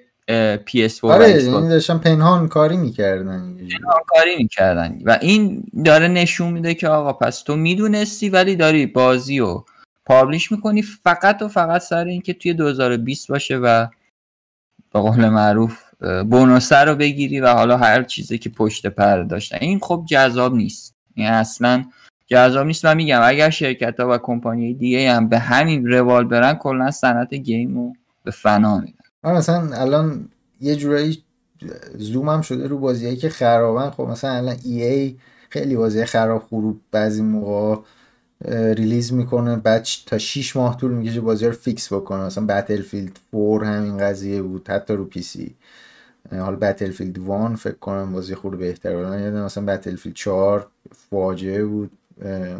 PS4 0.66 1.04
آره 1.04 1.42
یعنی 1.42 1.68
داشتن 1.68 1.98
پنهان 1.98 2.48
کاری 2.48 2.76
می‌کردن. 2.76 3.56
پنهان 3.56 4.02
کاری 4.06 4.36
می‌کردن. 4.36 4.98
و 5.04 5.18
این 5.22 5.64
داره 5.84 6.08
نشون 6.08 6.52
میده 6.52 6.74
که 6.74 6.88
آقا 6.88 7.12
پس 7.12 7.42
تو 7.42 7.56
می‌دونستی 7.56 8.28
ولی 8.28 8.56
داری 8.56 8.86
بازی 8.86 9.38
رو 9.38 9.66
پابلیش 10.06 10.52
می‌کنی 10.52 10.82
فقط 10.82 11.42
و 11.42 11.48
فقط 11.48 11.82
سر 11.82 12.04
اینکه 12.04 12.34
توی 12.34 12.54
2020 12.54 13.28
باشه 13.28 13.56
و 13.56 13.86
به 14.92 15.00
قول 15.00 15.28
معروف 15.28 15.83
bonus 16.30 16.68
ه 16.68 16.76
رو 16.76 16.94
بگیری 16.94 17.40
و 17.40 17.48
حالا 17.48 17.76
هر 17.76 18.02
چیزی 18.02 18.38
که 18.38 18.50
پشت 18.50 18.86
پرده 18.86 19.22
داشتن 19.22 19.58
این 19.60 19.78
خب 19.82 20.04
جذاب 20.08 20.54
نیست. 20.54 20.94
این 21.14 21.26
اصلا 21.26 21.84
جذاب 22.26 22.66
نیست. 22.66 22.84
و 22.84 22.94
میگم 22.94 23.20
اگر 23.24 23.50
شرکت 23.50 24.00
ها 24.00 24.14
و 24.14 24.18
کمپانی 24.18 24.74
دیگه 24.74 25.12
هم 25.12 25.28
به 25.28 25.38
همین 25.38 25.86
روال 25.86 26.24
برن 26.24 26.54
کلا 26.54 26.90
صنعت 26.90 27.34
game 27.34 27.74
رو 27.74 27.92
به 28.24 28.30
فنا 28.30 28.78
میدن. 28.78 29.34
مثلا 29.36 29.70
الان 29.76 30.28
یه 30.60 30.76
جورایی 30.76 31.22
زوم 31.98 32.28
هم 32.28 32.40
شده 32.40 32.66
رو 32.66 32.78
بازیایی 32.78 33.16
که 33.16 33.28
خرابن. 33.28 33.90
خب 33.90 34.02
مثلا 34.02 34.30
الان 34.30 34.56
EA 34.64 35.16
خیلی 35.50 35.76
بازی 35.76 36.04
خراب 36.04 36.42
خروب 36.42 36.80
بعضی 36.92 37.22
موقع 37.22 37.82
release 38.74 39.12
می‌کنه 39.12 39.56
بعد 39.56 39.86
تا 40.06 40.18
6 40.18 40.56
ماه 40.56 40.76
طول 40.76 40.90
می‌کشه 40.90 41.20
بازی 41.20 41.46
رو 41.46 41.52
fix 41.52 41.92
بکنه. 41.92 42.24
مثلا 42.24 42.46
Battlefield 42.46 43.18
4 43.32 43.64
همین 43.64 43.98
قضیه 43.98 44.42
بود 44.42 44.68
حتی 44.68 44.94
رو 44.94 45.04
PC. 45.04 45.54
حالا 46.30 46.56
Battlefield 46.56 47.18
1 47.18 47.56
فکر 47.56 47.74
کنم 47.74 48.12
بازی 48.12 48.34
خود 48.34 48.58
بهتر 48.58 48.96
بود. 48.96 49.20
یادم 49.20 49.44
مثلا 49.44 49.64
Battlefield 49.64 50.14
4 50.14 50.66
فاجعه 50.92 51.64
بود 51.64 51.90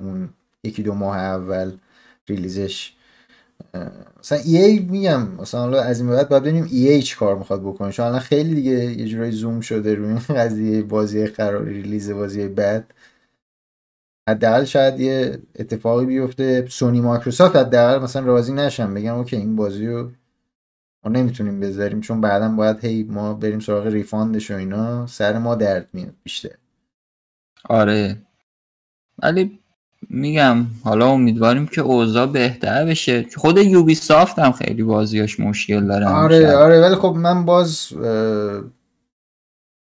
اون 0.03 0.29
یکی 0.65 0.83
دو 0.83 0.95
ماه 0.95 1.17
اول 1.19 1.73
release 2.29 2.74
ش. 2.74 2.93
مثلا 4.21 4.39
EA 4.39 4.79
میگم 4.79 5.29
مثلا 5.41 5.61
حالا 5.61 5.83
از 5.83 6.01
این 6.01 6.11
بعد 6.11 6.29
باید 6.29 6.43
ببینیم 6.43 6.69
EA 6.71 7.03
چی 7.03 7.17
کار 7.17 7.39
می‌خواد 7.39 7.63
بکنه. 7.63 7.93
چون 7.93 8.07
الان 8.07 8.19
خیلی 8.19 8.55
دیگه 8.55 8.73
یه 8.73 9.07
جورایی 9.07 9.33
زوم 9.33 9.61
شده 9.61 9.95
روی 9.95 10.09
این 10.09 10.19
قضیه 10.19 10.83
بازی 10.83 11.27
قرار 11.27 11.65
release 11.65 12.11
بازی 12.11 12.49
بعد. 12.49 12.95
حداقل 14.31 14.65
شاید 14.65 15.01
یه 15.01 15.39
اتفاقی 15.59 16.07
بیفته. 16.07 16.67
Sony 16.69 17.01
Microsoft 17.01 17.57
حداقل 17.57 18.05
مثلا 18.05 18.27
راضی 18.27 18.53
نشن 18.53 18.95
بگم 18.95 19.15
okay 19.19 19.37
این 19.37 19.57
بازی 19.57 19.87
رو 19.87 20.11
ما 21.05 21.13
نمی‌تونیم 21.13 21.61
بذاریم 21.61 22.01
چون 22.01 22.21
بعدا 22.21 22.49
باید 22.49 22.85
هی 22.85 23.03
ما 23.03 23.35
بریم 23.35 23.61
سراغ 23.61 23.87
refund 23.87 24.35
ش 24.35 24.51
و 24.51 24.55
اینا. 24.55 25.07
سر 25.07 25.39
ما 25.39 25.55
درد 25.55 25.89
میاد 25.93 26.15
بیشتر. 26.23 26.51
آره. 27.69 28.17
ولی 29.23 29.59
میگم 30.11 30.67
حالا 30.85 31.09
امیدواریم 31.09 31.67
که 31.67 31.81
اوضاع 31.81 32.27
بهتر 32.27 32.85
بشه. 32.85 33.27
خود 33.37 33.59
Ubisoft 33.59 34.39
هم 34.39 34.53
خیلی 34.53 34.83
بازیاش 34.83 35.41
مشکل 35.41 35.87
داره 35.87 36.07
آره 36.07 36.57
آره 36.57 36.81
ولی 36.81 36.95
خب 36.95 37.15
من 37.17 37.45
باز 37.45 37.93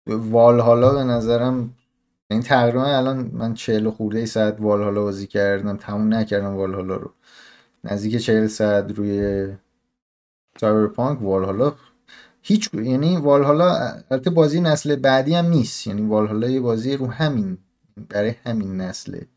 وال 0.08 0.60
حالا 0.60 0.94
به 0.94 1.04
نظرم 1.04 1.74
این 2.32 2.42
تقریبا 2.42 2.86
الان 2.86 3.32
من 3.34 3.54
چهل 3.54 3.90
خورده 3.90 4.20
ای 4.20 4.26
ساعت 4.26 4.62
وال 4.62 4.84
حالا 4.84 5.02
بازی 5.02 5.28
کردم 5.28 5.78
تموم 5.78 6.14
نکردم 6.14 6.56
وال 6.56 6.76
حالا 6.76 6.96
رو. 6.96 7.12
نزدیک 7.84 8.18
چهل 8.18 8.48
ساعت 8.48 8.92
روی 8.92 9.48
Cyberpunk 10.62 11.22
Valhalla 11.22 11.76
هیچ 12.42 12.74
یعنی 12.74 13.18
وال 13.18 13.44
حالا 13.44 13.76
البته 14.12 14.30
بازی 14.30 14.62
نسل 14.62 14.96
بعدی 14.96 15.36
هم 15.36 15.46
نیست. 15.46 15.88
یعنی 15.88 16.02
وال 16.02 16.28
حالا 16.28 16.50
یه 16.50 16.60
بازی 16.60 16.98
رو 16.98 17.08
همین 17.08 17.58
برای 18.10 18.36
همین 18.46 18.78
نسله 18.82 19.28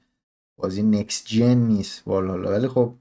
بازی 0.58 0.82
next 0.82 1.24
gen 1.26 1.54
نیست 1.58 2.02
والا 2.08 2.52
ولی 2.52 2.68
خب 2.68 2.94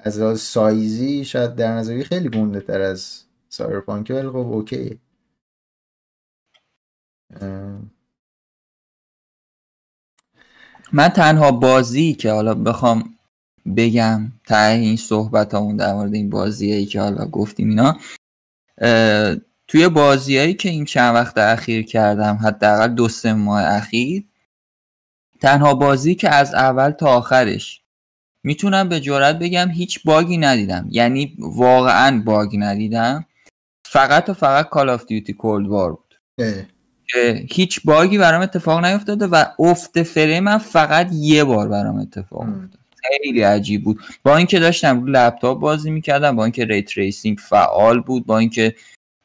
از 0.00 0.20
لحاظ 0.20 0.40
سایزی 0.40 1.24
شاید 1.24 1.54
در 1.54 1.72
نظری 1.76 2.04
خیلی 2.04 2.28
گنده 2.28 2.60
تر 2.60 2.80
از 2.80 3.24
Cyberpunk 3.48 4.10
ولی 4.10 4.28
خب 4.28 4.36
okay 4.36 5.00
من 10.92 11.08
تنها 11.08 11.52
بازی 11.52 12.14
که 12.14 12.32
حالا 12.32 12.54
بخوام 12.54 13.15
بگم 13.76 14.32
ته 14.46 14.68
این 14.68 14.96
صحبت 14.96 15.54
همون 15.54 15.76
در 15.76 15.92
مورد 15.92 16.14
این 16.14 16.30
بازیایی 16.30 16.86
که 16.86 17.00
حالا 17.00 17.26
گفتیم 17.26 17.68
اینا 17.68 17.96
توی 19.68 19.88
بازیایی 19.88 20.54
که 20.54 20.68
این 20.68 20.84
چند 20.84 21.14
وقت 21.14 21.38
اخیر 21.38 21.82
کردم 21.82 22.38
حداقل 22.42 22.88
دو 22.88 23.08
سه 23.08 23.32
ماه 23.32 23.62
اخیر 23.62 24.24
تنها 25.40 25.74
بازی 25.74 26.14
که 26.14 26.28
از 26.28 26.54
اول 26.54 26.90
تا 26.90 27.06
آخرش 27.06 27.82
می‌تونم 28.42 28.88
به 28.88 29.00
جرات 29.00 29.38
بگم 29.38 29.68
هیچ 29.68 30.02
باگی 30.04 30.38
ندیدم. 30.38 30.88
یعنی 30.90 31.36
واقعا 31.38 32.22
باگی 32.24 32.58
ندیدم. 32.58 33.26
فقط 33.84 34.28
و 34.28 34.34
فقط 34.34 34.68
Call 34.68 34.90
of 34.90 35.06
Duty 35.06 35.32
Cold 35.32 35.68
War 35.68 35.92
بود. 35.92 36.14
هیچ 37.50 37.80
باگی 37.84 38.18
برام 38.18 38.42
اتفاق 38.42 38.84
نیفتاده 38.84 39.26
و 39.26 39.44
افت 39.58 40.02
فریم 40.02 40.58
فقط 40.58 41.08
یه 41.12 41.44
بار 41.44 41.68
برام 41.68 41.96
اتفاق 41.96 42.40
افتاد 42.40 42.85
خیلی 43.08 43.42
عجیب 43.42 43.84
بود. 43.84 44.00
با 44.22 44.36
اینکه 44.36 44.58
داشتم 44.58 45.00
رو 45.00 45.06
لپتاپ 45.06 45.60
بازی 45.60 45.90
می‌کردم 45.90 46.36
با 46.36 46.44
اینکه 46.44 46.64
ray 46.64 46.98
tracing 46.98 47.38
فعال 47.38 48.00
بود 48.00 48.26
با 48.26 48.38
اینکه 48.38 48.74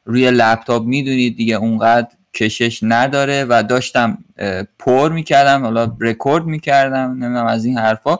روی 0.04 0.30
لپتاپ 0.30 0.82
می‌دونید 0.82 1.36
دیگه 1.36 1.54
اونقدر 1.54 2.08
کشش 2.34 2.78
نداره 2.82 3.46
و 3.48 3.62
داشتم 3.62 4.18
پر 4.78 5.12
می‌کردم 5.12 5.62
حالا 5.62 5.96
رکورد 6.00 6.44
می‌کردم 6.44 7.10
نمی‌دونم 7.10 7.46
از 7.46 7.64
این 7.64 7.78
حرفا. 7.78 8.16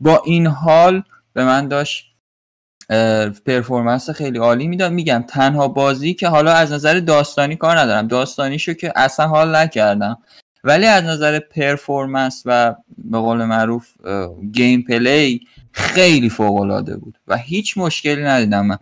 با 0.00 0.22
این 0.26 0.46
حال 0.46 1.02
به 1.32 1.44
من 1.44 1.68
داشت 1.68 2.12
performance 3.46 4.10
خیلی 4.10 4.38
عالی 4.38 4.66
می‌داد. 4.66 4.92
میگم 4.92 5.24
تنها 5.28 5.68
بازی 5.68 6.14
که 6.14 6.28
حالا 6.28 6.52
از 6.52 6.72
نظر 6.72 7.00
داستانی 7.00 7.56
کار 7.56 7.78
ندارم. 7.78 8.08
داستانیشو 8.08 8.72
که 8.74 8.92
اصلا 8.96 9.26
حال 9.26 9.56
نکردم. 9.56 10.18
ولی 10.66 10.86
از 10.86 11.04
نظر 11.04 11.38
performance 11.38 12.42
و 12.44 12.74
به 12.98 13.18
قول 13.18 13.44
معروف 13.44 13.88
gameplay 14.52 15.40
خیلی 15.72 16.30
فوق 16.30 16.60
العاده 16.60 16.96
بود 16.96 17.18
و 17.28 17.36
هیچ 17.36 17.78
مشکلی 17.78 18.22
ندیدم 18.22 18.66
من. 18.66 18.78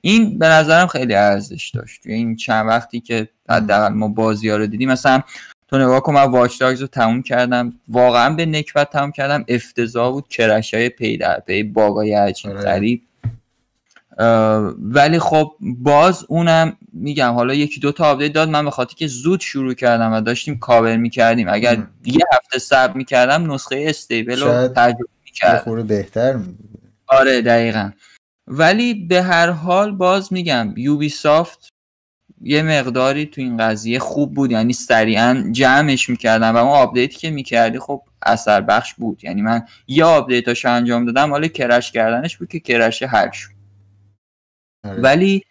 این 0.00 0.38
به 0.38 0.48
نظرم 0.48 0.86
خیلی 0.86 1.14
ارزش 1.14 1.70
داشت. 1.74 2.00
این 2.06 2.36
چند 2.36 2.68
وقتی 2.68 3.00
که 3.00 3.28
حداقل 3.50 3.94
ما 3.94 4.08
بازی 4.08 4.48
ها 4.48 4.56
رو 4.56 4.66
دیدیم 4.66 4.90
مثلا 4.90 5.22
تو 5.68 5.78
نگاه 5.78 6.00
کن 6.00 6.14
من 6.14 6.24
Watch 6.24 6.62
رو 6.62 6.86
تموم 6.86 7.22
کردم. 7.22 7.72
واقعا 7.88 8.30
به 8.34 8.46
نکبت 8.46 8.90
تموم 8.90 9.12
کردم. 9.12 9.44
افتضاح 9.48 10.12
بود 10.12 10.28
crash 10.28 10.74
های 10.74 10.88
پی 10.88 11.16
در 11.16 11.40
پی 11.40 11.62
باگای 11.62 12.14
عجیب 12.14 12.50
آره. 12.50 12.60
غریب. 12.60 13.02
ولی 14.78 15.18
خب 15.18 15.52
باز 15.60 16.24
اونم 16.28 16.76
میگم 16.92 17.32
حالا 17.32 17.54
یکی 17.54 17.80
دو 17.80 17.92
تا 17.92 18.10
آپدیت 18.10 18.32
داد. 18.32 18.48
من 18.48 18.64
به 18.64 18.70
خاطر 18.70 18.94
که 18.94 19.06
زود 19.06 19.40
شروع 19.40 19.74
کردم 19.74 20.12
و 20.12 20.20
داشتیم 20.20 20.58
کاور 20.58 20.96
می‌کردیم. 20.96 21.48
اگر 21.48 21.86
یه 22.04 22.24
هفته 22.34 22.58
صبر 22.58 22.92
می‌کردم 22.92 23.52
نسخه 23.52 23.84
stable 23.88 24.40
رو 24.40 24.68
تجربه 24.68 25.04
می‌کردم. 25.24 25.82
بهتر 25.82 26.38
آره 27.06 27.42
دقیقا. 27.42 27.90
ولی 28.46 28.94
به 28.94 29.22
هر 29.22 29.50
حال 29.50 29.92
باز 29.92 30.32
میگم 30.32 30.74
یوبی 30.76 31.08
سافت 31.08 31.68
یه 32.44 32.62
مقداری 32.62 33.26
تو 33.26 33.40
این 33.40 33.56
قضیه 33.56 33.98
خوب 33.98 34.34
بود. 34.34 34.50
یعنی 34.50 34.72
سریعا 34.72 35.48
جمعش 35.52 36.08
می‌کردم 36.08 36.54
و 36.54 36.56
اون 36.56 36.72
update 36.72 37.11
ی 37.11 37.18
که 37.18 37.30
می‌کردی 37.30 37.78
خب 37.78 38.02
اثر 38.22 38.60
بخش 38.60 38.94
بود. 38.94 39.24
یعنی 39.24 39.42
من 39.42 39.62
یه 39.86 40.04
update 40.04 40.48
اشو 40.48 40.70
انجام 40.70 41.06
دادم 41.06 41.30
حالا 41.30 41.48
crash 41.48 41.92
کردنش 41.92 42.36
بود 42.36 42.48
که 42.48 42.60
crash 42.60 43.02
حل 43.02 43.30
شد 43.30 43.50
آره. 44.84 45.00
ولی 45.00 45.42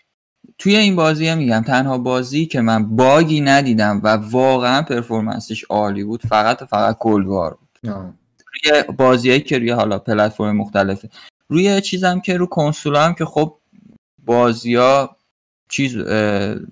توی 0.62 0.76
این 0.76 0.96
بازی 0.96 1.28
هم 1.28 1.38
میگم 1.38 1.64
تنها 1.68 1.98
بازی 1.98 2.46
که 2.46 2.62
من 2.62 2.96
bug 2.96 3.30
ی 3.30 3.42
ندیدم 3.42 4.02
و 4.04 4.08
واقعا 4.08 4.82
performance 4.82 5.51
ش 5.51 5.64
عالی 5.64 6.04
بود 6.04 6.22
فقط 6.26 6.62
و 6.62 6.66
فقط 6.66 6.98
کلوار 7.00 7.58
بود. 7.58 7.94
روی 8.54 8.84
بازیایی 8.98 9.42
که 9.42 9.60
روی 9.60 9.72
حالا 9.72 10.00
پلتفرم 10.00 10.56
مختلفه. 10.56 11.10
روی 11.50 11.82
چیزم 11.82 12.20
که 12.20 12.38
رو 12.38 12.46
کنسول 12.46 12.96
هم 12.96 13.14
که 13.14 13.26
خب 13.26 13.58
ها 14.76 15.18
چیز 15.70 15.98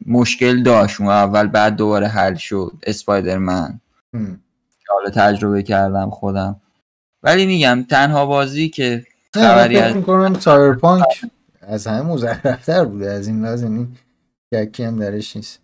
مشکل 0.06 0.64
داشت. 0.64 1.02
اون 1.02 1.10
اول 1.10 1.48
بعد 1.48 1.76
دوباره 1.76 2.08
حل 2.08 2.36
شد. 2.36 2.72
اسپایدرمن. 2.84 3.80
که 4.80 4.94
حالا 4.94 5.10
تجربه 5.10 5.64
کردم 5.64 6.10
خودم. 6.10 6.62
ولی 7.24 7.46
میگم 7.46 7.86
تنها 7.90 8.26
بازی 8.26 8.70
که 8.70 9.06
خبری 9.34 9.78
از 9.78 9.96
می‌کنم 9.96 10.34
از 11.70 11.88
همه 11.88 12.02
مزخرفتر 12.02 12.86
بوده 12.86 13.12
از 13.12 13.28
این 13.28 13.42
لازم 13.42 13.74
این 13.74 13.98
یکی 14.52 14.84
هم 14.84 15.00
درش 15.00 15.36
نیست. 15.36 15.60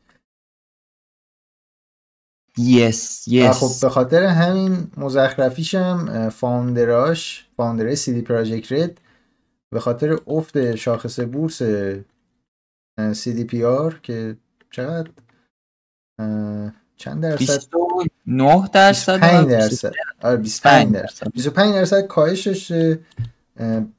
یس 2.58 3.28
یس 3.28 3.60
خب 3.60 3.82
به 3.82 3.90
خاطر 3.90 4.24
همین 4.24 4.92
مزخرفیش 4.98 5.76
هم 5.76 6.30
فاوندراش 6.30 7.48
فاوندرهای 7.58 7.96
سی 7.96 8.14
دی 8.14 8.22
پراجکت 8.22 8.72
رد 8.72 9.02
به 9.74 9.80
خاطر 9.80 10.18
افت 10.28 10.76
شاخص 10.76 11.20
بورس 11.20 11.62
CDPR 13.00 14.00
که 14.04 14.38
چقدر 14.72 15.12
چند 16.98 17.24
درصد؟ 17.24 17.38
29 17.38 18.70
درصد؟ 18.74 19.20
25 19.20 19.50
درصد. 19.50 19.94
آره 20.22 20.38
25 20.38 20.94
درصد. 20.94 21.32
25 21.32 21.74
درصد 21.74 22.02
کاهشش 22.08 22.96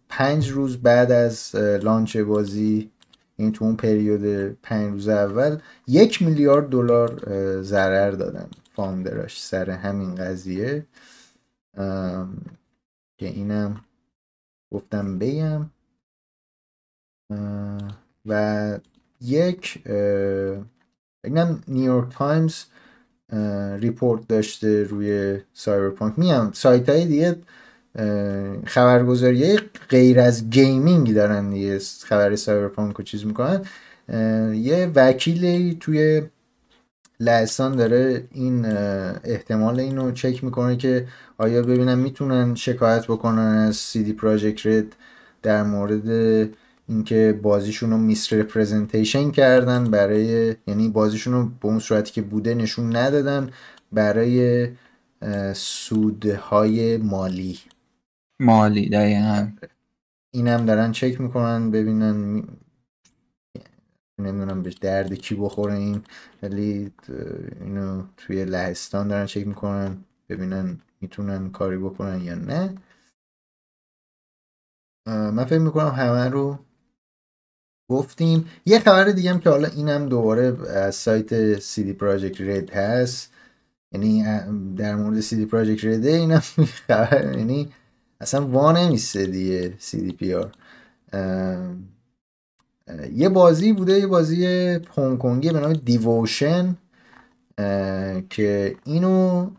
پنج 0.09 0.51
روز 0.51 0.77
بعد 0.77 1.13
از 1.13 1.57
لانچ 1.57 2.17
بازی 2.17 2.91
این 3.37 3.53
تو 3.53 3.65
اون 3.65 3.77
پریود 3.77 4.57
پنج 4.63 4.93
روز 4.93 5.09
اول 5.09 5.59
یک 5.87 6.23
میلیارد 6.23 6.69
دلار 6.69 7.23
ضرر 7.63 8.11
دادن 8.11 8.49
founder 8.75 9.28
اش 9.28 9.43
سر 9.43 9.71
همین 9.71 10.15
قضیه. 10.15 10.87
که 13.19 13.27
اینم 13.27 13.85
گفتم 14.73 15.19
بگم. 15.19 15.71
و 18.27 18.79
یک 19.21 19.83
اینم 21.25 21.63
نیویورک 21.69 22.13
تایمز 22.13 22.65
report 23.81 24.29
داشته 24.29 24.83
روی 24.83 25.41
سایبرپانک. 25.53 26.19
میام 26.19 26.53
سایت 26.53 26.89
های 26.89 27.07
دیگه 27.07 27.37
خبرگزاری 28.67 29.57
غیر 29.89 30.21
از 30.21 30.51
gaming 30.51 31.15
دارن 31.15 31.51
دیگه. 31.51 31.79
خبر 31.79 32.37
سایبرپانک 32.37 32.97
رو 32.97 33.05
چیز 33.05 33.27
می‌کنن. 33.27 33.65
یه 34.55 34.93
وکیلی 34.95 35.77
توی 35.81 36.23
لهستان 37.21 37.77
داره 37.77 38.25
این 38.33 38.65
احتمال 39.25 39.81
اینو 39.81 40.13
چک 40.13 40.45
می‌کنه 40.45 40.77
که 40.77 41.07
آیا 41.39 41.63
ببینن 41.63 41.95
می‌تونن 41.95 42.55
شکایت 42.55 43.05
بکنن 43.05 43.39
از 43.69 43.77
سی 43.77 44.03
دی 44.03 44.13
پراجکت 44.13 44.67
رد 44.67 44.97
در 45.43 45.63
مورد 45.63 46.09
اینکه 46.89 47.39
بازیشون 47.43 47.91
رو 47.91 47.97
میس 47.97 48.33
رپرزنتیشن 48.33 49.31
کردن 49.31 49.85
برای 49.85 50.55
یعنی 50.67 50.89
بازیشون 50.89 51.33
رو 51.33 51.45
به 51.45 51.69
اون 51.69 51.79
صورتی 51.79 52.13
که 52.13 52.23
بوده 52.23 52.55
نشون 52.55 52.97
ندادن 52.97 53.51
برای 53.93 54.69
سودهای 55.55 56.97
مالی. 56.97 57.59
مالی 58.41 58.89
دقیقا. 58.89 59.53
اینم 60.35 60.67
دارن 60.67 60.93
چک 60.93 61.21
می‌کنن 61.21 61.71
ببینن 61.71 62.45
نمی‌دونم 64.21 64.63
بهش 64.63 64.75
درد 64.75 65.15
کی 65.15 65.35
بخوره 65.35 65.75
این 65.75 66.05
ولی 66.43 66.93
اینو 67.61 68.05
توی 68.17 68.45
لهستان 68.45 69.09
دارن 69.09 69.27
چک 69.27 69.47
می‌کنن 69.47 70.05
ببینن 70.29 70.81
می‌تونن 71.01 71.51
کاری 71.51 71.79
بکنن 71.79 72.21
یا 72.23 72.35
نه. 72.35 72.75
من 75.09 75.45
فکر 75.45 75.59
می‌کنم 75.59 75.89
همه 75.91 76.29
رو 76.31 76.59
گفتیم. 77.91 78.49
یه 78.67 78.79
خبر 78.79 79.05
دیگه 79.05 79.31
هم 79.31 79.41
که 79.41 79.51
حالا 79.51 79.69
اینم 79.69 80.09
دوباره 80.09 80.71
از 80.71 80.95
سایت 80.97 81.35
دی 81.77 81.93
پراجکت 81.93 82.41
رد 82.41 82.71
هست 82.71 83.35
یعنی 83.93 84.25
در 84.77 84.97
مورد 84.97 85.21
دی 85.31 85.47
پراجکت 85.47 85.85
رد 85.85 86.07
اینم 86.07 86.41
خبر 86.89 87.39
یعنی 87.39 87.73
اصلا 88.21 88.47
وا 88.47 88.73
نمیسته 88.73 89.27
دیگه 89.27 89.75
CDPR 89.93 90.53
یه 93.13 93.29
بازی 93.29 93.73
بوده 93.73 93.99
یه 93.99 94.07
بازی 94.07 94.47
هنگ 94.97 95.19
کنگی 95.19 95.51
به 95.51 95.61
نام 95.61 95.73
دیووشن 95.73 96.77
که 98.31 98.77
اینو 98.85 99.51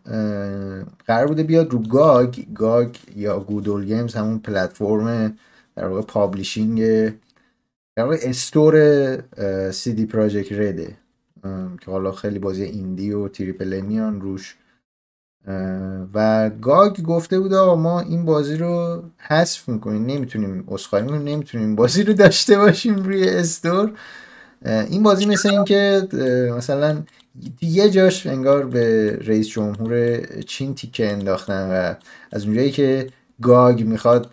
قرار 1.06 1.26
بوده 1.26 1.42
بیاد 1.42 1.72
رو 1.72 1.78
GOG، 1.78 2.40
GOG 2.54 2.96
یا 3.16 3.40
Good 3.40 3.65
Old 3.65 3.84
Games 3.84 4.14
همون 4.14 4.38
پلتفرم 4.38 5.38
در 5.76 5.86
واقع 5.88 6.02
publishing 6.02 6.80
در 7.96 8.04
واقع 8.04 8.16
store 8.22 9.70
سی 9.70 9.92
دی 9.92 10.06
پراجکت 10.06 10.52
رده 10.52 10.96
که 11.80 11.90
حالا 11.90 12.12
خیلی 12.12 12.38
بازی 12.38 12.62
indie 12.62 13.12
و 13.12 13.28
triple 13.28 13.73
A 13.73 13.80
میان 13.80 14.20
روش. 14.20 14.56
و 16.14 16.50
GOG 16.62 17.02
گفته 17.02 17.40
بود 17.40 17.54
آقا 17.54 17.76
ما 17.76 18.00
این 18.00 18.24
بازی 18.24 18.56
رو 18.56 19.02
حذف 19.18 19.68
می‌کنیم 19.68 20.06
نمی‌تونیم 20.06 20.50
می‌کنیم 20.50 21.14
نمی‌تونیم 21.14 21.76
بازی 21.76 22.02
رو 22.02 22.12
داشته 22.12 22.58
باشیم 22.58 22.96
روی 22.96 23.28
store. 23.28 23.92
این 24.64 25.02
بازی 25.02 25.26
مثل 25.26 25.50
این 25.50 25.64
که 25.64 26.08
مثلا 26.56 27.02
یه 27.60 27.90
جاش 27.90 28.26
انگار 28.26 28.66
به 28.66 29.16
رئیس 29.26 29.48
جمهور 29.48 30.20
چین 30.42 30.74
تیکه 30.74 31.12
انداختن 31.12 31.70
و 31.70 31.94
از 32.32 32.44
اونجایی 32.44 32.70
که 32.70 33.06
GOG 33.42 33.82
می‌خواد 33.82 34.30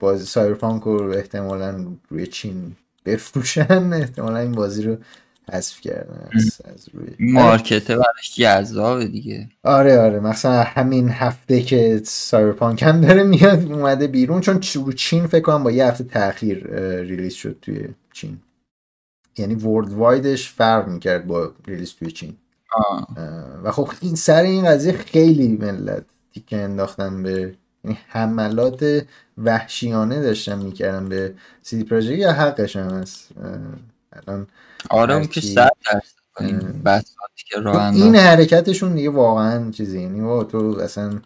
بازی 0.00 0.26
سایبرپانک 0.26 0.82
رو 0.82 1.10
احتمالا 1.10 1.86
روی 2.08 2.26
چین 2.26 2.76
بفروشن 3.06 3.92
احتمالا 3.92 4.38
این 4.38 4.52
بازی 4.52 4.82
رو 4.82 4.96
حذف 5.52 5.80
کردن 5.80 6.28
از, 6.32 6.60
از 6.64 6.88
روی 6.92 7.32
market 7.32 7.87
ه 7.87 7.96
براش 7.96 8.36
جذابه 8.36 9.04
دیگه. 9.06 9.48
آره 9.64 9.98
آره. 9.98 10.20
مثلا 10.20 10.62
همین 10.62 11.08
هفته 11.08 11.62
که 11.62 12.00
سایبرپانک 12.04 12.82
هم 12.82 13.00
داره 13.00 13.22
میاد 13.22 13.72
اومده 13.72 14.06
بیرون. 14.06 14.40
چون 14.40 14.60
رو 14.74 14.92
چین 14.92 15.26
فکر 15.26 15.42
کنم 15.42 15.62
با 15.62 15.70
یه 15.70 15.86
هفته 15.86 16.04
تاخیر 16.04 16.66
release 17.00 17.34
شد 17.34 17.56
توی 17.62 17.88
چین. 18.12 18.38
یعنی 19.38 19.54
worldwide 19.54 19.92
ش 19.92 20.50
فرق 20.50 20.88
می‌کرد 20.88 21.26
با 21.26 21.52
release 21.66 21.94
توی 21.94 22.10
چین. 22.10 22.36
و 23.64 23.72
خب 23.72 23.90
این 24.00 24.14
سر 24.14 24.42
این 24.42 24.64
قضیه 24.66 24.92
خیلی 24.92 25.48
ملت 25.48 26.04
تیکه 26.34 26.56
انداختن 26.56 27.22
به 27.22 27.54
یعنی 27.84 27.98
حملات 28.08 29.06
وحشیانه 29.38 30.22
داشتن 30.22 30.58
می‌کردن 30.58 31.08
به 31.08 31.34
سی 31.62 31.73
دی 31.73 31.84
پراجکت 31.84 32.16
یا 32.16 32.32
حقش 32.32 32.76
هم 32.76 32.90
هست 32.90 33.28
الان 34.12 34.46
آره 34.90 35.14
اون 35.14 35.26
که 35.26 35.40
صد 35.40 35.70
که 37.36 37.78
این 37.92 38.16
حرکتشون 38.16 38.94
دیگه 38.94 39.10
واقعا 39.10 39.70
چیزی 39.70 40.00
یعنی 40.00 40.44
تو 40.44 40.78
اصلا 40.82 41.20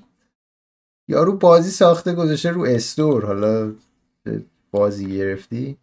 یارو 1.09 1.37
بازی 1.37 1.71
ساخته 1.71 2.13
گذاشته 2.15 2.51
رو 2.51 2.63
استور 2.63 3.27
حالا 3.27 3.75
بازی 4.71 5.17
گرفتی؟ 5.17 5.77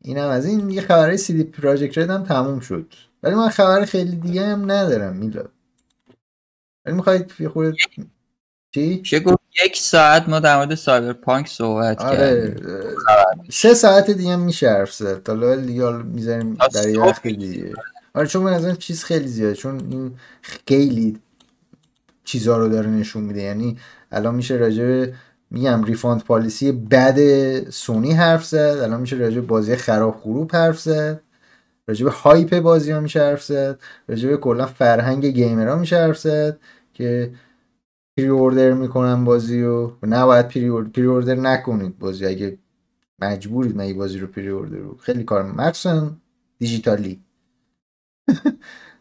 اینم 0.00 0.28
از 0.28 0.46
این 0.46 0.70
یه 0.70 0.80
خبره 0.80 1.16
سی 1.16 1.32
دی 1.32 1.44
پراجکت 1.44 1.98
رد 1.98 2.10
هم 2.10 2.24
تموم 2.24 2.60
شد. 2.60 2.92
ولی 3.22 3.34
من 3.34 3.48
خبر 3.48 3.84
خیلی 3.84 4.16
دیگه 4.16 4.46
هم 4.46 4.70
ندارم 4.70 5.16
میلاد. 5.16 5.52
ولی 6.84 6.96
می‌خواید 6.96 7.32
یه 7.38 7.48
خورده 7.48 7.76
چی؟ 9.02 9.20
گفت؟ 9.20 9.38
یک 9.64 9.76
ساعت 9.76 10.28
ما 10.28 10.40
در 10.40 10.56
مورد 10.56 10.74
سایبرپانک 10.74 11.48
صحبت 11.48 12.02
آره 12.02 12.16
کردیم. 12.16 12.66
سه 13.50 13.74
ساعت 13.74 14.10
دیگه 14.10 14.36
میشه 14.36 14.70
حرف 14.70 14.92
زد. 14.92 15.28
حالا 15.28 15.56
دیگه 15.56 15.92
می‌ذاریم 15.92 16.58
در 16.74 16.88
یه 16.88 17.00
وقت 17.00 17.22
دیگه. 17.22 17.72
آره 18.14 18.26
چون 18.26 18.42
من 18.42 18.76
چیز 18.76 19.04
خیلی 19.04 19.28
زیاده 19.28 19.54
چون 19.54 19.80
این 19.90 20.12
خیلی 20.42 21.18
چیزها 22.24 22.58
رو 22.58 22.68
داره 22.68 22.90
نشون 22.90 23.22
میده. 23.22 23.42
یعنی 23.42 23.78
الان 24.12 24.34
میشه 24.34 24.54
راجع 24.54 25.06
میگم 25.50 25.84
refund 25.84 26.24
policy 26.24 26.72
بد 26.72 27.18
سونی 27.70 28.12
حرف 28.12 28.44
زد. 28.44 28.78
الان 28.82 29.00
میشه 29.00 29.16
راجع 29.16 29.40
بازی 29.40 29.76
خراب 29.76 30.20
خروب 30.22 30.52
حرف 30.52 30.80
زد. 30.80 31.20
راجع 31.88 32.04
به 32.04 32.10
hype 32.10 32.60
بازی 32.60 32.90
ها 32.90 33.00
میشه 33.00 33.20
حرف 33.20 33.42
زد. 33.44 33.78
راجع 34.08 34.28
به 34.28 34.36
کلا 34.36 34.66
فرهنگ 34.66 35.26
gamer 35.26 35.68
ها 35.68 35.76
میشه 35.76 35.96
حرف 35.96 36.18
زد 36.18 36.58
که 36.94 37.30
pre-order 38.16 38.72
می‌کنن 38.72 39.24
بازی 39.24 39.62
و 39.62 39.90
نباید 40.02 40.48
pre-order, 40.48 40.90
pre-order 40.90 41.34
نکنید 41.34 41.98
بازی. 41.98 42.26
اگه 42.26 42.58
مجبورید 43.18 43.76
من 43.76 43.92
بازی 43.92 44.18
رو 44.18 44.26
pre-order 44.26 44.76
رو. 44.76 44.96
خیلی 44.96 45.24
کار 45.24 45.42
مخصوصا 45.52 46.16
دیجیتالی. 46.58 47.22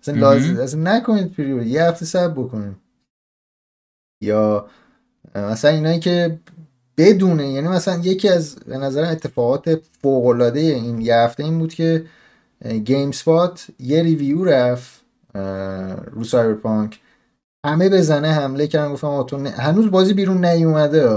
اصلا 0.01 0.15
لازم 0.15 0.61
اصلا 0.61 0.97
نکنید 0.97 1.33
pre-order 1.33 1.67
یه 1.67 1.83
هفته 1.83 2.05
صبر 2.05 2.43
بکنید. 2.43 2.75
یا 4.21 4.69
مثلا 5.35 5.71
اینایی 5.71 5.99
که 5.99 6.39
بدونه 6.97 7.47
یعنی 7.47 7.67
مثلا 7.67 7.97
یکی 8.03 8.29
از 8.29 8.55
به 8.55 8.77
نظر 8.77 9.11
اتفاقات 9.11 9.75
فوق 10.01 10.25
العاده 10.25 10.59
این 10.59 11.01
یه 11.01 11.15
هفته 11.15 11.43
این 11.43 11.59
بود 11.59 11.73
که 11.73 12.05
گیم 12.85 13.11
اسپات 13.11 13.67
یه 13.79 14.03
review 14.03 14.43
رفت 14.45 15.01
رو 16.11 16.23
سایبرپانک. 16.23 16.99
همه 17.65 17.89
بزنه 17.89 18.27
حمله 18.27 18.67
کردن 18.67 18.93
گفتم 18.93 19.07
آتون 19.07 19.47
هنوز 19.47 19.91
بازی 19.91 20.13
بیرون 20.13 20.45
نیومده. 20.45 21.09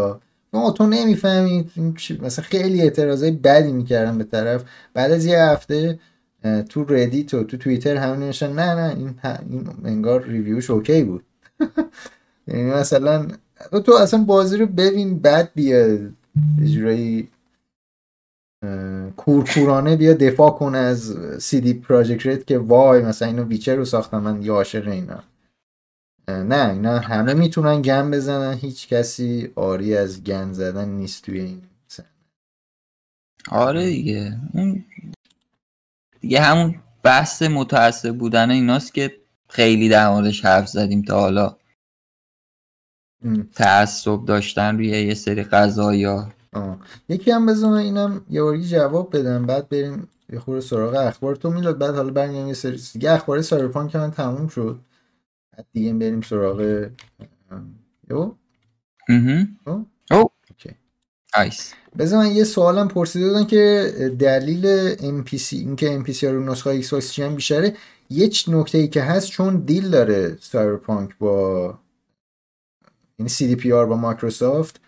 ها 0.52 0.70
تو 0.70 0.86
نمی‌فهمید. 0.86 1.70
مثلا 2.22 2.44
خیلی 2.44 2.82
اعتراضای 2.82 3.30
بدی 3.30 3.72
می‌کردن 3.72 4.18
به 4.18 4.24
طرف. 4.24 4.64
بعد 4.94 5.12
از 5.12 5.26
یه 5.26 5.42
هفته 5.42 5.98
تو 6.68 6.84
ردیت 6.84 7.34
و 7.34 7.44
تو 7.44 7.56
توییتر 7.56 7.96
همه 7.96 8.16
نوشتن 8.16 8.52
نه 8.52 8.74
نه 8.74 8.96
این, 8.96 9.14
این 9.50 9.68
انگار 9.84 10.24
review 10.24 10.59
ش 10.59 10.70
okay 10.70 11.04
بود. 11.04 11.24
یعنی 12.48 12.70
مثلا 12.70 13.26
تو 13.86 13.92
اصلا 13.92 14.24
بازی 14.24 14.56
رو 14.56 14.66
ببین 14.66 15.18
بعد 15.18 15.50
بیا 15.54 15.98
اجرایی 16.62 17.28
کورکورانه 19.16 19.96
بیا 19.96 20.14
دفاع 20.14 20.50
کن 20.50 20.74
از 20.74 21.16
سی 21.38 21.60
دی 21.60 21.74
پراجکت 21.74 22.46
که 22.46 22.58
وای 22.58 23.02
مثلا 23.02 23.28
اینو 23.28 23.44
ویچر 23.44 23.76
رو 23.76 23.84
ساختم 23.84 24.18
من 24.18 24.42
یا 24.42 24.54
عاشق 24.54 24.88
اینا. 24.88 25.22
نه 26.28 26.70
اینا 26.70 26.98
همه 26.98 27.34
می‌تونن 27.34 27.82
گن 27.82 28.10
بزنن 28.10 28.52
هیچ 28.54 28.88
کسی 28.88 29.52
آری 29.56 29.96
از 29.96 30.24
گن 30.24 30.52
زدن 30.52 30.88
نیست 30.88 31.24
توی 31.24 31.40
این 31.40 31.62
سن. 31.88 32.04
آره 33.50 33.86
دیگه. 33.86 34.36
دیگه 36.20 36.40
همون 36.40 36.74
بحث 37.02 37.42
متعصب 37.42 38.18
بودن 38.18 38.50
ایناست 38.50 38.94
که 38.94 39.16
خیلی 39.48 39.88
در 39.88 40.08
موردش 40.08 40.44
حرف 40.44 40.68
زدیم 40.68 41.02
تا 41.02 41.20
حالا. 41.20 41.56
تعصب 43.54 44.24
داشتن 44.24 44.76
روی 44.76 44.88
یه 44.88 45.14
سری 45.14 45.42
قضایا. 45.42 46.28
یکی 47.08 47.30
هم 47.30 47.46
بزنم 47.46 47.72
اینم 47.72 48.24
یه 48.30 48.42
باری 48.42 48.68
جواب 48.68 49.16
بدم 49.16 49.46
بعد 49.46 49.68
بریم 49.68 50.08
یه 50.32 50.38
خورده 50.38 50.60
سراغ 50.60 50.94
اخبار. 50.94 51.36
تو 51.36 51.50
میلاد 51.50 51.78
بعد 51.78 51.94
حالا 51.94 52.12
بریم 52.12 52.46
یه 52.48 52.54
سری 52.54 52.80
دیگه. 52.92 53.12
اخبار 53.12 53.42
سایبرپانک 53.42 53.96
من 53.96 54.10
تموم 54.10 54.48
شد. 54.48 54.80
دیگه 55.72 55.92
بریم 55.92 56.20
سراغ 56.20 56.88
یو 58.10 58.34
او. 59.66 59.86
okay. 60.10 60.70
آیس 61.34 61.72
بذار 61.98 62.18
من 62.18 62.36
یه 62.36 62.44
سوالم 62.44 62.88
پرسیده 62.88 63.26
دادن 63.26 63.44
که 63.44 63.92
دلیل 64.18 64.94
MPC 64.96 65.52
اینکه 65.52 66.02
MPC 66.04 66.24
رو 66.24 66.44
نسخه 66.44 66.70
ایکس 66.70 66.94
باکس 66.94 67.20
بیشتره 67.20 67.76
یه 68.10 68.30
نکته 68.48 68.78
ای 68.78 68.88
که 68.88 69.02
هست 69.02 69.28
چون 69.30 69.56
deal 69.56 69.90
داره 69.90 70.38
سایبرپانک 70.40 71.18
با 71.18 71.78
یعنی 73.18 73.30
CDPR 73.30 73.66
با 73.66 73.96
مایکروسافت 73.96 74.80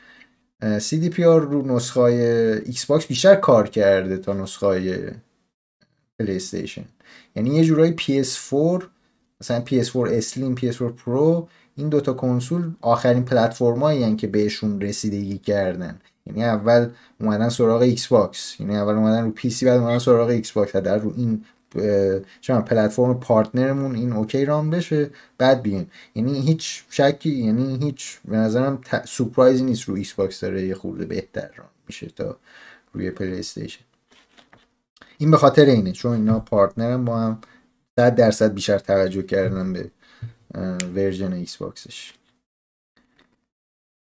CDPR 0.63 1.19
رو 1.19 1.77
نسخه 1.77 2.01
ایکس 2.67 2.87
باکس 2.87 3.07
بیشتر 3.07 3.35
کار 3.35 3.69
کرده 3.69 4.17
تا 4.17 4.33
نسخه 4.33 5.21
پلی 6.19 6.37
استیشن 6.37 6.85
یعنی 7.37 7.51
یه 7.51 7.65
جورایی 7.65 7.97
PS4 7.97 8.85
مثلا 9.41 9.65
PS4 9.67 9.97
اسلیم 9.97 10.57
PS4 10.57 10.83
پرو 10.83 11.49
این 11.77 11.89
دوتا 11.89 12.13
کنسول 12.13 12.71
آخرین 12.81 13.25
پلتفرمایی 13.25 14.17
که 14.17 14.27
بهشون 14.27 14.81
رسیدگی 14.81 15.39
کردن. 15.39 16.01
یعنی 16.27 16.45
اول 16.45 16.89
اومدن 17.21 17.49
سراغ 17.49 17.83
ایکس 17.83 18.07
باکس 18.07 18.61
یعنی 18.61 18.77
اول 18.77 18.95
اومدن 18.95 19.25
رو 19.25 19.31
پی 19.31 19.51
سی 19.51 19.67
بعد 19.67 19.81
اومدن 19.81 19.99
سراغ 19.99 20.29
ایکس 20.29 20.53
باکس 20.53 20.77
در 20.77 20.99
رو 20.99 21.15
این 21.17 21.45
شما 22.41 22.61
پلتفرم 22.61 23.21
partner 23.21 23.73
مون 23.73 23.95
این 23.95 24.13
okay 24.13 24.45
run 24.45 24.71
بشه 24.71 25.11
بعد 25.39 25.63
بیایم. 25.63 25.91
یعنی 26.15 26.41
هیچ 26.41 26.85
شکی 26.91 27.31
یعنی 27.31 27.79
هیچ 27.83 28.19
به 28.25 28.37
نظرم 28.37 28.79
ت... 28.85 29.07
surprise 29.07 29.58
ی 29.58 29.65
نیست 29.65 29.83
رو 29.83 29.95
ایکس 29.95 30.13
باکس 30.13 30.41
داره 30.41 30.67
یه 30.67 30.75
خورده 30.75 31.05
بهتر 31.05 31.51
run 31.57 31.69
میشه 31.87 32.07
تا 32.07 32.37
روی 32.93 33.11
پلی 33.11 33.39
استیشن. 33.39 33.85
این 35.19 35.31
به 35.31 35.37
خاطر 35.37 35.65
اینه 35.65 35.93
چون 35.93 36.13
اینا 36.13 36.41
partner 36.41 36.97
ان 36.97 37.05
با 37.05 37.19
هم 37.19 37.39
100 37.99 38.15
درصد 38.15 38.55
بیشتر 38.55 38.79
توجه 38.79 39.23
کردن 39.23 39.73
به 39.73 39.91
version 40.95 41.33
ایکس 41.33 41.57
باکسش 41.57 42.13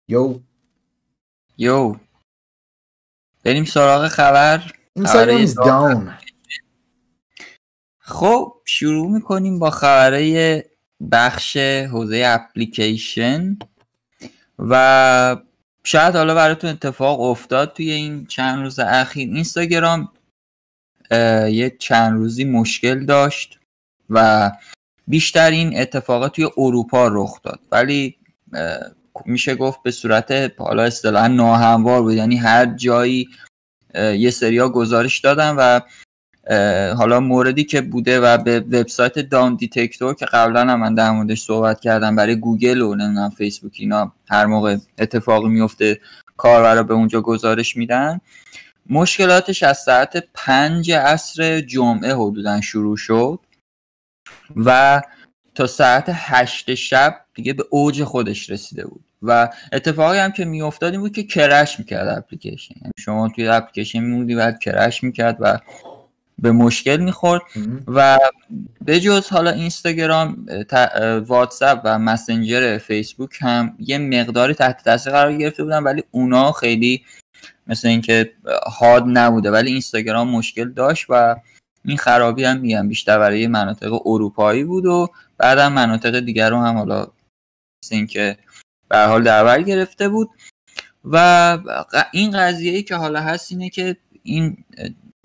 یو. 0.07 0.39
یو. 1.57 1.95
بریم 3.43 3.65
سراغ 3.65 4.07
خبر. 4.07 4.73
داون. 5.65 6.17
خب 7.99 8.61
شروع 8.65 9.11
می‌کنیم 9.11 9.59
با 9.59 9.69
خبره 9.69 10.65
بخش 11.11 11.57
حوزه 11.57 12.23
اپلیکیشن 12.25 13.57
و 14.59 15.37
شاید 15.83 16.15
حالا 16.15 16.35
براتون 16.35 16.69
اتفاق 16.69 17.21
افتاد 17.21 17.73
توی 17.73 17.91
این 17.91 18.25
چند 18.25 18.63
روز 18.63 18.79
اخیر. 18.79 19.29
اینستاگرام 19.29 20.11
یه 21.51 21.75
چند 21.79 22.13
روزی 22.13 22.43
مشکل 22.43 23.05
داشت. 23.05 23.58
و 24.09 24.51
بیشتر 25.07 25.51
این 25.51 25.79
اتفاقات 25.79 26.35
توی 26.35 26.47
اروپا 26.57 27.07
رخ 27.07 27.41
داد. 27.43 27.59
ولی 27.71 28.15
میشه 29.25 29.55
گفت 29.55 29.83
به 29.83 29.91
صورت 29.91 30.51
حالا 30.57 30.83
اصطلاحا 30.83 31.27
ناهموار 31.27 32.01
بود. 32.01 32.13
یعنی 32.13 32.37
هر 32.37 32.65
جایی 32.65 33.29
یه 33.95 34.29
سریا 34.29 34.69
گزارش 34.69 35.19
دادن 35.19 35.55
و 35.55 35.79
حالا 36.95 37.19
موردی 37.19 37.63
که 37.63 37.81
بوده 37.81 38.19
و 38.19 38.37
به 38.37 38.59
وبسایت 38.59 39.19
Downdetector 39.19 40.13
که 40.13 40.25
قبلا 40.25 40.61
هم 40.61 40.79
من 40.79 40.93
در 40.93 41.11
موردش 41.11 41.41
صحبت 41.41 41.79
کردم 41.79 42.15
برای 42.15 42.35
گوگل 42.35 42.81
و 42.81 42.95
نمی‌دونم 42.95 43.29
فیسبوک 43.29 43.77
اینا 43.79 44.11
هر 44.29 44.45
موقع 44.45 44.77
اتفاقی 44.97 45.49
میفته 45.49 45.99
کاربرا 46.37 46.83
به 46.83 46.93
اونجا 46.93 47.21
گزارش 47.21 47.77
میدن. 47.77 48.21
مشکلاتش 48.89 49.63
از 49.63 49.77
ساعت 49.77 50.23
پنج 50.33 50.91
عصر 50.91 51.61
جمعه 51.61 52.15
حدودا 52.15 52.61
شروع 52.61 52.97
شد. 52.97 53.39
و 54.55 55.01
تا 55.55 55.67
ساعت 55.67 56.05
هشت 56.09 56.73
شب 56.73 57.15
دیگه 57.33 57.53
به 57.53 57.63
اوج 57.69 58.03
خودش 58.03 58.49
رسیده 58.49 58.87
بود. 58.87 59.03
و 59.21 59.49
اتفاقی 59.71 60.17
هم 60.17 60.31
که 60.31 60.45
میافتاد 60.45 60.91
این 60.91 61.01
بود 61.01 61.11
که 61.11 61.23
کرش 61.23 61.79
می‌کرد 61.79 62.07
اپلیکیشن. 62.07 62.75
یعنی 62.81 62.93
شما 62.97 63.29
توی 63.29 63.47
اپلیکیشن 63.47 63.99
میموندی 63.99 64.35
بعد 64.35 64.59
کرش 64.59 65.03
می‌کرد 65.03 65.37
و 65.39 65.59
به 66.39 66.51
مشکل 66.51 66.97
می‌خورد. 66.97 67.41
و 67.87 68.19
به 68.85 68.99
جز 68.99 69.27
حالا 69.27 69.51
اینستاگرام 69.51 70.45
واتساپ 71.27 71.81
و 71.83 71.99
مسنجر 71.99 72.77
فیسبوک 72.77 73.37
هم 73.41 73.75
یه 73.79 73.97
مقداری 73.97 74.53
تحت 74.53 74.83
تاثیر 74.83 75.13
قرار 75.13 75.37
گرفته 75.37 75.63
بودن 75.63 75.83
ولی 75.83 76.03
اونا 76.11 76.51
خیلی 76.51 77.03
مثل 77.67 77.87
اینکه 77.87 78.31
هاد 78.79 79.03
نبوده. 79.07 79.51
ولی 79.51 79.71
اینستاگرام 79.71 80.29
مشکل 80.29 80.71
داشت 80.71 81.05
و 81.09 81.35
این 81.85 81.97
خرابی 81.97 82.43
هم 82.43 82.57
میگم 82.57 82.87
بیشتر 82.87 83.19
برای 83.19 83.47
مناطق 83.47 84.07
اروپایی 84.07 84.63
بود 84.63 84.85
و 84.85 85.07
بعدم 85.37 85.73
مناطق 85.73 86.19
دیگر 86.19 86.49
رو 86.49 86.57
هم 86.57 86.77
حالا 86.77 87.07
اینکه 87.91 88.37
به 88.89 88.97
حال 88.97 89.23
در 89.23 89.61
گرفته 89.61 90.09
بود. 90.09 90.29
و 91.03 91.57
این 92.11 92.31
قضیه 92.31 92.71
ای 92.71 92.83
که 92.83 92.95
حالا 92.95 93.21
هست 93.21 93.51
اینه 93.51 93.69
که 93.69 93.97
این 94.23 94.57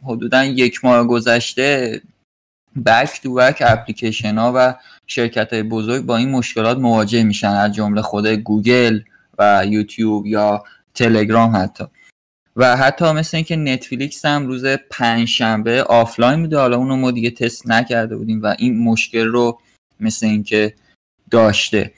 حدودا 0.03 0.45
یک 0.45 0.85
ماه 0.85 1.07
گذشته 1.07 2.01
بک 2.87 3.21
تو 3.23 3.35
بک 3.35 3.63
اپلیکیشن 3.67 4.39
ها 4.39 4.53
و 4.57 4.75
شرکت 5.07 5.53
های 5.53 5.63
بزرگ 5.63 6.07
با 6.07 6.17
این 6.17 6.31
مشکلات 6.31 6.79
مواجه 6.79 7.23
میشن 7.23 7.49
از 7.49 7.73
جمله 7.73 8.03
خود 8.03 8.27
گوگل 8.27 9.01
و 9.39 9.67
یوتیوب 9.67 10.27
یا 10.27 10.65
تلگرام 10.95 11.57
حتی. 11.57 11.85
و 12.57 12.77
حتی 12.77 13.13
مثل 13.13 13.37
اینکه 13.37 13.57
نتفلیکس 13.57 14.25
هم 14.25 14.47
روز 14.47 14.65
پنجشنبه 14.67 15.83
آفلاین 15.83 16.41
میده 16.41 16.59
حالا 16.59 16.77
اونو 16.77 16.97
ما 16.97 17.11
دیگه 17.11 17.31
تست 17.31 17.67
نکرده 17.69 18.17
بودیم 18.17 18.43
و 18.43 18.55
این 18.59 18.79
مشکل 18.79 19.27
رو 19.27 19.61
مثل 20.01 20.27
اینکه 20.27 20.75
داشته. 21.31 21.93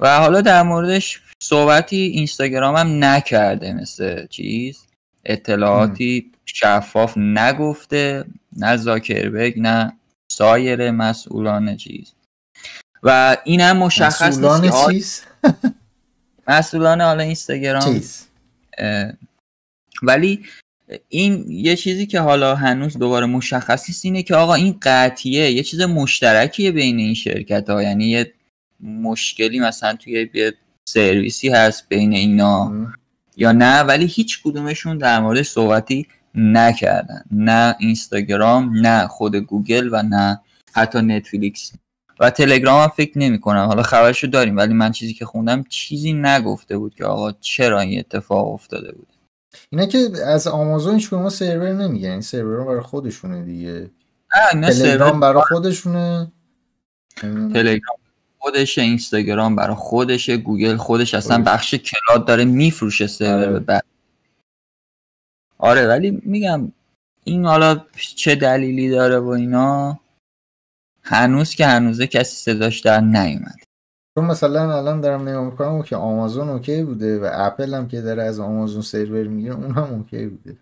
و 0.00 0.18
حالا 0.18 0.40
در 0.40 0.62
موردش 0.62 1.20
صحبتی 1.42 1.96
اینستاگرام 1.96 2.76
هم 2.76 3.04
نکرده 3.04 3.72
مثل 3.72 4.26
چیز. 4.26 4.86
اطلاعاتی 5.24 6.32
شفاف 6.44 7.18
نگفته 7.18 8.24
نه 8.56 8.76
زاکربرگ 8.76 9.54
نه 9.60 9.92
سایر 10.32 10.90
مسئولان 10.90 11.76
چیز. 11.76 12.12
و 13.02 13.36
این 13.44 13.60
هم 13.60 13.76
مشخص 13.76 14.22
مسئولان 14.22 14.92
چیز؟ 14.92 15.22
مسئولان 16.48 17.00
حالا 17.00 17.22
اینستاگرام 17.22 17.84
چیز؟ 17.84 18.26
ولی 20.02 20.44
این 21.08 21.44
یه 21.48 21.76
چیزی 21.76 22.06
که 22.06 22.20
حالا 22.20 22.54
هنوز 22.54 22.98
دوباره 22.98 23.26
مشخص 23.26 23.88
نیست 23.88 24.04
اینه 24.04 24.22
که 24.22 24.34
آقا 24.34 24.54
این 24.54 24.78
قطیه 24.82 25.50
یه 25.50 25.62
چیز 25.62 25.80
مشترکیه 25.80 26.72
بین 26.72 26.98
این 26.98 27.14
شرکت 27.14 27.70
ها 27.70 27.82
یعنی 27.82 28.06
یه 28.06 28.32
مشکلی 28.80 29.60
مثلا 29.60 29.96
توی 29.96 30.28
یه 30.34 30.54
سرویسی 30.88 31.48
هست 31.48 31.88
بین 31.88 32.12
اینا. 32.12 32.72
یا 33.36 33.52
نه 33.52 33.80
ولی 33.80 34.06
هیچ 34.06 34.42
کدومشون 34.42 34.98
در 34.98 35.20
مورد 35.20 35.42
صحبتی 35.42 36.06
نکردن. 36.34 37.22
نه 37.30 37.76
اینستاگرام 37.78 38.72
نه 38.74 39.06
خود 39.06 39.36
گوگل 39.36 39.88
و 39.92 40.02
نه 40.02 40.40
حتی 40.72 40.98
نتفلیکس. 41.02 41.72
و 42.20 42.30
تلگرام 42.30 42.82
هم 42.82 42.88
فکر 42.88 43.18
نمی 43.18 43.40
کنم 43.40 43.66
حالا 43.66 43.82
خبرشو 43.82 44.26
داریم 44.26 44.56
ولی 44.56 44.74
من 44.74 44.92
چیزی 44.92 45.14
که 45.14 45.24
خوندم 45.24 45.64
چیزی 45.68 46.12
نگفته 46.12 46.78
بود 46.78 46.94
که 46.94 47.04
آقا 47.04 47.32
چرا 47.32 47.80
این 47.80 47.98
اتفاق 47.98 48.48
افتاده 48.48 48.92
بود. 48.92 49.15
اینا 49.70 49.86
که 49.86 50.10
از 50.26 50.46
آمازون 50.46 50.98
شما 50.98 51.30
سرور 51.30 51.72
نمیگن. 51.72 52.10
این 52.10 52.20
سرور 52.20 52.64
برای 52.64 52.80
خودشونه 52.80 53.42
دیگه. 53.42 53.90
تلگرام 54.52 55.20
برای 55.20 55.42
خودشونه. 55.42 56.32
تلگرام 57.52 57.98
خودشه 58.38 58.82
اینستاگرام 58.82 59.56
برای 59.56 59.76
خودشه. 59.76 60.36
گوگل 60.36 60.76
خودش 60.76 61.14
اصلا 61.14 61.42
بخش 61.42 61.74
cloud 61.74 62.26
داره 62.26 62.44
میفروشه 62.44 63.06
سرور 63.06 63.52
به 63.52 63.60
بعد. 63.60 63.84
آره 65.58 65.86
ولی 65.86 66.22
میگم 66.24 66.72
این 67.24 67.46
حالا 67.46 67.84
چه 68.16 68.34
دلیلی 68.34 68.90
داره 68.90 69.18
و 69.18 69.28
اینا 69.28 70.00
هنوز 71.02 71.54
که 71.54 71.66
هنوزه 71.66 72.06
کسی 72.06 72.36
صداش 72.36 72.80
در 72.80 73.00
نیومد 73.00 73.65
چون 74.16 74.24
مثلا 74.24 74.76
الان 74.76 75.00
دارم 75.00 75.28
نگاه 75.28 75.44
می‌کنم 75.44 75.82
که 75.82 75.96
آمازون 75.96 76.48
OK 76.48 76.82
بوده 76.82 77.18
و 77.18 77.30
اپل 77.32 77.74
هم 77.74 77.88
که 77.88 78.00
داره 78.00 78.22
از 78.22 78.40
آمازون 78.40 78.82
سرور 78.82 79.26
می‌گیره 79.26 79.54
اون 79.54 79.70
هم 79.70 79.94
OK 79.94 80.26
بوده. 80.26 80.56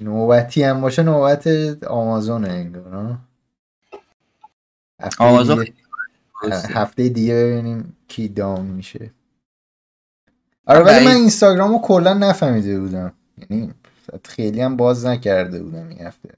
نوبتی 0.00 0.62
هم 0.62 0.80
باشه 0.80 1.02
نوبت 1.02 1.46
آمازون 1.84 2.44
انگار 2.44 3.18
آمازون 5.18 5.66
هفته 6.52 7.08
دیگه 7.08 7.34
ببینیم 7.34 7.96
کی 8.08 8.28
down 8.28 8.66
میشه. 8.66 9.10
آره 10.66 10.84
ولی 10.84 11.04
من 11.06 11.14
اینستاگرامو 11.14 11.80
کلا 11.82 12.14
نفهمیده 12.14 12.80
بودم. 12.80 13.12
یعنی 13.50 13.74
خیلی 14.24 14.60
هم 14.60 14.76
باز 14.76 15.06
نکرده 15.06 15.62
بودم 15.62 15.88
این 15.88 16.00
هفته. 16.00 16.28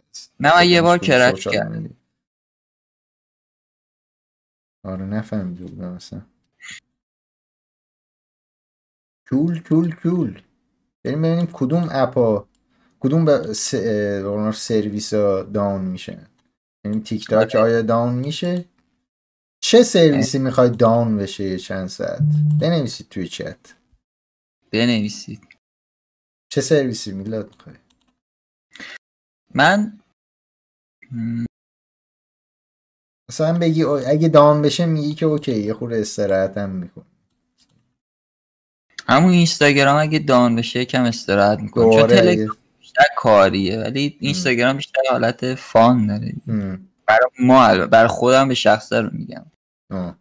نه 0.40 0.56
من 0.56 0.68
یه 0.68 0.82
بار 0.82 0.98
سوشال 0.98 1.32
کردم. 1.32 1.90
آره 4.84 5.04
نفهمیده 5.04 5.64
بودم 5.64 5.92
اصلا. 5.92 6.22
کول 9.30 9.62
کول 9.62 9.94
کول. 9.94 10.42
بریم 11.04 11.22
ببینیم 11.22 11.46
کدوم 11.52 11.88
اپا 11.90 12.48
کدوم 13.00 13.24
به 13.24 13.52
س... 13.52 13.74
سرویس 14.54 15.14
ها 15.14 15.42
داون 15.42 15.84
میشه. 15.84 16.26
یعنی 16.84 17.00
تیک 17.00 17.26
تاک 17.26 17.54
آیا 17.54 17.82
داون 17.82 18.14
میشه؟ 18.14 18.64
چه 19.62 19.82
سرویسی 19.82 20.38
می‌خوای 20.38 20.70
داون 20.70 21.16
بشه 21.16 21.44
یه 21.44 21.58
چند 21.58 21.86
ساعت؟ 21.86 22.22
بنویسید 22.60 23.08
توی 23.08 23.28
چت. 23.28 23.74
بنویسید. 24.72 25.40
چه 26.52 26.60
سرویسی 26.60 27.12
میلاد 27.12 27.46
می‌خوای؟ 27.50 27.76
من 29.54 30.00
مثلا 33.28 33.58
بگی 33.58 33.84
اگه 33.84 34.28
داون 34.28 34.62
بشه 34.62 34.86
میگی 34.86 35.14
که 35.14 35.26
اوکی 35.26 35.60
یه 35.60 35.74
خورده 35.74 36.00
استراحت 36.00 36.58
هم 36.58 36.70
میکن 36.70 37.04
همون 39.08 39.30
اینستاگرام 39.30 39.96
اگه 39.96 40.18
دان 40.18 40.56
بشه 40.56 40.80
یکم 40.80 41.02
استراحت 41.02 41.58
می‌کنه 41.58 41.92
چون 41.92 42.06
تلگرام 42.06 42.56
بیشتر 42.78 43.04
کاریه 43.16 43.80
ولی 43.80 44.16
اینستاگرام 44.20 44.76
بیشتر 44.76 45.00
حالت 45.10 45.54
فان 45.54 46.06
داره. 46.06 46.34
برای 47.06 47.30
ما. 47.38 47.86
برای 47.86 48.08
خودم 48.08 48.48
به 48.48 48.54
شخصه 48.54 49.00
رو 49.00 49.10
میگم. 49.12 49.44
آه. 49.90 50.16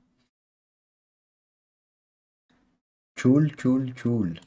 کول 3.17 3.55
کول 3.55 3.93
کول 3.93 4.39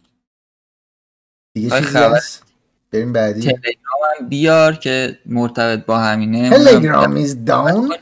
دیگه 1.55 1.81
چیزی 1.81 1.99
هست؟ 1.99 2.43
بریم 2.91 3.13
بعدی. 3.13 3.41
تلگرام 3.41 4.01
هم 4.21 4.29
بیار 4.29 4.77
که 4.77 5.19
مرتبط 5.27 5.87
با 5.87 5.99
همینه. 5.99 6.51
تلگرام 6.51 7.27
is 7.27 7.31
down 7.31 7.99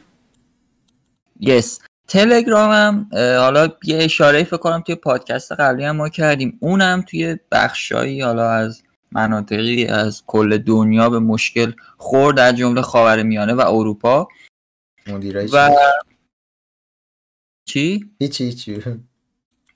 یس 1.43 1.78
تلگرام 2.09 2.70
هم 2.70 3.11
اه، 3.12 3.38
حالا 3.38 3.68
یه 3.84 3.97
اشاره 3.97 4.45
فکر 4.45 4.57
کنم 4.57 4.80
توی 4.80 4.95
پادکست 4.95 5.53
قبلی 5.53 5.84
هم 5.84 5.97
ما 5.97 6.09
کردیم. 6.09 6.59
اونم 6.61 7.05
توی 7.09 7.36
بخشایی 7.53 8.20
حالا 8.20 8.51
از 8.51 8.82
مناطقی 9.12 9.86
از 9.86 10.22
کل 10.26 10.59
دنیا 10.59 11.11
به 11.11 11.18
مشکل 11.18 11.72
خورد 11.97 12.36
در 12.36 12.53
جمله 12.53 12.82
خاورمیانه 12.82 13.55
و 13.55 13.61
اروپا. 13.61 14.28
مدیرای 15.07 15.49
و؟ 15.53 15.70
چی؟ 17.68 18.11
هیچی 18.20 18.45
هیچی. 18.45 18.82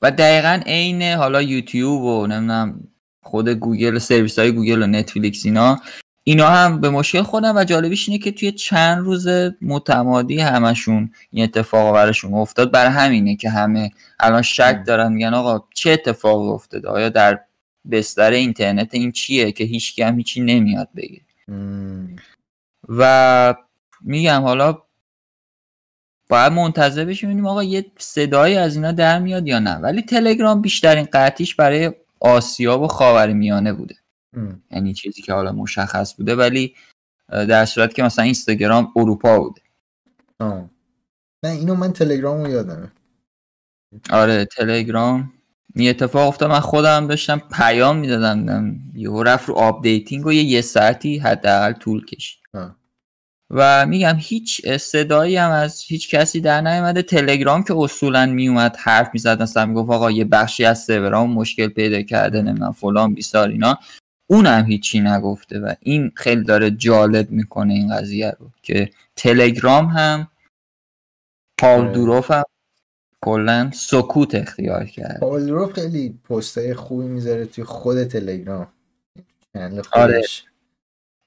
و 0.03 0.11
دقیقا 0.11 0.61
عین 0.67 1.03
حالا 1.03 1.43
یوتیوب 1.43 2.03
و 2.03 2.27
نمی‌دونم 2.27 2.89
خود 3.23 3.49
گوگل 3.49 3.99
سرویس 3.99 4.39
های 4.39 4.53
گوگل 4.53 4.83
و 4.83 4.87
نتفلیکس 4.87 5.47
اینا. 5.47 5.81
اینا 6.29 6.49
هم 6.49 6.81
به 6.81 6.91
مشکل 6.91 7.23
خوردن 7.23 7.57
و 7.57 7.65
جالبیش 7.65 8.09
اینه 8.09 8.25
که 8.25 8.33
توی 8.33 8.53
چند 8.53 8.99
روز 8.99 9.29
متمادی 9.63 10.41
همشون 10.41 11.11
این 11.31 11.45
اتفاق 11.45 11.95
براشون 11.95 12.35
افتاد 12.35 12.73
برا 12.73 12.87
همینه 12.87 13.37
که 13.37 13.51
همه 13.51 13.91
الان 14.21 14.43
شک. 14.43 14.83
دارن 14.87 15.13
میگن 15.13 15.35
آقا 15.35 15.65
چه 15.75 15.91
اتفاقی 15.91 16.49
افتاده 16.49 16.89
آیا 16.89 17.09
در 17.09 17.41
بستر 17.91 18.31
اینترنت 18.31 18.95
این 18.95 19.13
چیه 19.13 19.53
که 19.53 19.65
هیچ 19.65 19.99
هم 19.99 20.17
هیچی 20.17 20.41
نمیاد 20.41 20.89
بگه 20.97 21.21
مم. 21.49 22.17
و 22.89 23.55
میگم 24.01 24.43
حالا 24.43 24.79
باید 26.29 26.53
منتظر 26.53 27.05
بشیم 27.05 27.29
ببینیم 27.29 27.47
آقا 27.47 27.63
یه 27.63 27.87
صدایی 27.99 28.57
از 28.57 28.77
اینا 28.77 28.93
در 28.93 29.19
میاد 29.19 29.47
یا 29.47 29.59
نه 29.59 29.75
ولی 29.75 30.03
تلگرام 30.03 30.63
بیشترین 30.63 31.09
قطعیش 31.13 31.55
برای 31.55 31.93
آسیا 32.21 32.79
و 32.81 32.87
خاورمیانه 32.87 33.73
بوده. 33.73 33.95
یعنی 34.71 34.95
چیزی 34.95 35.23
که 35.23 35.33
حالا 35.33 35.53
مشخص 35.53 36.15
بوده 36.15 36.37
ولی 36.37 36.75
در 37.29 37.65
صورت 37.65 37.95
که 37.95 38.03
مثلا 38.03 38.25
اینستاگرام 38.25 38.93
اروپا 38.97 39.41
بوده. 39.41 39.61
آه. 40.41 40.71
نه 41.45 41.51
اینو 41.51 41.75
من 41.75 41.93
تلگرام 41.93 42.41
رو 42.41 42.49
یادمه. 42.51 42.93
آره 44.11 44.45
تلگرام. 44.45 45.33
این 45.75 45.91
اتفاق 45.91 46.29
افتاد 46.29 46.51
من 46.51 46.61
خودم 46.61 47.07
داشتم 47.07 47.43
پیام 47.53 47.97
می‌دادم 47.97 48.77
یهو 48.95 49.23
رفت 49.23 49.49
رو 49.49 49.55
updating 49.55 50.27
و 50.27 50.33
یه 50.33 50.43
یه 50.43 50.61
ساعتی 50.61 51.19
حداقل 51.19 51.73
طول 51.73 52.05
کشید. 52.05 52.39
و 53.51 53.87
میگم 53.87 54.17
هیچ 54.19 54.69
صدایی 54.77 55.37
هم 55.37 55.51
از 55.51 55.83
هیچ 55.83 56.15
کسی 56.15 56.41
در 56.41 56.61
نیومده. 56.61 57.03
تلگرام 57.03 57.63
که 57.63 57.75
اصولا 57.77 58.27
میومد 58.27 58.77
حرف 58.77 59.11
می‌زد 59.13 59.43
مثلا 59.43 59.67
می‌گفت 59.67 59.91
آقا 59.91 60.11
یه 60.11 60.25
بخشی 60.25 60.65
از 60.65 60.85
سرورام 60.85 61.33
مشکل 61.33 61.69
پیدا 61.69 62.03
کرده 62.03 62.43
نمی‌دونم 62.43 62.73
فلان 62.73 63.15
بیسار 63.15 63.49
اینا. 63.49 63.79
اونم 64.27 64.65
هیچی 64.65 65.01
نگفته 65.01 65.59
و 65.59 65.75
این 65.81 66.13
خیلی 66.15 66.45
داره 66.45 66.71
جالب 66.71 67.31
می‌کنه 67.31 67.75
این 67.75 67.97
قضیه 67.97 68.37
رو 68.41 68.51
که 68.63 68.91
تلگرام 69.17 69.87
هم 69.87 70.29
پاول 71.59 71.85
آره. 71.85 71.93
دوروف 71.93 72.31
هم 72.31 72.43
کلا 73.21 73.71
سکوت 73.75 74.35
اختیار 74.35 74.85
کرد 74.85 75.21
پاول 75.21 75.51
رو 75.51 75.73
خیلی 75.73 76.19
پستای 76.29 76.75
خوبی 76.75 77.07
می‌ذاره 77.07 77.47
توی 77.47 77.65
خود 77.65 78.05
تلگرام. 78.05 78.73
آره. 79.93 80.23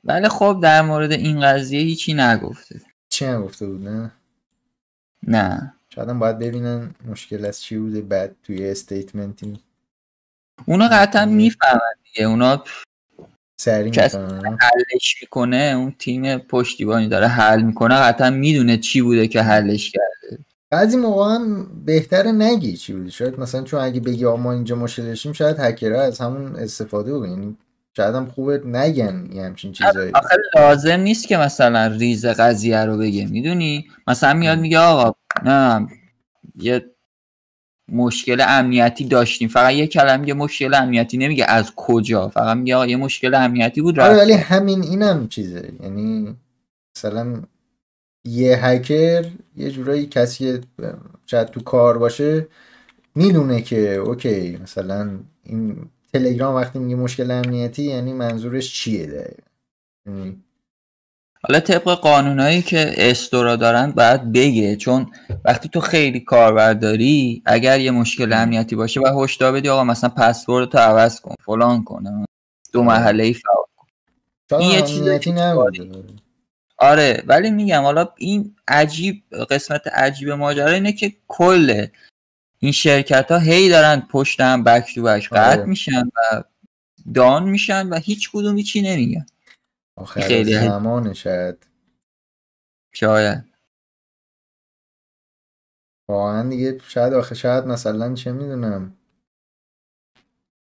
ولی 0.03 0.27
خب 0.29 0.59
در 0.63 0.81
مورد 0.81 1.11
این 1.11 1.41
قضیه 1.41 1.79
هیچی 1.81 2.13
نگفته. 2.13 2.81
چی 3.09 3.25
هم 3.25 3.41
گفته 3.41 3.67
بود 3.67 3.87
نه؟ 3.87 4.11
نه. 5.27 5.73
شاید 5.89 6.13
باید 6.13 6.39
ببینن 6.39 6.95
مشکل 7.05 7.45
از 7.45 7.61
چی 7.61 7.77
بوده 7.77 8.01
بعد 8.01 8.35
توی 8.43 8.69
استیتمنتی. 8.69 9.59
اونا 10.65 10.87
قطعا. 10.87 11.25
می‌فهمن 11.25 11.79
دیگه. 12.03 12.27
اونا 12.27 12.63
می‌کنن 13.67 14.57
حلش 14.61 15.15
می‌کنه 15.21 15.73
اون 15.77 15.95
تیم 15.99 16.37
پشتیبانی 16.37 17.07
داره 17.07 17.27
حل 17.27 17.61
می‌کنه. 17.61 17.95
قطعا 17.95 18.29
می‌دونه 18.29 18.77
چی 18.77 19.01
بوده 19.01 19.27
که 19.27 19.41
حلش 19.41 19.91
کرد 19.91 20.39
بعضی 20.71 20.97
موقع 20.97 21.35
هم 21.35 21.67
بهتره 21.85 22.31
نگی 22.31 22.77
چی 22.77 22.93
بوده. 22.93 23.09
شاید 23.09 23.39
مثلا 23.39 23.63
چون 23.63 23.79
اگه 23.79 23.99
بگی 23.99 24.25
ما 24.25 24.53
اینجا 24.53 24.75
مشکل 24.75 25.03
داشتیم 25.03 25.33
شاید 25.33 25.59
هکرها 25.59 26.01
از 26.01 26.19
همون 26.19 26.55
استفاده 26.55 27.13
بکنن. 27.13 27.29
یعنی 27.29 27.57
شاید 27.97 28.15
هم 28.15 28.25
خوبه 28.25 28.61
نگن 28.65 29.29
یه 29.33 29.43
همچین 29.43 29.71
چیزایی. 29.71 30.11
آخه 30.11 30.35
لازم 30.55 30.99
نیست 30.99 31.27
که 31.27 31.37
مثلا 31.37 31.87
ریز 31.87 32.25
قضیه 32.25 32.85
رو 32.85 32.97
بگه. 32.97 33.25
می‌دونی؟ 33.25 33.87
مثلا 34.07 34.33
میاد. 34.33 34.59
میگه 34.59 34.79
آقا 34.79 35.15
نه 35.45 35.87
یه 36.55 36.85
مشکل 37.91 38.43
امنیتی 38.47 39.05
داشتیم. 39.05 39.47
فقط 39.47 39.73
یه 39.73 39.87
کلمه 39.87 40.27
یه 40.27 40.33
مشکل 40.33 40.73
امنیتی. 40.73 41.17
نمیگه 41.17 41.45
از 41.45 41.71
کجا. 41.75 42.29
فقط 42.29 42.57
میگه 42.57 42.89
یه 42.89 42.95
مشکل 42.95 43.35
امنیتی 43.35 43.81
بود 43.81 43.99
آره 43.99 44.17
ولی 44.17 44.33
همین 44.33 44.83
اینم 44.83 45.27
چیزه. 45.27 45.73
یعنی 45.83 46.35
مثلا 46.97 47.41
یه 48.25 48.65
هکر 48.65 49.25
یه 49.57 49.71
جورایی 49.71 50.05
کسی 50.05 50.59
شاید 51.25 51.47
تو 51.47 51.59
کار 51.59 51.97
باشه 51.97 52.47
می‌دونه 53.15 53.61
که 53.61 53.95
اوکی 53.95 54.57
مثلا 54.63 55.19
این 55.43 55.89
تلگرام 56.13 56.55
وقتی 56.55 56.79
میگه 56.79 56.95
مشکل 56.95 57.31
امنیتی 57.31 57.83
یعنی 57.83 58.13
منظورش 58.13 58.73
چیه 58.73 59.05
دقیقا؟ 59.05 59.41
یعنی 60.05 60.43
حالا 61.49 61.59
طبق 61.59 61.83
قانونایی 61.83 62.61
که 62.61 62.93
استورا 62.97 63.55
دارن 63.55 63.91
باید 63.91 64.31
بگه 64.31 64.75
چون 64.75 65.11
وقتی 65.45 65.69
تو 65.69 65.79
خیلی 65.79 66.19
کاربر 66.19 66.73
داری 66.73 67.41
اگر 67.45 67.79
یه 67.79 67.91
مشکل 67.91 68.33
امنیتی 68.33 68.75
باشه 68.75 69.01
و 69.01 69.23
هشدار 69.23 69.51
بدی 69.51 69.69
آقا 69.69 69.83
مثلا 69.83 70.09
پسورد 70.09 70.69
تو 70.69 70.77
عوض 70.77 71.19
کن 71.19 71.35
فلان 71.45 71.83
کن 71.83 72.25
دو 72.73 72.79
آره. 72.79 72.87
محله 72.87 73.23
ای 73.23 73.33
فعال 73.33 73.65
شاید 74.49 74.61
این 74.61 74.71
یه 74.71 74.79
هم 74.79 74.85
چیز 74.85 75.01
امنیتی 75.01 75.31
که 75.31 75.31
نبوده 75.31 76.03
آره 76.77 77.23
ولی 77.27 77.51
میگم 77.51 77.81
حالا 77.81 78.07
این 78.17 78.55
عجیب 78.67 79.23
قسمت 79.49 79.87
عجیب 79.87 80.29
ماجرا 80.29 80.71
اینه 80.71 80.93
که 80.93 81.13
کل 81.27 81.85
این 82.59 82.71
شرکت 82.71 83.31
ها 83.31 83.37
هی 83.37 83.69
دارن 83.69 84.07
پشت 84.11 84.41
هم 84.41 84.63
بک 84.63 84.95
تو 84.95 85.01
بک 85.03 85.27
آره. 85.31 85.41
قطع 85.41 85.63
میشن 85.63 86.01
و 86.01 86.43
دان 87.13 87.43
میشن 87.43 87.87
و 87.87 87.99
هیچ 87.99 88.29
کدوم 88.33 88.61
چی 88.61 88.81
نمیگن 88.81 89.25
آخر 89.99 90.21
خیلی 90.21 90.53
عجیب. 90.53 90.69
زمان 90.69 91.13
شاید 91.13 91.67
شاید 92.93 93.43
واقعا 96.09 96.49
دیگه 96.49 96.79
شاید 96.83 97.13
آخه 97.13 97.35
شاید 97.35 97.65
مثلا 97.65 98.13
چه 98.13 98.31
می‌دونم. 98.31 98.95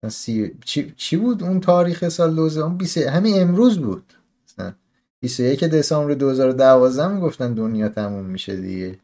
سی... 0.09 0.57
چی... 0.65 0.91
چی 0.97 1.17
بود 1.17 1.43
اون 1.43 1.59
تاریخ 1.59 2.09
سال 2.09 2.35
2000 2.35 2.63
اون 2.63 2.77
20 2.77 2.97
همین 2.97 3.41
امروز 3.41 3.79
بود. 3.79 4.13
مثلا 4.45 4.73
21 5.21 5.63
دسامبر 5.63 6.13
2012 6.13 7.07
می‌گفتن 7.07 7.53
دنیا 7.53 7.89
تموم 7.89 8.25
میشه 8.25 8.55
دیگه. 8.55 8.99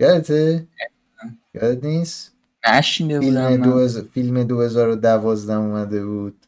یادته؟ 0.00 0.68
یادت 1.54 1.84
نیست؟ 1.84 2.34
نشنیده 2.68 3.20
بودم 3.20 3.48
فیلم 3.48 3.60
من. 3.60 3.70
دو 3.70 3.88
هز- 3.88 3.98
فیلم 4.10 4.42
2012 4.44 5.54
اومده 5.54 6.06
بود. 6.06 6.43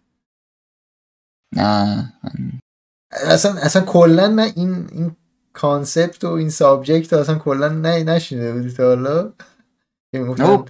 نه 1.57 2.13
اصلا 3.11 3.53
اصلا 3.53 3.83
کلا 3.83 4.27
نه 4.27 4.53
این 4.57 4.89
این 4.93 5.17
concept 5.53 6.25
و 6.25 6.29
این 6.29 6.51
subject 6.51 7.13
اصلا 7.13 7.39
کلا 7.39 7.69
نه 7.69 8.05
نشنیده 8.05 8.53
بودی 8.53 8.71
تا 8.71 8.85
حالا. 8.85 9.33
که 10.13 10.19
می‌گفتن 10.19 10.45
nope. 10.47 10.69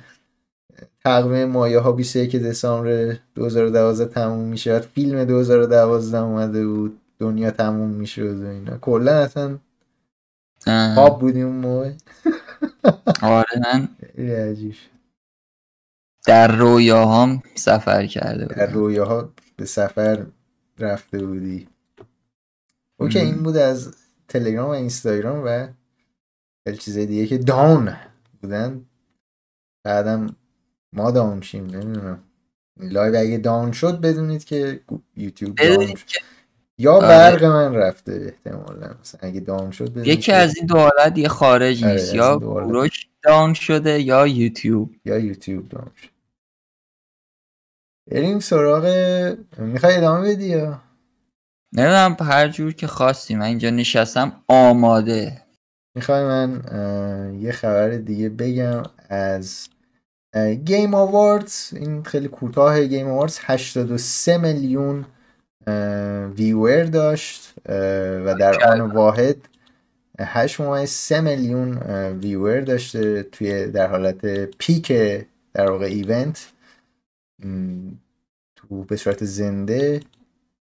تقویم 1.04 1.48
مایاها 1.48 1.92
21 1.92 2.36
دسامبر 2.36 3.16
2012 3.34 4.04
تموم 4.04 4.48
میشه. 4.48 4.78
فیلم 4.78 5.24
2012 5.24 6.18
اومده 6.18 6.66
بود. 6.66 7.00
دنیا 7.18 7.50
تموم 7.50 7.90
می‌شد 7.90 8.42
و 8.42 8.46
اینا. 8.46 8.78
کلا 8.78 9.12
اصلا 9.12 9.58
خواب 10.94 11.20
بودیم 11.20 11.46
اون 11.46 11.56
موقع 11.56 11.92
آره 13.22 13.60
من 13.64 13.88
در 16.26 16.56
رویاهام 16.56 17.42
سفر 17.54 18.06
کرده 18.06 18.44
در 18.46 18.66
رویاها 18.66 19.32
به 19.56 19.64
سفر 19.64 20.26
رفته 20.78 21.26
بودی. 21.26 21.68
OK 23.00 23.18
این 23.18 23.42
بود 23.42 23.56
از 23.56 23.94
تلگرام 24.28 24.68
و 24.68 24.72
اینستاگرام 24.72 25.42
و 25.46 25.68
خیلی 26.66 26.78
چیزای 26.78 27.06
دیگه 27.06 27.26
که 27.26 27.38
down 27.38 27.96
بودن. 28.42 28.84
بعدم 29.84 30.36
ما 30.92 31.10
down 31.10 31.40
شیم 31.40 31.64
نمی‌دونم. 31.66 32.22
live 32.80 33.16
اگه 33.18 33.38
down 33.38 33.72
شد 33.72 34.00
بدونید 34.00 34.44
که 34.44 34.80
یوتیوب 35.16 35.54
down 35.54 35.86
شد. 35.86 36.18
یا 36.78 36.92
آره. 36.92 37.06
برق 37.08 37.44
من 37.44 37.74
رفته 37.74 38.12
احتمالا. 38.34 38.94
مثلا 39.00 39.20
اگه 39.22 39.40
داون 39.40 39.70
شد 39.70 39.96
یکی 39.96 40.16
که- 40.16 40.34
از 40.34 40.56
این 40.56 40.66
دو 40.66 40.76
حالت 40.78 41.18
یه 41.18 41.28
خارج 41.28 41.84
آره، 41.84 41.92
نیست. 41.92 42.14
یا. 42.14 42.38
کوروش 42.38 43.08
داون 43.22 43.54
شده 43.54 44.00
یا 44.00 44.26
یوتیوب. 44.26 44.94
یا 45.04 45.18
یوتیوب 45.18 45.68
داون 45.68 45.90
شد. 45.96 46.08
بریم 48.10 48.38
سراغ 48.38 48.86
می‌خوای 49.58 49.96
ادامه 49.96 50.34
بدی 50.34 50.46
یا؟ 50.46 50.80
نمی‌دونم 51.72 52.16
هر 52.20 52.48
جور 52.48 52.72
که 52.72 52.86
خواستی. 52.86 53.34
من 53.34 53.42
اینجا 53.46 53.70
نشستم 53.70 54.32
آماده. 54.48 55.42
می‌خوای 55.96 56.24
من 56.24 56.62
یه 57.40 57.52
خبر 57.52 57.88
دیگه 57.88 58.28
بگم 58.28 58.82
از 59.08 59.68
گیم 60.64 60.94
آواردز 60.94 61.72
این 61.72 62.02
خیلی 62.02 62.28
کوتاه 62.28 62.84
گیم 62.84 63.08
آواردز 63.08 63.38
83 63.42 64.38
میلیون 64.38 65.04
viewer 66.36 66.84
داشت 66.84 67.54
و 68.24 68.34
در 68.40 68.68
آن 68.68 68.80
واحد 68.80 69.36
8.3 70.20 71.12
میلیون 71.12 71.78
viewer 72.22 72.60
داشته 72.60 73.22
توی 73.22 73.66
در 73.66 73.86
حالت 73.86 74.44
peak 74.44 74.92
در 75.54 75.70
واقع 75.70 75.86
event 75.86 76.52
تو 78.56 78.84
به 78.88 78.96
صورت 78.96 79.24
زنده 79.24 80.00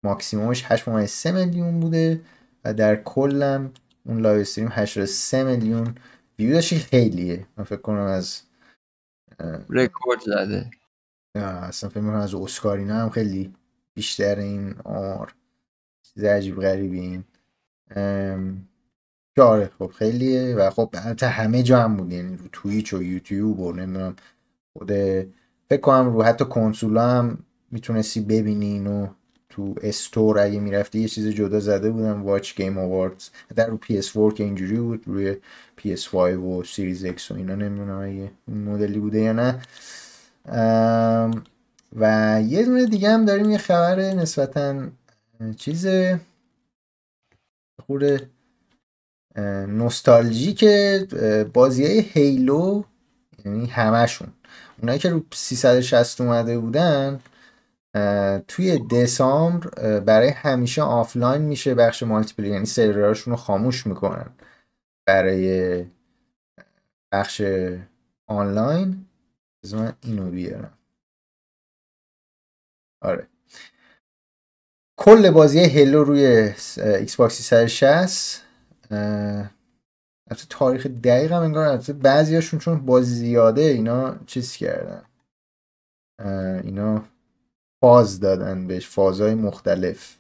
ماکسیمومش 0.03 0.65
8.3 0.65 1.25
میلیون 1.25 1.79
بوده 1.79 2.21
و 2.63 2.73
در 2.73 2.95
کل 2.95 3.71
اون 4.05 4.21
live 4.21 4.41
stream 4.41 4.69
83 4.71 5.43
میلیون 5.43 5.95
ویو 6.39 6.53
داشت 6.53 6.69
که 6.69 6.79
خیلیه. 6.79 7.47
من 7.57 7.63
فکر 7.63 7.81
کنم 7.81 8.05
از 8.05 8.41
رکورد 9.69 10.19
زده. 10.25 10.71
اصلا 11.35 11.89
فکر 11.89 11.99
می‌کنم 11.99 12.19
از 12.19 12.35
اسکار 12.35 12.75
اینا 12.75 12.95
هم 12.95 13.09
خیلی 13.09 13.53
بیشتر 13.93 14.39
این 14.39 14.75
آمار 14.83 15.35
چیز 16.01 16.23
عجیب 16.23 16.61
غریبی 16.61 16.99
این. 16.99 17.23
که 19.35 19.41
آره 19.41 19.71
خب 19.79 19.91
خیلیه 19.95 20.55
و 20.55 20.69
خب 20.69 20.89
البته 20.93 21.27
همه 21.27 21.63
جا 21.63 21.81
هم 21.83 21.97
بود 21.97 22.11
یعنی 22.13 22.37
رو 22.37 22.47
Twitch 22.51 22.93
و 22.93 23.03
یوتیوب 23.03 23.59
و 23.59 23.73
نمی‌دونم 23.73 24.15
خود 24.73 24.91
فکر 25.69 25.81
کنم 25.81 26.13
رو 26.13 26.23
حتی 26.23 26.45
کنسولا 26.45 27.09
هم 27.09 27.37
می‌تونستی 27.71 28.21
ببینی 28.21 28.65
اینو 28.65 29.07
تو 29.49 29.75
store 29.81 30.39
اگه 30.39 30.59
می‌رفتی 30.59 30.99
یه 30.99 31.07
چیز 31.07 31.27
جدا 31.27 31.59
زده 31.59 31.91
بودن 31.91 32.23
watch 32.23 32.55
Game 32.55 32.77
Awards 32.77 33.29
در 33.55 33.67
رو 33.67 33.77
PS4 33.77 34.33
که 34.33 34.43
اینجوری 34.43 34.77
بود 34.77 35.03
روی 35.05 35.35
PS5 35.79 36.13
و 36.15 36.63
Series 36.63 37.05
X 37.05 37.31
و 37.31 37.33
اینا 37.33 37.55
نمی‌دونم 37.55 38.01
اگه 38.01 38.31
این 38.47 38.63
مدلی 38.63 38.99
بوده 38.99 39.19
یا 39.19 39.33
نه. 39.33 39.61
و 41.95 42.41
یه 42.47 42.65
دونه 42.65 42.85
دیگه 42.85 43.09
هم 43.09 43.25
داریم 43.25 43.51
یه 43.51 43.57
خبر 43.57 43.99
نسبتا 43.99 44.87
چیز 45.57 45.87
خوره 47.85 48.29
نوستالژیک 49.67 50.65
بازی 51.53 51.85
های 51.85 51.99
Halo 51.99 52.83
یعنی 53.45 53.65
همشون 53.65 54.27
اونایی 54.81 54.99
که 54.99 55.09
رو 55.09 55.25
360 55.33 56.21
اومده 56.21 56.59
بودن 56.59 57.21
توی 58.47 58.79
دسامبر 58.87 59.99
برای 59.99 60.29
همیشه 60.29 60.81
آفلاین 60.81 61.41
میشه 61.41 61.75
بخش 61.75 62.03
multiplayer 62.03 62.51
یعنی 62.51 62.65
سروراشون 62.65 63.31
رو 63.31 63.37
خاموش 63.37 63.87
می‌کنن 63.87 64.29
برای 65.07 65.85
بخش 67.13 67.41
آنلاین. 68.27 69.05
بذار 69.63 69.81
من 69.81 69.93
اینو 70.03 70.31
بیارم. 70.31 70.77
آره. 73.01 73.27
کل 74.99 75.31
بازی 75.31 75.59
Halo 75.59 76.03
روی 76.03 76.25
ایکس 76.77 77.15
باکس 77.15 77.35
360 77.41 78.43
اه، 78.91 79.51
البته 80.29 80.45
تاریخ 80.49 80.87
دقیق 80.87 81.31
هم 81.31 81.41
انگار 81.41 81.67
البته 81.67 81.93
بعضیاشون 81.93 82.59
چون 82.59 82.85
بازی 82.85 83.15
زیاده 83.15 83.61
اینا 83.61 84.15
چیز 84.25 84.55
کردن. 84.55 85.03
اینا 86.63 87.03
فاز 87.81 88.19
دادن 88.19 88.67
بهش 88.67 88.87
فازهای 88.87 89.35
مختلف. 89.35 90.17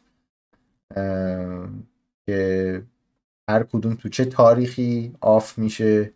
که 2.27 2.83
هر 3.49 3.63
کدوم 3.63 3.95
تو 3.95 4.09
چه 4.09 4.25
تاریخی 4.25 5.15
off 5.21 5.57
میشه. 5.57 6.13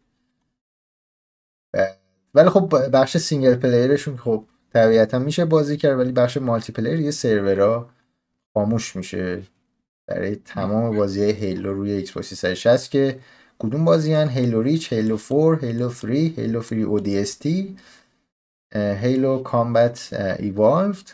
ولی 2.33 2.49
خب 2.49 2.75
بخش 2.93 3.17
single 3.17 3.55
player 3.55 3.92
شون 3.92 4.17
خب 4.17 4.45
طبیعتا 4.73 5.19
میشه 5.19 5.45
بازی 5.45 5.77
کرد 5.77 5.99
ولی 5.99 6.11
بخش 6.11 6.37
multiplayer 6.37 6.99
یه 6.99 7.11
سرورها 7.11 7.89
خاموش 8.53 8.95
میشه. 8.95 9.43
برای 10.07 10.35
تمام 10.35 10.97
بازی 10.97 11.23
Halo 11.23 11.73
روی 11.73 11.91
ایکس 11.91 12.11
باکس 12.11 12.33
360 12.33 12.91
که 12.91 13.19
کدوم 13.61 13.85
بازی 13.85 14.13
هن؟ 14.13 14.29
Halo 14.29 14.61
Reach 14.61 14.93
Halo 14.93 15.17
4 15.17 15.65
Halo 15.65 15.89
3 15.89 16.07
Halo 16.07 16.61
3 16.61 16.75
ODST 16.75 17.77
Halo 18.75 19.43
Combat 19.43 20.13
Evolved 20.39 21.09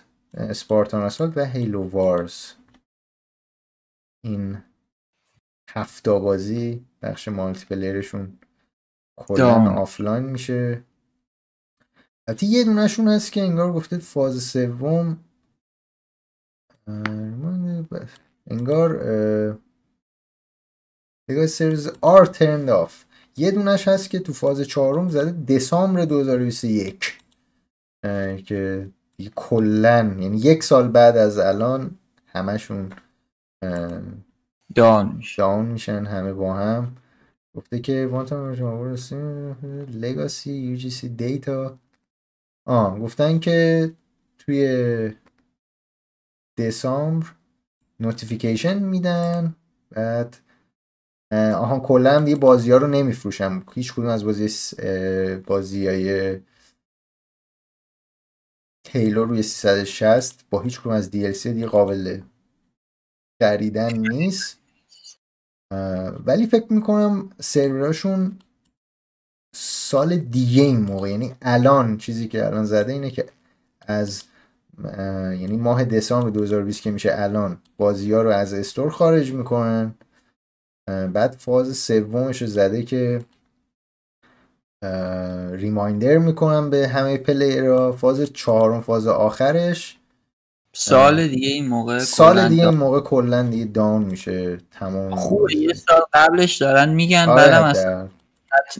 سپارتان 0.53 1.02
اسالت 1.02 1.38
و 1.38 1.45
هیلو 1.45 1.90
وارز 1.90 2.52
این 4.24 4.57
هفتا 5.69 6.19
بازی 6.19 6.86
بخش 7.02 7.28
مالتی 7.28 7.65
پلیرشون 7.65 8.40
کلا 9.15 9.38
دام. 9.38 9.68
آفلاین 9.68 10.24
میشه. 10.24 10.84
البته 12.28 12.45
یه 12.45 12.64
دونهشون 12.64 13.07
هست 13.07 13.32
که 13.32 13.41
انگار 13.41 13.74
گفته 13.74 13.98
فاز 13.98 14.44
سوم. 14.44 15.18
انگار 18.48 18.90
اه، 21.29 21.33
انگار 21.35 21.47
سریز 21.47 21.91
آر 22.01 22.25
ترند 22.25 22.69
آف 22.69 23.03
یه 23.37 23.51
دونش 23.51 23.87
هست 23.87 24.09
که 24.09 24.19
تو 24.19 24.33
فاز 24.33 24.61
چهارم 24.61 25.09
زده 25.09 25.55
دسامبر 25.55 26.05
2021 26.05 27.19
اه، 28.03 28.37
که 28.37 28.89
کلا 29.35 30.15
یعنی 30.19 30.37
یک 30.37 30.63
سال 30.63 30.87
بعد 30.87 31.17
از 31.17 31.37
الان 31.37 31.91
همشون 32.27 32.93
down 34.76 35.22
down 35.38 35.65
میشن 35.65 36.05
همه 36.05 36.33
با 36.33 36.53
هم. 36.53 36.95
گفته 37.55 37.79
که 37.79 38.07
وانتم 38.11 38.53
legacy 39.93 40.53
UGC 40.53 41.09
data 41.09 41.80
آه 42.65 42.99
گفتن 42.99 43.39
که 43.39 43.91
توی 44.39 45.13
دسامبر 46.57 47.27
notification 47.99 48.80
میدن. 48.79 49.55
بعد 49.91 50.37
آها 51.31 51.79
کلا 51.79 52.19
دیگه 52.19 52.35
بازی 52.35 52.71
ها 52.71 52.77
رو 52.77 52.87
نمیفروشن 52.87 53.63
هیچ 53.73 53.93
کدوم 53.93 54.05
از 54.05 54.23
بازی 54.23 54.75
بازی 55.47 55.87
های 55.87 56.39
هیلو 58.89 59.25
روی 59.25 59.43
360 59.43 60.45
با 60.49 60.61
هیچ 60.61 60.81
کدوم 60.81 60.93
از 60.93 61.09
DLC 61.09 61.45
دیگه 61.45 61.67
قابل 61.67 62.21
خریدن 63.41 63.97
نیست. 63.97 64.59
ولی 66.25 66.47
فکر 66.47 66.73
می‌کنم 66.73 67.29
سروراشون 67.39 68.39
سال 69.55 70.17
دیگه 70.17 70.63
این 70.63 70.81
موقع 70.81 71.09
یعنی 71.09 71.35
الان 71.41 71.97
چیزی 71.97 72.27
که 72.27 72.45
الان 72.45 72.65
زده 72.65 72.93
اینه 72.93 73.11
که 73.11 73.29
از 73.81 74.23
یعنی 75.39 75.57
ماه 75.57 75.85
دسامبر 75.85 76.29
2020 76.29 76.81
که 76.81 76.91
میشه 76.91 77.09
الان 77.13 77.61
بازی 77.77 78.13
ها 78.13 78.21
رو 78.21 78.29
از 78.29 78.53
استور 78.53 78.89
خارج 78.89 79.31
می‌کنن. 79.31 79.95
بعد 80.88 81.35
فاز 81.39 81.77
سومش 81.77 82.41
رو 82.41 82.47
زده 82.47 82.84
که 82.84 83.22
reminder 85.51 86.18
می‌کنن 86.18 86.69
به 86.69 86.88
همه 86.88 87.18
player 87.18 87.81
ها 87.81 87.91
فاز 87.91 88.22
چهارم 88.34 88.81
فاز 88.81 89.07
آخرش 89.07 89.97
سال 90.73 91.27
دیگه 91.27 91.49
این 91.49 91.68
موقع 91.68 91.99
سال 91.99 92.49
دیگه. 92.49 92.68
این 92.69 92.77
موقع 92.77 92.99
کلا 92.99 93.43
دیگه 93.43 93.65
down 93.65 94.03
میشه 94.03 94.57
تمام 94.72 95.15
خوبه 95.15 95.55
یه 95.55 95.73
سال 95.73 96.01
قبلش 96.14 96.57
دارن 96.57 96.89
میگن 96.89 97.30
آره 97.30 97.35
بعدم 97.35 97.64
از 97.64 97.80
حداقل. 97.80 98.07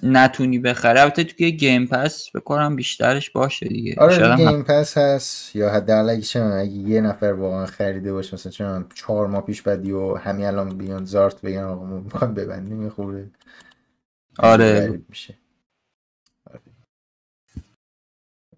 نتونی 0.04 0.60
بخره 0.60 1.02
البته 1.02 1.24
توی 1.24 1.52
Game 1.52 1.88
Pass 1.88 2.30
بکنم 2.36 2.76
بیشترش 2.76 3.30
باشه 3.30 3.68
دیگه. 3.68 3.96
آره 3.98 4.36
Game 4.36 4.64
Pass 4.64 4.98
هست 4.98 5.56
یا 5.56 5.70
حداقل 5.70 6.10
اگه 6.10 6.22
چه 6.22 6.40
اگه 6.40 6.72
یه 6.72 7.02
نفر 7.02 7.34
واقعا 7.34 7.66
خریده 7.66 8.14
باشه 8.14 8.34
مثلا 8.34 8.52
چه 8.52 8.86
چهار 8.96 9.28
ماه 9.28 9.42
پیش 9.46 9.62
بعدی 9.62 9.92
و 9.92 10.16
همین 10.16 10.46
الان 10.46 10.78
بیان 10.78 11.06
زارت 11.06 11.42
بگن 11.42 11.64
آقا 11.64 11.86
ما 11.86 12.00
ببندیم 12.28 12.90
خوبه 12.90 13.28
آره. 14.40 15.02
میشه. 15.10 15.34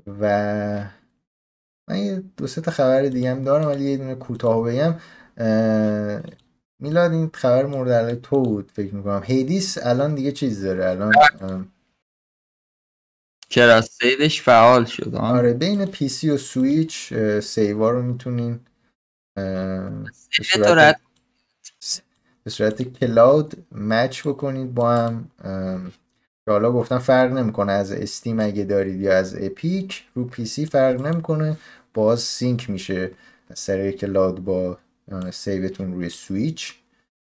و 0.08 0.90
من 1.90 1.98
یه 1.98 2.24
دو 2.38 2.48
سه 2.48 2.62
تا 2.62 2.72
خبر 2.72 3.02
دیگه 3.02 3.32
هم 3.32 3.44
دارم 3.44 3.68
ولی 3.68 3.92
یه 3.92 3.98
دونه 3.98 4.16
کوتاه 4.16 4.64
بگم. 4.64 4.96
میلاد 6.80 7.12
این 7.12 7.30
خبر 7.34 7.66
مورد 7.66 7.92
علاقه 7.92 8.16
تو 8.16 8.44
بود 8.44 8.72
فکر 8.72 8.96
می‌کنم. 8.96 9.24
Hades 9.26 9.78
الان 9.78 10.16
دیگه 10.16 10.32
چیز 10.32 10.64
داره 10.64 10.90
الان 10.90 11.14
چرا؟ 13.50 13.82
save 13.82 14.22
ش 14.22 14.42
فعال 14.42 14.86
شد 14.86 15.16
آره 15.16 15.54
بین 15.54 15.86
پی 15.86 16.10
سی 16.10 16.30
و 16.30 16.38
سویچ 16.38 17.14
سیوا 17.44 17.90
رو 17.90 18.02
می‌تونین 18.02 18.60
به 19.36 20.44
صورت 20.44 21.00
به 22.44 22.50
صورت 22.50 22.82
cloud 22.82 23.66
مچ 23.72 24.28
بکنید 24.28 24.74
با 24.74 24.92
هم 24.92 25.32
که 26.46 26.52
حالا 26.52 26.72
گفتم 26.72 27.00
فرق 27.00 27.32
نمی‌کنه 27.32 27.72
از 27.72 27.92
Steam 27.92 28.40
اگه 28.40 28.64
دارید 28.64 29.02
یا 29.02 29.18
از 29.18 29.36
Epic 29.42 30.04
رو 30.16 30.26
PC 30.26 30.66
فرق 30.66 31.02
نمی‌کنه 31.02 31.58
باز 31.94 32.22
sync 32.22 32.70
میشه 32.70 33.12
از 33.50 33.66
طریق 33.66 33.96
cloud 33.96 34.44
با 34.44 34.78
save 35.32 35.67
تون 35.67 35.94
روی 35.94 36.10
سویچ. 36.10 36.80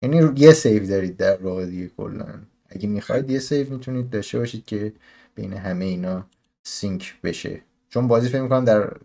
یعنی 0.02 0.32
یه 0.36 0.52
save 0.52 0.86
دارید 0.86 1.16
در 1.16 1.42
واقع 1.42 1.66
دیگه 1.66 1.88
کلا. 1.96 2.26
اگه 2.68 2.88
می‌خواید 2.88 3.30
یه 3.30 3.38
save 3.38 3.72
می‌تونید 3.72 4.10
داشته 4.10 4.38
باشید 4.38 4.64
که 4.64 4.92
بین 5.34 5.52
همه 5.52 5.84
اینا 5.84 6.26
sync 6.62 7.20
بشه. 7.22 7.60
چون 7.88 8.08
بازی 8.08 8.28
فکر 8.28 8.42
می‌کنم 8.42 8.64
در 8.64 8.96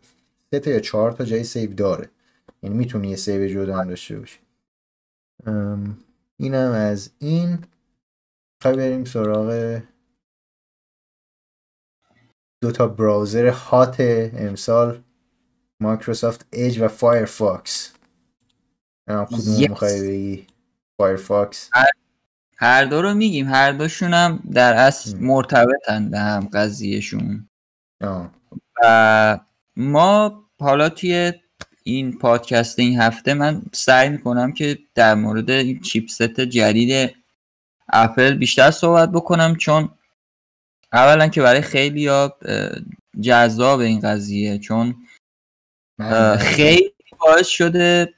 سه 0.52 0.60
تا 0.60 0.72
یا 0.72 0.80
چهار 0.80 1.12
تا 1.12 1.26
جای 1.26 1.44
save 1.44 1.73
داره. 1.74 2.10
یعنی 2.64 2.76
می‌تونی 2.78 3.10
یه 3.10 3.16
save 3.15 3.48
جدا 3.48 3.78
هم 3.78 3.88
داشته 3.88 4.20
باشی. 4.20 4.40
اینم 6.38 6.72
از 6.72 7.10
این. 7.20 7.58
خواهی 8.62 8.78
بریم 8.78 9.06
سراغ 9.06 9.82
دو 12.62 12.72
تا 12.72 12.88
browser 12.88 13.48
هات 13.48 13.95
امسال 14.00 15.04
Microsoft 15.81 16.45
Edge 16.52 16.80
و 16.82 16.88
Firefox. 16.88 17.94
کدوم 19.07 19.69
می‌خوای 19.69 20.01
بگی. 20.01 20.47
Firefox 20.98 21.69
هر 22.57 22.85
دو 22.85 23.01
رو 23.01 23.13
میگیم. 23.13 23.47
هر 23.47 23.71
دوشون 23.71 24.13
هم 24.13 24.43
در 24.53 24.73
اصل 24.73 25.17
مرتبطن 25.17 26.09
به 26.09 26.19
هم 26.19 26.49
قضیهشون. 26.53 27.49
و 28.84 29.39
ما 29.77 30.43
حالا 30.59 30.89
توی 30.89 31.34
این 31.84 32.17
پادکست 32.17 32.80
این 32.80 33.01
هفته 33.01 33.34
من 33.34 33.61
سعی 33.71 34.09
می‌کنم 34.09 34.53
که 34.53 34.80
در 34.95 35.15
مورد 35.15 35.51
این 35.51 35.80
چیپست 35.80 36.39
جدید 36.39 37.15
اپل 37.89 38.34
بیشتر 38.34 38.71
صحبت 38.71 39.11
بکنم 39.11 39.55
چون 39.55 39.89
اولا 40.93 41.27
که 41.27 41.41
برای 41.41 41.61
خیلی 41.61 42.07
ها 42.07 42.38
جذاب 43.21 43.80
این 43.80 43.99
قضیه 43.99 44.57
چون 44.57 44.95
خیلی 46.39 46.93
باعث 47.19 47.47
شده 47.47 48.13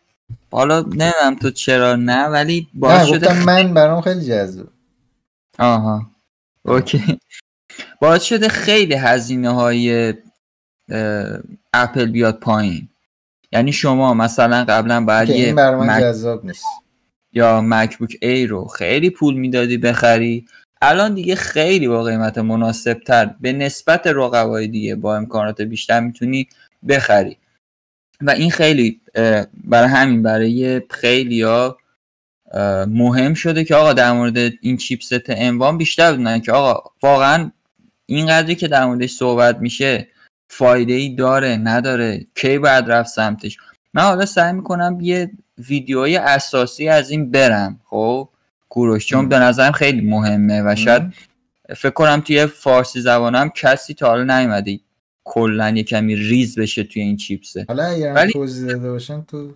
حالا 0.51 0.81
نمی‌دونم 0.81 1.35
تو 1.41 1.51
چرا 1.51 1.95
نه 1.95 2.25
ولی 2.25 2.67
باعث 2.73 3.07
شده 3.07 3.43
من 3.43 3.73
برام 3.73 4.01
خیلی 4.01 4.25
جذاب. 4.25 4.67
آها. 5.59 6.05
اوکی. 6.65 7.19
باعث 8.01 8.23
شده 8.23 8.49
خیلی 8.49 8.93
هزینه 8.95 9.49
های 9.49 10.13
اپل 11.73 12.05
بیاد 12.05 12.39
پایین. 12.39 12.89
یعنی 13.51 13.71
شما 13.71 14.13
مثلا 14.13 14.65
قبلا 14.65 15.05
باید 15.05 15.29
یه 15.29 15.53
مک... 15.53 16.01
جذاب 16.01 16.45
نیست. 16.45 16.65
یا 17.33 17.61
مکبوک 17.61 18.17
ای 18.21 18.47
رو 18.47 18.65
خیلی 18.65 19.09
پول 19.09 19.35
می‌دادی 19.35 19.77
بخری. 19.77 20.45
الان 20.81 21.13
دیگه 21.13 21.35
خیلی 21.35 21.87
با 21.87 22.03
قیمت 22.03 22.37
مناسب 22.37 22.93
تر 22.93 23.35
به 23.39 23.53
نسبت 23.53 24.07
رقبای 24.07 24.67
دیگه 24.67 24.95
با 24.95 25.15
امکانات 25.15 25.61
بیشتر 25.61 25.99
می‌تونی 25.99 26.47
بخری. 26.87 27.37
و 28.21 28.29
این 28.29 28.51
خیلی 28.51 29.01
برای 29.63 29.89
همین 29.89 30.23
برای 30.23 30.81
خیلی 30.89 31.41
ها 31.41 31.77
مهم 32.87 33.33
شده 33.33 33.63
که 33.63 33.75
آقا 33.75 33.93
در 33.93 34.11
مورد 34.11 34.37
این 34.61 34.77
چیپست 34.77 35.23
انوان 35.27 35.77
بیشتر 35.77 36.11
بدونن 36.11 36.39
که 36.39 36.51
آقا 36.51 36.89
واقعا 37.03 37.51
این 38.05 38.27
قدری 38.27 38.55
که 38.55 38.67
در 38.67 38.85
موردش 38.85 39.11
صحبت 39.11 39.57
میشه 39.57 40.07
فایده 40.49 40.93
ای 40.93 41.15
داره 41.15 41.57
نداره 41.63 42.25
کی 42.35 42.57
باید 42.57 42.91
رفت 42.91 43.09
سمتش؟ 43.09 43.57
من 43.93 44.01
حالا 44.01 44.25
سعی 44.25 44.53
می‌کنم 44.53 44.97
یه 45.01 45.31
ویدیوی 45.57 46.17
اساسی 46.17 46.89
از 46.89 47.11
این 47.11 47.31
برم 47.31 47.79
خب؟ 47.85 48.29
کوروش 48.69 49.05
چون 49.05 49.29
به 49.29 49.39
نظرم 49.39 49.71
خیلی 49.71 50.01
مهمه 50.01 50.61
و 50.65 50.75
شاید 50.75 51.13
فکر 51.77 51.89
کنم 51.89 52.21
توی 52.21 52.45
فارسی 52.45 53.01
زبانم 53.01 53.49
کسی 53.49 53.93
تا 53.93 54.07
حالا 54.07 54.39
نیومده. 54.39 54.79
کلا 55.25 55.69
یه 55.69 55.83
کمی 55.83 56.15
ریز 56.15 56.59
بشه 56.59 56.83
توی 56.83 57.01
این 57.01 57.17
چیپسه. 57.17 57.65
حالا 57.67 57.83
اگر 57.83 58.13
ولی... 58.13 58.33
توضیح 58.33 58.67
داده 58.67 58.91
باشن 58.91 59.21
تو 59.21 59.53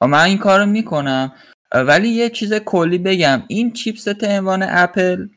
من 0.00 0.24
این 0.24 0.38
کارو 0.38 0.66
می‌کنم. 0.66 1.32
ولی 1.74 2.08
یه 2.08 2.30
چیز 2.30 2.52
کلی 2.54 2.98
بگم. 2.98 3.42
این 3.48 3.72
chipset 3.72 4.24
M1 4.24 4.66
اپل 4.68 5.28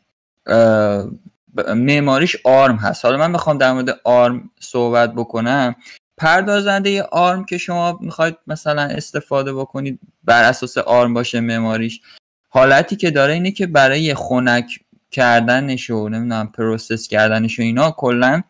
معماریش 1.75 2.37
ARM 2.43 2.75
هست. 2.75 3.05
حالا 3.05 3.17
من 3.17 3.31
می‌خوام 3.31 3.57
در 3.57 3.73
مورد 3.73 3.99
ARM 4.03 4.49
صحبت 4.59 5.13
بکنم. 5.13 5.75
پردازنده 6.17 7.03
ARM 7.03 7.45
که 7.45 7.57
شما 7.57 7.99
می‌خواید 8.01 8.37
مثلا 8.47 8.81
استفاده 8.81 9.53
بکنید 9.53 9.99
بر 10.23 10.43
اساس 10.43 10.77
ARM 10.77 11.13
باشه 11.13 11.39
معماریش 11.39 12.01
حالتی 12.49 12.95
که 12.95 13.11
داره 13.11 13.33
اینه 13.33 13.51
که 13.51 13.67
برای 13.67 14.13
خنک 14.13 14.79
کردنش 15.11 15.89
و 15.89 16.09
نمی‌دونم 16.09 16.47
process 16.47 17.07
کردنش 17.07 17.59
و 17.59 17.61
اینا 17.61 17.91
کلا 17.91 18.41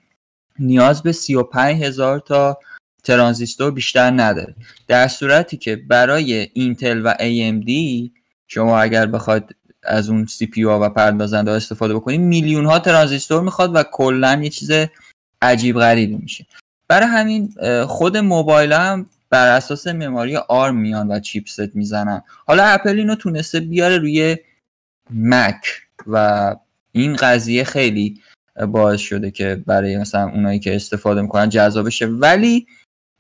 نیاز 0.60 1.04
به 1.04 1.12
35 1.12 1.84
هزار 1.84 2.20
تا 2.20 2.60
ترانزیستور 3.04 3.72
بیشتر 3.72 4.12
نداره. 4.12 4.56
در 4.88 5.08
صورتی 5.08 5.58
که 5.58 5.76
برای 5.76 6.50
اینتل 6.54 7.02
و 7.06 7.14
AMD 7.14 7.72
شما 8.48 8.80
اگر 8.80 9.06
بخواید 9.06 9.56
از 9.84 10.10
اون 10.10 10.26
CPU 10.26 10.64
و 10.64 10.90
پردازنده 10.90 11.52
استفاده 11.52 11.96
بکنید 11.96 12.22
میلیون 12.22 12.66
ها 12.66 12.80
ترانزیستور 12.80 13.42
می‌خواد 13.42 13.76
و 13.76 13.84
کلا 13.84 14.42
یه 14.44 14.50
چیز 14.50 14.72
عجیب 15.42 15.80
غریبی 15.80 16.16
میشه. 16.16 16.46
برای 16.88 17.08
همین 17.08 17.54
خود 17.86 18.18
موبایل 18.18 18.74
هم 18.74 19.06
بر 19.30 19.56
اساس 19.56 19.88
معماری 19.88 20.36
ARM 20.36 20.76
میان 20.76 21.12
و 21.12 21.20
chipset 21.20 21.76
می‌زنن. 21.76 22.22
حالا 22.48 22.64
اپل 22.64 23.00
اینو 23.00 23.16
تونسته 23.16 23.60
بیاره 23.60 23.98
روی 23.98 24.38
Mac. 25.10 25.89
و 26.12 26.56
این 26.92 27.16
قضیه 27.16 27.64
خیلی 27.64 28.22
باعث 28.68 29.00
شده 29.00 29.32
که 29.32 29.64
برای 29.66 29.98
مثلا 29.98 30.30
اونایی 30.30 30.60
که 30.60 30.76
استفاده 30.76 31.22
می‌کنن 31.22 31.50
جذاب 31.50 31.86
بشه. 31.86 32.06
ولی 32.06 32.68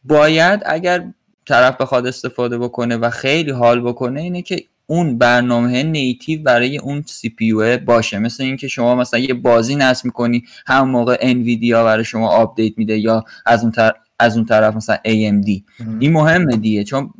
باید 0.03 0.61
اگر 0.66 1.03
طرف 1.45 1.82
بخواد 1.82 2.07
استفاده 2.07 2.57
بکنه 2.57 2.98
و 2.98 3.10
خیلی 3.10 3.52
حال 3.52 3.82
بکنه 3.82 4.22
اینه 4.22 4.41
که 4.41 4.64
اون 4.88 5.18
برنامه 5.18 5.84
native 5.84 6.44
برای 6.44 6.78
اون 6.78 7.03
CPU 7.07 7.77
باشه. 7.78 8.20
مثل 8.20 8.44
اینکه 8.44 8.68
شما 8.68 8.95
مثلا 8.95 9.20
یه 9.20 9.34
بازی 9.34 9.76
نصب 9.76 10.06
می‌کنی 10.06 10.44
هم 10.68 10.90
موقع 10.90 11.18
Nvidia 11.22 11.84
برای 11.84 12.03
شما 12.03 12.30
آپدیت 12.30 12.78
میده 12.78 12.98
یا 12.99 13.24
از 13.45 13.61
اون 13.64 13.72
طرف 13.72 13.95
از 14.20 14.38
اون 14.38 14.45
طرف 14.45 14.76
مثلا 14.76 14.95
AMD 14.95 15.61
این 15.99 16.11
مهمه 16.11 16.57
دیگه 16.57 16.84
چون 16.84 17.14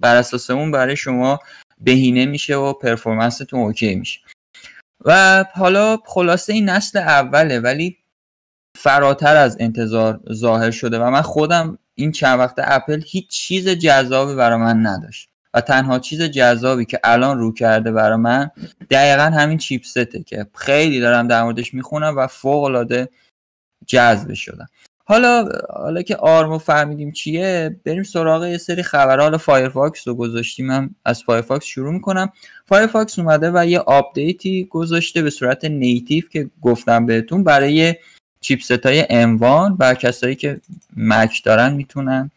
بر 0.00 0.16
اساس 0.16 0.50
اون 0.50 0.70
برای 0.70 0.96
شما 0.96 1.38
بهینه 1.80 2.26
میشه 2.26 2.56
و 2.56 2.72
performance 2.72 3.41
تون 3.41 3.60
OK 3.60 3.94
میشه. 3.94 4.20
و 5.04 5.44
حالا 5.54 5.98
خلاصه 6.06 6.52
این 6.52 6.70
نسل 6.70 6.98
اوله 6.98 7.60
ولی 7.60 7.98
فراتر 8.76 9.36
از 9.36 9.56
انتظار 9.60 10.20
ظاهر 10.32 10.70
شده 10.70 10.98
و 10.98 11.10
من 11.10 11.22
خودم 11.22 11.78
این 11.94 12.12
چند 12.12 12.38
وقت 12.38 12.54
اپل 12.58 13.02
هیچ 13.06 13.28
چیز 13.28 13.68
جذابی 13.68 14.34
برای 14.34 14.58
من 14.58 14.86
نداشت 14.86 15.28
و 15.54 15.60
تنها 15.60 15.98
چیز 15.98 16.22
جذابی 16.22 16.84
که 16.84 17.00
الان 17.04 17.38
رو 17.38 17.52
کرده 17.52 17.92
برای 17.92 18.16
من 18.16 18.50
دقیقا 18.90 19.22
همین 19.22 19.58
chipset 19.58 20.14
ه 20.14 20.22
که 20.26 20.46
خیلی 20.54 21.00
دارم 21.00 21.28
در 21.28 21.42
موردش 21.42 21.74
می‌خونم 21.74 22.16
و 22.16 22.26
فوق 22.26 22.64
العاده 22.64 23.08
جذب 23.86 24.34
شدم. 24.34 24.68
حالا 25.06 25.48
حالا 25.70 26.02
که 26.02 26.16
ARM 26.16 26.47
و 26.47 26.58
فهمیدیم 26.58 27.12
چیه 27.12 27.76
بریم 27.84 28.02
سراغ 28.02 28.44
یه 28.44 28.58
سری 28.58 28.82
خبرها. 28.82 29.22
حالا 29.24 29.38
Firefox 29.38 30.08
رو 30.08 30.14
گذاشتیم. 30.14 30.66
من 30.66 30.90
از 31.04 31.22
Firefox 31.22 31.64
شروع 31.64 31.92
می‌کنم. 31.92 32.32
Firefox 32.66 33.18
اومده 33.18 33.50
و 33.54 33.66
یه 33.66 33.78
آپدیتی 33.78 34.64
گذاشته 34.64 35.22
به 35.22 35.30
صورت 35.30 35.64
native 35.64 36.24
که 36.32 36.50
گفتم 36.62 37.06
بهتون 37.06 37.44
برای 37.44 37.94
chipset 38.40 38.86
های 38.86 39.06
M1 39.10 39.76
و 39.80 39.94
کسایی 39.94 40.34
که 40.34 40.60
Mac 40.96 41.44
دارن 41.44 41.72
می‌تونن 41.74 42.30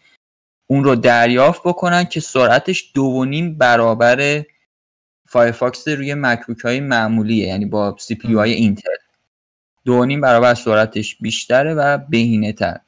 اون 0.67 0.83
رو 0.83 0.95
دریافت 0.95 1.61
بکنن 1.65 2.05
که 2.05 2.19
سرعتش 2.19 2.91
دو 2.93 3.03
و 3.03 3.25
نیم 3.25 3.57
برابر 3.57 4.43
Firefox 5.27 5.87
روی 5.87 6.13
MacBook 6.13 6.59
های 6.59 6.79
معمولیه 6.79 7.47
یعنی 7.47 7.65
با 7.65 7.95
CPU 7.99 8.33
های 8.33 8.53
اینتل. 8.53 9.06
دو 9.87 10.05
نیم 10.05 10.21
برابر 10.21 10.53
سرعتش 10.53 11.15
بیشتره 11.15 11.73
و 11.73 11.97
بهینه 11.97 12.53
تر 12.53 12.79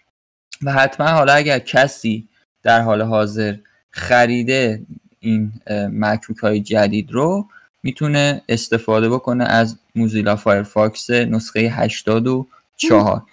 و 0.63 0.71
حتما 0.73 1.07
حالا 1.07 1.33
اگر 1.33 1.59
کسی 1.59 2.27
در 2.63 2.81
حال 2.81 3.01
حاضر 3.01 3.55
خریده 3.91 4.85
این 5.19 5.51
MacBook 5.91 6.37
های 6.37 6.59
جدید 6.59 7.11
رو 7.11 7.47
می‌تونه 7.83 8.41
استفاده 8.49 9.09
بکنه 9.09 9.43
از 9.43 9.77
Mozilla 9.95 10.35
Firefox 10.35 11.09
نسخه 11.09 11.59
84 11.59 13.25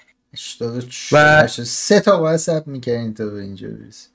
و 1.13 1.47
سه 1.47 2.01
تا 2.01 2.21
باید 2.21 2.37
صبر 2.37 2.67
می‌کنین 2.67 3.15
تا 3.15 3.27
به 3.27 3.41
اینجا 3.41 3.69
برسی. 3.69 4.09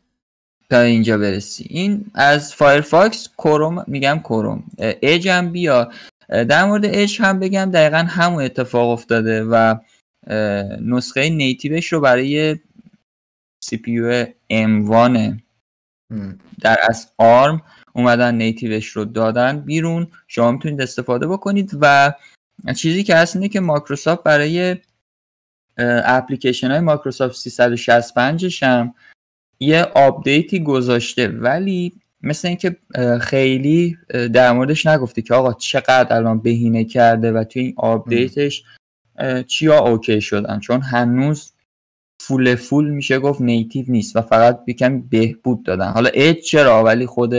تا 0.69 0.79
اینجا 0.79 1.17
برسی. 1.17 1.65
این 1.69 2.05
از 2.13 2.53
Firefox 2.53 3.29
Chrome 3.37 3.83
میگم 3.87 4.19
Chrome. 4.23 4.63
Edge 5.01 5.27
هم 5.27 5.51
بیا. 5.51 5.91
در 6.31 6.65
مورد 6.65 6.85
اج 6.85 7.21
هم 7.21 7.39
بگم 7.39 7.71
دقیقا 7.73 7.97
همون 7.97 8.43
اتفاق 8.43 8.89
افتاده 8.89 9.43
و 9.43 9.75
نسخه 10.81 11.29
native 11.29 11.77
ش 11.77 11.93
رو 11.93 11.99
برای 11.99 12.59
CPU 13.63 14.25
M1 14.51 15.41
در 16.61 16.77
اصل 16.89 17.11
ARM 17.17 17.61
اومدن 17.93 18.35
native 18.35 18.74
ش 18.74 18.87
رو 18.87 19.05
دادن 19.05 19.59
بیرون. 19.59 20.07
شما 20.27 20.51
می‌تونید 20.51 20.81
استفاده 20.81 21.27
بکنید 21.27 21.71
و 21.81 22.13
چیزی 22.75 23.03
که 23.03 23.15
هست 23.15 23.35
اینه 23.35 23.49
که 23.49 23.59
مایکروسافت 23.59 24.23
برای 24.23 24.77
اپلیکیشن 25.77 26.71
های 26.71 26.79
مایکروسافت 26.79 27.35
365 27.35 28.63
هم 28.63 28.93
یه 29.59 29.83
آپدیتی 29.83 30.63
گذاشته 30.63 31.27
ولی 31.27 32.01
مثل 32.23 32.47
اینکه 32.47 32.77
خیلی 33.21 33.97
در 34.09 34.51
موردش 34.51 34.85
نگفته 34.85 35.21
که 35.21 35.33
آقا 35.33 35.53
چقدر 35.53 36.15
الان 36.15 36.41
بهینه 36.41 36.85
کرده 36.85 37.31
و 37.31 37.43
توی 37.43 37.61
این 37.61 37.73
آپدیتش 37.77 38.63
چیا 39.47 39.79
okay 39.79 40.21
شدن؟ 40.21 40.59
چون 40.59 40.81
هنوز 40.81 41.51
full 42.21 42.55
full 42.55 42.89
میشه 42.89 43.19
گفت 43.19 43.41
native 43.41 43.85
نیست 43.87 44.15
و 44.15 44.21
فقط 44.21 44.59
یکم 44.67 45.01
بهبود 45.01 45.63
دادن. 45.63 45.91
حالا 45.91 46.09
اید 46.09 46.39
چرا؟ 46.39 46.83
ولی 46.83 47.05
خود 47.05 47.33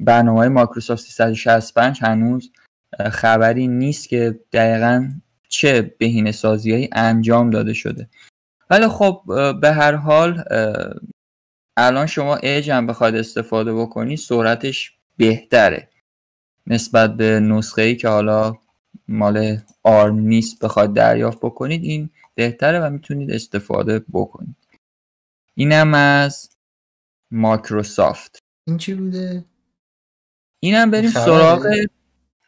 برنامه 0.00 0.48
مایکروسافت 0.48 1.02
365 1.02 1.98
هنوز 2.02 2.52
خبری 3.10 3.68
نیست 3.68 4.08
که 4.08 4.40
دقیقا 4.52 5.10
چه 5.48 5.94
بهینه 5.98 6.32
سازی 6.32 6.88
انجام 6.92 7.50
داده 7.50 7.72
شده. 7.72 8.08
ولی 8.70 8.88
خب 8.88 9.22
به 9.60 9.72
هر 9.72 9.94
حال 9.94 10.44
الان 11.80 12.06
شما 12.06 12.36
ایج 12.36 12.70
هم 12.70 12.86
بخواد 12.86 13.14
استفاده 13.14 13.74
بکنی 13.74 14.16
سرعتش 14.16 14.92
بهتره. 15.16 15.88
نسبت 16.66 17.16
به 17.16 17.40
نسخه 17.40 17.82
ای 17.82 17.96
که 17.96 18.08
حالا 18.08 18.54
مال 19.08 19.58
آرم 19.82 20.18
نیست 20.18 20.64
بخواد 20.64 20.94
دریافت 20.94 21.38
بکنید 21.38 21.84
این 21.84 22.10
بهتره 22.34 22.80
و 22.80 22.90
می‌تونید 22.90 23.30
استفاده 23.30 24.04
بکنید. 24.12 24.56
اینم 25.54 25.94
از 25.94 26.50
مایکروسافت. 27.30 28.38
این 28.66 28.76
چی 28.78 28.94
بوده؟ 28.94 29.44
اینم 30.60 30.90
بریم 30.90 31.10
سراغ 31.10 31.66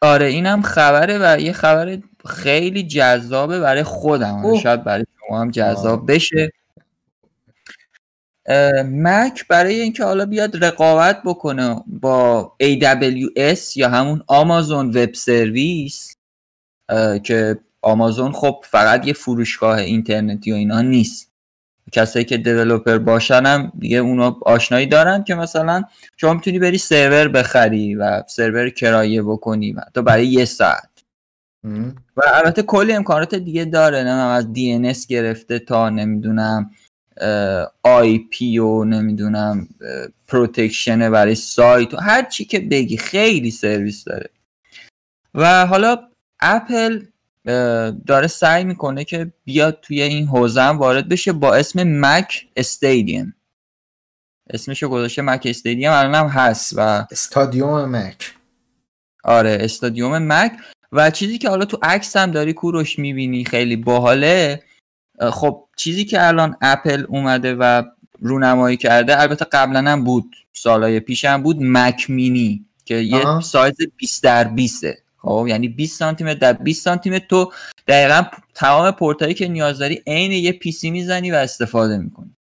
آره 0.01 0.25
اینم 0.25 0.61
خبره 0.61 1.19
و 1.21 1.39
یه 1.39 1.53
خبر 1.53 1.99
خیلی 2.25 2.83
جذابه 2.83 3.59
برای 3.59 3.83
خودم. 3.83 4.57
شاید 4.59 4.83
برای 4.83 5.05
شما 5.19 5.41
هم 5.41 5.51
جذاب 5.51 6.11
بشه. 6.11 6.51
مک 8.85 9.47
برای 9.47 9.81
اینکه 9.81 10.03
حالا 10.03 10.25
بیاد 10.25 10.65
رقابت 10.65 11.21
بکنه 11.25 11.83
با 11.87 12.51
AWS 12.63 13.77
یا 13.77 13.89
همون 13.89 14.23
آمازون 14.27 14.89
وب 14.89 15.13
سرویس 15.13 16.15
که 17.23 17.59
آمازون 17.81 18.31
خب 18.31 18.63
فقط 18.69 19.07
یه 19.07 19.13
فروشگاه 19.13 19.77
اینترنتی 19.77 20.51
و 20.51 20.55
اینا 20.55 20.81
نیست. 20.81 21.29
کسایی 21.91 22.25
که 22.25 22.37
developer 22.37 22.97
باشن 22.97 23.45
هم 23.45 23.71
دیگه 23.79 23.97
اونا 23.97 24.39
آشنایی 24.41 24.85
دارن 24.85 25.23
که 25.23 25.35
مثلا 25.35 25.83
شما 26.17 26.33
می‌تونی 26.33 26.59
بری 26.59 26.77
سرور 26.77 27.27
بخری 27.27 27.95
و 27.95 28.23
سرور 28.27 28.69
کرایه 28.69 29.21
بکنی 29.21 29.73
و 29.73 29.81
تو 29.93 30.01
برای 30.01 30.27
یه 30.27 30.45
ساعت. 30.45 30.89
و 32.17 32.21
البته 32.33 32.61
کلی 32.61 32.93
امکانات 32.93 33.35
دیگه 33.35 33.65
داره 33.65 33.97
نمی‌دونم 33.97 34.27
از 34.27 34.53
دی 34.53 34.93
گرفته 35.09 35.59
تا 35.59 35.89
نمی‌دونم 35.89 36.71
IP 37.83 38.57
و 38.57 38.83
نمی‌دونم 38.83 39.67
protection 40.27 41.11
برای 41.11 41.35
سایت 41.35 41.93
و 41.93 41.97
هر 41.97 42.23
چی 42.23 42.45
که 42.45 42.59
بگی 42.59 42.97
خیلی 42.97 43.51
سرویس 43.51 44.03
داره. 44.03 44.29
و 45.33 45.65
حالا 45.65 45.97
اپل 46.39 47.05
داره 48.07 48.27
سعی 48.27 48.63
می‌کنه 48.63 49.03
که 49.03 49.33
بیاد 49.45 49.79
توی 49.81 50.01
این 50.01 50.27
حوزه 50.27 50.61
هم 50.61 50.77
وارد 50.77 51.09
بشه 51.09 51.31
با 51.33 51.55
اسم 51.55 51.83
مک 51.83 52.47
استادیوم 52.55 53.33
اسمشو 54.49 54.89
گذاشته 54.89 55.21
مک 55.21 55.41
استادیوم 55.45 55.93
الان 55.93 56.15
هم 56.15 56.27
هست 56.27 56.73
و 56.77 56.79
استادیوم 57.11 57.85
مک. 57.85 58.35
آره 59.23 59.57
استادیوم 59.61 60.17
مک. 60.17 60.51
و 60.91 61.11
چیزی 61.11 61.37
که 61.37 61.49
حالا 61.49 61.65
تو 61.65 61.77
عکس 61.81 62.17
هم 62.17 62.31
داری 62.31 62.53
کوروش 62.53 62.99
می‌بینی 62.99 63.45
خیلی 63.45 63.75
باحاله. 63.75 64.63
خب 65.31 65.63
چیزی 65.75 66.05
که 66.05 66.27
الان 66.27 66.55
اپل 66.61 67.05
اومده 67.07 67.55
و 67.55 67.83
رونمایی 68.21 68.77
کرده 68.77 69.21
البته 69.21 69.45
قبلا 69.45 69.91
هم 69.91 70.03
بود 70.03 70.35
سالهای 70.53 70.99
پیش 70.99 71.25
هم 71.25 71.43
بود 71.43 71.57
مک 71.59 72.09
مینی 72.09 72.65
که 72.85 72.95
یه 72.95 73.39
سایز 73.39 73.75
20 73.97 74.23
در 74.23 74.43
20 74.43 74.85
خب 75.17 75.45
یعنی 75.49 75.67
20 75.67 75.99
سانتی 75.99 76.23
متر 76.23 76.39
در 76.39 76.53
20 76.53 76.83
سانتی 76.83 77.09
متر. 77.09 77.25
تو 77.29 77.51
دقیقا 77.87 78.23
تمام 78.53 78.91
پورتایی 78.91 79.33
که 79.33 79.47
نیاز 79.47 79.79
داری 79.79 80.01
عین 80.07 80.31
یه 80.31 80.51
PC 80.51 80.91
می‌زنی 80.91 81.31
و 81.31 81.35
استفاده 81.35 81.97
می‌کنی. 81.97 82.35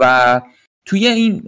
و 0.00 0.40
توی 0.84 1.06
این 1.06 1.42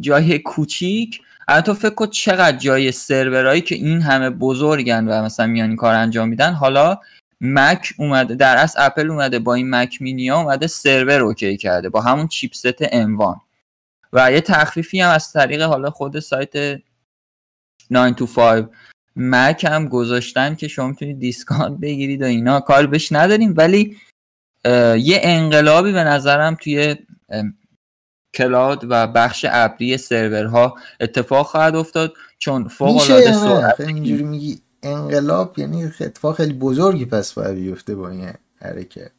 جای 0.00 0.38
کوچیک 0.38 1.20
تو 1.64 1.74
فکر 1.74 1.94
کن 1.94 2.06
چقدر 2.06 2.56
جای 2.56 2.92
سرورهایی 2.92 3.60
که 3.60 3.74
این 3.74 4.00
همه 4.00 4.30
بزرگن 4.30 5.08
و 5.08 5.24
مثلا 5.24 5.46
میان 5.46 5.68
این 5.68 5.76
کار 5.76 5.94
انجام 5.94 6.28
میدن. 6.28 6.52
حالا 6.52 6.98
مک 7.44 7.94
اومده 7.98 8.34
در 8.34 8.56
اصل 8.56 8.80
اپل 8.82 9.10
اومده 9.10 9.38
با 9.38 9.54
این 9.54 9.70
مک 9.70 10.02
مینیا 10.02 10.40
اومده 10.40 10.66
سرور 10.66 11.20
okay 11.20 11.56
کرده 11.56 11.88
با 11.88 12.00
همون 12.00 12.28
chipset 12.28 12.84
M1 12.84 13.40
و 14.12 14.32
یه 14.32 14.40
تخفیفی 14.40 15.00
هم 15.00 15.10
از 15.10 15.32
طریق 15.32 15.62
حالا 15.62 15.90
خود 15.90 16.20
سایت 16.20 16.82
925 17.90 18.68
مک 19.16 19.64
هم 19.64 19.88
گذاشتن 19.88 20.54
که 20.54 20.68
شما 20.68 20.88
می‌تونید 20.88 21.18
discount 21.18 21.80
بگیرید 21.80 22.22
و 22.22 22.24
اینا. 22.24 22.60
کار 22.60 22.86
بهش 22.86 23.12
نداریم 23.12 23.54
ولی 23.56 23.96
یه 24.98 25.20
انقلابی 25.22 25.92
به 25.92 26.04
نظرم 26.04 26.54
توی 26.54 26.96
cloud 28.34 28.84
و 28.88 29.06
بخش 29.06 29.46
ابری 29.48 29.96
سرورها 29.96 30.78
اتفاق 31.00 31.46
خواهد 31.46 31.76
افتاد 31.76 32.14
چون 32.38 32.68
فوق 32.68 33.10
العاده 33.10 33.32
سرعت 33.32 33.80
اینجوری 33.80 34.22
میگی 34.22 34.61
انقلاب 34.82 35.58
یعنی 35.58 35.84
اتفاق 35.84 36.36
خیلی 36.36 36.52
بزرگی 36.52 37.04
پس 37.04 37.32
باید 37.32 37.54
بیفته 37.54 37.94
با 37.94 38.08
این 38.08 38.30
حرکت. 38.60 39.10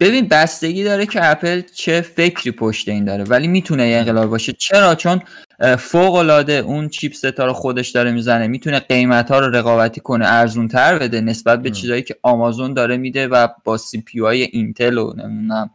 ببین 0.00 0.28
بستگی 0.28 0.84
داره 0.84 1.06
که 1.06 1.30
اپل 1.30 1.60
چه 1.74 2.00
فکری 2.00 2.50
پشت 2.50 2.88
این 2.88 3.04
داره 3.04 3.24
ولی 3.24 3.48
می‌تونه 3.48 3.88
یه 3.88 3.96
انقلاب 3.96 4.30
باشه. 4.30 4.52
چرا؟ 4.52 4.94
چون 4.94 5.22
فوق 5.78 6.14
العاده 6.14 6.52
اون 6.52 6.88
چیپست 6.88 7.40
ها 7.40 7.46
رو 7.46 7.52
خودش 7.52 7.88
داره 7.90 8.12
می‌زنه. 8.12 8.46
می‌تونه 8.46 8.78
قیمت 8.80 9.30
ها 9.30 9.38
رو 9.38 9.50
رقابتی 9.50 10.00
کنه 10.00 10.26
ارزون 10.26 10.68
تر 10.68 10.98
بده 10.98 11.20
نسبت 11.20 11.62
به 11.62 11.70
چیزایی 11.70 12.02
که 12.02 12.16
آمازون 12.22 12.74
داره 12.74 12.96
میده 12.96 13.28
و 13.28 13.48
با 13.64 13.76
سی 13.76 14.00
پی 14.00 14.20
های 14.20 14.42
اینتل 14.42 14.98
و 14.98 15.12
نمی‌دونم 15.16 15.70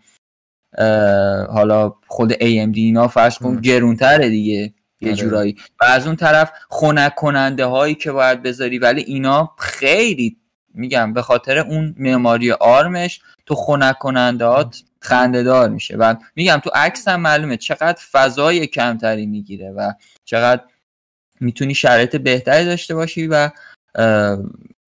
حالا 1.49 1.93
خود 2.07 2.33
AMD 2.33 2.77
اینا 2.77 3.07
فرض 3.07 3.37
کن 3.37 3.61
گرونتره 3.61 4.29
دیگه. 4.29 4.73
یه 5.01 5.09
آره. 5.09 5.17
جورایی. 5.17 5.55
و 5.81 5.85
از 5.85 6.07
اون 6.07 6.15
طرف 6.15 6.51
خنک 6.69 7.15
کننده 7.15 7.65
هایی 7.65 7.95
که 7.95 8.11
باید 8.11 8.43
بذاری 8.43 8.79
ولی 8.79 9.01
اینا 9.01 9.55
خیلی 9.57 10.37
میگم 10.73 11.13
به 11.13 11.21
خاطر 11.21 11.57
اون 11.57 11.95
معماری 11.97 12.51
آرمش 12.51 13.21
تو 13.45 13.55
خنک 13.55 13.97
کننده 13.97 14.45
هات 14.45 14.83
خندهدار 14.99 15.69
میشه. 15.69 15.97
و 15.97 16.15
میگم 16.35 16.61
تو 16.63 16.69
عکس 16.75 17.07
هم 17.07 17.21
معلومه 17.21 17.57
چقدر 17.57 18.01
فضای 18.11 18.67
کمتری 18.67 19.25
می‌گیره 19.25 19.71
و 19.71 19.91
چقدر 20.25 20.61
می‌تونی 21.39 21.75
شرایط 21.75 22.15
بهتری 22.15 22.65
داشته 22.65 22.95
باشی 22.95 23.27
و 23.27 23.49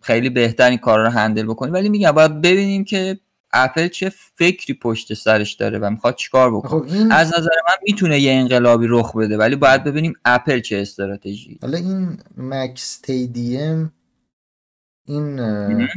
خیلی 0.01 0.29
بهتر 0.29 0.69
این 0.69 0.77
کارا 0.77 1.03
رو 1.03 1.09
هندل 1.09 1.45
بکنی. 1.45 1.71
ولی 1.71 1.89
میگم 1.89 2.11
باید 2.11 2.41
ببینیم 2.41 2.83
که 2.83 3.19
اپل 3.63 3.87
چه 3.87 4.09
فکری 4.09 4.73
پشت 4.73 5.13
سرش 5.13 5.53
داره 5.53 5.79
و 5.79 5.89
می‌خواد 5.89 6.15
چیکار 6.15 6.55
بکنه؟ 6.55 6.69
خب 6.69 6.93
این... 6.93 7.11
از 7.11 7.27
نظر 7.27 7.49
من 7.69 7.75
می‌تونه 7.87 8.19
یه 8.19 8.31
انقلابی 8.31 8.85
رخ 8.89 9.15
بده 9.15 9.37
ولی 9.37 9.55
باید 9.55 9.83
ببینیم 9.83 10.13
اپل 10.25 10.59
چه 10.59 10.77
استراتژی. 10.77 11.59
حالا 11.61 11.77
این 11.77 12.17
مکس 12.37 12.99
تیدیم 12.99 13.93
این 15.07 15.87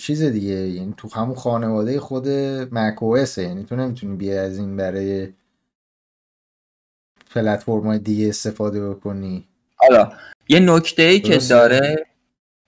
چیز 0.00 0.22
دیگه 0.22 0.54
یعنی 0.54 0.94
تو 0.96 1.08
همون 1.14 1.34
خانواده 1.34 2.00
خود 2.00 2.28
مک 2.72 3.02
یعنی 3.38 3.64
تو 3.64 3.76
نمی‌تونی 3.76 4.16
بیا 4.16 4.42
از 4.42 4.58
این 4.58 4.76
برای 4.76 5.28
پلتفرم 7.34 7.98
دیگه 7.98 8.28
استفاده 8.28 8.90
بکنی. 8.90 9.48
حالا 9.76 10.12
یه 10.48 10.60
نکته 10.60 11.02
ای 11.02 11.20
که. 11.20 11.38
داره 11.38 12.06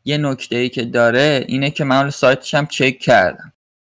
یه 0.05 0.19
نکته 0.19 0.57
ای 0.57 0.69
که 0.69 0.85
داره 0.85 1.45
اینه 1.49 1.71
که 1.71 1.85
من 1.85 2.11
سایتش 2.11 2.55
هم 2.55 2.67
چک 2.67 2.99
کردم. 2.99 3.53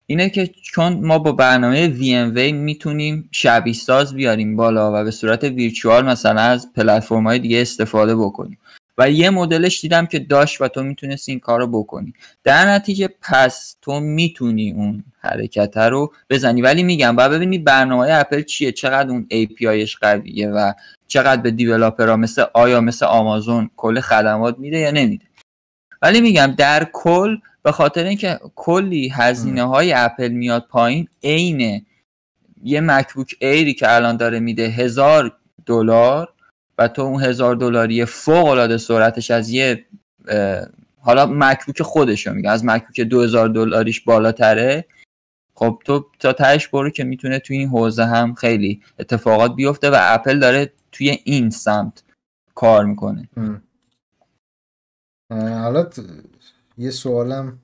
اینه 0.10 0.30
که 0.30 0.48
چون 0.48 0.94
ما 0.94 1.20
با 1.20 1.32
برنامه 1.32 1.96
VMware 1.98 2.54
می‌تونیم 2.54 3.30
شبیه 3.32 3.74
ساز 3.74 4.14
بیاریم 4.14 4.56
بالا 4.56 5.02
و 5.02 5.04
به 5.04 5.12
صورت 5.12 5.44
ویرچوال 5.44 6.06
مثلا 6.06 6.42
از 6.42 6.74
پلتفرم 6.74 7.28
های 7.28 7.40
دیگه 7.40 7.62
استفاده 7.62 8.16
بکنیم. 8.16 8.58
و 8.98 9.12
یه 9.12 9.30
مدلش 9.30 9.82
دیدم 9.82 10.06
که 10.06 10.20
داشت 10.20 10.62
و 10.62 10.68
تو 10.68 10.84
می‌تونستی 10.84 11.32
این 11.32 11.40
کار 11.40 11.60
رو 11.60 11.68
بکنی. 11.68 12.14
در 12.44 12.70
نتیجه 12.70 13.10
پس 13.22 13.76
تو 13.82 14.00
می‌تونی 14.00 14.72
اون 14.72 15.04
حرکت 15.20 15.78
رو 15.78 16.14
بزنی. 16.30 16.62
ولی 16.62 16.84
میگم 16.84 17.16
باید 17.16 17.32
ببینی 17.32 17.58
برنامه 17.58 18.08
اپل 18.12 18.42
چیه 18.42 18.72
چقدر 18.72 19.10
اون 19.10 19.28
APIش 19.34 19.98
قویه 20.02 20.50
و 20.50 20.74
چقدر 21.08 21.42
به 21.42 21.52
دیولاپرها 21.52 22.16
مثل 22.16 22.46
آیا 22.54 22.82
مثل 22.82 23.06
آمازون 23.06 23.70
کل 23.76 24.00
خدمات 24.00 24.60
میده 24.60 24.78
یا 24.78 24.92
نمیده. 24.92 25.26
ولی 26.02 26.22
میگم 26.22 26.54
در 26.58 26.88
کل 26.94 27.38
به 27.68 27.72
خاطر 27.72 28.04
اینکه 28.04 28.40
کلی 28.56 29.10
هزینه 29.10 29.64
های 29.64 29.94
اپل 29.94 30.28
میاد 30.28 30.68
پایین 30.70 31.08
عین 31.24 31.86
یه 32.64 32.82
مکبوک 32.82 33.36
ایری 33.40 33.74
که 33.74 33.96
الان 33.96 34.18
داره 34.18 34.40
میده 34.40 34.68
هزار 34.68 35.38
دلار 35.66 36.34
و 36.78 36.88
تو 36.88 37.02
اون 37.02 37.24
هزار 37.24 37.56
دلاری 37.56 38.06
فوق 38.06 38.48
العاده 38.48 38.78
سرعتش 38.78 39.32
از 39.32 39.50
یه 39.50 39.86
حالا 41.00 41.26
مکبوک 41.26 41.82
خودشو 41.82 42.34
میگه 42.34 42.50
از 42.50 42.66
مکبوک 42.66 43.02
2000 43.02 43.50
دلاریش 43.50 44.02
بالاتره. 44.02 44.86
خب 45.54 45.82
تو 45.86 46.06
تا 46.20 46.34
تهش 46.34 46.68
برو 46.68 46.90
که 46.90 47.04
می‌تونه 47.04 47.40
توی 47.40 47.58
این 47.58 47.70
حوزه 47.70 48.06
هم 48.06 48.34
خیلی 48.34 48.82
اتفاقات 49.00 49.56
بیفته 49.56 49.90
و 49.90 49.96
اپل 50.00 50.40
داره 50.40 50.74
توی 50.92 51.18
این 51.24 51.50
سمت 51.50 52.04
کار 52.56 52.86
می‌کنه. 52.86 53.30
حالا 55.32 55.90
یه 56.78 56.92
سوالم 56.92 57.60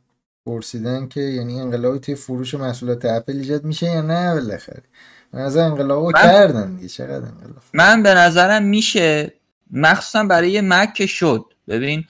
پرسیدن 0.46 1.08
که 1.08 1.22
یعنی 1.22 1.62
انقلابی 1.62 2.00
توی 2.00 2.16
فروش 2.16 2.54
محصولات 2.54 3.06
اپل 3.06 3.34
ایجاد 3.34 3.64
میشه 3.64 3.86
یا 3.86 4.02
نه 4.02 4.34
بالاخره؟ 4.34 4.84
به 5.32 5.38
نظر 5.38 5.62
انقلابو 5.66 6.06
من- 6.06 6.22
کردن 6.22 6.76
دیگه 6.76 6.88
چقدر 6.88 7.26
انقلاب؟ 7.26 7.64
من 7.74 8.04
به 8.04 8.14
نظرم 8.14 8.64
میشه 8.64 9.34
مخصوصا 9.72 10.24
برای 10.24 10.52
یه 10.52 10.62
مک 10.62 11.06
شد. 11.06 11.46
ببین 11.68 12.04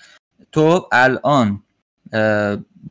تو 0.52 0.88
الان 0.92 1.64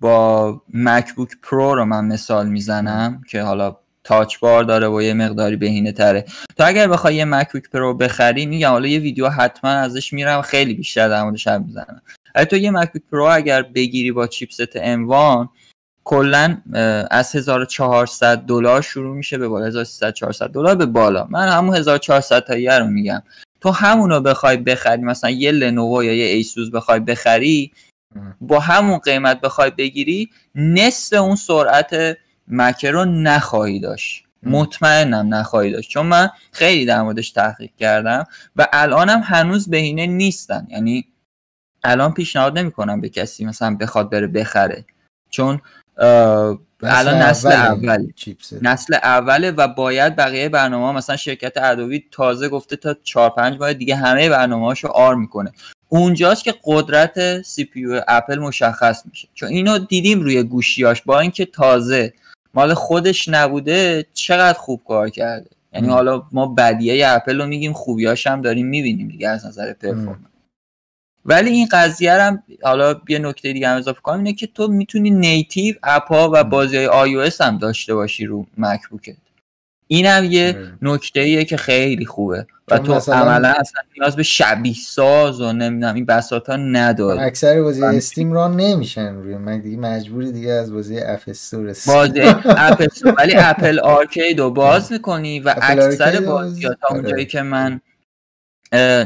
با 0.00 0.60
مکبوک 0.74 1.30
پرو 1.42 1.74
رو 1.74 1.84
من 1.84 2.04
مثال 2.04 2.48
می‌زنم 2.48 3.22
که 3.28 3.42
حالا 3.42 3.76
Touch 4.04 4.38
Bar 4.38 4.64
داره 4.64 4.88
و 4.88 5.02
یه 5.02 5.14
مقداری 5.14 5.56
بهینه 5.56 5.92
تره. 5.92 6.24
تو 6.56 6.64
اگر 6.66 6.88
بخوای 6.88 7.14
یه 7.14 7.24
مکبوک 7.24 7.70
پرو 7.70 7.94
بخری 7.94 8.46
میگم 8.46 8.70
حالا 8.70 8.86
یه 8.86 8.98
ویدیو 8.98 9.28
حتما 9.28 9.70
ازش 9.70 10.12
میرم 10.12 10.42
خیلی 10.42 10.74
بیشتر 10.74 11.08
در 11.08 11.22
موردش 11.22 11.48
حرف 11.48 11.62
می‌زنم. 11.62 12.02
تو 12.34 12.56
یه 12.56 12.70
مکبوک 12.70 13.02
پرو 13.12 13.24
اگر 13.24 13.62
بگیری 13.62 14.12
با 14.12 14.26
chipset 14.26 14.78
M1 14.78 15.48
کلا 16.04 16.58
از 17.10 17.36
1400 17.36 18.38
دلار 18.38 18.82
شروع 18.82 19.16
میشه 19.16 19.38
به 19.38 19.48
بالا. 19.48 19.66
1300 19.66 20.12
400 20.12 20.48
دلار 20.48 20.74
به 20.74 20.86
بالا. 20.86 21.26
من 21.30 21.48
همون 21.48 21.76
1400 21.76 22.44
تاییه 22.44 22.78
رو 22.78 22.86
میگم. 22.86 23.22
تو 23.60 23.70
همونو 23.70 24.20
بخوای 24.20 24.56
بخری 24.56 25.02
مثلا 25.02 25.30
یه 25.30 25.52
لنوو 25.52 26.04
یا 26.04 26.14
یه 26.14 26.24
ایسوس 26.24 26.70
بخوای 26.70 27.00
بخری. 27.00 27.72
با 28.40 28.60
همون 28.60 28.98
قیمت 28.98 29.40
بخوای 29.40 29.70
بگیری 29.70 30.30
نصف 30.54 31.12
اون 31.18 31.36
سرعت 31.36 32.18
مکه 32.48 32.90
رو 32.90 33.04
نخواهی 33.04 33.80
داشت. 33.80 34.24
مطمئنم 34.42 35.34
نخواهی 35.34 35.70
داشت. 35.70 35.90
چون 35.90 36.06
من 36.06 36.30
خیلی 36.52 36.84
در 36.84 37.02
موردش 37.02 37.30
تحقیق 37.30 37.70
کردم 37.78 38.24
و 38.56 38.68
الانم 38.72 39.20
هنوز 39.24 39.70
بهینه 39.70 40.06
نیستن. 40.06 40.66
یعنی 40.70 41.04
الان 41.84 42.12
پیشنهاد 42.14 42.58
نمی‌کنم 42.58 43.00
به 43.00 43.08
کسی 43.08 43.44
مثلا 43.44 43.76
بخواد 43.76 44.10
بره 44.10 44.26
بخره. 44.26 44.84
چون 45.30 45.60
الان 46.82 47.14
نسل 47.14 48.06
چیپست 48.16 48.62
نسل 48.62 48.94
اوله 48.94 49.50
و 49.50 49.68
باید 49.68 50.16
بقیه 50.16 50.48
برنامه 50.48 50.98
مثلا 50.98 51.16
شرکت 51.16 51.52
ادوبی 51.56 52.04
تازه 52.10 52.48
گفته 52.48 52.76
تا 52.76 52.96
4 53.02 53.30
5 53.30 53.60
ماه 53.60 53.72
دیگه 53.72 53.96
همه 53.96 54.28
برنامه‌هاشو 54.28 54.88
آر 54.88 55.14
می‌کنه. 55.14 55.52
اونجاست 55.88 56.44
که 56.44 56.54
قدرت 56.64 57.42
CPU 57.42 58.00
اپل 58.08 58.38
مشخص 58.38 59.06
میشه. 59.06 59.28
چون 59.34 59.48
اینو 59.48 59.78
دیدیم 59.78 60.20
روی 60.20 60.42
گوشیاش 60.42 61.02
با 61.02 61.20
اینکه 61.20 61.46
تازه 61.46 62.12
مال 62.54 62.74
خودش 62.74 63.28
نبوده 63.28 64.06
چقدر 64.12 64.58
خوب 64.58 64.80
کار 64.88 65.08
کرده. 65.08 65.50
یعنی. 65.72 65.88
حالا 65.88 66.22
ما 66.32 66.46
بدیه 66.46 67.08
اپل 67.08 67.40
رو 67.40 67.46
میگیم 67.46 67.72
خوبیاش 67.72 68.26
هم 68.26 68.42
داریم 68.42 68.66
می‌بینیم 68.66 69.08
دیگه 69.08 69.28
از 69.28 69.46
نظر 69.46 69.72
performance. 69.72 70.31
ولی 71.26 71.50
این 71.50 71.68
قضیه 71.72 72.12
هم 72.12 72.42
حالا 72.62 73.00
یه 73.08 73.18
نکته 73.18 73.52
دیگه 73.52 73.68
هم 73.68 73.76
اضافه 73.76 74.00
کنم 74.00 74.16
اینه 74.18 74.32
که 74.32 74.46
تو 74.46 74.68
می‌تونی 74.68 75.10
native 75.10 75.74
اپا 75.82 76.30
و. 76.34 76.44
بازی 76.44 76.76
های 76.76 76.86
آی 76.86 77.14
او 77.14 77.28
هم 77.40 77.58
داشته 77.58 77.94
باشی 77.94 78.26
رو 78.26 78.46
مکبوکت 78.58 79.16
این 79.86 80.06
هم 80.06 80.24
یه. 80.24 80.56
نکته 80.82 81.20
ایه 81.20 81.44
که 81.44 81.56
خیلی 81.56 82.06
خوبه 82.06 82.46
و 82.68 82.78
تو 82.78 82.94
مثلا- 82.94 83.14
عملا 83.16 83.48
اصلا 83.48 83.82
نیاز 83.98 84.16
به 84.16 84.22
شبیه 84.22 84.74
ساز 84.74 85.40
و 85.40 85.52
نمی‌دونم 85.52 85.94
این 85.94 86.04
بساط 86.06 86.48
ها 86.48 86.56
نداری 86.56 87.18
اکثر 87.20 87.62
بازی 87.62 87.80
من- 87.80 87.94
استیم 87.94 88.32
run 88.32 88.56
نمیشن 88.56 89.14
روی 89.14 89.36
مک 89.36 89.62
دیگه 89.62 89.76
مجبوری 89.76 90.32
دیگه 90.32 90.50
از 90.50 90.72
بازی 90.72 90.98
App 90.98 91.22
Store 91.28 91.74
بازی 91.86 92.20
اپل 92.46 92.84
استور. 92.84 93.14
ولی 93.18 93.34
اپل 93.36 93.78
آرکید 93.78 94.38
رو 94.40 94.50
باز 94.50 94.92
می‌کنی 94.92 95.40
و 95.40 95.54
اکثر 95.62 96.20
بازی 96.20 96.66
ها 96.66 96.74
تا 96.74 96.86
آره. 96.88 96.96
اونجایی 96.98 97.26
که 97.26 97.42
من 97.42 97.72
اه، 97.72 97.80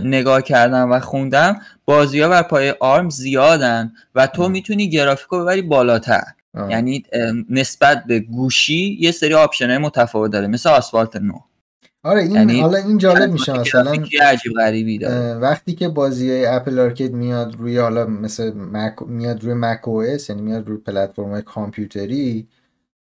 نگاه 0.04 0.42
کردم 0.42 0.92
و 0.92 1.00
خوندم 1.00 1.60
بازی 1.84 2.20
ها 2.20 2.28
بر 2.28 2.42
پایه 2.42 2.70
ARM 2.70 3.10
زیادن 3.10 3.92
و 4.14 4.26
تو. 4.26 4.48
می‌تونی 4.48 4.90
گرافیک 4.90 5.28
رو 5.28 5.42
ببری 5.42 5.62
بالاتر 5.62 6.22
آه. 6.54 6.70
یعنی 6.70 7.02
نسبت 7.50 8.04
به 8.08 8.20
گوشی 8.20 8.98
یه 9.00 9.12
سری 9.12 9.34
option 9.34 9.68
های 9.68 9.78
متفاوت 9.78 10.32
داره 10.32 10.46
مثل 10.46 10.70
آسفالت 10.70 11.16
9 11.16 11.32
آره 12.02 12.22
این 12.22 12.32
یعنی 12.32 12.60
حالا 12.60 12.78
این 12.78 12.98
جالب 12.98 13.32
میشه 13.32 13.52
مثلا 13.52 13.92
عجیب 14.22 14.52
غریبی 14.52 14.98
داره 14.98 15.34
وقتی 15.34 15.74
که 15.74 15.88
بازی 15.88 16.44
اپل 16.44 16.78
آرکید 16.78 17.14
میاد 17.14 17.56
روی 17.56 17.78
حالا 17.78 18.06
مثل 18.06 18.52
مک 18.54 18.94
میاد 19.06 19.44
روی 19.44 19.54
macOS 19.54 20.30
یعنی 20.30 20.42
میاد 20.42 20.68
روی 20.68 20.78
پلتفرم 20.78 21.30
های 21.30 21.42
کامپیوتری 21.42 22.48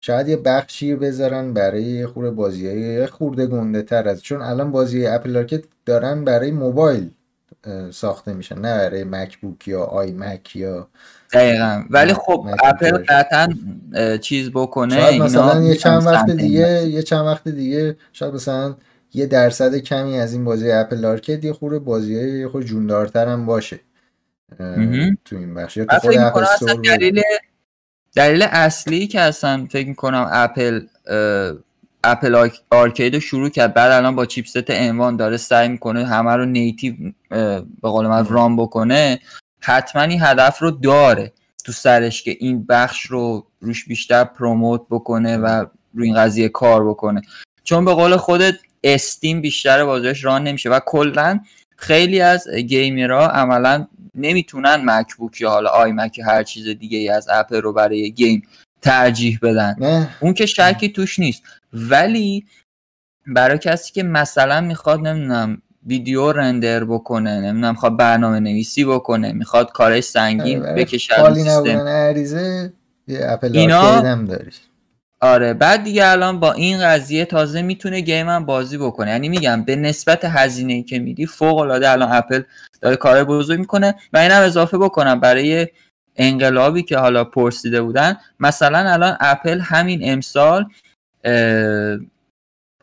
شاید 0.02 0.28
یه 0.28 0.38
بخشی 0.38 0.96
بذارن 0.96 1.54
برای 1.54 2.06
خورده 2.06 2.32
بازی 2.32 2.68
های 2.68 3.08
خورده 3.08 3.48
گنده 3.48 3.82
تر 3.82 4.08
از 4.08 4.24
چون 4.24 4.42
الان 4.42 4.72
بازی 4.72 5.08
اپل 5.08 5.38
آرکید 5.38 5.68
دارن 5.86 6.24
برای 6.24 6.52
موبایل 6.52 7.12
ساخته 7.92 8.34
میشن 8.34 8.56
نه 8.56 8.78
برای 8.78 9.04
مک 9.04 9.38
بوک 9.38 9.68
یا 9.68 9.84
آی 9.84 10.12
مک 10.12 10.56
یا 10.56 10.88
دقیقا 11.34 11.84
ولی 11.90 12.14
خب 12.14 12.48
اپل 12.64 12.98
قطعا 13.10 13.48
چیز 14.18 14.52
بکنه 14.52 14.96
شاید 14.96 15.22
مثلا 15.22 15.62
یه 15.62 15.76
چند 15.76 16.06
وقت 16.06 16.30
دیگه. 16.30 16.88
یه 16.88 17.02
چند 17.02 17.26
وقت 17.26 17.48
دیگه 17.48 17.98
شاید 18.14 18.34
مثلا 18.34 18.76
یه 19.14 19.26
درصد 19.26 19.76
کمی 19.76 20.20
از 20.20 20.34
این 20.34 20.46
بازی 20.46 20.72
اپل 20.72 21.06
آرکید 21.06 21.46
یه 21.46 21.54
خورده 21.54 21.80
بازی 21.80 22.40
یه 22.40 22.48
خورده 22.48 22.68
جوندارتر 22.68 23.28
هم 23.28 23.46
باشه. 23.46 23.80
تو 25.26 25.36
این 25.36 25.54
بخش 25.54 25.78
یا 25.78 25.86
تو. 25.86 26.82
دلیل 26.84 27.22
دلیل 28.16 28.44
اصلی 28.52 29.08
که 29.08 29.22
اصلا 29.22 29.68
فکر 29.72 29.88
می‌کنم 29.88 30.30
اپل 30.32 30.82
اپل 32.04 32.36
آرک- 32.36 32.62
آرکید 32.72 33.14
رو 33.14 33.20
شروع 33.20 33.50
کرد. 33.50 33.74
بعد 33.74 33.92
الان 33.92 34.16
با 34.16 34.26
chipset 34.26 34.62
M1 34.92 35.18
داره 35.18 35.38
سعی 35.38 35.68
می‌کنه 35.70 36.06
همه 36.06 36.36
رو 36.36 36.46
native 36.46 36.94
به 37.30 37.90
قول 37.90 38.08
من 38.08 38.18
ام. 38.18 38.28
run 38.30 38.56
بکنه. 38.58 39.20
حتما 39.60 40.02
این 40.02 40.22
هدف 40.22 40.60
رو 40.60 40.72
داره 40.72 41.34
تو 41.66 41.72
سرش 41.72 42.24
که 42.24 42.38
این 42.40 42.66
بخش 42.66 43.02
رو 43.06 43.48
روش 43.62 43.86
بیشتر 43.86 44.24
promote 44.24 44.82
بکنه 44.90 45.38
و 45.38 45.66
روی 45.94 46.08
این 46.08 46.16
قضیه 46.16 46.50
کار 46.50 46.90
بکنه. 46.90 47.22
چون 47.64 47.86
به 47.86 47.94
قول 47.94 48.18
خودت 48.18 48.56
استیم 48.84 49.42
بیشتر 49.42 49.86
بازیش 49.86 50.24
ران 50.26 50.44
نمیشه 50.44 50.70
و 50.70 50.80
کلا 50.86 51.40
خیلی 51.78 52.22
از 52.22 52.50
گیمرها 52.50 53.28
عملا 53.28 53.88
نمی‌تونن 54.16 54.82
مکبوک 54.86 55.42
یا 55.42 55.50
حالا 55.50 55.70
آی 55.70 55.92
مک 55.92 56.20
هر 56.20 56.44
چیز 56.44 56.68
دیگه 56.68 56.98
ای 56.98 57.10
از 57.10 57.28
اپل 57.32 57.62
رو 57.62 57.74
برای 57.74 58.12
گیم 58.12 58.48
ترجیح 58.84 59.40
بدن. 59.42 59.76
نه. 59.80 60.10
اون 60.20 60.34
که 60.34 60.46
شکی 60.46 60.90
توش 60.90 61.20
نیست. 61.20 61.44
ولی 61.74 62.46
برای 63.28 63.58
کسی 63.58 63.94
که 63.94 64.04
مثلا 64.04 64.62
می‌خواد 64.62 65.08
نمی‌دونم 65.08 65.62
ویدیو 65.86 66.32
رندر 66.32 66.84
بکنه 66.84 67.42
نمی‌دونم 67.42 67.72
می‌خواد 67.72 67.98
برنامه 67.98 68.40
نویسی 68.40 68.86
بکنه 68.86 69.32
می‌خواد 69.32 69.72
کارهای 69.72 70.02
سنگین 70.02 70.60
برای 70.60 70.84
بکشه 70.84 70.98
سیستم. 71.34 71.64
اینا- 73.60 73.82
آرکید 73.82 74.06
هم 74.06 74.26
داری 74.26 74.52
آره 75.22 75.54
بعد 75.54 75.84
دیگه 75.84 76.08
الان 76.08 76.40
با 76.40 76.54
این 76.54 76.82
قضیه 76.82 77.26
تازه 77.26 77.62
می‌تونه 77.62 78.00
game 78.00 78.30
هم 78.30 78.46
بازی 78.46 78.78
بکنه. 78.78 79.12
یعنی 79.12 79.30
میگم 79.30 79.64
به 79.64 79.76
نسبت 79.76 80.26
هزینه 80.26 80.84
که 80.84 81.00
میدی 81.00 81.26
فوق 81.26 81.58
العاده 81.58 81.90
الان 81.90 82.12
اپل 82.12 82.42
داره 82.82 82.96
کار 82.96 83.24
بزرگ 83.24 83.60
می‌کنه 83.60 83.96
و 84.14 84.18
اینم 84.18 84.42
اضافه 84.42 84.78
بکنم 84.78 85.20
برای 85.20 85.68
انقلابی 86.16 86.84
که 86.84 86.98
حالا 86.98 87.24
پرسیده 87.24 87.82
بودن. 87.82 88.18
مثلا 88.40 88.92
الان 88.92 89.18
اپل 89.20 89.60
همین 89.60 90.00
امسال 90.04 90.66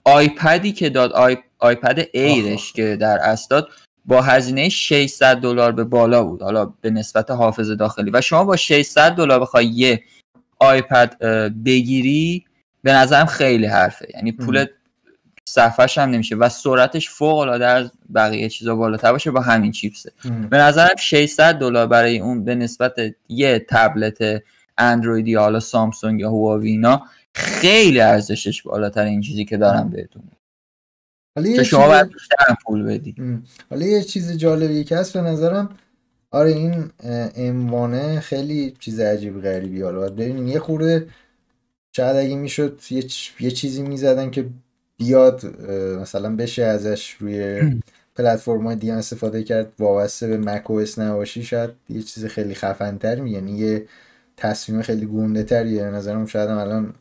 iPad 0.04 0.59
ی 0.59 0.72
که 0.72 0.90
داد 0.90 1.12
آی، 1.12 1.36
iPad 1.58 2.08
Air 2.12 2.48
ش 2.48 2.72
که 2.72 2.96
در 2.96 3.18
اصل 3.18 3.60
با 4.04 4.22
هزینه 4.22 4.68
600 4.68 5.36
دلار 5.36 5.72
به 5.72 5.84
بالا 5.84 6.24
بود 6.24 6.42
حالا 6.42 6.72
به 6.80 6.90
نسبت 6.90 7.30
حافظه 7.30 7.74
داخلی. 7.74 8.10
و 8.10 8.20
شما 8.20 8.44
با 8.44 8.56
600 8.56 9.12
دلار 9.12 9.40
بخوای 9.40 9.66
یه 9.66 10.02
آیپد 10.58 11.18
بگیری 11.64 12.44
به 12.82 12.92
نظرم 12.92 13.26
خیلی 13.26 13.66
حرفه. 13.66 14.08
یعنی 14.14 14.32
پول 14.32 14.66
صفحش 15.52 15.98
هم 15.98 16.10
نمیشه 16.10 16.36
و 16.36 16.48
سرعتش 16.48 17.10
فوق 17.10 17.38
العاده 17.38 17.66
از 17.66 17.90
بقیه 18.14 18.48
چیزا 18.48 18.76
بالاتر 18.76 19.12
باشه 19.12 19.30
با 19.30 19.40
همین 19.40 19.72
چیپسه. 19.72 20.12
به 20.50 20.58
نظرم 20.58 20.96
600 20.98 21.54
دلار 21.54 21.86
برای 21.86 22.18
اون 22.18 22.44
به 22.44 22.54
نسبت 22.54 22.92
یه 23.28 23.66
تبلت 23.68 24.42
اندرویدی 24.78 25.34
حالا 25.34 25.60
سامسونگ 25.60 26.20
یا 26.20 26.28
هواوی 26.28 26.70
اینا 26.70 27.02
خیلی 27.34 28.00
ارزشش 28.00 28.62
بالاتر 28.62 29.04
این 29.04 29.20
چیزی 29.20 29.44
که 29.44 29.56
دارم 29.56 29.88
بهتون. 29.88 30.22
حالا 31.36 31.62
شما 31.62 31.86
باید 31.86 32.08
بیشتر 32.08 32.54
پول 32.66 32.82
بدی. 32.82 33.14
حالا 33.70 33.86
یه 33.86 34.02
چیز 34.02 34.36
جالبی 34.36 34.84
که 34.84 34.96
هست 34.96 35.12
به 35.12 35.20
نظرم. 35.20 35.76
آره 36.30 36.50
این 36.50 36.90
اموانه 37.36 38.20
خیلی 38.20 38.76
چیز 38.78 39.00
عجیب 39.00 39.42
غریبی. 39.42 39.82
حالا 39.82 40.08
ببینیم. 40.08 40.48
یه 40.48 40.58
خورده 40.58 41.06
شاید 41.96 42.16
اگه 42.16 42.36
می‌شد 42.36 42.80
یه, 42.90 43.04
یه 43.40 43.50
چیزی 43.50 43.82
می‌زدن 43.82 44.30
که 44.30 44.46
بیاد 45.00 45.46
مثلا 46.00 46.36
بشه 46.36 46.62
ازش 46.64 47.10
روی 47.20 47.62
پلتفرم 48.16 48.66
های 48.66 48.76
دیگه 48.76 48.94
استفاده 48.94 49.42
کرد 49.44 49.72
وابسته 49.78 50.26
به 50.26 50.38
مک 50.38 50.70
او 50.70 50.84
نباشی 50.98 51.42
شاید 51.42 51.70
یه 51.88 52.02
چیز 52.02 52.26
خیلی 52.26 52.54
خفن 52.54 52.98
تر 52.98 53.26
یعنی 53.26 53.58
یه 53.58 53.86
تصمیم 54.36 54.82
خیلی 54.82 55.06
گونده 55.06 55.42
تریه. 55.42 55.84
نظرم 55.84 56.26
شاید 56.26 56.50
هم 56.50 56.58
الان 56.58 56.94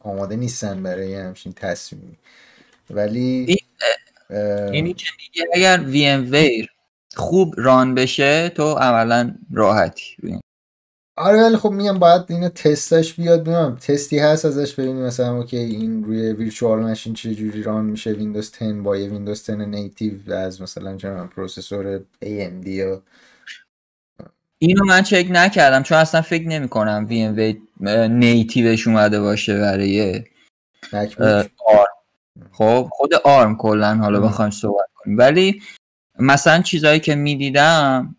آماده 0.00 0.36
نیستن 0.36 0.82
برای 0.82 1.14
همچین 1.14 1.52
تصمیمی. 1.52 2.18
ولی 2.90 3.56
اینی 4.72 4.94
که 4.94 5.06
دیگه 5.18 5.46
اگر 5.54 5.80
VMware 5.86 6.68
خوب 7.16 7.54
run 7.58 7.94
بشه 7.94 8.48
تو 8.48 8.72
عملا 8.74 9.34
راحتی. 9.54 10.16
آره 11.16 11.42
ولی 11.42 11.56
خب 11.56 11.70
میگم 11.70 11.98
باید 11.98 12.22
اینو 12.28 12.48
تستش 12.48 13.14
بیاد 13.14 13.40
ببینم 13.40 13.76
تستی 13.76 14.18
هست 14.18 14.44
ازش 14.44 14.74
ببینیم. 14.74 15.02
مثلا 15.02 15.36
okay 15.36 15.56
این 15.56 16.04
روی 16.04 16.32
virtual 16.32 16.80
machine 16.80 17.14
چه 17.14 17.34
جوری 17.34 17.62
run 17.62 17.84
میشه 17.84 18.10
ویندوز 18.10 18.52
10 18.58 18.72
با 18.72 18.96
یه 18.96 19.08
ویندوز 19.08 19.50
10 19.50 19.56
native 19.56 20.32
از 20.32 20.62
مثلا 20.62 20.96
چه 20.96 21.10
processor 21.10 21.98
AMD 21.98 22.66
یا 22.66 23.02
اینو 24.58 24.84
من 24.84 25.02
چک 25.02 25.26
نکردم 25.30 25.82
چون 25.82 25.98
اصلا 25.98 26.22
فکر 26.22 26.48
نمی 26.48 26.68
کنم 26.68 27.06
وی 27.08 27.22
ام 27.22 27.36
وی 27.36 27.60
نیتیوش 28.08 28.88
اومده 28.88 29.20
باشه 29.20 29.58
برای 29.58 30.24
آرم. 31.66 31.86
خب 32.52 32.88
خود 32.92 33.14
آرم 33.14 33.56
کلا 33.56 33.94
حالا 33.94 34.20
بخوایم 34.20 34.50
صحبت 34.50 34.88
کنیم. 34.94 35.18
ولی 35.18 35.62
مثلا 36.18 36.62
چیزهایی 36.62 37.00
که 37.00 37.14
می‌دیدم 37.14 38.16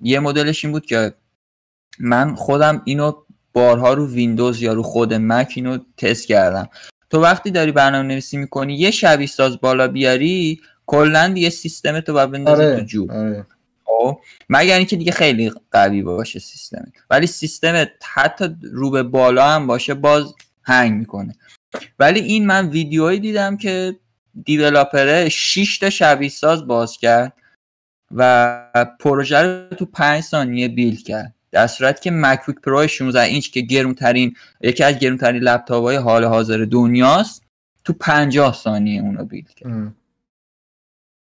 یه 0.00 0.20
مدلش 0.20 0.64
این 0.64 0.72
بود 0.72 0.86
که 0.86 1.14
من 2.00 2.34
خودم 2.34 2.82
اینو 2.84 3.12
بارها 3.52 3.94
رو 3.94 4.06
ویندوز 4.06 4.62
یا 4.62 4.72
رو 4.72 4.82
خود 4.82 5.14
مک 5.14 5.52
اینو 5.56 5.78
تست 5.96 6.26
کردم. 6.26 6.68
تو 7.10 7.20
وقتی 7.20 7.50
داری 7.50 7.72
برنامه 7.72 8.08
نویسی 8.08 8.36
می‌کنی 8.36 8.74
یه 8.74 8.90
شبیه 8.90 9.26
ساز 9.26 9.60
بالا 9.60 9.88
بیاری 9.88 10.60
کلا 10.86 11.34
یه 11.36 11.50
سیستم 11.50 12.00
تو 12.00 12.12
باید 12.12 12.30
بندازی 12.30 12.62
آره، 12.62 12.76
تو 12.76 12.84
جو 12.84 13.12
آره. 13.12 13.46
خب؟ 13.84 14.18
مگر 14.48 14.76
اینکه 14.76 14.96
دیگه 14.96 15.12
خیلی 15.12 15.52
قوی 15.72 16.02
باشه 16.02 16.38
سیستم 16.38 16.92
ولی 17.10 17.26
سیستم 17.26 17.86
حتی 18.14 18.56
رو 18.62 18.90
به 18.90 19.02
بالا 19.02 19.48
هم 19.48 19.66
باشه 19.66 19.94
باز 19.94 20.34
هنگ 20.62 20.98
می‌کنه. 20.98 21.34
ولی 21.98 22.20
این 22.20 22.46
من 22.46 22.68
ویدیوهایی 22.68 23.20
دیدم 23.20 23.56
که 23.56 23.96
developerه 24.44 25.28
6 25.28 25.78
تا 25.78 25.90
شبیه 25.90 26.28
ساز 26.28 26.66
باز 26.66 26.98
کرد 26.98 27.32
و 28.10 28.64
پروژه 29.00 29.42
رو 29.42 29.76
تو 29.76 29.84
5 29.84 30.22
ثانیه 30.22 30.68
build 30.68 31.02
کرد. 31.02 31.34
در 31.50 31.66
صورت 31.66 32.00
که 32.00 32.10
مک‌بوک 32.10 32.56
پرو 32.56 32.86
16 32.86 33.20
اینچ 33.20 33.50
که 33.50 33.60
گرونترین 33.60 34.36
یکی 34.60 34.84
از 34.84 34.98
گرونترین 34.98 35.42
لپتاپ 35.42 35.84
های 35.84 35.96
حال 35.96 36.24
حاضر 36.24 36.66
دنیاست 36.70 37.42
تو 37.84 37.92
50 37.92 38.54
ثانیه 38.54 39.02
اونو 39.02 39.24
build 39.24 39.46
کرد. 39.56 39.94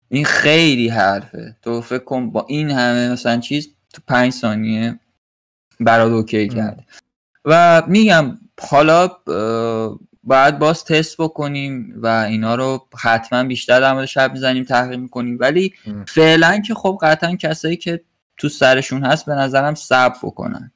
این 0.09 0.25
خیلی 0.25 0.89
حرفه. 0.89 1.55
تو 1.61 1.81
فکر 1.81 2.03
کن 2.03 2.29
با 2.29 2.45
این 2.49 2.71
همه 2.71 3.11
مثلا 3.11 3.39
چیز 3.39 3.69
تو 3.93 4.01
5 4.07 4.33
ثانیه 4.33 4.99
برات 5.79 6.11
اوکی 6.11 6.47
کرده 6.47 6.83
و 7.45 7.83
میگم 7.87 8.37
حالا 8.61 9.11
باید 10.23 10.59
باز 10.59 10.85
تست 10.85 11.17
بکنیم 11.17 11.93
و 11.97 12.07
اینا 12.07 12.55
رو 12.55 12.87
حتما 12.97 13.43
بیشتر 13.43 13.79
در 13.79 13.93
مورد 13.93 14.05
شب 14.05 14.33
می‌زنیم 14.33 14.63
تحقیق 14.63 14.99
می‌کنیم. 14.99 15.37
ولی 15.39 15.73
فعلا 16.07 16.59
که 16.59 16.73
خب 16.73 16.99
قطعا 17.01 17.35
کسایی 17.35 17.77
که 17.77 18.01
تو 18.37 18.49
سرشون 18.49 19.03
هست 19.03 19.25
به 19.25 19.33
نظرم 19.33 19.75
صبر 19.75 20.17
بکنن. 20.23 20.71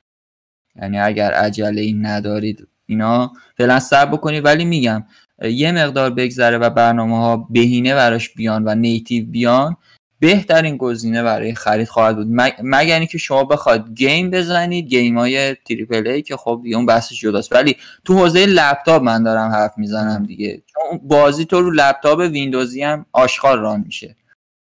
یعنی 0.75 0.99
اگر 0.99 1.31
عجله 1.31 1.81
این 1.81 2.05
ندارید 2.05 2.67
اینا 2.85 3.33
فعلا 3.57 3.79
صبر 3.79 4.11
بکنید. 4.11 4.45
ولی 4.45 4.65
میگم 4.65 5.03
یه 5.41 5.71
مقدار 5.71 6.09
بگذره 6.09 6.57
و 6.57 6.69
برنامه 6.69 7.17
ها 7.17 7.37
بهینه 7.37 7.95
براش 7.95 8.29
بیان 8.29 8.63
و 8.67 8.75
native 8.75 9.25
بیان 9.25 9.77
بهترین 10.19 10.77
گزینه 10.77 11.23
برای 11.23 11.55
خرید 11.55 11.87
خواهد 11.87 12.15
بود. 12.15 12.27
مگر 12.63 12.99
اینکه 12.99 13.17
شما 13.17 13.43
بخواد 13.43 13.93
game 13.93 14.29
بزنید 14.31 14.87
game 14.87 15.17
های 15.17 15.55
triple 15.55 16.07
A 16.07 16.21
که 16.21 16.37
خب 16.37 16.63
اون 16.73 16.85
بحثش 16.85 17.21
جداست. 17.21 17.53
ولی 17.53 17.77
تو 18.05 18.17
حوزه 18.17 18.45
لپتاپ 18.45 19.03
من 19.03 19.23
دارم 19.23 19.51
حرف 19.51 19.73
می‌زنم 19.77 20.25
دیگه. 20.25 20.61
چون 20.65 20.99
بازی 21.03 21.45
تو 21.45 21.61
رو 21.61 21.71
لپتاپ 21.71 22.19
ویندوزی 22.19 22.83
هم 22.83 23.05
آشغال 23.11 23.59
run 23.59 23.83
میشه. 23.85 24.15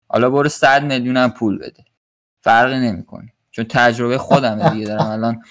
حالا 0.08 0.30
برو 0.30 0.48
100 0.48 0.84
میلیون 0.84 1.28
پول 1.28 1.58
بده. 1.58 1.84
فرقی 2.42 2.80
نمی‌کنه. 2.80 3.32
چون 3.50 3.64
تجربه 3.70 4.18
خودم 4.18 4.68
دیگه. 4.68 4.86
دارم 4.86 5.06
الان 5.06 5.42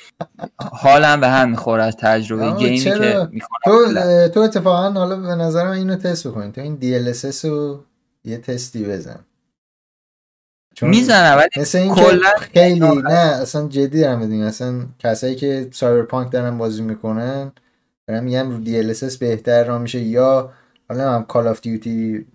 حالم 0.72 1.22
به 1.22 1.28
هم 1.28 1.50
می‌خوره 1.50 1.84
از 1.84 1.98
تجربه 1.98 2.52
gameی 2.52 2.80
که 2.80 3.28
تو 3.64 3.94
تو 4.34 4.40
اتفاقا 4.40 4.92
حالا 4.92 5.16
به 5.16 5.36
نظرم 5.36 5.72
اینو 5.72 5.96
تست 5.96 6.28
بکنید 6.28 6.56
تو 6.56 6.62
این 6.62 6.78
DLSS 6.82 7.46
رو 7.46 7.84
یه 8.24 8.38
تستی 8.38 8.84
بزن. 8.84 9.20
می‌زنم 10.82 11.38
ولی 11.38 11.90
کلا 11.90 12.30
خیلی 12.40 12.80
نه 12.80 13.12
اصلا 13.12 13.68
جدی 13.68 14.02
دارم 14.02 14.20
بدونی 14.20 14.44
اصلا 14.44 14.86
کسایی 15.00 15.36
که 15.36 15.68
سایبرپانک 15.72 16.32
دارن 16.32 16.58
بازی 16.58 16.82
می‌کنن 16.82 17.52
برم 18.08 18.24
میگم 18.24 18.50
رو 18.50 18.66
DLSS 18.66 19.18
بهتر 19.18 19.64
را 19.64 19.80
میشه. 19.80 20.00
یا 20.00 20.52
حالا 20.90 21.12
هم 21.12 21.26
کال 21.26 21.48
آف 21.48 21.62
دیوتی 21.62 22.26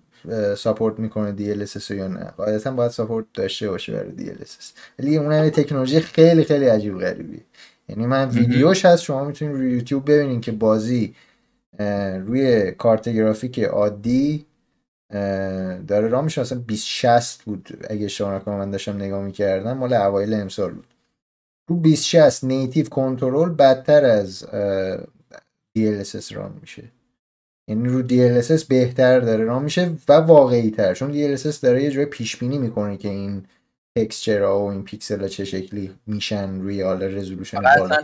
support 0.57 0.99
می‌کنه 0.99 1.35
DLSS 1.37 1.91
یا 1.91 2.07
نه. 2.07 2.23
قاعدتا 2.23 2.71
باید 2.71 2.91
support 2.91 3.25
داشته 3.33 3.69
باشه 3.69 3.93
برای 3.93 4.11
DLSS 4.17 4.65
ولی 4.99 5.17
اون 5.17 5.33
هم 5.33 5.49
تکنولوژی 5.49 5.99
خیلی 5.99 6.43
خیلی 6.43 6.65
عجیب 6.65 6.99
غریبی 6.99 7.41
یعنی 7.89 8.05
من 8.05 8.29
ویدیوش 8.29 8.85
هست 8.85 9.03
شما 9.03 9.23
می‌تونید 9.23 9.55
روی 9.55 9.71
یوتیوب 9.71 10.11
ببینید 10.11 10.41
که 10.41 10.51
بازی 10.51 11.15
روی 12.25 12.71
کارت 12.71 13.09
گرافیک 13.09 13.59
عادی 13.59 14.45
داره 15.87 16.07
راه 16.07 16.23
میشه. 16.23 16.41
مثلا 16.41 16.57
2060 16.57 17.43
بود 17.43 17.85
اگه 17.89 18.05
اشتباه 18.05 18.35
نکنم 18.35 18.57
من 18.57 18.71
داشتم 18.71 18.95
نگاه 18.95 19.23
می‌کردم 19.23 19.77
مال 19.77 19.93
اوایل 19.93 20.33
امسال 20.33 20.71
بود. 20.71 20.87
رو 21.69 21.79
2060 21.79 22.43
نیتیو 22.43 22.89
کنترل 22.89 23.49
بدتر 23.49 24.05
از 24.05 24.45
DLSS 25.77 26.31
ران 26.31 26.53
میشه. 26.61 26.83
یعنی 27.67 27.87
رو 27.87 28.07
DLSS 28.07 28.65
بهتر 28.65 29.19
داره 29.19 29.43
راه 29.43 29.63
میشه 29.63 29.91
و 30.09 30.13
واقعی 30.13 30.71
تر 30.71 30.93
چون 30.93 31.37
DLSS 31.37 31.59
داره 31.59 31.83
یه 31.83 31.91
جای 31.91 32.05
پیش 32.05 32.37
بینی 32.37 32.57
می‌کنه 32.57 32.97
که 32.97 33.09
این 33.09 33.45
تکسچر 33.97 34.41
و 34.41 34.63
این 34.63 34.83
پیکسل 34.83 35.21
ها 35.21 35.27
چه 35.27 35.45
شکلی 35.45 35.95
میشن 36.07 36.61
روی 36.61 36.81
حالا 36.81 37.05
رزولوشن 37.05 37.61
بالا 37.61 37.97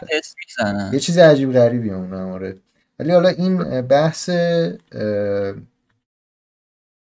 یه 0.93 0.99
چیز 0.99 1.17
عجیب 1.17 1.53
غریبی 1.53 1.89
اون 1.89 2.13
آره. 2.13 2.57
ولی 2.99 3.11
حالا 3.11 3.29
این 3.29 3.81
بحث 3.81 4.29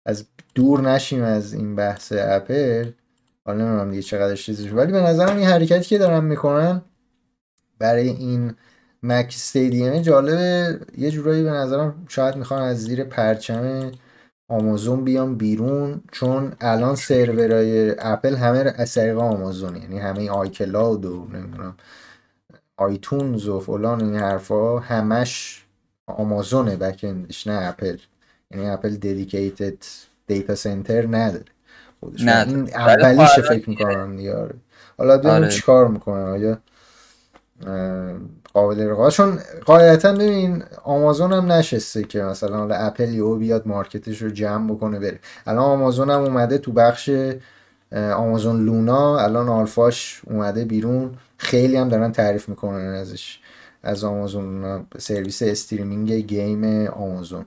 از 0.07 0.25
دور 0.55 0.81
نشیم 0.81 1.23
از 1.23 1.55
این 1.55 1.77
بحث 1.77 2.13
اپل. 2.17 2.91
حالا 3.45 3.65
نمی‌دونم 3.65 3.91
دیگه 3.91 4.03
چقدر 4.03 4.35
چیزش 4.35 4.73
ولی 4.73 4.93
به 4.93 5.01
نظرم 5.01 5.37
این 5.37 5.47
حرکتی 5.47 5.85
که 5.85 5.99
دارن 5.99 6.25
می‌کنن 6.25 6.83
برای 7.79 8.09
این 8.09 8.55
مک 9.03 9.27
استیدیوم 9.27 9.99
جالبه. 9.99 10.81
یه 10.99 11.11
جورایی 11.11 11.43
به 11.43 11.51
نظرم 11.51 12.07
شاید 12.09 12.37
می‌خوان 12.37 12.63
از 12.63 12.85
زیر 12.85 13.05
پرچم 13.05 13.93
آمازون 14.49 15.05
بیان 15.05 15.35
بیرون 15.35 16.01
چون 16.13 16.53
الان 16.61 16.95
سرورهای 16.95 17.95
اپل 17.99 18.35
همه 18.35 18.75
از 18.77 18.95
طریق 18.95 19.19
آمازون 19.19 19.77
یعنی 19.77 19.99
همه 19.99 20.31
آیکلاود 20.31 21.05
و 21.05 21.27
نمی‌دونم 21.33 21.75
آیتونز 22.77 23.49
و 23.49 23.61
فلان 23.61 24.01
این 24.01 24.17
حرفا 24.17 24.79
همش 24.79 25.65
آمازونه 26.07 26.77
backendش 26.77 27.47
نه 27.47 27.69
اپل. 27.69 27.97
یعنی 28.51 28.69
اپل 28.69 28.97
dedicated 28.97 29.85
data 30.27 30.55
center 30.55 31.07
نداره. 31.07 31.45
خودش 32.01 32.25
نه 32.25 32.49
این 32.49 32.75
اولیش 32.75 33.31
فکر 33.31 33.71
می‌کنم 33.71 34.17
دیگه 34.17 34.37
آره. 34.37 34.55
حالا 34.99 35.19
ببینیم 35.19 35.37
آره. 35.37 35.49
چیکار 35.49 35.89
می‌کنه. 35.89 36.23
آیا 36.23 36.59
قابل 38.55 38.81
رقابت 38.81 39.13
چون 39.13 39.39
قاعدتا 39.67 40.13
ببین 40.13 40.63
آمازون 40.85 41.33
هم 41.33 41.53
نشسته 41.53 42.05
که 42.05 42.23
مثلا 42.23 42.57
حالا 42.57 42.75
اپل 42.75 43.09
یهو 43.09 43.37
بیاد 43.37 43.67
marketش 43.67 44.23
رو 44.23 44.31
جمع 44.31 44.75
بکنه 44.75 44.99
بره. 44.99 45.19
الان 45.47 45.65
آمازون 45.65 46.11
هم 46.11 46.21
اومده 46.21 46.59
تو 46.59 46.73
بخش 46.73 47.11
آمازون 47.93 48.65
لونا 48.65 49.19
الان 49.19 49.49
alphaش 49.49 50.21
اومده 50.27 50.65
بیرون. 50.65 51.15
خیلی 51.37 51.77
هم 51.77 51.89
دارن 51.89 52.13
تعریف 52.13 52.49
می‌کنن 52.49 52.95
ازش 52.95 53.39
از 53.83 54.05
آمازون 54.05 54.87
سرویس 54.99 55.43
streaming 55.43 56.13
game 56.13 56.87
آمازون. 56.87 57.45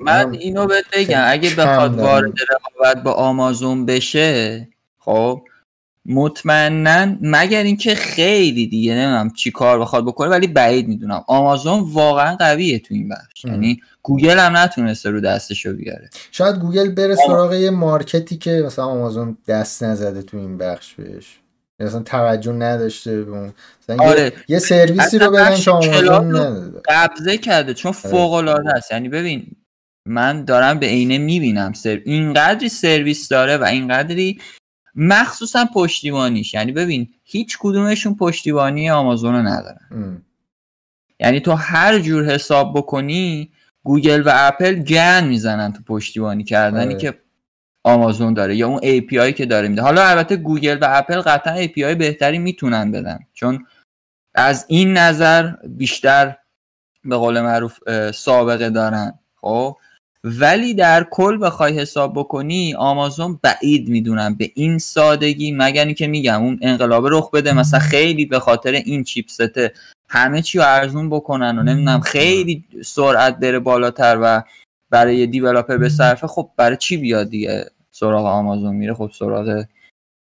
من 0.00 0.32
اینو 0.32 0.66
بهت 0.66 0.84
بگم 0.92 1.22
اگه 1.26 1.50
بخواد 1.50 1.98
وارد 1.98 2.32
رقابت 2.50 3.02
با 3.02 3.12
آمازون 3.12 3.86
بشه 3.86 4.68
خب 4.98 5.42
مطمئنا 6.10 7.16
مگر 7.20 7.62
اینکه 7.62 7.94
خیلی 7.94 8.66
دیگه 8.66 8.94
نمی‌دونم 8.94 9.30
چی 9.30 9.50
کار 9.50 9.80
بخواد 9.80 10.04
بکنه 10.04 10.28
ولی 10.28 10.46
بعید 10.46 10.88
می‌دونم. 10.88 11.24
آمازون 11.26 11.80
واقعا 11.92 12.36
قویه 12.36 12.78
تو 12.78 12.94
این 12.94 13.08
بخش. 13.08 13.44
یعنی 13.44 13.80
گوگل 14.02 14.38
هم 14.38 14.56
نتونسته 14.56 15.10
رو 15.10 15.20
دستشو 15.20 15.72
بیاره. 15.72 16.10
شاید 16.30 16.56
گوگل 16.56 16.90
بره 16.90 17.16
سراغ 17.26 17.54
یه 17.54 17.70
marketی 17.70 18.36
که 18.38 18.62
مثلا 18.66 18.84
آمازون 18.84 19.36
دست 19.48 19.82
نزده 19.82 20.22
تو 20.22 20.36
این 20.36 20.58
بخش 20.58 20.94
بهش. 20.94 21.38
مثلا 21.80 22.02
توجه 22.02 22.52
نداشته 22.52 23.22
به 23.22 23.30
اون. 23.30 23.52
آره. 23.98 24.32
یه, 24.48 24.58
سرویسی 24.58 25.18
رو 25.18 25.30
بدن 25.30 25.56
که 25.56 25.70
آمازون 25.70 26.36
نداده. 26.36 26.80
قبضه 26.88 27.38
کرده 27.38 27.74
چون 27.74 27.92
آره. 28.04 28.10
فوق 28.10 28.32
العاده 28.32 28.70
است. 28.74 28.92
یعنی 28.92 29.08
ببین 29.08 29.46
من 30.08 30.44
دارم 30.44 30.78
به 30.78 30.86
عینه 30.86 31.18
می‌بینم. 31.18 31.72
سر... 31.72 32.00
اینقدری 32.04 32.68
سرویس 32.68 33.28
داره 33.28 33.56
و 33.56 33.64
اینقدری 33.64 34.40
مخصوصا 34.94 35.64
پشتیبانیش. 35.74 36.54
یعنی 36.54 36.72
ببین 36.72 37.08
هیچ 37.24 37.58
کدومشون 37.60 38.16
پشتیبانی 38.16 38.90
آمازون 38.90 39.34
رو 39.34 39.42
ندارن. 39.42 40.22
یعنی 41.20 41.40
تو 41.40 41.52
هر 41.52 41.98
جور 41.98 42.24
حساب 42.24 42.78
بکنی 42.78 43.52
گوگل 43.84 44.22
و 44.26 44.30
اپل 44.32 44.74
گند 44.74 45.24
می‌زنن 45.24 45.72
تو 45.72 45.82
پشتیبانی 45.82 46.44
کردنی 46.44 46.94
آره. 46.94 47.00
که 47.00 47.18
آمازون 47.84 48.34
داره 48.34 48.56
یا 48.56 48.68
اون 48.68 48.80
API 48.80 49.32
که 49.32 49.46
داره 49.46 49.68
میده. 49.68 49.82
حالا 49.82 50.08
البته 50.08 50.36
گوگل 50.36 50.78
و 50.82 50.86
اپل 50.88 51.20
قطعا 51.20 51.66
API 51.66 51.96
بهتری 51.96 52.38
می‌تونن 52.38 52.90
بدن. 52.90 53.18
چون 53.32 53.66
از 54.34 54.64
این 54.68 54.92
نظر 54.92 55.52
بیشتر 55.68 56.36
به 57.04 57.16
قول 57.16 57.40
معروف 57.40 57.78
سابقه 58.10 58.70
دارن. 58.70 59.18
خب؟ 59.36 59.76
ولی 60.24 60.74
در 60.74 61.06
کل 61.10 61.38
بخوای 61.46 61.78
حساب 61.78 62.12
بکنی 62.14 62.74
آمازون 62.74 63.40
بعید 63.42 63.88
می‌دونم 63.88 64.34
به 64.34 64.50
این 64.54 64.78
سادگی 64.78 65.52
مگر 65.52 65.84
اینکه 65.84 66.06
میگم 66.06 66.42
اون 66.42 66.58
انقلاب 66.62 67.06
رخ 67.06 67.30
بده. 67.30 67.52
مثلا 67.52 67.80
خیلی 67.80 68.26
به 68.26 68.38
خاطر 68.38 68.72
این 68.72 69.04
چیپست 69.04 69.58
همه 70.08 70.42
چی 70.42 70.58
رو 70.58 70.64
ارزون 70.64 71.10
بکنن 71.10 71.58
و 71.58 71.62
نمی‌دونم 71.62 72.00
خیلی 72.00 72.64
سرعت 72.84 73.38
بره 73.38 73.58
بالاتر 73.58 74.18
و 74.22 74.42
برای 74.90 75.26
دیولاپر 75.26 75.76
به 75.76 75.88
صرفه. 75.88 76.26
خب 76.26 76.50
برای 76.56 76.76
چی 76.76 76.96
بیاد 76.96 77.30
دیگه؟ 77.30 77.70
سراغ 77.90 78.26
آمازون 78.26 78.76
میره 78.76 78.94
خب 78.94 79.10
سراغ 79.18 79.64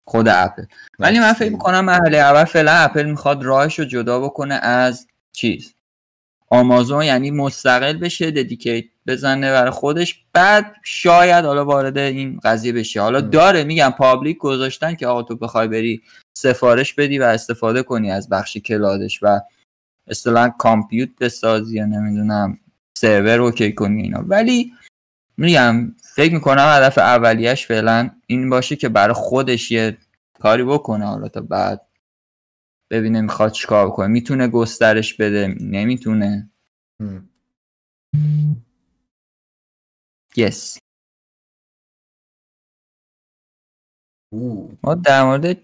خود 0.07 0.29
اپل. 0.29 0.65
ولی 0.99 1.19
من 1.19 1.33
فکر 1.33 1.53
می‌کنم 1.53 1.85
مرحله 1.85 2.19
اول 2.19 2.45
فعلا 2.45 2.73
اپل 2.73 3.05
می‌خواد 3.05 3.43
راهش 3.43 3.79
رو 3.79 3.85
جدا 3.85 4.21
بکنه 4.21 4.55
از 4.55 5.07
چیز؟ 5.33 5.75
آمازون 6.51 7.05
یعنی 7.05 7.31
مستقل 7.31 7.93
بشه 7.93 8.31
dedicate 8.31 8.85
بزنه 9.07 9.53
برای 9.53 9.71
خودش. 9.71 10.25
بعد 10.33 10.75
شاید 10.85 11.45
حالا 11.45 11.65
وارد 11.65 11.99
این 11.99 12.41
قضیه 12.45 12.73
بشه. 12.73 13.01
حالا 13.01 13.21
داره 13.21 13.65
میگم 13.65 13.95
public 13.99 14.39
گذاشتن 14.39 14.95
که 14.95 15.07
آقا 15.07 15.23
تو 15.23 15.37
بخوای 15.37 15.69
بری 15.69 16.03
سفارش 16.39 16.95
بدی 16.95 17.19
و 17.19 17.23
استفاده 17.23 17.83
کنی 17.83 18.11
از 18.11 18.29
بخش 18.29 18.57
cloudش 18.57 19.23
و 19.23 19.41
اصطلاحا 20.09 20.49
compute 20.49 21.09
بسازی 21.21 21.77
یا 21.77 21.87
نمی‌دونم 21.87 22.59
سرور 22.99 23.41
okay 23.41 23.73
کنی 23.73 24.03
اینا. 24.03 24.25
ولی 24.27 24.73
میگم 25.37 25.95
فکر 26.15 26.35
می‌کنم 26.35 26.67
هدف 26.77 26.99
اولیش 26.99 27.67
فعلا 27.67 28.11
این 28.27 28.51
باشه 28.51 28.77
که 28.77 28.89
برای 28.89 29.15
خودش 29.15 29.71
یه 29.71 29.99
کاری 30.41 30.65
بکنه 30.65 31.07
حالا 31.07 31.29
تا 31.29 31.41
بعد 31.41 31.87
ببینه 32.91 33.21
می‌خواد 33.21 33.53
چیکار 33.53 33.91
کنه 33.91 34.07
می‌تونه 34.07 34.49
گسترش 34.49 35.15
بده 35.15 35.55
نمی‌تونه. 35.61 36.51
یس 40.37 40.79
ما 44.83 44.95
در 44.95 45.25
مورد 45.25 45.57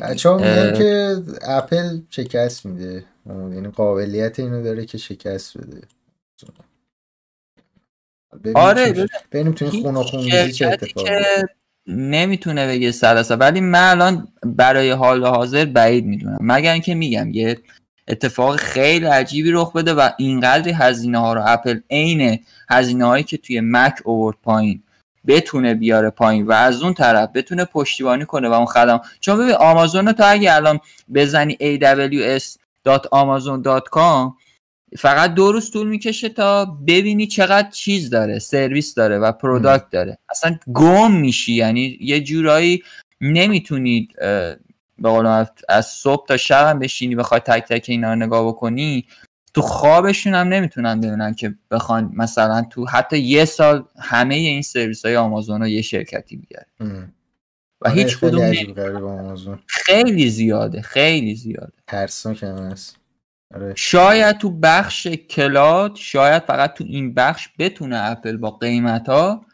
بچه 0.00 0.28
ها 0.28 0.38
که 0.72 1.16
اپل 1.42 2.00
شکست 2.10 2.66
میده. 2.66 3.04
یعنی 3.26 3.68
قابلیت 3.68 4.40
اینو 4.40 4.62
داره 4.62 4.86
که 4.86 4.98
شکست 4.98 5.58
بده. 5.58 5.80
آره 8.54 9.08
ببینیم 9.32 9.52
تو 9.52 9.64
این 9.64 9.82
خونه 9.82 10.02
خونریزی 10.02 10.52
چه 10.52 10.66
اتفاقی 10.66 11.10
نمی‌تونه 11.86 12.66
بگه 12.68 12.92
صد 12.92 13.40
ولی 13.40 13.60
من 13.60 13.90
الان 13.90 14.32
برای 14.42 14.90
حال 14.90 15.26
حاضر 15.26 15.64
بعید 15.64 16.04
می‌دونم. 16.04 16.38
مگر 16.40 16.72
اینکه 16.72 16.94
میگم 16.94 17.30
یه 17.30 17.58
اتفاق 18.10 18.56
خیلی 18.56 19.06
عجیبی 19.06 19.50
رخ 19.50 19.72
بده 19.72 19.94
و 19.94 20.08
اینقدر 20.18 20.72
هزینه 20.72 21.18
ها 21.18 21.34
رو 21.34 21.42
اپل 21.46 21.80
عین 21.90 22.38
هزینه 22.70 23.04
هایی 23.04 23.24
که 23.24 23.36
توی 23.36 23.60
مک 23.60 23.94
آورد 24.04 24.36
پایین 24.42 24.82
بتونه 25.26 25.74
بیاره 25.74 26.10
پایین 26.10 26.46
و 26.46 26.52
از 26.52 26.82
اون 26.82 26.94
طرف 26.94 27.28
بتونه 27.34 27.64
پشتیبانی 27.64 28.24
کنه 28.24 28.48
و 28.48 28.52
اون 28.52 28.66
خدم 28.66 29.00
چون 29.20 29.38
ببین 29.38 29.54
آمازون 29.54 30.06
رو 30.06 30.12
تا 30.12 30.26
اگه 30.26 30.54
الان 30.54 30.80
بزنی 31.14 31.56
aws.amazon.com 31.60 34.32
فقط 34.98 35.34
دو 35.34 35.52
روز 35.52 35.70
طول 35.70 35.86
می‌کشه 35.86 36.28
تا 36.28 36.64
ببینی 36.64 37.26
چقدر 37.26 37.70
چیز 37.70 38.10
داره 38.10 38.38
سرویس 38.38 38.94
داره 38.94 39.18
و 39.18 39.32
product 39.32 39.90
داره. 39.90 40.18
اصلا 40.30 40.58
گم 40.74 41.12
میشی. 41.12 41.52
یعنی 41.52 41.98
یه 42.00 42.20
جورایی 42.20 42.82
نمی‌تونید 43.20 44.14
به 45.00 45.08
قول 45.08 45.44
از 45.68 45.86
صبح 45.86 46.26
تا 46.26 46.36
شب 46.36 46.66
هم 46.66 46.78
بشینی 46.78 47.14
بخوای 47.14 47.40
تک 47.40 47.64
تک 47.68 47.84
اینا 47.88 48.08
رو 48.10 48.16
نگاه 48.16 48.46
بکنی 48.46 49.06
تو 49.54 49.62
خوابشون 49.62 50.34
هم 50.34 50.48
نمی‌تونن 50.48 51.00
ببینن 51.00 51.34
که 51.34 51.54
بخوان 51.70 52.12
مثلا 52.16 52.66
تو 52.70 52.86
حتی 52.86 53.18
یه 53.18 53.44
سال 53.44 53.84
همه 53.98 54.34
این 54.34 54.62
سرویس 54.62 55.04
های 55.04 55.16
آمازون 55.16 55.60
رو 55.60 55.68
یه 55.68 55.82
شرکتی 55.82 56.36
بیاره 56.36 56.66
و 57.80 57.88
آره، 57.88 57.94
هیچ 57.96 58.18
کدوم 58.18 58.52
خیلی 59.66 60.30
زیاده 60.30 60.82
خیلی 60.82 61.34
زیاده. 61.34 61.72
ترسناک 61.86 62.42
هست. 62.42 62.96
آره. 63.54 63.72
شاید 63.76 64.38
تو 64.38 64.50
بخش 64.50 65.06
cloud 65.06 65.96
شاید 65.96 66.42
فقط 66.42 66.74
تو 66.74 66.84
این 66.84 67.14
بخش 67.14 67.48
بتونه 67.58 68.10
اپل 68.10 68.36
با 68.36 68.50
قیمت 68.50 69.08
ها 69.08 69.46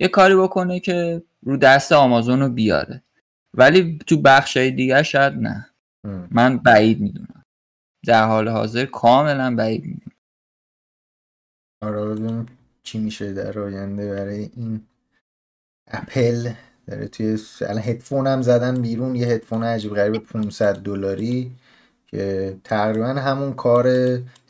یه 0.00 0.08
کاری 0.08 0.36
بکنه 0.36 0.80
که 0.80 1.22
رو 1.42 1.56
دست 1.56 1.92
آمازون 1.92 2.40
رو 2.40 2.48
بیاره. 2.48 3.02
ولی 3.54 3.98
تو 4.06 4.20
بخش 4.20 4.56
های 4.56 4.70
دیگه 4.70 5.02
شاید 5.02 5.32
نه. 5.32 5.70
من 6.30 6.58
بعید 6.58 7.00
می‌دونم. 7.00 7.42
در 8.06 8.26
حال 8.26 8.48
حاضر 8.48 8.84
کاملا 8.84 9.54
بعید 9.54 9.84
می‌دونم. 9.84 10.16
آره 11.82 12.04
ببینیم 12.04 12.46
چی 12.82 12.98
میشه 12.98 13.32
در 13.32 13.58
آینده 13.58 14.10
برای 14.14 14.50
این 14.56 14.80
اپل. 15.90 16.52
داره 16.86 17.08
توی 17.08 17.38
الان 17.60 17.82
هدفون 17.82 18.26
هم 18.26 18.42
زدن 18.42 18.82
بیرون. 18.82 19.14
یه 19.14 19.26
هدفون 19.26 19.64
عجیب 19.64 19.94
غریب 19.94 20.22
500 20.22 20.76
دلاری 20.76 21.52
که 22.06 22.56
تقریبا 22.64 23.06
همون 23.06 23.52
کار 23.52 23.86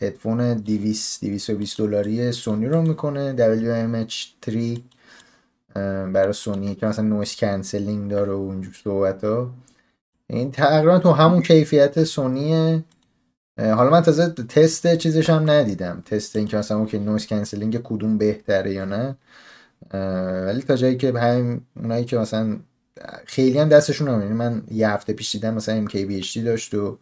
هدفون 0.00 0.54
200 0.54 1.24
220 1.24 1.78
دلاری 1.78 2.32
سونی 2.32 2.66
رو 2.66 2.82
می‌کنه. 2.82 3.34
WMH3 3.36 4.80
برای 6.12 6.32
سونی 6.32 6.74
که 6.74 6.86
مثلا 6.86 7.04
noise 7.04 7.36
cancelling 7.36 8.10
داره 8.10 8.32
و 8.32 8.36
اونجور 8.36 8.74
صحبت 8.84 9.24
ها 9.24 9.50
این 10.26 10.52
تقریبا 10.52 10.98
تو 10.98 11.12
همون 11.12 11.42
کیفیت 11.42 12.04
سونیه. 12.04 12.84
حالا 13.58 13.90
من 13.90 14.00
تازه 14.00 14.28
تست 14.28 14.96
چیزش 14.96 15.30
هم 15.30 15.50
ندیدم. 15.50 16.02
تست 16.06 16.36
اینکه 16.36 16.56
مثلا 16.56 16.78
okay 16.78 16.98
noise 16.98 17.26
cancelling 17.26 17.82
کدوم 17.82 18.18
بهتره 18.18 18.72
یا 18.72 18.84
نه. 18.84 19.16
ولی 20.46 20.62
تا 20.62 20.76
جایی 20.76 20.96
که 20.96 21.12
همین 21.12 21.60
اونایی 21.76 22.04
که 22.04 22.18
مثلا 22.18 22.56
خیلی 23.26 23.58
هم 23.58 23.68
دستشون 23.68 24.08
هم 24.08 24.32
من 24.32 24.62
یه 24.70 24.90
هفته 24.90 25.12
پیش 25.12 25.32
دیدم 25.32 25.54
مثلا 25.54 25.86
MKBHD 25.86 26.38
داشت 26.38 26.74
و 26.74 26.98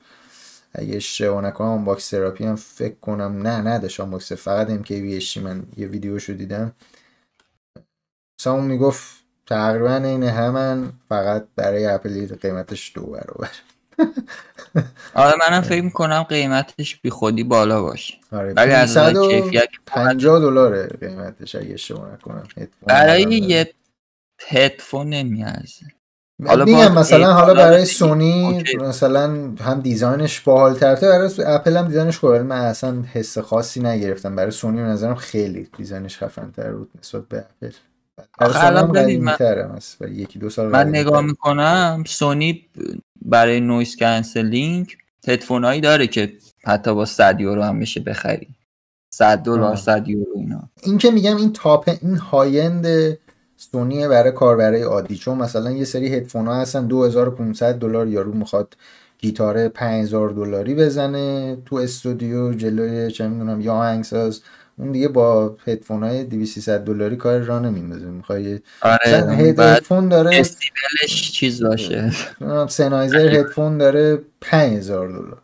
اگه 0.73 0.97
اشتباه 0.97 1.45
نکنم 1.45 1.85
Unbox 1.85 2.11
Therapy 2.11 2.45
هم 2.45 2.57
فکر 2.57 2.95
کنم 3.01 3.43
نه 3.43 3.61
نداشت 3.61 4.01
باکس 4.01 4.33
فقط 4.33 4.69
MKBHD 4.69 5.37
من 5.37 5.63
یه 5.77 5.87
ویدیوشو 5.87 6.33
دیدم. 6.33 6.73
مثلا 8.43 8.53
اون 8.53 8.65
می‌گفت 8.65 9.23
تقریبا 9.47 9.95
این 9.95 10.23
همن 10.23 10.93
فقط 11.09 11.47
برای 11.57 11.87
اپل 11.87 12.37
قیمتش 12.37 12.93
دو 12.95 13.03
برابر. 13.03 13.51
آره 15.15 15.37
منم 15.41 15.61
فکر 15.61 15.83
می‌کنم 15.83 16.23
قیمتش 16.23 16.97
بی 17.01 17.11
خودی 17.11 17.45
بالا 17.45 17.83
باشه. 17.83 18.15
آره 18.33 18.53
ولی 18.53 18.73
از 18.73 18.99
کیفیت 18.99 19.69
50 19.87 20.41
دلاره 20.41 20.87
قیمتش 20.87 21.55
اگه 21.55 21.75
اشتباه 21.75 22.13
نکنم. 22.13 22.49
برای 22.87 23.23
یه 23.23 23.75
هدفون 24.49 25.09
نمیارزه. 25.09 25.87
حالا 26.47 26.65
میگم 26.65 26.95
مثلا 26.95 27.33
حالا 27.33 27.55
برای 27.55 27.85
سونی 27.85 28.65
مثلا 28.79 29.55
هم 29.61 29.81
designش 29.83 30.41
باحال 30.41 30.75
ترته 30.75 31.09
برای 31.09 31.31
اپل 31.47 31.77
هم 31.77 31.89
designش 31.89 32.19
خوبه 32.19 32.43
من 32.43 32.61
اصلا 32.61 33.03
حس 33.03 33.39
خاصی 33.39 33.81
نگرفتم. 33.81 34.37
برای 34.37 34.51
سونی 34.51 34.83
به 34.83 34.89
نظرم 34.89 35.15
خیلی 35.15 35.69
designش 35.77 36.19
خفن 36.19 36.51
تر 36.51 36.73
بود 36.73 36.91
نسبت 36.99 37.29
به 37.29 37.39
اپل 37.39 37.73
الان 38.39 39.19
من, 39.21 39.37
یکی 40.09 40.39
دو 40.39 40.51
سال 40.51 40.69
من 40.69 40.89
نگاه 40.89 41.21
می‌کنم 41.21 42.05
سونی 42.07 42.67
برای 43.23 43.61
noise 43.61 43.97
cancelling 43.97 44.97
هدفون 45.29 45.65
هایی 45.65 45.81
داره 45.81 46.07
که 46.07 46.33
حتی 46.65 46.95
با 46.95 47.05
100 47.05 47.41
یورو 47.41 47.63
هم 47.63 47.77
میشه 47.77 48.01
بخری. 48.01 48.49
100 49.15 49.39
دلار 49.39 49.77
100 49.77 50.09
یورو 50.09 50.33
اینا. 50.35 50.71
این 50.83 50.99
که 50.99 51.11
میگم 51.11 51.37
این 51.37 51.53
تاپ 51.53 51.99
این 52.03 52.17
high-end 52.17 53.19
سونی 53.57 54.09
برای 54.09 54.33
کاربرای 54.33 54.83
عادی. 54.83 55.17
چون 55.17 55.39
مثلا 55.39 55.71
یه 55.71 55.85
سری 55.85 56.15
هدفون 56.15 56.47
ها 56.47 56.55
هستن 56.55 56.87
2500 56.87 57.75
دلار 57.75 58.09
یارو 58.09 58.33
می‌خواد 58.33 58.77
گیتار 59.19 59.69
5000 59.69 60.31
دلاری 60.31 60.75
بزنه 60.75 61.57
تو 61.67 61.77
استودیو 61.77 62.53
جلوی 62.53 63.11
چه 63.11 63.29
می‌دونم 63.29 63.61
یا 63.61 63.75
آهنگساز 63.75 64.41
اون 64.79 64.93
دیگه 64.93 65.09
با 65.09 65.57
هدفون 65.67 66.03
های 66.03 66.25
2300 66.25 66.81
دلاری 66.81 67.17
کار 67.17 67.39
را 67.39 67.59
نمیندازه. 67.59 68.07
می‌خوای 68.07 68.61
آره 68.81 69.35
هدفون 69.39 70.09
داره 70.09 70.31
استیبلش 70.41 71.33
چیز 71.33 71.65
باشه. 71.65 72.13
سنایزر 72.69 73.29
هدفون 73.29 73.79
داره 73.79 74.19
5000 74.41 75.09
دلار. 75.09 75.39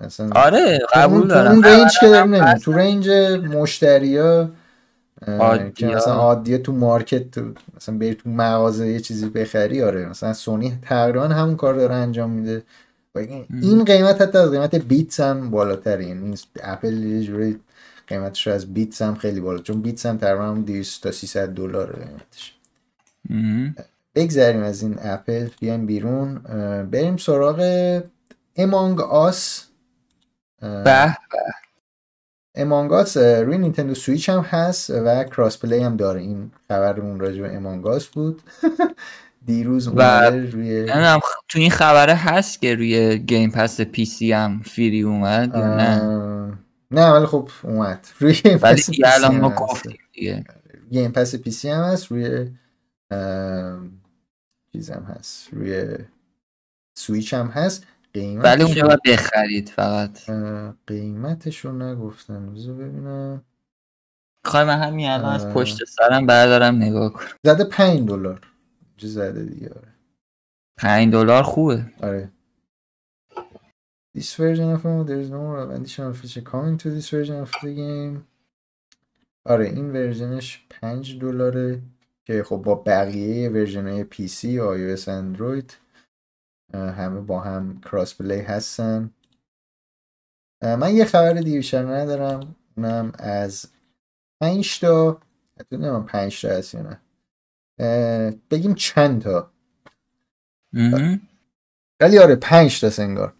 اصلا 0.00 0.30
آره 0.34 0.78
قبول 0.94 1.28
دارم. 1.28 1.52
اون 1.52 1.64
رنج 1.64 1.90
که 2.00 2.08
داره 2.08 2.58
تو 2.58 2.72
رنج 2.72 3.08
مشتریا 3.54 4.50
که 5.74 5.86
مثلا 5.86 6.14
عادیه 6.14 6.58
تو 6.58 6.72
مارکت 6.72 7.30
تو 7.30 7.40
مثلا 7.76 7.98
بری 7.98 8.14
تو 8.14 8.30
مغازه 8.30 8.88
یه 8.88 9.00
چیزی 9.00 9.28
بخری 9.28 9.82
آره 9.82 10.08
مثلا 10.08 10.32
سونی 10.32 10.78
تقریبا 10.82 11.28
همون 11.28 11.56
کار 11.56 11.74
داره 11.74 11.94
انجام 11.94 12.30
میده. 12.30 12.62
این 13.62 13.84
قیمت 13.84 14.22
حتی 14.22 14.38
از 14.38 14.50
قیمت 14.50 14.74
بیتس 14.74 15.20
هم 15.20 15.50
بالاتره. 15.50 16.06
یعنی 16.06 16.34
اپل 16.62 16.92
یه 16.92 17.22
جوری 17.22 17.58
قیمتش 18.06 18.48
از 18.48 18.74
بیتس 18.74 19.02
هم 19.02 19.14
خیلی 19.14 19.40
بالا. 19.40 19.58
چون 19.58 19.82
بیتس 19.82 20.06
هم 20.06 20.18
تقریبا 20.18 20.52
200 20.52 21.02
تا 21.02 21.10
300 21.10 21.48
دلار 21.48 21.92
قیمتش. 21.92 22.54
بگذریم 24.14 24.62
از 24.62 24.82
این 24.82 24.98
اپل 25.02 25.48
بیایم 25.60 25.86
بیرون. 25.86 26.38
بریم 26.90 27.16
سراغ 27.16 28.00
Among 28.56 29.00
Us 29.00 29.66
به 30.60 31.16
Among 32.54 32.98
Us 32.98 33.16
روی 33.16 33.58
نینتندو 33.58 33.94
سویچ 33.94 34.28
هم 34.28 34.40
هست 34.40 34.90
و 34.90 35.24
cross-play 35.24 35.78
هم 35.78 35.96
داره. 35.96 36.20
این 36.20 36.50
خبرمون 36.68 37.20
راجع 37.20 37.42
به 37.42 37.56
Among 37.56 37.92
Us 37.92 38.06
بود. 38.06 38.42
دیروز 39.46 39.88
اومده 39.88 40.50
روی 40.50 40.86
تو 41.48 41.58
این 41.58 41.70
خبره 41.70 42.14
هست 42.14 42.60
که 42.60 42.74
روی 42.74 43.18
گیم 43.18 43.50
پس 43.50 43.80
پی 43.80 44.04
سی 44.04 44.32
هم 44.32 44.62
free 44.64 45.02
اومد 45.02 45.56
نه؟ 45.56 46.58
نه 46.90 47.10
ولی 47.10 47.26
خب 47.26 47.48
اومد. 47.62 48.08
روی 48.20 48.32
گیم 48.32 48.58
پس 48.58 48.90
پی 48.90 49.02
الان 49.04 49.36
ما 49.40 49.50
گفتیم 49.50 49.98
دیگه. 50.12 50.44
گیم 50.90 51.12
پس 51.12 51.34
پی 51.34 51.50
سی 51.50 51.68
هم 51.68 51.82
هست 51.84 52.06
روی 52.12 52.50
چیز 54.72 54.90
هم 54.90 55.02
هست. 55.02 55.48
روی 55.52 55.98
سویچ 56.98 57.34
هم 57.34 57.46
هست. 57.46 57.86
قیمت 58.14 58.44
ولی 58.44 58.62
اونجا 58.62 58.86
باید 58.86 59.02
بخرید 59.06 59.68
فقط. 59.68 60.30
قیمتش 60.86 61.58
رو 61.58 61.72
نگفتن 61.72 62.54
بذار 62.54 62.74
ببینم. 62.74 63.44
خواهی 64.44 64.66
من 64.66 64.78
همین 64.78 65.08
الان 65.08 65.34
از 65.34 65.48
پشت 65.48 65.84
سرم 65.84 66.26
بردارم 66.26 66.76
نگاه 66.76 67.12
کنم 67.12 67.26
زده 67.44 67.64
5 67.64 68.08
دلار. 68.08 68.40
چه 68.96 69.06
زده 69.06 69.44
دیگه 69.44 69.68
آره. 69.68 69.88
5 70.78 71.12
دلار 71.12 71.42
خوبه. 71.42 71.86
آره. 72.02 72.30
This 74.16 74.34
version 74.34 74.70
of 74.70 74.82
there 75.08 75.20
is 75.20 75.30
no 75.30 75.42
additional 75.76 76.14
feature 76.14 76.40
coming 76.40 76.78
to 76.78 76.88
this 76.90 77.10
version 77.10 77.36
of 77.44 77.50
the 77.62 77.74
game. 77.74 78.24
آره 79.44 79.66
این 79.66 79.92
ورژنش 79.92 80.66
5 80.70 81.18
دلاره 81.18 81.82
که 82.24 82.42
خب 82.42 82.56
با 82.56 82.74
بقیه 82.74 83.50
ورژن 83.50 83.88
های 83.88 84.04
پی 84.04 84.28
سی 84.28 84.58
و 84.58 84.96
iOS 84.96 85.08
اندروید 85.08 85.76
همه 86.74 87.20
با 87.20 87.40
هم 87.40 87.80
cross-play 87.80 88.40
هستن 88.40 89.10
من 90.62 90.94
یه 90.94 91.04
خبر 91.04 91.32
بیشتر 91.32 91.82
ندارم 91.82 92.56
اونم 92.76 93.12
از 93.18 93.68
5 94.40 94.80
تا 94.80 95.20
نمی‌دونم 95.72 96.06
5 96.06 96.42
تا 96.42 96.48
هست 96.48 96.74
یا 96.74 96.82
نه. 96.82 97.00
بگیم 98.50 98.74
چند 98.74 99.22
تا. 99.22 99.50
ولی 102.00 102.18
آره 102.18 102.36
5 102.36 102.80
تا 102.80 102.90
سنگار 102.90 103.34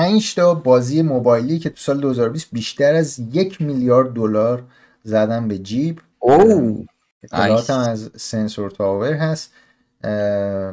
5 0.00 0.34
تا 0.34 0.54
بازی 0.54 1.02
موبایلی 1.02 1.58
که 1.58 1.70
تو 1.70 1.76
سال 1.76 2.00
2020 2.00 2.48
بیشتر 2.52 2.94
از 2.94 3.18
یک 3.32 3.62
میلیارد 3.62 4.12
دلار 4.12 4.62
زدن 5.02 5.48
به 5.48 5.58
جیب. 5.58 6.00
اوه. 6.18 6.86
اطلاعات 7.22 7.70
هم 7.70 7.78
از 7.78 8.10
سنسور 8.16 8.70
تاور 8.70 9.12
هست. 9.12 9.52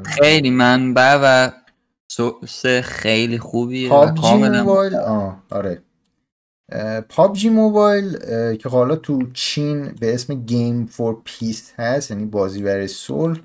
خیلی 0.06 0.50
منبع 0.50 1.20
و 1.24 1.52
سورس 2.12 2.66
خیلی 2.66 3.38
خوبی 3.38 3.90
پابجی 3.90 4.34
موبایل 4.34 4.96
آه 4.96 5.44
آره. 5.50 5.82
پابجی 7.10 7.50
موبایل 7.50 8.18
که 8.56 8.70
حالا 8.70 8.96
تو 8.96 9.32
چین 9.34 9.96
به 10.00 10.14
اسم 10.14 10.34
Game 10.34 10.86
for 10.86 11.18
Peace 11.24 11.72
هست 11.78 12.12
یعنی 12.12 12.26
بازی 12.26 12.62
برای 12.62 12.88
صلح 12.88 13.40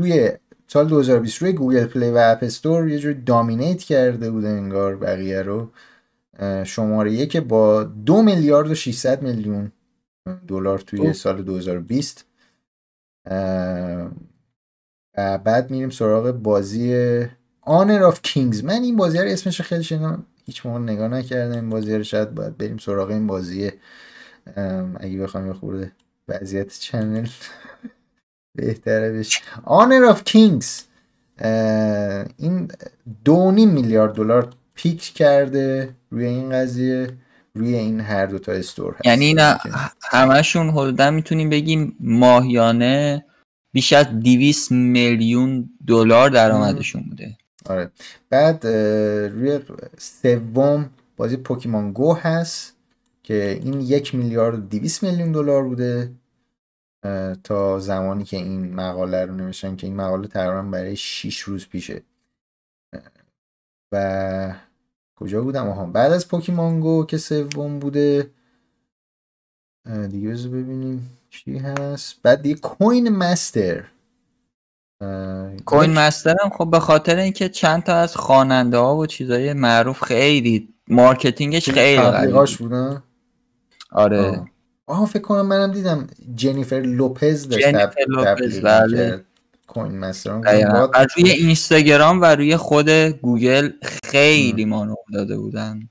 توی 0.00 0.30
سال 0.72 0.88
2020 0.88 1.42
روی 1.42 1.52
گوگل 1.52 1.86
پلی 1.86 2.10
و 2.10 2.16
اپ 2.16 2.38
استور 2.42 2.88
یه 2.88 2.98
جوری 2.98 3.22
dominate 3.22 3.82
کرده 3.82 4.30
بوده 4.30 4.48
انگار 4.48 4.96
بقیه 4.96 5.42
رو. 5.42 5.70
شماره 6.64 7.12
یک 7.12 7.36
با 7.36 7.84
دو 7.84 8.22
میلیارد 8.22 8.70
و 8.70 8.74
600 8.74 9.22
میلیون 9.22 9.72
دلار 10.48 10.78
توی 10.78 11.12
سال 11.12 11.42
2020 11.42 12.26
و 15.16 15.38
بعد 15.38 15.70
میریم 15.70 15.90
سراغ 15.90 16.30
بازی 16.30 17.20
Honor 17.60 18.02
of 18.02 18.22
Kings 18.22 18.64
من 18.64 18.82
این 18.82 18.96
بازی 18.96 19.18
رو 19.18 19.28
اسمش 19.28 19.60
خیلی 19.60 19.84
شنیدم 19.84 20.26
هیچ 20.44 20.66
موقع 20.66 20.78
نگاه 20.78 21.08
نکردم. 21.08 21.54
این 21.54 21.70
بازی 21.70 21.96
رو 21.96 22.02
شاید 22.02 22.34
باید 22.34 22.56
بریم 22.56 22.78
سراغ 22.78 23.10
این 23.10 23.26
بازی 23.26 23.70
اگه 25.00 25.18
بخوام 25.22 25.46
یه 25.46 25.52
خورده 25.52 25.92
وضعیت 26.28 26.78
چنل 26.78 27.28
بهتره 28.54 29.12
بشه. 29.12 29.40
Honor 29.64 30.04
of 30.04 30.24
Kings 30.24 30.80
این 32.36 32.68
دو 33.24 33.50
میلیارد 33.50 34.14
دلار 34.14 34.52
peak 34.74 35.02
کرده 35.02 35.94
روی 36.10 36.24
این 36.24 36.50
قضیه 36.50 37.10
روی 37.54 37.74
این 37.74 38.00
هر 38.00 38.26
دو 38.26 38.38
تا 38.38 38.52
استور 38.52 38.94
هست. 38.94 39.06
یعنی 39.06 39.24
اینا 39.24 39.58
همشون 40.02 40.70
حدودا 40.70 41.10
می‌تونیم 41.10 41.50
بگیم 41.50 41.96
ماهیانه 42.00 43.24
بیش 43.72 43.92
از 43.92 44.06
200 44.20 44.72
میلیون 44.72 45.70
دلار 45.86 46.30
درآمدشون 46.30 47.02
بوده. 47.02 47.36
آره. 47.66 47.90
بعد 48.30 48.66
روی 48.66 49.58
سوم 49.98 50.90
بازی 51.16 51.36
پوکیمون 51.36 51.92
گو 51.92 52.14
هست 52.14 52.76
که 53.22 53.60
این 53.64 53.80
یک 53.80 54.14
میلیارد 54.14 54.54
و 54.54 54.60
200 54.60 55.02
میلیون 55.02 55.32
دلار 55.32 55.64
بوده. 55.64 56.10
تا 57.44 57.78
زمانی 57.78 58.24
که 58.24 58.36
این 58.36 58.74
مقاله 58.74 59.24
رو 59.24 59.34
نوشتن 59.34 59.76
که 59.76 59.86
این 59.86 59.96
مقاله 59.96 60.28
تقریبا 60.28 60.62
برای 60.62 60.96
6 60.96 61.38
روز 61.38 61.68
پیشه. 61.68 62.02
و 63.92 64.54
کجا 65.16 65.42
بودم؟ 65.42 65.68
آها 65.68 65.84
بعد 65.84 66.12
از 66.12 66.28
پوکیمون 66.28 67.06
که 67.06 67.18
سوم 67.18 67.78
بوده. 67.78 68.30
دیگه 70.10 70.30
ببینیم 70.30 71.18
چی 71.30 71.58
هست. 71.58 72.22
بعد 72.22 72.42
دیگه 72.42 72.54
Coin 72.54 73.08
Master. 73.08 73.84
Coin 75.66 75.92
Master 75.92 76.36
هم 76.44 76.50
خب 76.50 76.70
به 76.70 76.80
خاطر 76.80 77.16
اینکه 77.16 77.48
چند 77.48 77.82
تا 77.82 77.94
از 77.94 78.16
خواننده 78.16 78.78
ها 78.78 78.96
و 78.96 79.06
چیزای 79.06 79.52
معروف 79.52 80.04
خیلی 80.04 80.74
مارکتینگش 80.88 81.70
خیلی 81.70 82.02
تبلیغاش 82.02 82.56
بودن؟ 82.56 83.02
آره. 83.90 84.44
آها 84.90 85.06
فکر 85.06 85.22
کنم 85.22 85.46
منم 85.46 85.72
دیدم 85.72 86.06
جنیفر 86.34 86.80
لوپز 86.80 87.48
داشت 87.48 87.66
جنیفر 87.66 88.04
لوپز 88.08 88.60
بله. 88.60 89.24
Coin 89.66 89.98
Master 89.98 90.40
روی 91.16 91.30
اینستاگرام 91.30 92.20
و 92.20 92.24
روی 92.24 92.56
خود 92.56 92.90
گوگل 92.90 93.70
خیلی 93.82 94.64
مانور 94.64 94.94
داده 95.12 95.38
بودن. 95.38 95.88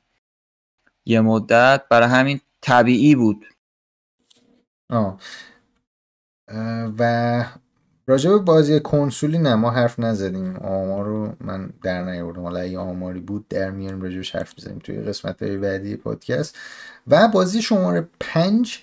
یه 1.06 1.22
مدت. 1.22 1.82
برای 1.90 2.08
همین 2.08 2.42
طبیعی 2.62 3.16
بود. 3.16 3.46
آه. 4.90 5.20
و 7.00 7.46
راجع 8.08 8.30
به 8.30 8.38
بازی 8.38 8.80
کنسولی 8.80 9.38
نه 9.38 9.56
ما 9.56 9.72
حرف 9.72 10.00
نزدیم. 10.00 10.56
آمار 10.56 11.06
رو 11.06 11.36
من 11.42 11.70
در 11.84 12.04
نیاوردم. 12.04 12.42
حالا 12.42 12.60
اگه 12.60 12.80
آماری 12.80 13.20
بود 13.20 13.48
در 13.48 13.72
میان 13.72 14.02
راجبش 14.02 14.36
حرف 14.36 14.56
بزنیم 14.56 14.80
توی 14.80 15.02
قسمت 15.02 15.44
های 15.44 15.58
بعدی 15.58 15.96
پادکست. 15.96 16.58
و 17.08 17.28
بازی 17.28 17.62
شماره 17.62 18.08
پنج 18.20 18.80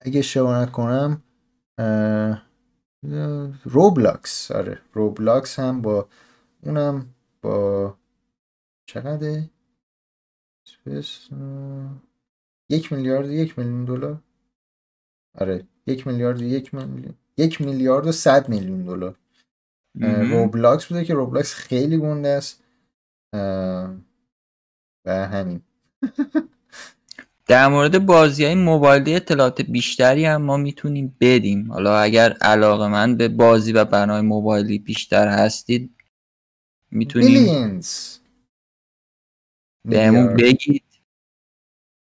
اگه 0.00 0.18
اشتباه 0.18 0.62
نکنم 0.62 1.22
روبلاکس. 3.64 4.50
آره 4.50 4.82
روبلاکس 4.92 5.58
هم 5.58 5.82
با 5.82 6.08
اونم 6.62 7.14
با 7.42 7.98
چقدر 8.88 9.42
یک 12.70 12.92
میلیارد 12.92 13.30
یک 13.30 13.58
میلیون 13.58 13.84
دلار. 13.84 14.22
آره 15.34 15.66
یک 15.86 16.06
میلیارد 16.06 16.40
یک 16.42 16.74
میلیون 16.74 17.14
یک 17.36 17.60
میلیارد 17.60 18.06
و 18.06 18.12
صد 18.12 18.48
میلیون 18.48 18.84
دلار. 18.84 19.16
روبلاکس 20.02 20.86
بوده 20.86 21.04
که 21.04 21.14
روبلاکس 21.14 21.54
خیلی 21.54 21.98
گنده 21.98 22.28
است. 22.28 22.64
و 25.06 25.26
همین. 25.28 25.62
در 27.48 27.68
مورد 27.68 28.06
بازی 28.06 28.44
های 28.44 28.54
موبایلی 28.54 29.14
اطلاعات 29.14 29.62
بیشتری 29.62 30.24
هم 30.24 30.42
ما 30.42 30.56
می‌تونیم 30.56 31.16
بدیم. 31.20 31.72
حالا 31.72 31.98
اگر 31.98 32.32
علاقه 32.32 32.88
من 32.88 33.16
به 33.16 33.28
بازی 33.28 33.72
و 33.72 33.84
برنامه 33.84 34.20
موبایلی 34.20 34.78
بیشتر 34.78 35.28
هستید 35.28 35.94
می‌تونیم 36.90 37.80
بهمون 39.84 40.36
بگید. 40.36 40.84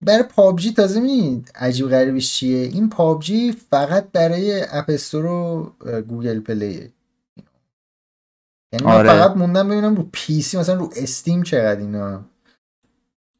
برای 0.03 0.23
پابجی 0.23 0.73
تازه 0.73 1.01
می 1.01 1.45
عجیب 1.55 1.89
غریبش 1.89 2.35
چیه؟ 2.35 2.59
این 2.59 2.89
پابجی 2.89 3.53
فقط 3.53 4.13
برای 4.13 4.65
اپستور 4.71 5.27
و 5.27 5.73
گوگل 6.09 6.41
پلیه 6.41 6.93
یعنی 8.73 8.87
آره. 8.87 9.09
فقط 9.09 9.37
موندم 9.37 9.69
ببینم 9.69 9.95
رو 9.95 10.09
پی 10.13 10.43
سی 10.43 10.59
مثلا 10.59 10.75
رو 10.75 10.91
استیم 10.97 11.43
چقدر 11.43 11.81
اینا 11.81 12.25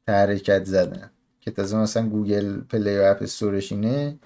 حرکت 0.09 0.65
زدن. 0.65 1.11
که 1.45 1.51
تازه 1.51 1.77
مثلا 1.77 2.09
گوگل 2.09 2.61
پلی 2.61 2.99
و 2.99 3.03
اپ 3.03 3.23
استورش 3.23 3.73
اینه 3.73 4.19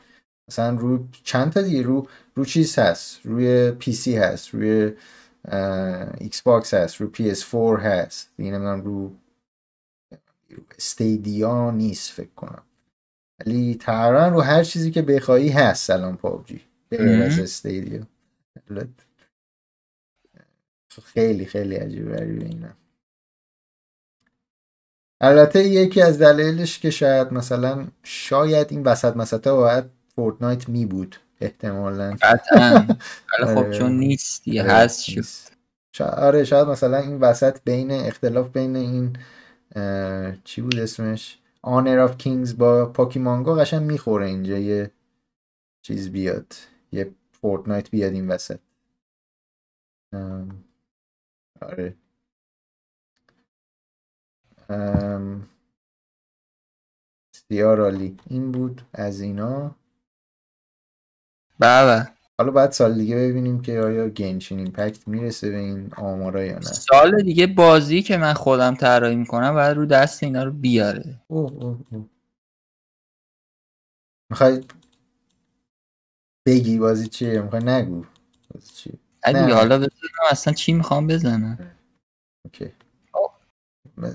مثلا 0.49 0.77
رو 0.77 1.09
چند 1.25 1.53
تا 1.53 1.63
دیگه؟ 1.63 1.83
رو 1.83 2.09
رو 2.35 2.45
چیز 2.45 2.79
هست 2.79 3.21
روی 3.27 3.71
پی 3.71 3.93
سی 3.93 4.17
هست 4.17 4.55
روی 4.55 4.93
ایکس 6.19 6.43
باکس 6.43 6.75
هست 6.75 6.97
رو 6.97 7.07
پی 7.09 7.31
اس 7.31 7.51
4 7.51 7.81
هست. 7.81 8.33
دیگه 8.37 8.51
نمی‌دونم 8.51 8.81
رو 8.81 9.17
Stadia 10.79 11.71
نیست 11.71 12.13
فکر 12.13 12.35
کنم. 12.37 12.63
ولی 13.41 13.75
تقریبا 13.75 14.29
رو 14.29 14.41
هر 14.41 14.65
چیزی 14.65 14.91
که 14.91 15.03
بخوایی 15.03 15.49
هست 15.49 15.87
سلام 15.87 16.17
پابجی. 16.17 16.61
غیر 16.91 17.23
از 17.23 17.39
Stadia. 17.39 18.07
خیلی 21.03 21.45
خیلی 21.47 21.75
عجیب 21.75 22.13
غریبه 22.17 22.45
اینا. 22.45 22.88
البته 25.21 25.65
یکی 25.65 26.03
از 26.03 26.19
دلایلش 26.19 26.79
که 26.79 26.91
شاید 26.91 27.33
مثلا 27.33 27.87
شاید 28.03 28.67
این 28.71 28.83
وسط 28.83 29.17
مسطا 29.17 29.57
باید 29.57 29.85
فورتنایت 30.15 30.69
می 30.69 30.87
بود 30.87 31.17
احتمالا. 31.41 32.17
قطعا. 32.23 32.87
خب 33.39 33.59
آره. 33.59 33.79
چون 33.79 33.93
نیست 33.93 34.49
یه 34.49 34.63
آره، 34.63 34.73
هست 34.73 35.11
شاید 35.93 36.15
آره 36.15 36.45
شاید 36.45 36.69
مثلا 36.69 36.97
این 36.99 37.21
وسط 37.21 37.59
بین 37.65 37.91
اختلاف 37.91 38.49
بین 38.49 38.77
این 38.77 39.17
چی 40.45 40.63
بود 40.63 40.79
اسمش؟ 40.79 41.39
Honor 41.63 41.99
of 41.99 42.19
Kings 42.19 42.59
با 42.59 42.87
Pokémon 42.87 43.40
Go 43.40 43.55
قشنگ 43.55 43.83
می‌خوره 43.83 44.27
اینجا 44.27 44.59
یه 44.59 44.91
چیز 45.83 46.11
بیاد 46.11 46.55
یه 46.93 47.11
فورتنایت 47.33 47.91
بیاد 47.91 48.13
این 48.13 48.29
وسط. 48.29 48.59
آره. 51.63 51.95
بسیار 57.35 57.81
عالی. 57.81 58.17
این 58.27 58.53
بود 58.53 58.83
از 58.93 59.21
اینا. 59.21 59.77
بله. 61.59 62.09
حالا 62.39 62.51
بعد 62.51 62.73
سال 62.73 62.95
دیگه 62.95 63.17
ببینیم 63.17 63.63
که 63.63 63.81
آیا 63.81 64.09
گنشین 64.09 64.59
ایمپکت 64.59 65.09
می‌رسه 65.09 65.51
به 65.51 65.57
این 65.57 65.95
آمارا 65.95 66.45
یا 66.45 66.55
نه. 66.55 66.61
سال 66.61 67.23
دیگه 67.23 67.47
بازی 67.47 68.03
که 68.03 68.17
من 68.17 68.33
خودم 68.33 68.75
طراحی 68.75 69.17
می‌کنم 69.17 69.55
بعد 69.55 69.77
رو 69.77 69.87
دست 69.87 70.23
اینا 70.23 70.45
رو 70.45 70.53
بیاره. 70.53 71.23
اوه 71.27 71.53
اوه 71.53 71.79
اوه. 71.91 72.05
می‌خوای 74.31 74.65
بگی 76.47 76.79
بازی 76.79 77.09
چیه؟ 77.09 77.41
می‌خوای 77.41 77.65
نگو 77.65 78.05
بازی 78.55 78.73
چیه؟ 78.73 78.95
نه. 79.27 79.55
حالا 79.55 79.79
بزنم 79.79 79.91
اصلا 80.31 80.53
چی 80.53 80.73
می‌خوام 80.73 81.07
بزنم. 81.07 81.77
اوکی. 82.45 82.73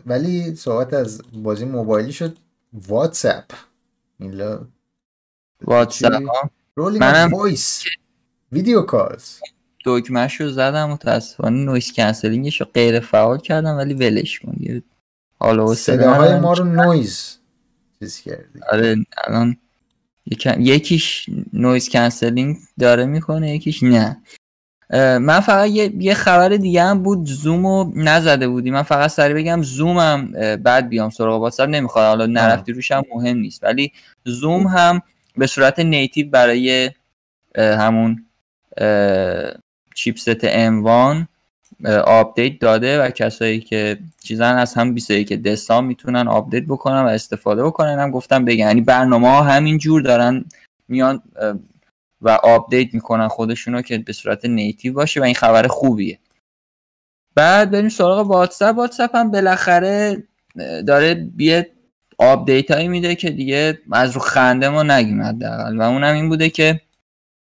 ولی 0.06 0.56
صحبت 0.56 0.94
از 0.94 1.22
بازی 1.34 1.66
موبایلی 1.66 2.12
شد. 2.12 2.38
واتساپ. 2.88 3.52
میلا 4.20 4.68
واتساپ. 5.62 6.24
rolling 6.76 7.34
voice 7.34 7.84
video 8.52 8.82
calls 8.82 9.40
دکمهش 9.86 10.42
رو 10.42 10.50
زدم 10.50 10.90
متاسفانه 10.90 11.66
noise 11.66 11.92
cancelling 11.92 12.50
ش 12.50 12.62
رو 12.62 12.68
غیر 12.74 13.00
فعال 13.00 13.38
کردم 13.38 13.78
ولی 13.78 13.94
ولش 13.94 14.40
کن 14.40 14.58
حالا 15.40 15.66
و 15.66 15.76
صداهای 15.76 16.40
ما 16.40 16.54
رو 16.54 16.66
نویز 16.66 17.38
چیز 18.00 18.22
کردی. 18.22 18.60
آره 18.72 18.96
الان 19.28 19.58
یکیش 20.60 21.30
noise 21.54 21.90
cancelling 21.90 22.58
داره 22.80 23.06
می‌کنه 23.06 23.56
یکیش 23.56 23.84
نه. 23.84 24.22
من 24.90 25.40
فقط 25.40 25.70
یه, 25.70 26.14
خبر 26.14 26.50
دیگه 26.50 26.84
هم 26.84 27.04
بود 27.04 27.26
زوم 27.26 27.68
رو 27.68 27.92
نزده 27.96 28.48
بودی. 28.48 28.72
من 28.72 28.84
فقط 28.84 29.10
سریع 29.10 29.34
بگم 29.34 29.62
زومم 29.62 30.32
بعد 30.64 30.90
بیام 30.90 31.10
سراغ 31.10 31.42
واتساپ 31.42 31.70
نمی‌خواد 31.70 32.08
حالا 32.08 32.26
نرفتی 32.26 32.72
روش 32.72 32.92
هم 32.92 33.04
مهم 33.16 33.38
نیست. 33.38 33.64
ولی 33.64 33.92
زوم 34.26 34.68
هم 34.68 35.02
به 35.38 35.48
صورت 35.48 35.80
native 35.80 36.30
برای 36.30 36.92
همون 37.56 38.26
چیپست 39.96 40.70
M1 40.70 41.26
آپدیت 42.06 42.60
داده 42.60 43.02
و 43.02 43.10
کسایی 43.10 43.60
که 43.60 43.98
چیزن 44.24 44.58
از 44.58 44.74
هم 44.74 44.94
21 44.94 45.34
دسامبر 45.34 45.88
می‌تونن 45.88 46.28
آپدیت 46.28 46.64
بکنن 46.64 47.02
و 47.02 47.08
استفاده 47.08 47.64
بکنن. 47.64 48.00
هم 48.00 48.12
گفتم 48.12 48.46
بگن 48.46 48.68
یعنی 48.68 48.82
برنامه 48.82 49.30
ها 49.30 49.42
همین 49.42 49.78
جور 49.78 50.02
دارن 50.02 50.46
میان 50.88 51.22
و 52.24 52.30
آپدیت 52.30 52.94
می‌کنن 52.94 53.28
خودشونو 53.28 53.82
که 53.82 53.98
به 53.98 54.14
صورت 54.14 54.46
native 54.46 54.94
باشه 54.94 55.22
و 55.22 55.24
این 55.24 55.36
خبر 55.36 55.68
خوبیه. 55.68 56.20
بعد 57.36 57.72
بریم 57.72 57.90
سراغ 57.90 58.28
واتساپ. 58.28 58.78
واتساپ 58.78 59.16
هم 59.16 59.32
بالاخره 59.32 60.24
داره 60.88 61.14
یه 61.14 61.70
آپدیت 62.18 62.72
هایی 62.72 62.88
میده 62.88 63.16
که 63.16 63.30
دیگه 63.30 63.80
از 63.92 64.12
رو 64.12 64.20
خنده 64.20 64.70
ما 64.70 64.84
نگیم 64.84 65.22
حداقل. 65.22 65.78
و 65.78 65.82
اونم 65.82 66.14
این 66.16 66.30
بوده 66.30 66.50
که 66.50 66.82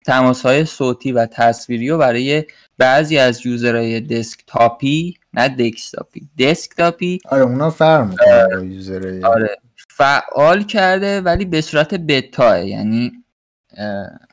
تماس 0.04 0.46
های 0.46 0.64
صوتی 0.64 1.12
و 1.12 1.26
تصویری 1.26 1.88
رو 1.88 1.98
برای 1.98 2.44
بعضی 2.78 3.18
از 3.18 3.46
user 3.46 3.82
های 3.82 4.00
دسکتاپی 4.00 5.14
نه 5.34 5.48
دسکتاپی 5.48 6.28
دسکتاپی 6.38 7.18
آره 7.28 7.42
اونا 7.42 7.70
فرم 7.70 8.14
آره, 8.26 9.26
آره 9.26 9.56
فعال 9.88 10.62
کرده 10.62 11.20
ولی 11.20 11.44
به 11.44 11.60
صورت 11.60 11.94
بتا 11.94 12.58
یعنی 12.58 13.23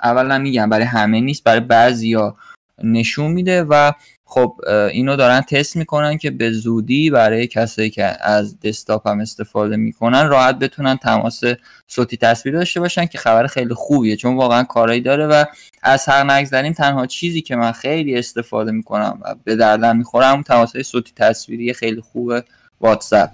اولا 0.03 0.37
میگم 0.37 0.69
برای 0.69 0.85
همه 0.85 1.21
نیست 1.21 1.43
برای 1.43 1.59
بعضیا 1.59 2.35
نشون 2.83 3.31
میده 3.31 3.63
و 3.63 3.91
خب 4.25 4.55
اینو 4.91 5.15
دارن 5.15 5.41
تست 5.41 5.75
می‌کنن 5.75 6.17
که 6.17 6.31
به 6.31 6.51
زودی 6.51 7.09
برای 7.09 7.47
کسایی 7.47 7.89
که 7.89 8.27
از 8.27 8.59
دسکتاپ 8.59 9.07
هم 9.07 9.19
استفاده 9.19 9.75
می‌کنن 9.75 10.27
راحت 10.27 10.59
بتونن 10.59 10.97
تماس 10.97 11.41
صوتی 11.87 12.17
تصویر 12.17 12.55
داشته 12.55 12.79
باشن 12.79 13.05
که 13.05 13.17
خبر 13.17 13.47
خیلی 13.47 13.73
خوبیه 13.73 14.15
چون 14.15 14.35
واقعا 14.35 14.63
کارایی 14.63 15.01
داره 15.01 15.27
و 15.27 15.45
از 15.83 16.05
هر 16.05 16.31
نگذریم 16.31 16.73
تنها 16.73 17.05
چیزی 17.05 17.41
که 17.41 17.55
من 17.55 17.71
خیلی 17.71 18.17
استفاده 18.17 18.71
می‌کنم 18.71 19.19
و 19.21 19.35
به 19.43 19.55
دردم 19.55 19.97
می‌خوره 19.97 20.25
همون 20.25 20.43
تماس 20.43 20.77
صوتی 20.77 21.11
تصویری 21.15 21.73
خیلی 21.73 22.01
خوبه 22.01 22.43
واتساپ. 22.81 23.29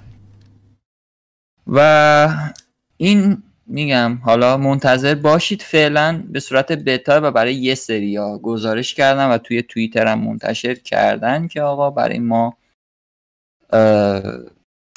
و 1.67 2.29
این 2.97 3.43
میگم 3.69 4.19
حالا 4.23 4.57
منتظر 4.57 5.15
باشید 5.15 5.61
فعلا 5.61 6.23
به 6.29 6.39
صورت 6.39 6.71
بتا 6.71 7.19
و 7.23 7.31
برای 7.31 7.55
یه 7.55 7.75
سریا 7.75 8.37
گزارش 8.37 8.93
کردن 8.93 9.29
و 9.29 9.37
توی 9.37 9.61
توییتر 9.61 10.07
هم 10.07 10.19
منتشر 10.19 10.75
کردن 10.75 11.47
که 11.47 11.61
آقا 11.61 11.89
برای 11.89 12.19
ما 12.19 12.57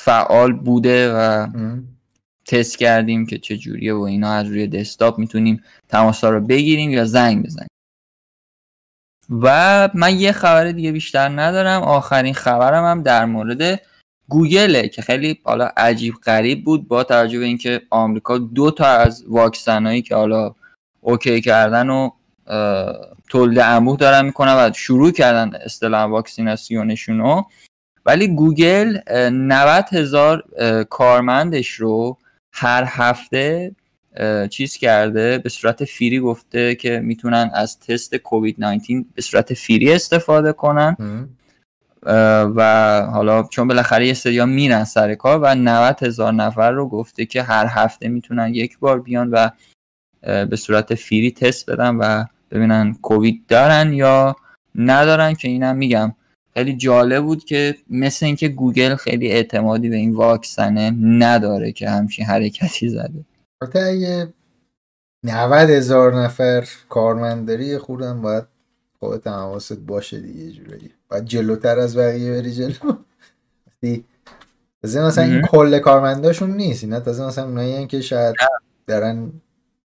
فعال 0.00 0.52
بوده 0.52 1.14
و 1.14 1.46
تست 2.46 2.78
کردیم 2.78 3.26
که 3.26 3.38
چه 3.38 3.56
جوریه 3.56 3.94
و 3.94 4.00
اینا 4.00 4.32
از 4.32 4.46
روی 4.46 4.66
دسکتاپ 4.66 5.18
می‌تونیم 5.18 5.62
تماس 5.88 6.24
رو 6.24 6.40
بگیریم 6.40 6.90
یا 6.90 7.04
زنگ 7.04 7.44
بزنیم. 7.44 7.68
و 9.42 9.88
من 9.94 10.18
یه 10.18 10.32
خبر 10.32 10.72
دیگه 10.72 10.92
بیشتر 10.92 11.28
ندارم. 11.28 11.82
آخرین 11.82 12.34
خبرم 12.34 12.84
هم 12.84 13.02
در 13.02 13.24
مورد 13.24 13.80
گوگله 14.30 14.88
که 14.88 15.02
خیلی 15.02 15.40
حالا 15.44 15.70
عجیب 15.76 16.14
غریب 16.14 16.64
بود 16.64 16.88
با 16.88 17.04
توجه 17.04 17.38
به 17.38 17.44
اینکه 17.44 17.82
آمریکا 17.90 18.38
دو 18.38 18.70
تا 18.70 18.86
از 18.86 19.24
واکسنایی 19.28 20.02
که 20.02 20.14
حالا 20.14 20.54
اوکی 21.00 21.40
کردن 21.40 21.90
و 21.90 22.10
تولید 23.28 23.58
انبوه 23.58 23.96
دارن 23.96 24.24
می‌کنن 24.24 24.54
و 24.54 24.72
شروع 24.72 25.10
کردن 25.10 25.50
اصطلاح 25.64 26.04
واکسیناسیونشون 26.04 27.18
رو 27.18 27.46
ولی 28.06 28.28
گوگل 28.28 28.98
90 29.32 29.84
هزار 29.92 30.44
کارمندش 30.90 31.68
رو 31.70 32.18
هر 32.52 32.84
هفته 32.86 33.72
چیز 34.50 34.76
کرده 34.76 35.38
به 35.38 35.48
صورت 35.48 35.84
free 35.84 36.20
گفته 36.20 36.74
که 36.74 37.00
می‌تونن 37.00 37.50
از 37.54 37.80
تست 37.80 38.16
کووید 38.16 38.56
19 38.58 39.04
به 39.14 39.22
صورت 39.22 39.54
free 39.54 39.92
استفاده 39.92 40.52
کنن. 40.52 40.96
و 42.56 42.62
حالا 43.12 43.42
چون 43.42 43.68
بالاخره 43.68 44.06
یه 44.06 44.14
سریا 44.14 44.46
میرن 44.46 44.84
سر 44.84 45.14
کار 45.14 45.40
و 45.42 45.54
90 45.54 46.02
هزار 46.02 46.32
نفر 46.32 46.70
رو 46.70 46.88
گفته 46.88 47.26
که 47.26 47.42
هر 47.42 47.66
هفته 47.66 48.08
می‌تونن 48.08 48.54
یک 48.54 48.78
بار 48.78 49.00
بیان 49.00 49.30
و 49.30 49.50
به 50.22 50.56
صورت 50.56 50.94
فری 50.94 51.30
تست 51.30 51.70
بدن 51.70 51.96
و 51.96 52.24
ببینن 52.50 52.94
کووید 53.02 53.46
دارن 53.48 53.92
یا 53.92 54.36
ندارن 54.74 55.34
که 55.34 55.48
اینم 55.48 55.76
میگم. 55.76 56.14
خیلی 56.54 56.76
جالب 56.76 57.24
بود 57.24 57.44
که 57.44 57.76
مثل 57.90 58.26
اینکه 58.26 58.48
گوگل 58.48 58.94
خیلی 58.94 59.28
اعتمادی 59.28 59.88
به 59.88 59.96
این 59.96 60.14
واکسنه 60.14 60.90
نداره 61.00 61.72
که 61.72 61.90
همچین 61.90 62.24
حرکتی 62.24 62.88
زده. 62.88 63.24
اگه 63.74 64.32
90 65.24 65.70
هزار 65.70 66.24
نفر 66.24 66.64
کارمنداری 66.88 67.78
خودم 67.78 68.22
باید 68.22 68.44
خودت 69.00 69.26
حواست 69.26 69.78
باشه 69.78 70.20
دیگه 70.20 70.52
جورایی 70.52 70.90
باید 71.08 71.24
جلوتر 71.24 71.78
از 71.78 71.96
بقیه 71.96 72.32
بری 72.32 72.52
جلو. 72.52 72.92
تازه 74.82 75.02
مثلا 75.02 75.24
این 75.24 75.42
کل 75.42 75.78
کارمنداشون 75.78 76.50
نیست. 76.50 76.84
اینا 76.84 77.00
تازه 77.00 77.26
مثلا 77.26 77.44
اونایی 77.44 77.86
که 77.86 78.00
شاید 78.00 78.36
دارن 78.86 79.32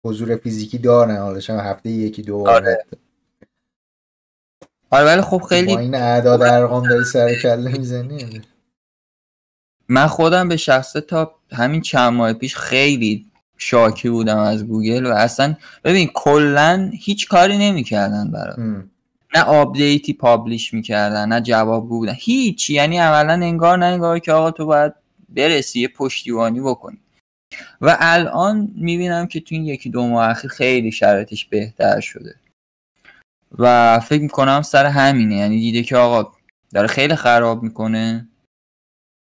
حضور 0.04 0.36
فیزیکی 0.36 0.78
دارن. 0.78 1.16
حالا 1.16 1.40
شما 1.40 1.60
هفته 1.60 1.90
یکی 1.90 2.22
دو 2.22 2.48
آره. 2.48 2.86
آره 4.90 5.04
ولی 5.04 5.20
خب 5.20 5.42
خیلی 5.48 5.74
با 5.74 5.80
این 5.80 5.94
اعداد 5.94 6.42
ارقام 6.42 6.88
داری 6.88 7.04
سر 7.04 7.34
کله 7.34 7.72
می‌زنی. 7.72 8.42
من 9.88 10.06
خودم 10.06 10.48
به 10.48 10.56
شخصه 10.56 11.00
تا 11.00 11.34
همین 11.52 11.80
چند 11.80 12.12
ماه 12.12 12.32
پیش 12.32 12.56
خیلی 12.56 13.26
شاکی 13.58 14.10
بودم 14.10 14.38
از 14.38 14.64
گوگل 14.66 15.06
و 15.06 15.10
اصلا 15.14 15.56
ببین 15.84 16.10
کلا 16.14 16.90
هیچ 16.92 17.28
کاری 17.28 17.58
نمی‌کردن 17.58 18.30
برات 18.30 18.58
نه 19.34 19.42
آپدیتی 19.42 20.12
publish 20.12 20.74
می‌کردن 20.74 21.28
نه 21.28 21.40
جواب 21.40 21.88
بودن 21.88 22.14
هیچ. 22.16 22.70
یعنی 22.70 23.00
اولا 23.00 23.32
انگار 23.32 23.78
نه 23.78 23.86
انگار 23.86 24.18
که 24.18 24.32
آقا 24.32 24.50
تو 24.50 24.66
باید 24.66 24.92
برسی 25.28 25.80
یه 25.80 25.88
پشتیبانی 25.88 26.60
بکنی. 26.60 26.98
و 27.80 27.96
الان 28.00 28.72
می‌بینم 28.74 29.26
که 29.26 29.40
تو 29.40 29.54
این 29.54 29.64
یکی 29.64 29.90
دو 29.90 30.06
ماه 30.06 30.28
اخیر 30.28 30.50
خیلی 30.50 30.92
شرایطش 30.92 31.44
بهتر 31.44 32.00
شده. 32.00 32.34
و 33.58 34.00
فکر 34.00 34.22
می‌کنم 34.22 34.62
سر 34.62 34.86
همینه. 34.86 35.36
یعنی 35.36 35.58
دیده 35.58 35.82
که 35.82 35.96
آقا 35.96 36.32
داره 36.74 36.86
خیلی 36.86 37.14
خراب 37.14 37.62
می‌کنه. 37.62 38.28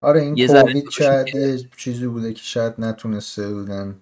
آره 0.03 0.20
این 0.23 0.47
کووید 0.47 0.91
شاید 0.91 1.35
یه 1.35 1.59
چیزی 1.77 2.07
بوده 2.07 2.33
که 2.33 2.43
شاید 2.43 2.74
نتونسته 2.78 3.53
بودن 3.53 3.97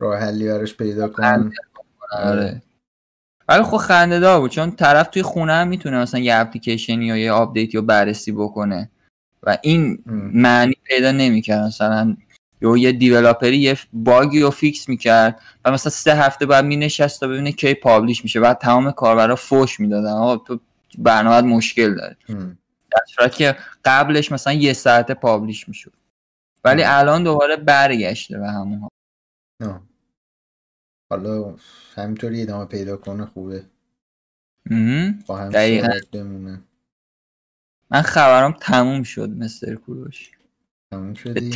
راه 0.00 0.18
حلی 0.18 0.46
براش 0.48 0.74
پیدا 0.76 1.08
کنن. 1.08 1.52
آره. 2.12 2.62
ولی 3.48 3.62
خب 3.62 3.76
خنده 3.76 4.20
دار 4.20 4.40
بود 4.40 4.50
چون 4.50 4.70
طرف 4.70 5.08
توی 5.08 5.22
خونه 5.22 5.52
هم 5.52 5.68
می‌تونه 5.68 5.98
مثلا 5.98 6.20
یه 6.20 6.34
اپلیکیشن 6.34 7.02
یا 7.02 7.16
یه 7.16 7.32
آپدیت 7.32 7.74
رو 7.74 7.82
بررسی 7.82 8.32
بکنه 8.32 8.90
و 9.42 9.58
این 9.62 10.02
معنی 10.32 10.74
پیدا 10.84 11.12
نمی‌کرد. 11.12 11.66
مثلا 11.66 12.16
یا 12.62 12.76
یه 12.76 12.92
developer 12.92 13.50
ی 13.50 13.56
یه 13.56 13.76
bug 13.92 14.28
ی 14.28 14.40
رو 14.40 14.50
fix 14.50 14.88
می‌کرد 14.88 15.40
و 15.64 15.70
مثلا 15.70 15.90
سه 15.90 16.14
هفته 16.14 16.46
بعد 16.46 16.64
مینشست 16.64 17.20
تا 17.20 17.28
ببینه 17.28 17.52
کی 17.52 17.74
publish 17.74 18.24
میشه. 18.24 18.40
بعد 18.40 18.58
تمام 18.58 18.90
کاربرا 18.90 19.36
فوش 19.36 19.80
می‌دادن. 19.80 20.12
آقا 20.12 20.36
تو 20.36 20.60
برنامه 20.98 21.40
مشکل 21.40 21.94
داره 21.94 22.16
در 22.90 23.02
صورت 23.16 23.34
که 23.34 23.56
قبلش 23.84 24.32
مثلا 24.32 24.52
یه 24.52 24.72
ساعت 24.72 25.12
publish 25.12 25.68
می‌شد. 25.68 25.92
ولی 26.64 26.82
الان 26.84 27.22
دوباره 27.22 27.56
برگشته 27.56 28.38
به 28.38 28.50
همون 28.50 28.78
ها 28.78 28.88
حالا 31.14 31.56
همینطوری 31.94 32.42
ادامه 32.42 32.64
پیدا 32.64 32.96
کنه 32.96 33.26
خوبه. 33.26 33.64
با 35.26 35.36
هم 35.36 35.50
بمونه. 36.12 36.62
من 37.90 38.02
خبرم 38.02 38.52
تموم 38.60 39.02
شد 39.02 39.28
مستر 39.30 39.74
کوروش. 39.74 40.30
تموم 40.90 41.14
شدی؟ 41.14 41.50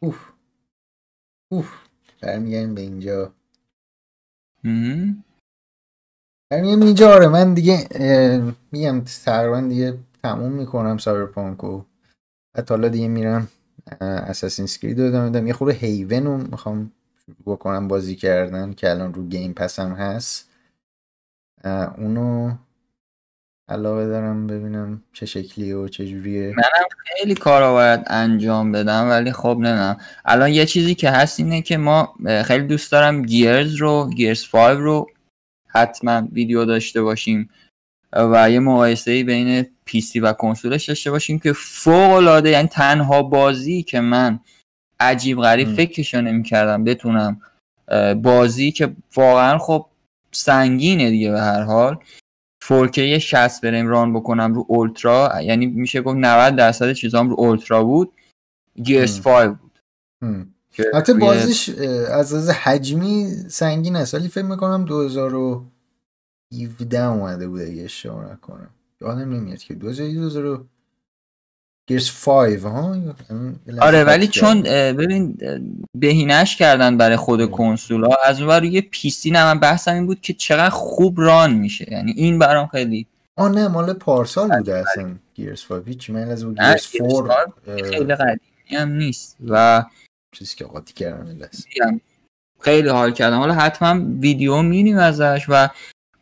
اوف. 0.00 0.30
اوف. 1.52 1.78
برمیگردیم 2.20 2.74
به 2.74 2.80
اینجا. 2.80 3.34
برمیگردیم 6.50 6.82
اینجا. 6.82 7.14
آره 7.14 7.28
من 7.28 7.54
دیگه 7.54 7.88
میگم 8.72 9.00
تقریبا 9.00 9.60
دیگه 9.60 9.98
تموم 10.22 10.52
می‌کنم 10.52 10.98
سایبرپانکو. 10.98 11.82
حتی 12.56 12.74
حالا 12.74 12.88
دیگه 12.88 13.08
میرم 13.08 13.48
اساسین 14.00 14.66
سکرید 14.66 15.00
رو 15.00 15.10
دادم 15.10 15.46
یه 15.46 15.52
خورده 15.52 15.74
هیون 15.74 16.24
رو 16.24 16.36
می‌خوام 16.36 16.92
بکنم 17.46 17.88
بازی 17.88 18.16
کردن 18.16 18.72
که 18.72 18.90
الان 18.90 19.14
رو 19.14 19.26
گیم 19.26 19.52
پسم 19.52 19.92
هست. 19.92 20.50
اونو 21.98 22.54
علاقه 23.68 24.06
دارم 24.06 24.46
ببینم 24.46 25.02
چه 25.12 25.26
شکلیه 25.26 25.76
و 25.76 25.88
چه 25.88 26.06
جوریه. 26.06 26.54
منم 26.56 26.88
خیلی 26.96 27.34
کارا 27.34 27.72
باید 27.72 28.00
انجام 28.06 28.72
بدم 28.72 29.10
ولی 29.10 29.32
خب 29.32 29.56
نمی‌دونم 29.58 30.00
الان 30.24 30.50
یه 30.50 30.66
چیزی 30.66 30.94
که 30.94 31.10
هست 31.10 31.40
اینه 31.40 31.62
که 31.62 31.76
ما 31.76 32.14
خیلی 32.44 32.66
دوست 32.66 32.92
دارم 32.92 33.22
گیرز 33.22 33.74
رو 33.74 34.10
گیرز 34.16 34.50
5 34.50 34.78
رو 34.78 35.06
حتما 35.66 36.28
ویدیو 36.32 36.64
داشته 36.64 37.02
باشیم. 37.02 37.50
و 38.12 38.50
یه 38.50 38.60
مقایسه 38.60 39.24
بین 39.24 39.66
پی 39.84 40.00
سی 40.00 40.20
و 40.20 40.32
کنسولش 40.32 40.88
داشته 40.88 41.10
باشیم 41.10 41.38
که 41.38 41.52
فوق 41.52 42.12
العاده 42.12 42.50
یعنی 42.50 42.68
تنها 42.68 43.22
بازی 43.22 43.82
که 43.82 44.00
من 44.00 44.40
عجیب 45.00 45.38
غریب 45.38 45.68
فکرشو 45.68 46.20
نمی‌کردم 46.20 46.84
بتونم 46.84 47.40
بازی 48.22 48.72
که 48.72 48.96
واقعا 49.16 49.58
خب 49.58 49.86
سنگینه 50.32 51.10
دیگه 51.10 51.30
به 51.30 51.40
هر 51.40 51.62
حال. 51.62 51.98
4K 52.64 52.98
60 52.98 53.60
بریم 53.60 53.86
ران 53.86 54.12
بکنم 54.12 54.54
رو 54.54 54.66
اولترا 54.68 55.32
یعنی 55.42 55.66
میشه 55.66 56.02
گفت 56.02 56.16
90 56.16 56.56
درصد 56.56 56.92
چیزام 56.92 57.30
رو 57.30 57.36
اولترا 57.38 57.84
بود. 57.84 58.12
GS 58.78 59.20
5 59.20 59.56
بود. 59.56 59.78
حتی 60.94 61.14
بازیش 61.14 61.68
از 62.08 62.34
از 62.34 62.50
حجمی 62.50 63.26
سنگین 63.48 63.96
است 63.96 64.14
ولی 64.14 64.28
فکر 64.28 64.44
می‌کنم 64.44 64.84
2017 64.84 67.04
اومده 67.04 67.48
بود 67.48 67.60
اگه 67.60 67.82
اشتباه 67.82 68.32
نکنم. 68.32 68.70
یادم 69.00 69.34
نمیاد 69.34 69.58
که 69.58 69.74
2000 69.74 70.64
گیرس 71.86 72.24
5 72.24 72.58
ها؟ 72.58 72.96
آره 73.80 74.04
ولی 74.04 74.26
چون 74.26 74.62
ببین 74.92 75.38
بهینش 75.94 76.56
کردن 76.56 76.96
برای 76.96 77.16
خود 77.16 77.50
کنسول 77.50 78.04
ها 78.04 78.16
از 78.24 78.40
اون 78.40 78.64
یه 78.64 78.80
پی 78.80 79.10
سی 79.10 79.30
نه 79.30 79.44
من 79.44 79.60
بحثم 79.60 79.94
این 79.94 80.06
بود 80.06 80.20
که 80.20 80.32
چقدر 80.32 80.70
خوب 80.70 81.20
ران 81.20 81.54
میشه. 81.54 81.92
یعنی 81.92 82.12
این 82.12 82.38
برام 82.38 82.66
خیلی 82.66 83.06
آه 83.36 83.52
نه 83.52 83.68
مال 83.68 83.92
پارسال 83.92 84.56
بوده 84.56 84.76
اصلا 84.78 85.14
گیرس 85.34 85.64
5 85.64 85.88
هیچ 85.88 86.10
من 86.10 86.30
از 86.30 86.44
اون 86.44 86.54
گیرس 86.54 86.92
4 86.92 87.52
خیلی 87.66 88.14
قدیمی 88.14 88.40
هم 88.70 88.90
نیست 88.90 89.36
و 89.48 89.84
چیزی 90.32 90.56
که 90.56 90.64
قاطی 90.64 90.92
کردم 90.92 91.38
خیلی 92.60 92.88
حال 92.88 93.12
کردم. 93.12 93.38
حالا 93.38 93.54
حتما 93.54 94.04
ویدیو 94.20 94.62
میریم 94.62 94.98
ازش 94.98 95.46
و 95.48 95.68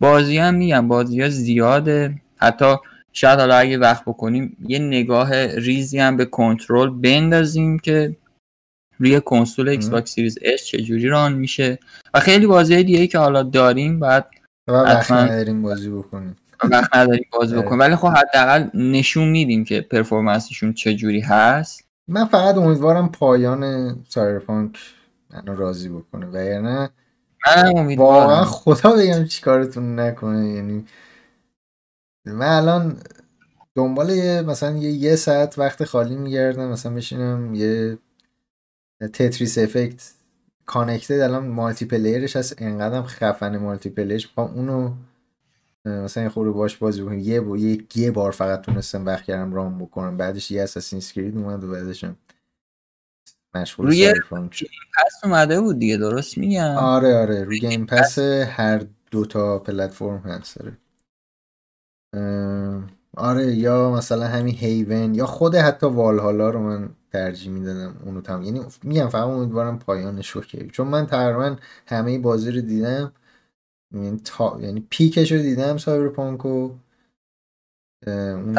بازی 0.01 0.39
هم 0.39 0.55
میگم 0.55 0.89
بازی 0.89 1.23
ها 1.23 1.29
زیاده. 1.29 2.15
حتی 2.37 2.77
شاید 3.13 3.39
حالا 3.39 3.57
اگه 3.57 3.79
وقت 3.79 4.05
بکنیم 4.05 4.57
یه 4.69 4.79
نگاه 4.79 5.47
ریزی 5.47 5.99
هم 5.99 6.17
به 6.17 6.25
کنترل 6.25 6.91
بندازیم 6.91 7.79
که 7.79 8.17
روی 8.99 9.21
کنسول 9.21 9.69
Xbox 9.69 10.11
Series 10.11 10.39
S 10.43 10.65
چجوری 10.65 11.09
run 11.09 11.33
میشه. 11.33 11.79
و 12.15 12.21
خیلی 12.21 12.47
بازی 12.47 12.85
دیگه 12.85 13.07
که 13.07 13.19
حالا 13.19 13.43
داریم 13.43 14.01
بعد 14.01 14.27
وقت 14.69 15.11
نداریم 15.11 15.63
بازی 15.63 15.91
بکنیم. 15.91 16.37
وقت 16.65 16.97
نداریم 16.97 17.27
بازی 17.33 17.57
بکنیم. 17.57 17.81
ولی 17.81 17.97
خب 17.97 18.09
حداقل 18.09 18.69
نشون 18.75 19.29
میدیم 19.29 19.65
که 19.65 19.81
performance 19.81 20.48
شون 20.48 20.73
چجوری 20.73 21.21
هست. 21.21 21.85
من 22.09 22.25
فقط 22.25 22.57
امیدوارم 22.57 23.09
پایان 23.09 23.95
سایبرپانک 24.09 24.79
منو 25.31 25.57
راضی 25.57 25.89
بکنه 25.89 26.27
و 26.27 26.45
یعنی 26.45 27.97
واقعا 27.97 28.45
خدا 28.45 28.93
بگم 28.93 29.25
چیکارتون 29.25 30.01
نکنه. 30.01 30.49
یعنی 30.49 30.85
من 32.25 32.49
الان 32.49 32.99
دنبال 33.75 34.11
یه 34.11 34.43
مثلا 34.43 34.77
یه, 34.77 34.91
یه 34.91 35.17
ساعت 35.17 35.59
وقت 35.59 35.85
خالی 35.85 36.17
میگردم 36.17 36.69
مثلا 36.69 36.95
بشینم 36.95 37.55
یه 37.55 37.99
Tetris 39.01 39.59
Effect 39.59 40.11
Connected 40.67 41.21
الان 41.21 41.49
multiplayer 41.49 41.85
ش 41.85 42.37
هست. 42.37 42.55
انقدرم 42.59 43.03
خفن 43.03 43.57
multiplayer 43.57 43.91
ش 43.91 44.27
می‌خوام 44.27 44.55
اونو 44.55 44.95
مثلا 45.87 46.29
خورده 46.29 46.51
باش 46.51 46.77
بازی 46.77 47.03
بکنم. 47.03 47.19
یه, 47.19 47.41
با 47.41 47.57
یه, 47.57 47.85
یه 47.95 48.11
بار 48.11 48.31
فقط 48.33 48.61
تونستم 48.61 49.07
وقت 49.07 49.25
کردم 49.25 49.55
run 49.55 49.79
بکنم. 49.79 50.17
بعدش 50.17 50.51
یه 50.51 50.63
Assassin's 50.63 50.97
Creed 50.97 51.37
اومد 51.37 51.65
و 51.65 51.71
بعدشم 51.71 52.17
مشغول 53.55 53.87
روی 53.87 54.13
پس 54.97 55.25
اومده 55.25 55.61
بود 55.61 55.79
دیگه 55.79 55.97
درست 55.97 56.39
میگم؟ 56.39 56.77
آره 56.77 57.17
آره. 57.17 57.45
روی 57.45 57.61
گیم 57.61 57.87
پس 57.87 58.19
هر 58.19 58.87
دو 59.11 59.25
تا 59.25 59.59
پلتفرم 59.59 60.17
هست. 60.19 60.59
داره 60.59 60.77
آره 63.17 63.55
یا 63.55 63.91
مثلا 63.91 64.27
همین 64.27 64.55
هیون 64.55 65.15
یا 65.15 65.27
خود 65.27 65.55
حتی 65.55 65.87
والهالا 65.87 66.51
رو 66.51 66.61
من 66.61 66.89
ترجیح 67.13 67.53
می‌دادم 67.53 67.97
اونو 68.05 68.21
تم 68.21 68.43
یعنی 68.43 68.61
میگم 68.83 69.09
فقط 69.09 69.25
امیدوارم 69.25 69.79
پایانش 69.79 70.31
رو 70.31 70.43
چون 70.73 70.89
من 70.89 71.07
تقریبا 71.07 71.57
همه 71.87 72.19
بازی 72.19 72.51
رو 72.51 72.61
دیدم 72.61 73.13
یعنی, 73.95 74.21
تا... 74.25 74.59
یعنی 74.61 74.87
پیکش 74.91 75.33
رو 75.33 75.39
دیدم 75.39 75.77
سایبرپانکو 75.77 76.71
اون 78.07 78.55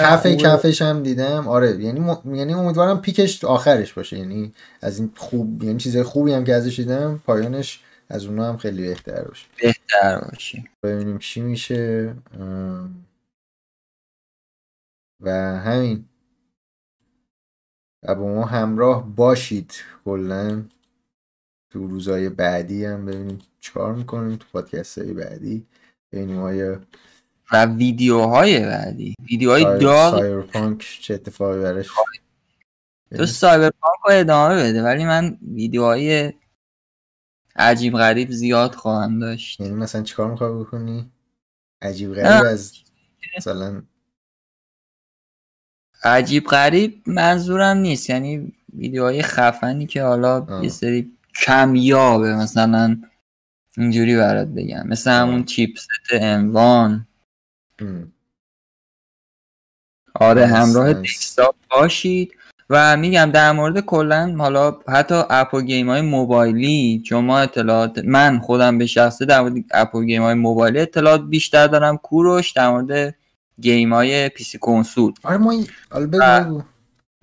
کف 0.00 0.26
کفش 0.26 0.82
هم 0.82 1.02
دیدم. 1.02 1.48
آره 1.48 1.84
یعنی 1.84 2.00
م... 2.00 2.34
یعنی 2.34 2.54
امیدوارم 2.54 3.00
پیکش 3.00 3.44
آخرش 3.44 3.92
باشه 3.92 4.18
یعنی 4.18 4.52
از 4.80 4.98
این 4.98 5.12
خوب 5.16 5.62
یعنی 5.62 5.78
چیز 5.78 5.96
خوبی 5.96 6.32
هم 6.32 6.44
که 6.44 6.54
ازش 6.54 6.76
دیدم 6.76 7.20
پایانش 7.26 7.80
از 8.10 8.26
اونها 8.26 8.48
هم 8.48 8.56
خیلی 8.56 8.82
بهتر 8.82 9.24
باشه. 9.24 9.46
بهتر 9.62 10.20
باشه. 10.20 10.64
ببینیم 10.82 11.18
چی 11.18 11.40
میشه. 11.40 12.14
و 15.20 15.30
همین. 15.58 16.04
و 18.02 18.14
با 18.14 18.34
ما 18.34 18.44
همراه 18.44 19.16
باشید. 19.16 19.74
کلا 20.04 20.64
تو 21.70 21.86
روزهای 21.86 22.28
بعدی 22.28 22.84
هم 22.84 23.06
ببینیم 23.06 23.38
چیکار 23.60 23.94
می‌کنیم 23.94 24.36
تو 24.36 24.46
پادکست 24.52 24.98
های 24.98 25.12
بعدی. 25.12 25.66
ببینیم 26.12 26.38
آیا 26.38 26.80
و 27.52 27.66
ویدیوهای 27.66 28.60
بعدی. 28.60 29.14
ویدیوهای 29.30 29.64
داغ. 29.64 30.10
سایبرپانک 30.18 30.98
چه 31.00 31.14
اتفاقی 31.14 31.60
برش 31.60 31.88
تو 33.16 33.26
سایبرپانک 33.26 33.98
رو 34.04 34.10
ادامه 34.12 34.56
بده. 34.56 34.82
ولی 34.82 35.04
من 35.04 35.38
ویدیوهای 35.54 36.32
عجیب 37.56 37.94
غریب 37.94 38.30
زیاد 38.30 38.74
خواهم 38.74 39.18
داشت. 39.18 39.60
یعنی 39.60 39.74
مثلا 39.74 40.02
چیکار 40.02 40.30
می‌خوای 40.30 40.52
بکنی؟ 40.52 41.10
عجیب 41.82 42.14
غریب 42.14 42.46
از 42.46 42.74
مثلا 43.36 43.82
عجیب 46.04 46.46
غریب 46.46 47.02
منظورم 47.06 47.76
نیست. 47.76 48.10
یعنی 48.10 48.52
ویدیوهای 48.74 49.22
خفنی 49.22 49.86
که 49.86 50.02
حالا 50.02 50.60
یه 50.62 50.68
سری 50.68 51.16
کمیابه 51.46 52.34
مثلا 52.34 53.02
اینجوری 53.76 54.16
برات 54.16 54.48
بگم. 54.48 54.86
مثل 54.86 55.10
همون 55.10 55.44
چیپست 55.44 55.88
M1 56.12 57.06
آره 60.14 60.46
همراه 60.46 60.92
دسکتاپ 60.92 61.54
باشید. 61.70 62.32
و 62.72 62.96
میگم 62.96 63.30
در 63.34 63.52
مورد 63.52 63.80
کلا 63.80 64.34
حالا 64.38 64.78
حتی 64.88 65.14
app 65.30 65.60
game 65.60 65.88
های 65.88 66.00
موبایلی 66.00 67.02
چون 67.06 67.24
ما 67.24 67.38
اطلاعات 67.38 67.98
من 68.04 68.38
خودم 68.38 68.78
به 68.78 68.86
شخصه 68.86 69.24
در 69.24 69.40
مورد 69.40 69.54
app 69.70 69.96
game 69.96 70.22
های 70.22 70.34
موبایلی 70.34 70.80
اطلاعات 70.80 71.20
بیشتر 71.28 71.66
دارم. 71.66 71.96
کوروش 71.96 72.52
در 72.52 72.70
مورد 72.70 73.14
game 73.60 73.92
های 73.92 74.28
PC 74.28 74.58
کنسول. 74.58 75.12
آره 75.22 75.36
ما 75.36 75.54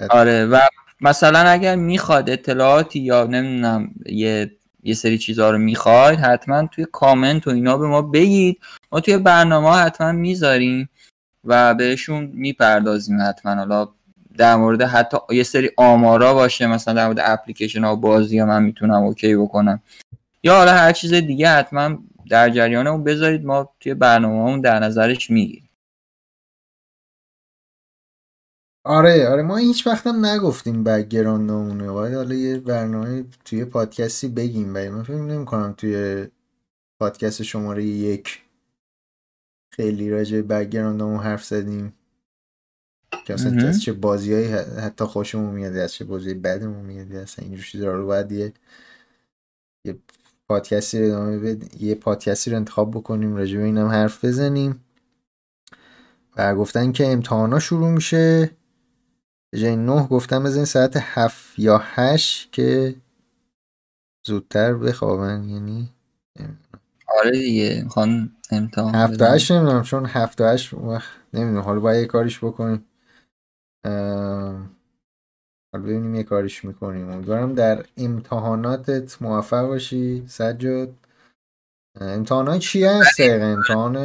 آره 0.10 0.45
و 0.45 0.60
مثلا 1.02 1.40
اگر 1.40 1.76
می‌خواد 1.76 2.30
اطلاعاتی 2.30 2.99
یا 2.99 3.24
نمی‌دونم 3.24 3.90
یه 4.06 4.52
یه 4.84 4.94
سری 4.94 5.18
چیزها 5.18 5.52
رو 5.52 5.57
می‌خواید 5.57 6.19
حتما 6.19 6.68
توی 6.68 6.86
کامنت 6.91 7.48
و 7.48 7.49
اینا 7.49 7.78
به 7.78 7.88
ما 7.88 8.02
بگید. 8.02 8.60
ما 8.91 8.99
توی 8.99 9.18
برنامه 9.18 9.69
حتما 9.69 10.11
می‌ذاریم 10.11 10.90
و 11.44 11.74
بهشون 11.74 12.32
می‌پردازیم 12.34 13.22
حتما. 13.22 13.56
حالا 13.56 13.90
در 14.38 14.56
مورد 14.56 14.82
حتی 14.82 15.18
یه 15.32 15.44
سری 15.44 15.72
آمارا 15.78 16.34
باشه 16.34 16.68
مثلا 16.68 16.94
در 16.94 17.06
مورد 17.06 17.20
اپلیکیشن 17.22 17.84
ها 17.84 17.94
و 17.94 17.98
بازی 17.98 18.40
ها 18.40 18.46
من 18.46 18.64
می‌تونم 18.64 19.04
اوکی 19.04 19.36
بکنم. 19.36 19.82
یا 20.44 20.56
حالا 20.56 20.74
هر 20.74 20.92
چیز 20.92 21.14
دیگه 21.14 21.50
حتما 21.50 21.98
در 22.30 22.50
جریان 22.50 22.88
اون 22.88 23.04
بذارید 23.04 23.46
ما 23.46 23.70
توی 23.80 23.94
برنامه 23.94 24.36
اون 24.36 24.62
در 24.62 24.80
نظرش 24.80 25.30
می‌گیریم. 25.30 25.70
آره 28.86 29.28
آره 29.30 29.44
ما 29.44 29.58
هیچ 29.58 29.88
وقت 29.88 30.08
هم 30.08 30.26
نگفتیم 30.26 30.84
بگراندمونه 30.84 31.92
باید 31.92 32.16
حالا 32.16 32.36
یه 32.36 32.60
برنامه 32.60 33.26
توی 33.46 33.66
پادکستی 33.66 34.28
بگیم 34.28 34.74
باید 34.74 34.92
من 34.92 35.04
فکر 35.04 35.16
نمی 35.16 35.46
کنم 35.46 35.74
توی 35.78 36.28
پادکست 37.00 37.44
شماره 37.44 37.84
یک 37.84 38.42
خیلی 39.74 40.10
راجع 40.12 40.42
بگراندمون 40.42 41.20
حرف 41.20 41.46
زدیم. 41.46 41.94
که 43.26 43.34
اصلا 43.34 43.68
از 43.68 43.81
چه 43.81 43.94
بازی 43.94 44.34
های 44.34 44.53
حتی 44.53 45.06
خوشمون 45.06 45.56
میاد 45.56 45.76
از 45.76 45.94
چه 45.94 46.06
بازی 46.06 46.34
بدمون 46.34 46.85
میاد 46.85 47.11
اصلا 47.11 47.45
اینجور 47.45 47.65
چیزا 47.65 47.91
رو 47.91 48.06
باید 48.06 48.31
یه 48.31 48.53
یه 49.85 49.98
پادکستی 50.49 50.99
رو 50.99 51.06
ادامه 51.06 51.39
بد... 51.39 51.81
یه 51.81 51.95
پادکستی 51.95 52.52
رو 52.52 52.57
انتخاب 52.57 52.91
بکنیم 52.91 53.35
راجع 53.35 53.57
به 53.57 53.64
اینم 53.64 53.88
حرف 53.88 54.26
بزنیم. 54.26 54.84
و 56.38 56.56
گفتن 56.56 56.91
که 56.91 57.07
امتحانا 57.07 57.60
شروع 57.60 57.89
میشه. 57.89 58.52
جای 59.56 59.76
نه 59.76 60.07
گفتم 60.07 60.44
بزنین 60.44 60.65
ساعت 60.65 60.98
هفت 60.98 61.60
یا 61.60 61.81
هشت 61.84 62.52
که 62.52 62.95
زودتر 64.27 64.73
بخوابن 64.73 65.44
یعنی 65.44 65.89
آره 67.19 67.31
دیگه 67.31 67.81
می‌خوان 67.84 68.31
امتحان 68.52 68.95
هفت 68.95 69.22
هشت 69.22 69.52
نمی‌دونم 69.52 69.84
چون 69.84 70.06
هفت 70.06 70.41
هشت 70.41 70.73
وقت 70.73 71.10
نمی‌دونم 71.34 71.64
حالا 71.64 71.80
باید 71.80 72.02
یه 72.02 72.06
کاریش 72.06 72.38
بکنیم. 72.44 72.85
حالا 75.74 75.84
ببینیم 75.86 76.16
یه 76.16 76.24
کاریش 76.24 76.66
می‌کنیم. 76.66 77.10
امیدوارم 77.10 77.54
در 77.54 77.86
امتحاناتت 77.98 79.22
موفق 79.22 79.62
باشی 79.62 80.24
سجاد. 80.28 80.94
امتحانات 82.02 82.60
چی 82.60 82.86
هست 82.86 83.22
دقیقا؟ 83.22 83.46
امتحان 83.46 83.96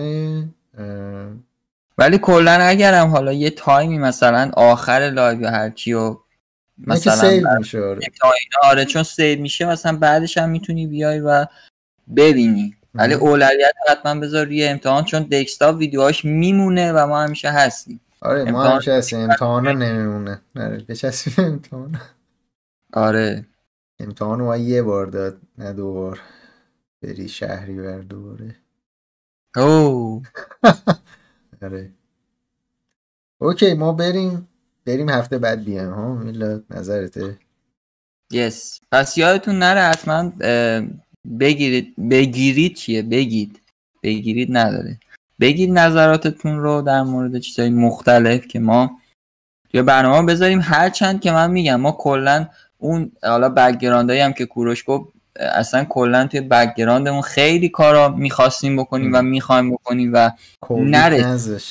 ولی 1.99 2.19
کلا 2.19 2.53
اگرم 2.53 3.09
حالا 3.09 3.33
یه 3.33 3.51
تایمی 3.51 3.99
مثلا 3.99 4.51
آخر 4.57 5.11
live 5.15 5.41
یا 5.41 5.51
هرچی 5.51 5.93
و 5.93 6.17
مثلا 6.79 7.15
save 7.15 7.59
میشه 7.59 7.85
آره. 7.85 8.01
آره 8.63 8.85
چون 8.85 9.03
save 9.03 9.41
میشه 9.41 9.65
مثلا 9.65 9.97
بعدش 9.97 10.39
هم 10.39 10.51
می‌تونی 10.51 10.87
بیای 10.87 11.21
و 11.21 11.47
ببینی. 12.17 12.77
ولی 12.95 13.15
اولویت 13.15 13.75
حتما 13.89 14.21
بذار 14.21 14.47
روی 14.47 14.65
امتحان 14.65 15.05
چون 15.05 15.23
دکستاپ 15.23 15.73
ویدیوهاش 15.73 16.25
میمونه 16.25 16.93
و 16.93 17.07
ما 17.07 17.23
همیشه 17.23 17.51
هستیم. 17.51 18.01
آره 18.23 18.53
ما 18.53 18.65
همیشه 18.65 18.93
هستیم 18.93 19.21
امتحان 19.21 19.69
نمیمونه. 19.69 20.41
آره 20.57 20.79
بچسبیم 20.89 21.47
امتحان. 21.47 22.01
آره. 22.93 23.47
امتحان 23.99 24.39
رو 24.39 24.57
یه 24.57 24.83
بار 24.83 25.07
داد 25.07 25.41
نه 25.59 25.73
دو 25.73 25.93
بار. 25.93 26.21
بری 27.03 27.29
شهری 27.29 27.75
بر 27.75 27.99
دوباره. 27.99 28.57
اوه. 29.57 30.23
آره. 31.63 31.91
اوکی 33.39 33.75
ما 33.75 33.93
بریم. 33.93 34.49
بریم 34.87 35.09
هفته 35.09 35.39
بعد 35.39 35.65
بیایم 35.65 35.91
ها؟ 35.93 36.15
میلاد 36.15 36.65
نظرته 36.71 37.39
یس. 38.33 38.81
پس 38.93 39.19
یادتون 39.19 39.59
نره 39.59 39.81
حتما 39.81 40.33
بگیرید 41.41 41.95
بگیرید 42.11 42.75
چیه؟ 42.75 43.03
بگید. 43.03 43.61
بگیرید 44.03 44.49
نداره. 44.51 44.99
بگید 45.43 45.71
نظراتتون 45.71 46.59
رو 46.59 46.83
در 46.83 47.03
مورد 47.03 47.39
چیزهای 47.39 47.71
مختلف 47.71 48.47
که 48.47 48.59
ما 48.59 48.99
توی 49.71 49.83
برنامه 49.83 50.33
بذاریم. 50.33 50.61
هرچند 50.63 51.21
که 51.21 51.33
من 51.33 51.51
میگم 51.51 51.81
ما 51.81 51.93
کلا 51.93 52.49
اون 52.79 53.13
حالا 53.23 53.49
بکگراندایی 53.49 54.21
هم 54.21 54.33
که 54.33 54.47
کوروش 54.47 54.85
گفت 54.87 55.13
اصلا 55.37 55.85
کلا 55.85 56.27
توی 56.27 56.41
بکگراندمون 56.41 57.23
خیلی 57.23 57.69
کارا 57.69 58.09
می‌خواستیم 58.09 58.77
بکنیم 58.77 59.11
و 59.15 59.23
می‌خوایم 59.23 59.71
بکنیم 59.71 60.11
و 60.15 60.31
نرسید. 60.71 61.63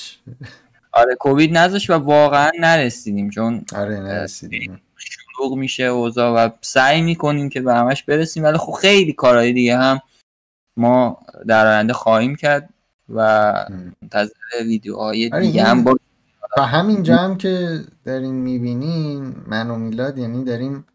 آره 0.92 1.16
کووید 1.16 1.58
نزش 1.58 1.90
و 1.90 1.94
واقعا 1.94 2.52
نرسیدیم 2.60 3.30
چون 3.30 3.66
آره 3.76 4.00
نرسیدیم. 4.00 4.82
شلوغ 4.98 5.58
میشه 5.58 5.84
اوضاع 5.84 6.46
و 6.46 6.50
سعی 6.62 7.02
می‌کنیم 7.02 7.50
که 7.50 7.62
به 7.62 7.74
همش 7.74 8.04
برسیم. 8.04 8.44
ولی 8.44 8.58
خب 8.58 8.72
خیلی 8.72 9.14
کارهای 9.14 9.54
دیگه 9.54 9.78
هم 9.78 10.02
ما 10.78 11.18
در 11.48 11.68
آینده 11.68 11.94
خواهیم 11.94 12.36
کرد. 12.36 12.71
و 13.16 13.54
منتظر 14.02 14.34
ویدیوهای 14.66 15.30
آره 15.34 15.46
دیگه 15.46 15.64
هم 15.64 15.84
با 15.84 15.98
و 16.58 16.62
همینجا 16.62 17.18
هم 17.18 17.38
که 17.38 17.84
داریم 18.06 18.36
می‌بینین 18.36 19.36
من 19.48 19.70
و 19.70 19.76
میلاد 19.76 20.18
یعنی 20.18 20.44
داریم 20.44 20.86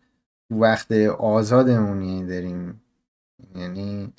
وقت 0.51 0.93
آزادمون 1.19 2.03
یعنی 2.03 2.27
داریم 2.27 2.83
یعنی 3.55 4.13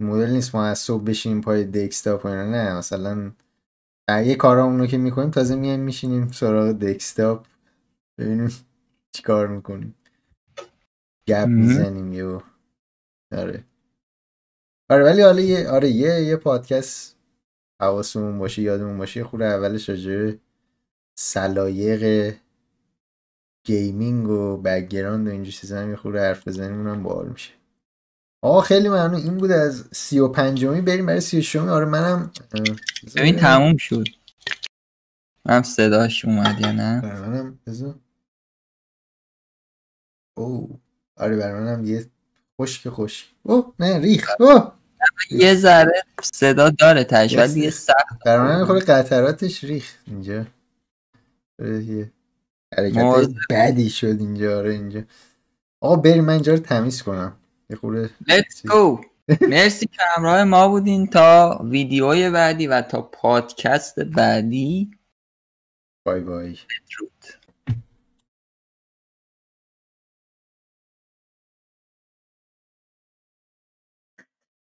مدل 0.00 0.30
نیست 0.30 0.54
ما 0.54 0.64
از 0.64 0.78
صبح 0.78 1.04
بشینیم 1.04 1.40
پای 1.40 1.64
دکستاپ 1.64 2.24
و 2.24 2.28
نه 2.28 2.74
مثلا 2.78 3.32
یه 4.08 4.34
کارامونو 4.34 4.86
که 4.86 4.98
می‌کنیم 4.98 5.30
تازه 5.30 5.56
میایم 5.56 5.80
میشینیم 5.80 6.28
سراغ 6.28 6.72
دکستاپ 6.72 7.46
ببینیم 8.18 8.48
چی 9.12 9.22
کار 9.22 9.46
می‌کنیم. 9.46 9.94
گپ 11.28 11.46
می‌زنیم 11.48 12.12
یه 12.12 12.40
آره. 13.32 13.64
آره 14.90 15.04
ولی 15.04 15.22
حالا 15.22 15.40
یه 15.40 15.68
آره 15.68 15.88
یه 15.90 16.22
یه 16.22 16.36
پادکست 16.36 17.17
حواسمون 17.80 18.38
باشه 18.38 18.62
یادمون 18.62 18.98
باشه 18.98 19.24
خوره 19.24 19.46
اولش 19.46 19.88
راجع 19.88 20.32
سلایق 21.18 22.34
gaming 23.64 24.28
و 24.28 24.56
background 24.56 25.26
و 25.28 25.30
اینجور 25.30 25.52
چیزا 25.52 25.80
هم 25.80 25.90
یه 25.90 25.96
خورده 25.96 26.20
حرف 26.20 26.48
بزنیم 26.48 26.78
اونم 26.78 27.02
باحال 27.02 27.28
میشه. 27.28 27.50
آقا 28.42 28.60
خیلی 28.60 28.88
ممنون. 28.88 29.14
این 29.14 29.36
بود 29.36 29.50
از 29.50 29.88
سی 29.92 30.18
و 30.18 30.28
پنجمی. 30.28 30.80
بریم 30.80 31.06
برای 31.06 31.20
سی 31.20 31.38
و 31.38 31.42
ششمی 31.42 31.68
آره 31.68 31.84
منم 31.84 32.32
ببین 33.16 33.36
تموم 33.36 33.76
شد. 33.76 34.08
من 35.44 35.62
صداش 35.62 36.24
اومد 36.24 36.60
یا 36.60 36.72
نه؟ 36.72 37.00
برای 37.00 37.20
منم 37.20 37.58
بزن 37.66 38.00
او 40.36 40.80
آره 41.16 41.36
برای 41.36 41.60
منم 41.60 41.84
یه 41.84 42.10
خشک 42.60 42.88
خشک. 42.88 43.26
اوه 43.42 43.74
نه 43.78 43.98
ریخ 43.98 44.30
اوه! 44.40 44.77
یه 45.30 45.54
ذره 45.54 46.02
صدا 46.22 46.70
داره 46.70 47.04
تش 47.04 47.36
ولی 47.36 47.60
یه 47.60 47.70
سخت 47.70 48.24
برای 48.26 48.56
من 48.56 48.64
خود 48.64 48.82
قطراتش 48.84 49.64
ریخ 49.64 49.94
اینجا. 50.06 50.46
آره، 51.62 52.10
حرکت. 52.76 53.28
بدی 53.50 53.90
شد 53.90 54.16
اینجا 54.20 54.58
آره 54.58 54.72
اینجا. 54.72 55.02
آقا 55.80 55.96
بریم 55.96 56.24
من 56.24 56.32
اینجا 56.32 56.52
رو 56.52 56.58
تمیز 56.58 57.02
کنم. 57.02 57.36
یه 57.70 57.76
خورده 57.76 58.10
Let's 58.28 58.70
go. 58.70 59.04
مرسی 59.50 59.86
که 59.86 60.02
همراه 60.16 60.44
ما 60.44 60.68
بودین 60.68 61.06
تا 61.06 61.60
ویدیوی 61.64 62.30
بعدی 62.30 62.66
و 62.66 62.82
تا 62.82 63.02
پادکست 63.02 64.00
بعدی. 64.00 64.90
بای 66.06 66.20
بای. 66.20 66.58